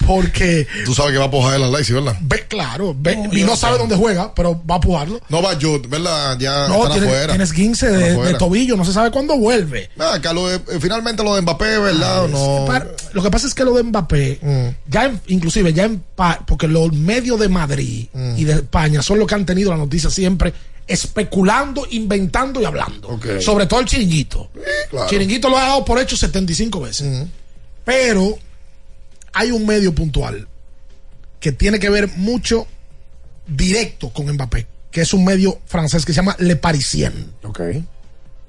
porque 0.06 0.66
Tú 0.84 0.94
sabes 0.94 1.12
que 1.12 1.18
va 1.18 1.26
a 1.26 1.30
pujar 1.30 1.56
el 1.56 1.62
Alexis, 1.64 1.94
¿verdad? 1.94 2.16
ve 2.20 2.44
claro, 2.48 2.94
ve- 2.98 3.16
No, 3.16 3.32
y 3.32 3.40
no 3.42 3.48
no 3.48 3.56
sabe 3.56 3.78
dónde 3.78 3.96
juega, 3.96 4.34
pero 4.34 4.60
va 4.68 4.76
a 4.76 4.80
pujarlo. 4.80 5.20
No 5.28 5.42
va 5.42 5.54
Jude, 5.60 5.86
¿verdad? 5.88 6.36
Ya 6.38 6.68
No, 6.68 6.76
están 6.84 6.92
tiene- 6.92 7.06
afuera. 7.06 7.26
tienes 7.28 7.52
15 7.52 7.86
Están 7.86 8.00
de, 8.00 8.10
afuera. 8.12 8.32
de 8.32 8.38
tobillo, 8.38 8.76
no 8.76 8.84
se 8.84 8.92
sabe 8.92 9.10
cuándo 9.10 9.36
vuelve. 9.38 9.90
Ah, 9.98 10.18
que 10.20 10.32
lo 10.32 10.48
de- 10.48 10.56
eh, 10.56 10.78
finalmente 10.80 11.22
lo 11.22 11.34
de 11.34 11.42
Mbappé, 11.42 11.78
¿verdad? 11.78 12.28
no. 12.28 12.64
Para- 12.66 12.88
lo 13.12 13.22
que 13.22 13.30
pasa 13.30 13.46
es 13.46 13.54
que 13.54 13.64
lo 13.64 13.74
de 13.74 13.82
Mbappé, 13.82 14.38
Mm. 14.42 14.90
ya 14.90 15.04
en- 15.06 15.20
inclusive 15.28 15.72
ya 15.72 15.84
en 15.84 16.02
porque 16.46 16.68
los 16.68 16.92
medios 16.92 17.38
de 17.40 17.48
Madrid 17.48 18.06
Mm. 18.12 18.38
y 18.38 18.44
de 18.44 18.52
España 18.54 19.02
son 19.02 19.18
los 19.18 19.26
que 19.28 19.34
han 19.34 19.46
tenido 19.46 19.70
la 19.70 19.76
noticia 19.76 20.10
siempre 20.10 20.52
especulando, 20.86 21.86
inventando 21.90 22.60
y 22.60 22.64
hablando. 22.64 23.18
Sobre 23.40 23.66
todo 23.66 23.80
el 23.80 23.86
chiringuito. 23.86 24.50
claro. 24.90 25.08
Chiringuito 25.08 25.48
lo 25.48 25.58
ha 25.58 25.62
dado 25.62 25.84
por 25.84 25.98
hecho 26.00 26.16
75 26.16 26.80
veces. 26.80 27.26
Pero 27.84 28.38
hay 29.32 29.50
un 29.50 29.66
medio 29.66 29.94
puntual 29.94 30.48
que 31.40 31.52
tiene 31.52 31.78
que 31.78 31.90
ver 31.90 32.08
mucho 32.16 32.66
directo 33.46 34.10
con 34.10 34.30
Mbappé, 34.32 34.66
que 34.90 35.02
es 35.02 35.12
un 35.12 35.24
medio 35.24 35.60
francés 35.66 36.04
que 36.04 36.12
se 36.12 36.16
llama 36.16 36.36
Le 36.38 36.56
Parisien. 36.56 37.32
Ok. 37.42 37.60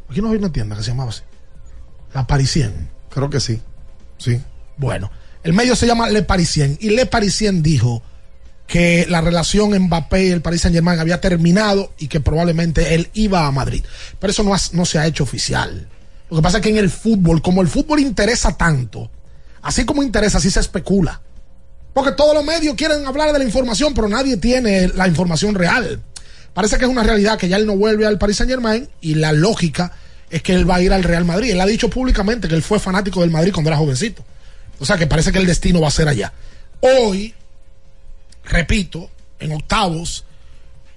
Aquí 0.10 0.22
no 0.22 0.30
hay 0.30 0.38
una 0.38 0.52
tienda 0.52 0.76
que 0.76 0.84
se 0.84 0.92
llamaba 0.92 1.10
así. 1.10 1.22
La 2.14 2.26
Parisien. 2.26 2.90
Creo 3.10 3.30
que 3.30 3.40
sí. 3.40 3.60
Sí. 4.18 4.40
Bueno, 4.78 5.12
el 5.44 5.54
medio 5.54 5.76
se 5.76 5.88
llama 5.88 6.10
Le 6.10 6.24
Parisien 6.24 6.78
y 6.80 6.92
Le 6.92 7.06
Parisien 7.06 7.62
dijo 7.62 8.02
que 8.68 9.06
la 9.10 9.22
relación 9.22 9.78
Mbappé 9.78 10.26
y 10.26 10.32
el 10.32 10.42
Paris 10.42 10.62
Saint 10.62 10.76
Germain 10.76 11.00
había 11.00 11.22
terminado 11.22 11.94
y 11.98 12.08
que 12.08 12.20
probablemente 12.20 12.96
él 12.96 13.10
iba 13.14 13.46
a 13.46 13.52
Madrid. 13.52 13.84
Pero 14.20 14.32
eso 14.32 14.44
no, 14.44 14.56
no 14.74 14.86
se 14.86 15.00
ha 15.00 15.06
hecho 15.06 15.24
oficial. 15.24 15.88
Lo 16.30 16.38
que 16.38 16.44
pasa 16.44 16.58
es 16.58 16.64
que 16.64 16.70
en 16.70 16.78
el 16.78 16.90
fútbol, 16.90 17.42
como 17.42 17.62
el 17.62 17.68
fútbol 17.68 18.00
interesa 18.00 18.58
tanto, 18.58 19.12
así 19.62 19.86
como 19.86 20.02
interesa, 20.02 20.40
así 20.40 20.50
se 20.50 20.60
especula. 20.60 21.22
Porque 21.94 22.12
todos 22.12 22.34
los 22.34 22.44
medios 22.44 22.76
quieren 22.76 23.06
hablar 23.06 23.32
de 23.32 23.40
la 23.40 23.46
información, 23.46 23.94
pero 23.94 24.10
nadie 24.10 24.38
tiene 24.38 24.90
la 24.90 25.08
información 25.08 25.56
real. 25.56 26.02
Parece 26.54 26.78
que 26.78 26.86
es 26.86 26.92
una 26.92 27.04
realidad 27.04 27.38
que 27.38 27.48
ya 27.48 27.58
él 27.58 27.66
no 27.66 27.78
vuelve 27.78 28.06
al 28.06 28.18
Paris 28.18 28.38
Saint 28.38 28.50
Germain 28.50 28.90
y 29.02 29.16
la 29.16 29.32
lógica 29.32 29.94
es 30.30 30.42
que 30.42 30.54
él 30.54 30.70
va 30.70 30.76
a 30.76 30.82
ir 30.82 30.92
al 30.92 31.04
Real 31.04 31.26
Madrid. 31.26 31.52
Él 31.52 31.62
ha 31.62 31.66
dicho 31.66 31.90
públicamente 31.90 32.48
que 32.48 32.56
él 32.56 32.64
fue 32.64 32.80
fanático 32.80 33.22
del 33.22 33.32
Madrid 33.32 33.54
cuando 33.54 33.70
era 33.70 33.78
jovencito. 33.78 34.26
O 34.80 34.86
sea 34.86 34.98
que 34.98 35.08
parece 35.08 35.32
que 35.32 35.38
el 35.38 35.46
destino 35.46 35.82
va 35.82 35.88
a 35.88 35.92
ser 35.92 36.08
allá. 36.08 36.34
Hoy, 36.82 37.34
repito, 38.48 39.10
en 39.40 39.52
octavos, 39.52 40.26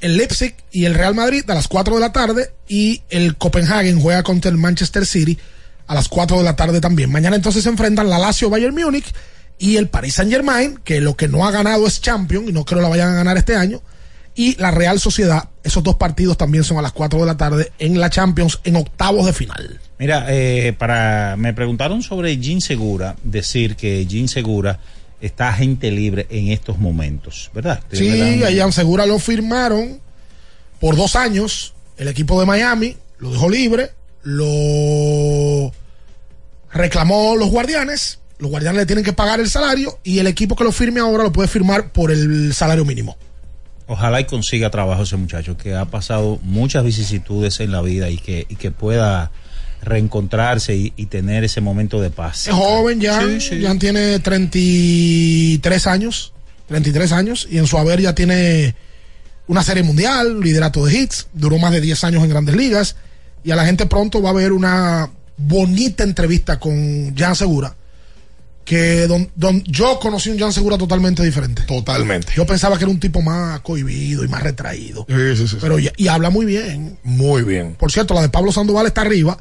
el 0.00 0.16
Leipzig 0.16 0.54
y 0.70 0.84
el 0.84 0.94
Real 0.94 1.14
Madrid 1.14 1.48
a 1.48 1.54
las 1.54 1.68
4 1.68 1.94
de 1.94 2.00
la 2.00 2.12
tarde 2.12 2.52
y 2.68 3.02
el 3.10 3.36
Copenhagen 3.36 4.00
juega 4.00 4.22
contra 4.22 4.50
el 4.50 4.56
Manchester 4.56 5.04
City 5.04 5.38
a 5.86 5.94
las 5.94 6.08
4 6.08 6.38
de 6.38 6.44
la 6.44 6.56
tarde 6.56 6.80
también. 6.80 7.10
Mañana 7.10 7.36
entonces 7.36 7.64
se 7.64 7.68
enfrentan 7.68 8.08
la 8.08 8.18
Lazio 8.18 8.50
Bayern 8.50 8.74
Múnich 8.74 9.12
y 9.58 9.76
el 9.76 9.88
Paris 9.88 10.14
Saint 10.14 10.30
Germain, 10.30 10.78
que 10.84 11.00
lo 11.00 11.16
que 11.16 11.28
no 11.28 11.46
ha 11.46 11.50
ganado 11.50 11.86
es 11.86 12.00
Champions 12.00 12.48
y 12.48 12.52
no 12.52 12.64
creo 12.64 12.80
la 12.80 12.88
vayan 12.88 13.10
a 13.10 13.14
ganar 13.14 13.36
este 13.36 13.56
año, 13.56 13.82
y 14.36 14.54
la 14.56 14.70
Real 14.70 15.00
Sociedad. 15.00 15.48
Esos 15.64 15.82
dos 15.82 15.96
partidos 15.96 16.36
también 16.36 16.62
son 16.62 16.78
a 16.78 16.82
las 16.82 16.92
4 16.92 17.18
de 17.18 17.26
la 17.26 17.36
tarde 17.36 17.72
en 17.80 17.98
la 17.98 18.08
Champions 18.08 18.60
en 18.62 18.76
octavos 18.76 19.26
de 19.26 19.32
final. 19.32 19.80
Mira, 19.98 20.26
eh, 20.28 20.74
para 20.78 21.34
me 21.36 21.52
preguntaron 21.54 22.02
sobre 22.02 22.38
Jean 22.38 22.60
Segura, 22.60 23.16
decir 23.24 23.74
que 23.74 24.06
Jean 24.06 24.28
Segura 24.28 24.78
está 25.20 25.48
agente 25.48 25.90
libre 25.90 26.26
en 26.30 26.48
estos 26.48 26.78
momentos, 26.78 27.50
¿verdad? 27.54 27.82
Sí, 27.92 28.42
a 28.44 28.50
Jean 28.50 28.72
Segura 28.72 29.06
lo 29.06 29.18
firmaron 29.18 30.00
por 30.80 30.96
dos 30.96 31.16
años. 31.16 31.74
El 31.96 32.08
equipo 32.08 32.38
de 32.38 32.46
Miami 32.46 32.96
lo 33.18 33.32
dejó 33.32 33.50
libre, 33.50 33.90
lo 34.22 35.72
reclamó 36.72 37.36
los 37.36 37.50
guardianes. 37.50 38.20
Los 38.38 38.50
guardianes 38.50 38.80
le 38.80 38.86
tienen 38.86 39.04
que 39.04 39.12
pagar 39.12 39.40
el 39.40 39.50
salario 39.50 39.98
y 40.04 40.20
el 40.20 40.28
equipo 40.28 40.54
que 40.54 40.62
lo 40.62 40.70
firme 40.70 41.00
ahora 41.00 41.24
lo 41.24 41.32
puede 41.32 41.48
firmar 41.48 41.90
por 41.90 42.12
el 42.12 42.54
salario 42.54 42.84
mínimo. 42.84 43.16
Ojalá 43.88 44.20
y 44.20 44.24
consiga 44.26 44.70
trabajo 44.70 45.02
ese 45.02 45.16
muchacho 45.16 45.56
que 45.56 45.74
ha 45.74 45.86
pasado 45.86 46.38
muchas 46.42 46.84
vicisitudes 46.84 47.58
en 47.60 47.72
la 47.72 47.80
vida 47.80 48.10
y 48.10 48.18
que, 48.18 48.46
y 48.48 48.56
que 48.56 48.70
pueda 48.70 49.32
reencontrarse 49.82 50.76
y, 50.76 51.06
tener 51.06 51.44
ese 51.44 51.60
momento 51.60 52.00
de 52.00 52.10
paz. 52.10 52.48
Es 52.48 52.54
joven 52.54 53.00
ya, 53.00 53.20
ya 53.38 53.78
tiene 53.78 54.18
33 54.18 55.86
años, 55.86 56.32
33 56.66 57.12
años 57.12 57.48
y 57.50 57.58
en 57.58 57.66
su 57.66 57.78
haber 57.78 58.00
ya 58.00 58.14
tiene 58.14 58.74
una 59.46 59.62
serie 59.62 59.82
mundial, 59.82 60.40
liderato 60.40 60.84
de 60.84 60.98
hits, 60.98 61.28
duró 61.32 61.58
más 61.58 61.72
de 61.72 61.80
10 61.80 62.04
años 62.04 62.22
en 62.22 62.30
grandes 62.30 62.54
ligas 62.56 62.96
y 63.44 63.50
a 63.50 63.56
la 63.56 63.64
gente 63.64 63.86
pronto 63.86 64.20
va 64.20 64.30
a 64.30 64.34
ver 64.34 64.52
una 64.52 65.10
bonita 65.36 66.04
entrevista 66.04 66.58
con 66.58 67.16
Jan 67.16 67.34
Segura 67.34 67.74
que 68.64 69.06
don, 69.06 69.30
don, 69.34 69.64
yo 69.64 69.98
conocí 69.98 70.28
un 70.28 70.38
Jan 70.38 70.52
Segura 70.52 70.76
totalmente 70.76 71.24
diferente. 71.24 71.62
Totalmente. 71.62 72.34
Yo 72.36 72.44
pensaba 72.44 72.76
que 72.76 72.84
era 72.84 72.90
un 72.90 73.00
tipo 73.00 73.22
más 73.22 73.60
cohibido 73.60 74.24
y 74.24 74.28
más 74.28 74.42
retraído. 74.42 75.06
Sí, 75.08 75.36
sí, 75.36 75.48
sí. 75.48 75.56
Pero 75.58 75.78
y 75.78 76.08
habla 76.08 76.28
muy 76.28 76.44
bien. 76.44 76.98
Muy 77.02 77.44
bien. 77.44 77.76
Por 77.78 77.90
cierto, 77.90 78.12
la 78.12 78.20
de 78.20 78.28
Pablo 78.28 78.52
Sandoval 78.52 78.84
está 78.84 79.00
arriba 79.00 79.38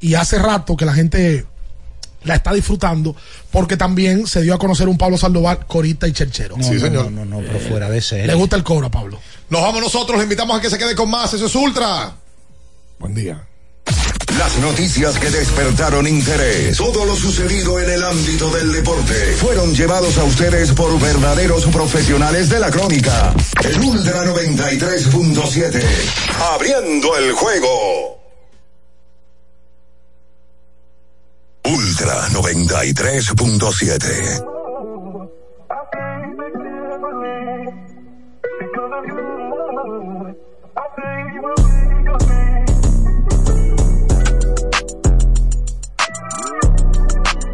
y 0.00 0.14
hace 0.14 0.38
rato 0.38 0.76
que 0.76 0.84
la 0.84 0.94
gente 0.94 1.46
la 2.24 2.34
está 2.34 2.52
disfrutando 2.52 3.16
porque 3.50 3.76
también 3.76 4.26
se 4.26 4.42
dio 4.42 4.54
a 4.54 4.58
conocer 4.58 4.88
un 4.88 4.98
Pablo 4.98 5.16
Sandoval 5.16 5.66
corita 5.66 6.06
y 6.06 6.12
cherchero. 6.12 6.56
sí, 6.60 6.78
señor. 6.78 7.10
No, 7.10 7.24
no, 7.24 7.40
no, 7.40 7.46
pero 7.46 7.58
fuera 7.60 7.88
de 7.88 8.00
ser. 8.00 8.26
Le 8.26 8.34
gusta 8.34 8.56
el 8.56 8.62
cobro 8.62 8.86
a 8.88 8.90
Pablo. 8.90 9.18
Nos 9.48 9.62
vamos 9.62 9.80
nosotros, 9.80 10.18
le 10.18 10.24
invitamos 10.24 10.58
a 10.58 10.60
que 10.60 10.70
se 10.70 10.78
quede 10.78 10.94
con 10.94 11.10
más. 11.10 11.32
Eso 11.34 11.46
es 11.46 11.54
Ultra. 11.54 12.14
Buen 12.98 13.14
día. 13.14 13.46
Las 14.38 14.56
noticias 14.58 15.18
que 15.18 15.28
despertaron 15.28 16.06
interés, 16.06 16.76
todo 16.76 17.04
lo 17.04 17.16
sucedido 17.16 17.80
en 17.80 17.90
el 17.90 18.02
ámbito 18.04 18.48
del 18.50 18.72
deporte, 18.72 19.14
fueron 19.38 19.74
llevados 19.74 20.16
a 20.18 20.24
ustedes 20.24 20.72
por 20.72 20.98
verdaderos 21.00 21.66
profesionales 21.66 22.48
de 22.48 22.60
la 22.60 22.70
crónica. 22.70 23.34
El 23.64 23.80
Ultra 23.80 24.24
93.7, 24.24 25.82
abriendo 26.54 27.16
el 27.16 27.32
juego. 27.32 28.19
Ultra 31.72 32.28
93.7. 32.30 34.44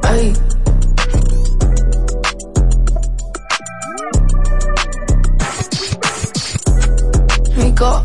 Ay. 0.03 0.33
Mico, 7.57 8.05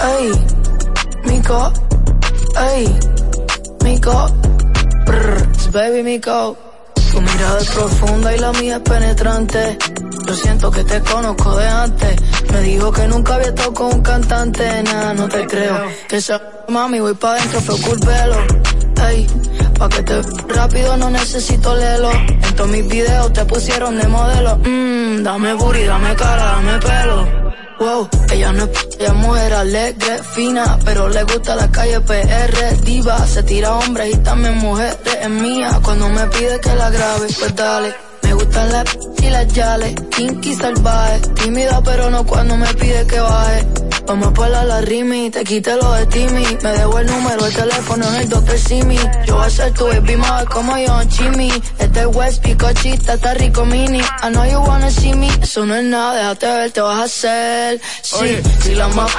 ay, 0.00 0.30
Mico, 1.24 1.72
ay, 2.56 2.98
Mico, 3.84 4.26
brr, 5.10 5.72
baby 5.72 6.02
Mico. 6.02 6.56
Tu 6.94 7.20
mirada 7.20 7.58
es 7.58 7.70
profunda 7.70 8.34
y 8.34 8.38
la 8.38 8.52
mía 8.52 8.76
es 8.76 8.82
penetrante. 8.82 9.78
Yo 10.26 10.34
siento 10.34 10.70
que 10.70 10.84
te 10.84 11.00
conozco 11.00 11.56
de 11.56 11.66
antes. 11.66 12.16
Me 12.52 12.60
dijo 12.60 12.92
que 12.92 13.06
nunca 13.08 13.34
había 13.34 13.48
estado 13.48 13.74
con 13.74 13.94
un 13.94 14.02
cantante. 14.02 14.82
Nada, 14.84 15.14
no 15.14 15.28
te 15.28 15.44
creo. 15.46 15.76
Esa 16.10 16.40
mami 16.68 17.00
voy 17.00 17.14
pa' 17.14 17.34
dentro, 17.34 17.60
fue 17.60 17.80
culpelo. 17.80 18.36
Ey, 19.08 19.26
Pa' 19.78 19.88
que 19.88 20.02
te 20.02 20.20
rápido 20.48 20.96
no 20.98 21.08
necesito 21.10 21.74
leerlo. 21.74 22.12
En 22.12 22.54
todos 22.54 22.70
mis 22.70 22.86
videos 22.86 23.32
te 23.32 23.44
pusieron 23.46 23.98
de 23.98 24.06
modelo. 24.06 24.58
Mmm, 24.58 25.22
dame 25.22 25.54
booty, 25.54 25.84
dame 25.84 26.14
cara, 26.14 26.44
dame 26.56 26.78
pelo. 26.78 27.39
Wow, 27.80 28.10
ella 28.30 28.52
no 28.52 28.64
es, 28.64 28.70
ella 28.98 29.08
es 29.08 29.14
mujer 29.14 29.54
alegre, 29.54 30.22
fina, 30.34 30.78
pero 30.84 31.08
le 31.08 31.22
gusta 31.22 31.56
la 31.56 31.70
calle 31.70 31.98
PR, 32.02 32.76
diva, 32.82 33.26
se 33.26 33.42
tira 33.42 33.74
hombres 33.74 34.14
y 34.14 34.18
también 34.18 34.58
mujeres, 34.58 34.98
es 35.18 35.30
mía, 35.30 35.80
cuando 35.82 36.10
me 36.10 36.26
pide 36.26 36.60
que 36.60 36.74
la 36.74 36.90
grabe, 36.90 37.26
pues 37.38 37.56
dale. 37.56 37.94
Me 38.20 38.34
gustan 38.34 38.70
las 38.70 38.84
y 39.22 39.30
las 39.30 39.46
yales, 39.54 39.94
kinky 40.10 40.54
salvaje, 40.56 41.20
tímida 41.42 41.80
pero 41.82 42.10
no 42.10 42.26
cuando 42.26 42.54
me 42.58 42.66
pide 42.74 43.06
que 43.06 43.18
baje. 43.18 43.66
Vamos 44.06 44.38
a 44.38 44.64
la 44.64 44.80
rimi, 44.80 45.30
te 45.30 45.44
quite 45.44 45.76
lo 45.76 45.92
de 45.92 46.06
Timmy. 46.06 46.44
Me 46.62 46.70
debo 46.72 46.98
el 46.98 47.06
número, 47.06 47.46
el 47.46 47.54
teléfono 47.54 48.08
en 48.08 48.14
el 48.16 48.28
Dr. 48.28 48.58
Simi. 48.58 48.98
Yo 49.26 49.36
voy 49.36 49.46
a 49.46 49.50
ser 49.50 49.72
tu 49.72 49.86
baby 49.86 50.16
mother 50.16 50.48
como 50.48 50.76
yo, 50.76 51.04
Chimmy. 51.04 51.50
Este 51.78 52.06
West 52.06 52.42
Picochita, 52.42 53.14
está 53.14 53.34
rico 53.34 53.64
mini. 53.64 54.00
I 54.00 54.30
know 54.30 54.44
you 54.44 54.60
wanna 54.60 54.90
see 54.90 55.14
me, 55.14 55.28
eso 55.42 55.64
no 55.64 55.74
es 55.76 55.84
nada, 55.84 56.14
déjate 56.16 56.46
ver, 56.46 56.70
te 56.72 56.80
vas 56.80 56.98
a 56.98 57.04
hacer. 57.04 57.80
Sí, 58.02 58.36
si 58.62 58.74
la 58.74 58.88
más, 58.88 59.10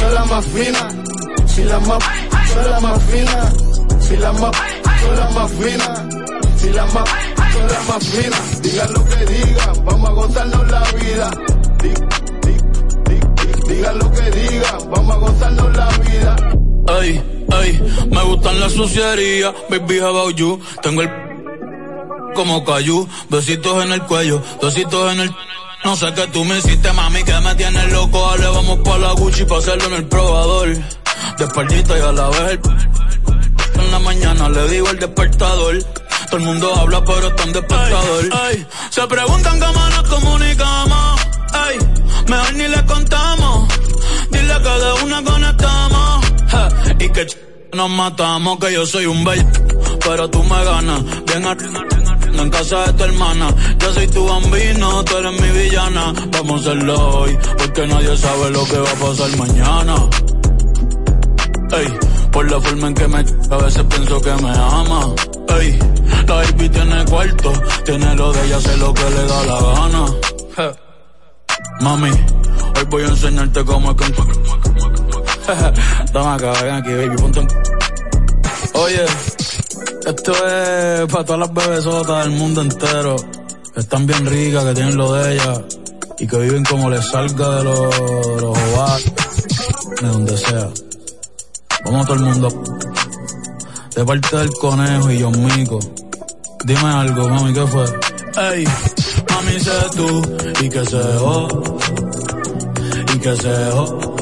son 0.00 0.14
la 0.14 0.24
más 0.24 0.44
fina. 0.46 0.88
Si 1.46 1.64
la 1.64 1.78
más, 1.80 2.04
son 2.52 2.70
la 2.70 2.80
más 2.80 3.02
fina. 3.04 3.52
Si 4.00 4.16
la 4.16 4.32
más, 4.32 4.56
son 5.02 5.16
la 5.16 5.30
más 5.30 5.50
fina. 5.52 6.08
Si 6.58 6.70
la 6.70 6.84
más, 6.86 7.08
son 7.52 7.68
la 7.68 7.80
más 7.92 8.04
fina. 8.04 8.36
Digan 8.62 8.92
lo 8.92 9.04
que 9.06 9.26
digan, 9.26 9.84
vamos 9.84 10.08
a 10.08 10.12
gozarnos 10.12 10.70
la 10.70 10.82
vida. 10.92 11.30
Digan 13.70 13.98
lo 13.98 14.10
que 14.10 14.30
digan, 14.30 14.90
vamos 14.90 15.14
a 15.14 15.18
gozarnos 15.18 15.76
la 15.76 15.88
vida. 15.98 16.36
Ay, 16.88 17.22
ay, 17.52 18.08
me 18.10 18.22
gustan 18.24 18.60
las 18.60 18.72
sucierías, 18.72 19.54
baby, 19.68 20.00
how 20.00 20.08
about 20.08 20.34
you? 20.34 20.60
Tengo 20.82 21.02
el 21.02 21.10
como 22.34 22.64
cayú, 22.64 23.08
besitos 23.28 23.84
en 23.84 23.92
el 23.92 24.02
cuello, 24.02 24.42
besitos 24.62 25.12
en 25.12 25.20
el... 25.20 25.30
No 25.84 25.96
sé 25.96 26.12
qué 26.14 26.26
tú 26.28 26.44
me 26.44 26.58
hiciste, 26.58 26.92
mami, 26.92 27.22
que 27.22 27.38
me 27.40 27.54
tienes 27.54 27.92
loco. 27.92 28.20
Dale, 28.30 28.48
vamos 28.48 28.78
pa' 28.80 28.98
la 28.98 29.12
Gucci 29.12 29.44
pa' 29.44 29.58
hacerlo 29.58 29.86
en 29.86 29.94
el 29.94 30.04
probador. 30.06 30.68
De 31.38 31.44
espaldita 31.44 31.98
y 31.98 32.00
a 32.00 32.12
la 32.12 32.28
vez 32.28 32.40
el... 32.50 32.60
En 33.80 33.90
la 33.90 33.98
mañana 34.00 34.48
le 34.48 34.68
digo 34.68 34.90
el 34.90 34.98
despertador. 34.98 35.78
Todo 36.30 36.38
el 36.38 36.46
mundo 36.46 36.72
habla, 36.76 37.04
pero 37.04 37.26
están. 37.26 37.52
Ay, 38.32 38.66
se 38.90 39.04
preguntan 39.08 39.58
cómo 39.58 39.88
nos 39.88 40.08
comunicamos. 40.08 41.20
Ay, 41.52 41.78
mejor 42.28 42.54
ni 42.54 42.68
le 42.68 42.86
contamos. 42.86 43.68
Dile 44.30 44.54
que 44.62 44.68
de 44.68 45.04
una 45.04 45.24
conectamos. 45.24 46.26
y 47.00 47.08
que 47.08 47.26
nos 47.72 47.90
matamos, 47.90 48.58
que 48.60 48.72
yo 48.72 48.86
soy 48.86 49.06
un 49.06 49.24
bello. 49.24 49.44
Pero 50.04 50.30
tú 50.30 50.44
me 50.44 50.64
ganas. 50.64 51.02
Bien 51.26 51.44
en 52.38 52.50
casa 52.50 52.86
de 52.86 52.92
tu 52.92 53.04
hermana. 53.04 53.52
Yo 53.80 53.92
soy 53.92 54.06
tu 54.06 54.24
bambino, 54.24 55.04
tú 55.04 55.16
eres 55.16 55.40
mi 55.40 55.48
villana. 55.48 56.12
Vamos 56.30 56.64
a 56.64 56.70
hacerlo 56.70 57.08
hoy, 57.08 57.38
porque 57.58 57.86
nadie 57.88 58.16
sabe 58.16 58.50
lo 58.50 58.64
que 58.66 58.78
va 58.78 58.90
a 58.90 58.94
pasar 58.94 59.36
mañana. 59.36 59.94
Ey, 61.72 61.88
por 62.30 62.48
la 62.48 62.60
forma 62.60 62.86
en 62.86 62.94
que 62.94 63.08
me 63.08 63.18
a 63.18 63.56
veces 63.56 63.84
pienso 63.90 64.20
que 64.20 64.34
me 64.34 64.50
ama. 64.50 65.12
Ey, 65.58 65.78
la 66.26 66.34
baby 66.34 66.68
tiene 66.68 67.04
cuarto, 67.06 67.52
tiene 67.84 68.14
lo 68.14 68.32
de 68.32 68.46
ella, 68.46 68.56
hace 68.56 68.76
lo 68.76 68.94
que 68.94 69.10
le 69.10 69.26
da 69.26 69.44
la 69.44 69.60
gana. 69.60 70.04
Mami, 71.80 72.10
hoy 72.10 72.84
voy 72.90 73.02
a 73.02 73.06
enseñarte 73.08 73.64
cómo 73.64 73.90
es 73.90 73.96
que 73.96 74.12
Toma 76.12 76.34
acá, 76.34 76.52
ven 76.62 76.74
aquí, 76.74 76.92
baby, 76.92 77.16
ponte 77.16 77.46
Oye, 78.74 79.04
esto 80.06 80.32
es 80.32 81.12
para 81.12 81.24
todas 81.24 81.40
las 81.40 81.52
bebesotas 81.52 82.24
del 82.24 82.34
mundo 82.34 82.62
entero. 82.62 83.16
Que 83.74 83.80
están 83.80 84.06
bien 84.06 84.26
ricas, 84.26 84.64
que 84.64 84.74
tienen 84.74 84.96
lo 84.96 85.12
de 85.14 85.34
ellas. 85.34 85.60
Y 86.18 86.26
que 86.26 86.38
viven 86.38 86.64
como 86.64 86.90
les 86.90 87.04
salga 87.06 87.56
de 87.56 87.64
los, 87.64 87.90
de 87.90 88.40
los 88.40 88.58
de 90.00 90.08
donde 90.08 90.36
sea. 90.36 90.68
Vamos 91.84 92.04
a 92.04 92.08
todo 92.08 92.14
el 92.14 92.22
mundo. 92.22 92.62
De 94.00 94.06
parte 94.06 94.34
del 94.34 94.50
conejo 94.52 95.10
y 95.10 95.18
yo 95.18 95.30
mico. 95.30 95.78
Dime 96.64 96.88
algo, 96.88 97.28
mami, 97.28 97.52
¿qué 97.52 97.66
fue? 97.66 97.84
Ey, 97.84 98.64
mami, 99.30 99.60
sé 99.60 99.70
tú 99.94 100.22
y 100.64 100.70
que 100.70 100.86
se 100.86 101.02
y 103.14 103.18
que 103.18 103.36
se 103.36 103.52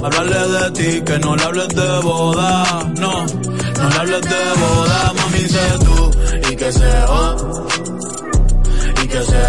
Hablarle 0.03 0.49
de 0.49 0.71
ti, 0.73 1.01
que 1.03 1.19
no 1.21 1.37
le 1.37 1.45
hables 1.45 1.69
de 1.69 2.01
boda, 2.01 2.93
no, 2.99 3.25
no 3.25 3.89
le 3.89 3.97
hables 3.99 4.21
de 4.23 4.43
boda, 4.59 5.13
mami, 5.15 5.47
sé 5.47 5.79
tú 5.85 6.11
y 6.51 6.57
que 6.57 6.73
se 6.73 6.91
y 9.05 9.07
que 9.07 9.23
se 9.23 9.43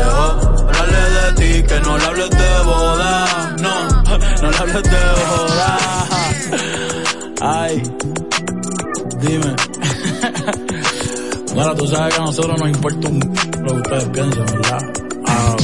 Hablarle 0.78 1.10
de 1.10 1.34
ti, 1.38 1.64
que 1.64 1.80
no 1.80 1.98
le 1.98 2.06
hables 2.06 2.30
de 2.30 2.64
boda, 2.66 3.56
no, 3.62 4.04
no 4.44 4.52
le 4.52 4.58
hables 4.58 4.84
de 4.84 5.06
boda. 5.26 5.78
Ay, 7.42 7.82
dime. 9.22 9.56
Bueno, 11.54 11.76
tú 11.76 11.88
sabes 11.88 12.14
que 12.14 12.22
a 12.22 12.26
nosotros 12.26 12.60
nos 12.60 12.70
importa 12.70 13.08
un, 13.10 13.20
lo 13.20 13.74
que 13.74 13.80
ustedes 13.82 14.10
piensan, 14.10 14.46
¿verdad? 14.46 14.94
Ah, 15.26 15.56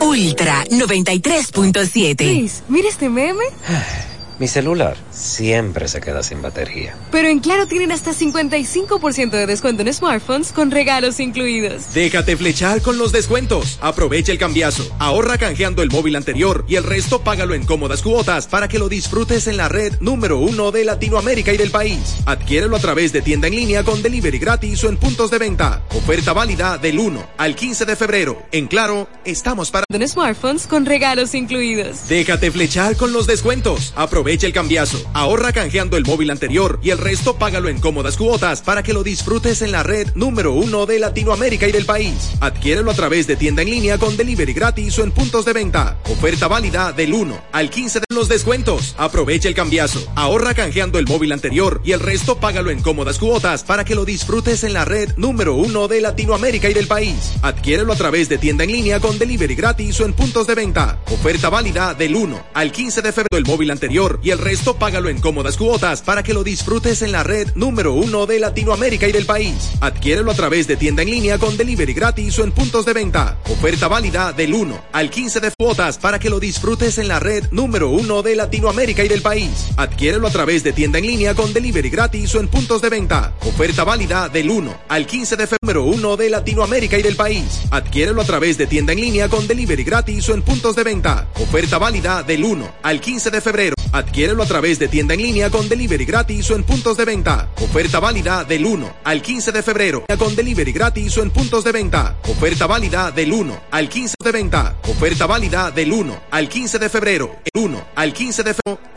Ultra 0.00 0.64
93.7. 0.64 2.50
mira 2.68 2.88
este 2.88 3.08
meme. 3.08 3.44
Mi 4.42 4.48
celular 4.48 4.96
siempre 5.12 5.86
se 5.86 6.00
queda 6.00 6.20
sin 6.24 6.42
batería. 6.42 6.96
Pero 7.12 7.28
en 7.28 7.38
Claro 7.38 7.68
tienen 7.68 7.92
hasta 7.92 8.10
55% 8.10 9.30
de 9.30 9.46
descuento 9.46 9.82
en 9.82 9.94
smartphones 9.94 10.50
con 10.50 10.72
regalos 10.72 11.20
incluidos. 11.20 11.94
Déjate 11.94 12.36
flechar 12.36 12.82
con 12.82 12.98
los 12.98 13.12
descuentos. 13.12 13.78
Aprovecha 13.80 14.32
el 14.32 14.38
cambiazo. 14.38 14.82
Ahorra 14.98 15.38
canjeando 15.38 15.80
el 15.84 15.90
móvil 15.90 16.16
anterior 16.16 16.64
y 16.66 16.74
el 16.74 16.82
resto 16.82 17.22
págalo 17.22 17.54
en 17.54 17.64
cómodas 17.64 18.02
cuotas 18.02 18.48
para 18.48 18.66
que 18.66 18.80
lo 18.80 18.88
disfrutes 18.88 19.46
en 19.46 19.56
la 19.56 19.68
red 19.68 19.94
número 20.00 20.38
uno 20.38 20.72
de 20.72 20.86
Latinoamérica 20.86 21.52
y 21.52 21.56
del 21.56 21.70
país. 21.70 22.16
Adquiérelo 22.26 22.74
a 22.74 22.80
través 22.80 23.12
de 23.12 23.22
tienda 23.22 23.46
en 23.46 23.54
línea 23.54 23.84
con 23.84 24.02
delivery 24.02 24.40
gratis 24.40 24.82
o 24.82 24.88
en 24.88 24.96
puntos 24.96 25.30
de 25.30 25.38
venta. 25.38 25.84
Oferta 25.90 26.32
válida 26.32 26.78
del 26.78 26.98
1 26.98 27.28
al 27.38 27.54
15 27.54 27.84
de 27.84 27.94
febrero. 27.94 28.42
En 28.50 28.66
Claro, 28.66 29.08
estamos 29.24 29.70
para... 29.70 29.84
En 29.88 30.08
smartphones 30.08 30.66
con 30.66 30.84
regalos 30.84 31.32
incluidos. 31.36 32.08
Déjate 32.08 32.50
flechar 32.50 32.96
con 32.96 33.12
los 33.12 33.28
descuentos. 33.28 33.92
Aprovecha 33.94 34.31
Aprovecha 34.32 34.46
el 34.46 34.54
cambiazo. 34.54 35.10
Ahorra 35.12 35.52
canjeando 35.52 35.98
el 35.98 36.06
móvil 36.06 36.30
anterior 36.30 36.80
y 36.82 36.88
el 36.88 36.96
resto 36.96 37.36
págalo 37.36 37.68
en 37.68 37.78
cómodas 37.78 38.16
cuotas 38.16 38.62
para 38.62 38.82
que 38.82 38.94
lo 38.94 39.02
disfrutes 39.02 39.60
en 39.60 39.72
la 39.72 39.82
red 39.82 40.08
número 40.14 40.54
uno 40.54 40.86
de 40.86 40.98
Latinoamérica 40.98 41.68
y 41.68 41.72
del 41.72 41.84
país. 41.84 42.30
Adquiérelo 42.40 42.90
a 42.90 42.94
través 42.94 43.26
de 43.26 43.36
tienda 43.36 43.60
en 43.60 43.68
línea 43.68 43.98
con 43.98 44.16
delivery 44.16 44.54
gratis 44.54 44.98
o 44.98 45.04
en 45.04 45.12
puntos 45.12 45.44
de 45.44 45.52
venta. 45.52 45.98
Oferta 46.10 46.48
válida 46.48 46.92
del 46.92 47.12
1 47.12 47.42
al 47.52 47.68
15 47.68 48.00
de 48.00 48.06
los 48.08 48.30
descuentos. 48.30 48.94
Aprovecha 48.96 49.48
el 49.48 49.54
cambiazo. 49.54 50.00
Ahorra 50.14 50.54
canjeando 50.54 50.98
el 50.98 51.06
móvil 51.06 51.32
anterior 51.32 51.82
y 51.84 51.92
el 51.92 52.00
resto 52.00 52.38
págalo 52.38 52.70
en 52.70 52.80
cómodas 52.80 53.18
cuotas 53.18 53.64
para 53.64 53.84
que 53.84 53.94
lo 53.94 54.06
disfrutes 54.06 54.64
en 54.64 54.72
la 54.72 54.86
red 54.86 55.10
número 55.18 55.56
uno 55.56 55.88
de 55.88 56.00
Latinoamérica 56.00 56.70
y 56.70 56.72
del 56.72 56.86
país. 56.86 57.34
Adquiérelo 57.42 57.92
a 57.92 57.96
través 57.96 58.30
de 58.30 58.38
tienda 58.38 58.64
en 58.64 58.72
línea 58.72 58.98
con 58.98 59.18
delivery 59.18 59.56
gratis 59.56 60.00
o 60.00 60.06
en 60.06 60.14
puntos 60.14 60.46
de 60.46 60.54
venta. 60.54 60.98
Oferta 61.10 61.50
válida 61.50 61.92
del 61.92 62.16
1 62.16 62.42
al 62.54 62.72
15 62.72 63.02
de 63.02 63.12
febrero 63.12 63.36
el 63.36 63.44
móvil 63.44 63.70
anterior 63.70 64.11
y 64.22 64.30
el 64.30 64.38
resto 64.38 64.76
págalo 64.76 65.08
en 65.08 65.20
cómodas 65.20 65.56
cuotas 65.56 66.02
para 66.02 66.22
que 66.22 66.34
lo 66.34 66.44
disfrutes 66.44 67.02
en 67.02 67.12
la 67.12 67.22
red 67.22 67.48
número 67.54 67.92
uno 67.94 68.26
de 68.26 68.40
Latinoamérica 68.40 69.08
y 69.08 69.12
del 69.12 69.26
país. 69.26 69.72
Adquiérelo 69.80 70.30
a 70.30 70.34
través 70.34 70.66
de 70.66 70.76
tienda 70.76 71.02
en 71.02 71.10
línea 71.10 71.38
con 71.38 71.56
delivery 71.56 71.92
gratis 71.92 72.38
o 72.38 72.44
en 72.44 72.52
puntos 72.52 72.84
de 72.84 72.92
venta. 72.92 73.38
Oferta 73.50 73.88
válida 73.88 74.32
del 74.32 74.54
1 74.54 74.84
al 74.92 75.10
15 75.10 75.40
de 75.40 75.50
cuotas 75.56 75.98
para 75.98 76.18
que 76.18 76.30
lo 76.30 76.40
disfrutes 76.40 76.98
en 76.98 77.08
la 77.08 77.20
red 77.20 77.44
número 77.50 77.90
uno 77.90 78.22
de 78.22 78.36
Latinoamérica 78.36 79.04
y 79.04 79.08
del 79.08 79.22
país. 79.22 79.68
Adquiérelo 79.76 80.26
a 80.26 80.30
través 80.30 80.62
de 80.64 80.72
tienda 80.72 80.98
en 80.98 81.06
línea 81.06 81.34
con 81.34 81.52
delivery 81.52 81.90
gratis 81.90 82.34
o 82.34 82.40
en 82.40 82.48
puntos 82.48 82.82
de 82.82 82.90
venta. 82.90 83.34
Oferta 83.42 83.84
válida 83.84 84.28
del 84.28 84.50
1 84.50 84.74
al 84.88 85.06
15 85.06 85.36
de 85.36 85.46
febrero 85.46 85.84
1 85.84 86.16
de 86.16 86.30
Latinoamérica 86.30 86.98
y 86.98 87.02
del 87.02 87.16
país. 87.16 87.62
Adquiérelo 87.70 88.20
a 88.22 88.24
través 88.24 88.58
de 88.58 88.66
tienda 88.66 88.92
en 88.92 89.00
línea 89.00 89.28
con 89.28 89.46
delivery 89.46 89.84
gratis 89.84 90.28
o 90.28 90.34
en 90.34 90.42
puntos 90.42 90.76
de 90.76 90.84
venta. 90.84 91.28
Oferta 91.40 91.78
válida 91.78 92.22
del 92.22 92.44
1 92.44 92.74
al 92.82 93.00
15 93.00 93.30
de 93.30 93.40
febrero. 93.40 93.74
Adquiérelo 94.02 94.42
a 94.42 94.46
través 94.46 94.80
de 94.80 94.88
tienda 94.88 95.14
en 95.14 95.22
línea 95.22 95.48
con 95.48 95.68
delivery 95.68 96.04
gratis 96.04 96.50
o 96.50 96.56
en 96.56 96.64
puntos 96.64 96.96
de 96.96 97.04
venta. 97.04 97.48
Oferta 97.62 98.00
válida 98.00 98.42
del 98.42 98.66
1 98.66 98.94
al 99.04 99.22
15 99.22 99.52
de 99.52 99.62
febrero 99.62 100.04
con 100.18 100.34
delivery 100.34 100.72
gratis 100.72 101.16
o 101.18 101.22
en 101.22 101.30
puntos 101.30 101.62
de 101.62 101.70
venta. 101.70 102.16
Oferta 102.28 102.66
válida 102.66 103.12
del 103.12 103.32
1 103.32 103.60
al 103.70 103.88
15 103.88 104.16
de 104.22 104.32
venta. 104.32 104.76
Oferta 104.88 105.26
válida 105.26 105.70
del 105.70 105.92
1 105.92 106.20
al 106.32 106.48
15 106.48 106.80
de 106.80 106.88
febrero. 106.88 107.36
El 107.44 107.62
1 107.62 107.84
al 107.94 108.12
15 108.12 108.42
de 108.42 108.54
febrero 108.54 108.82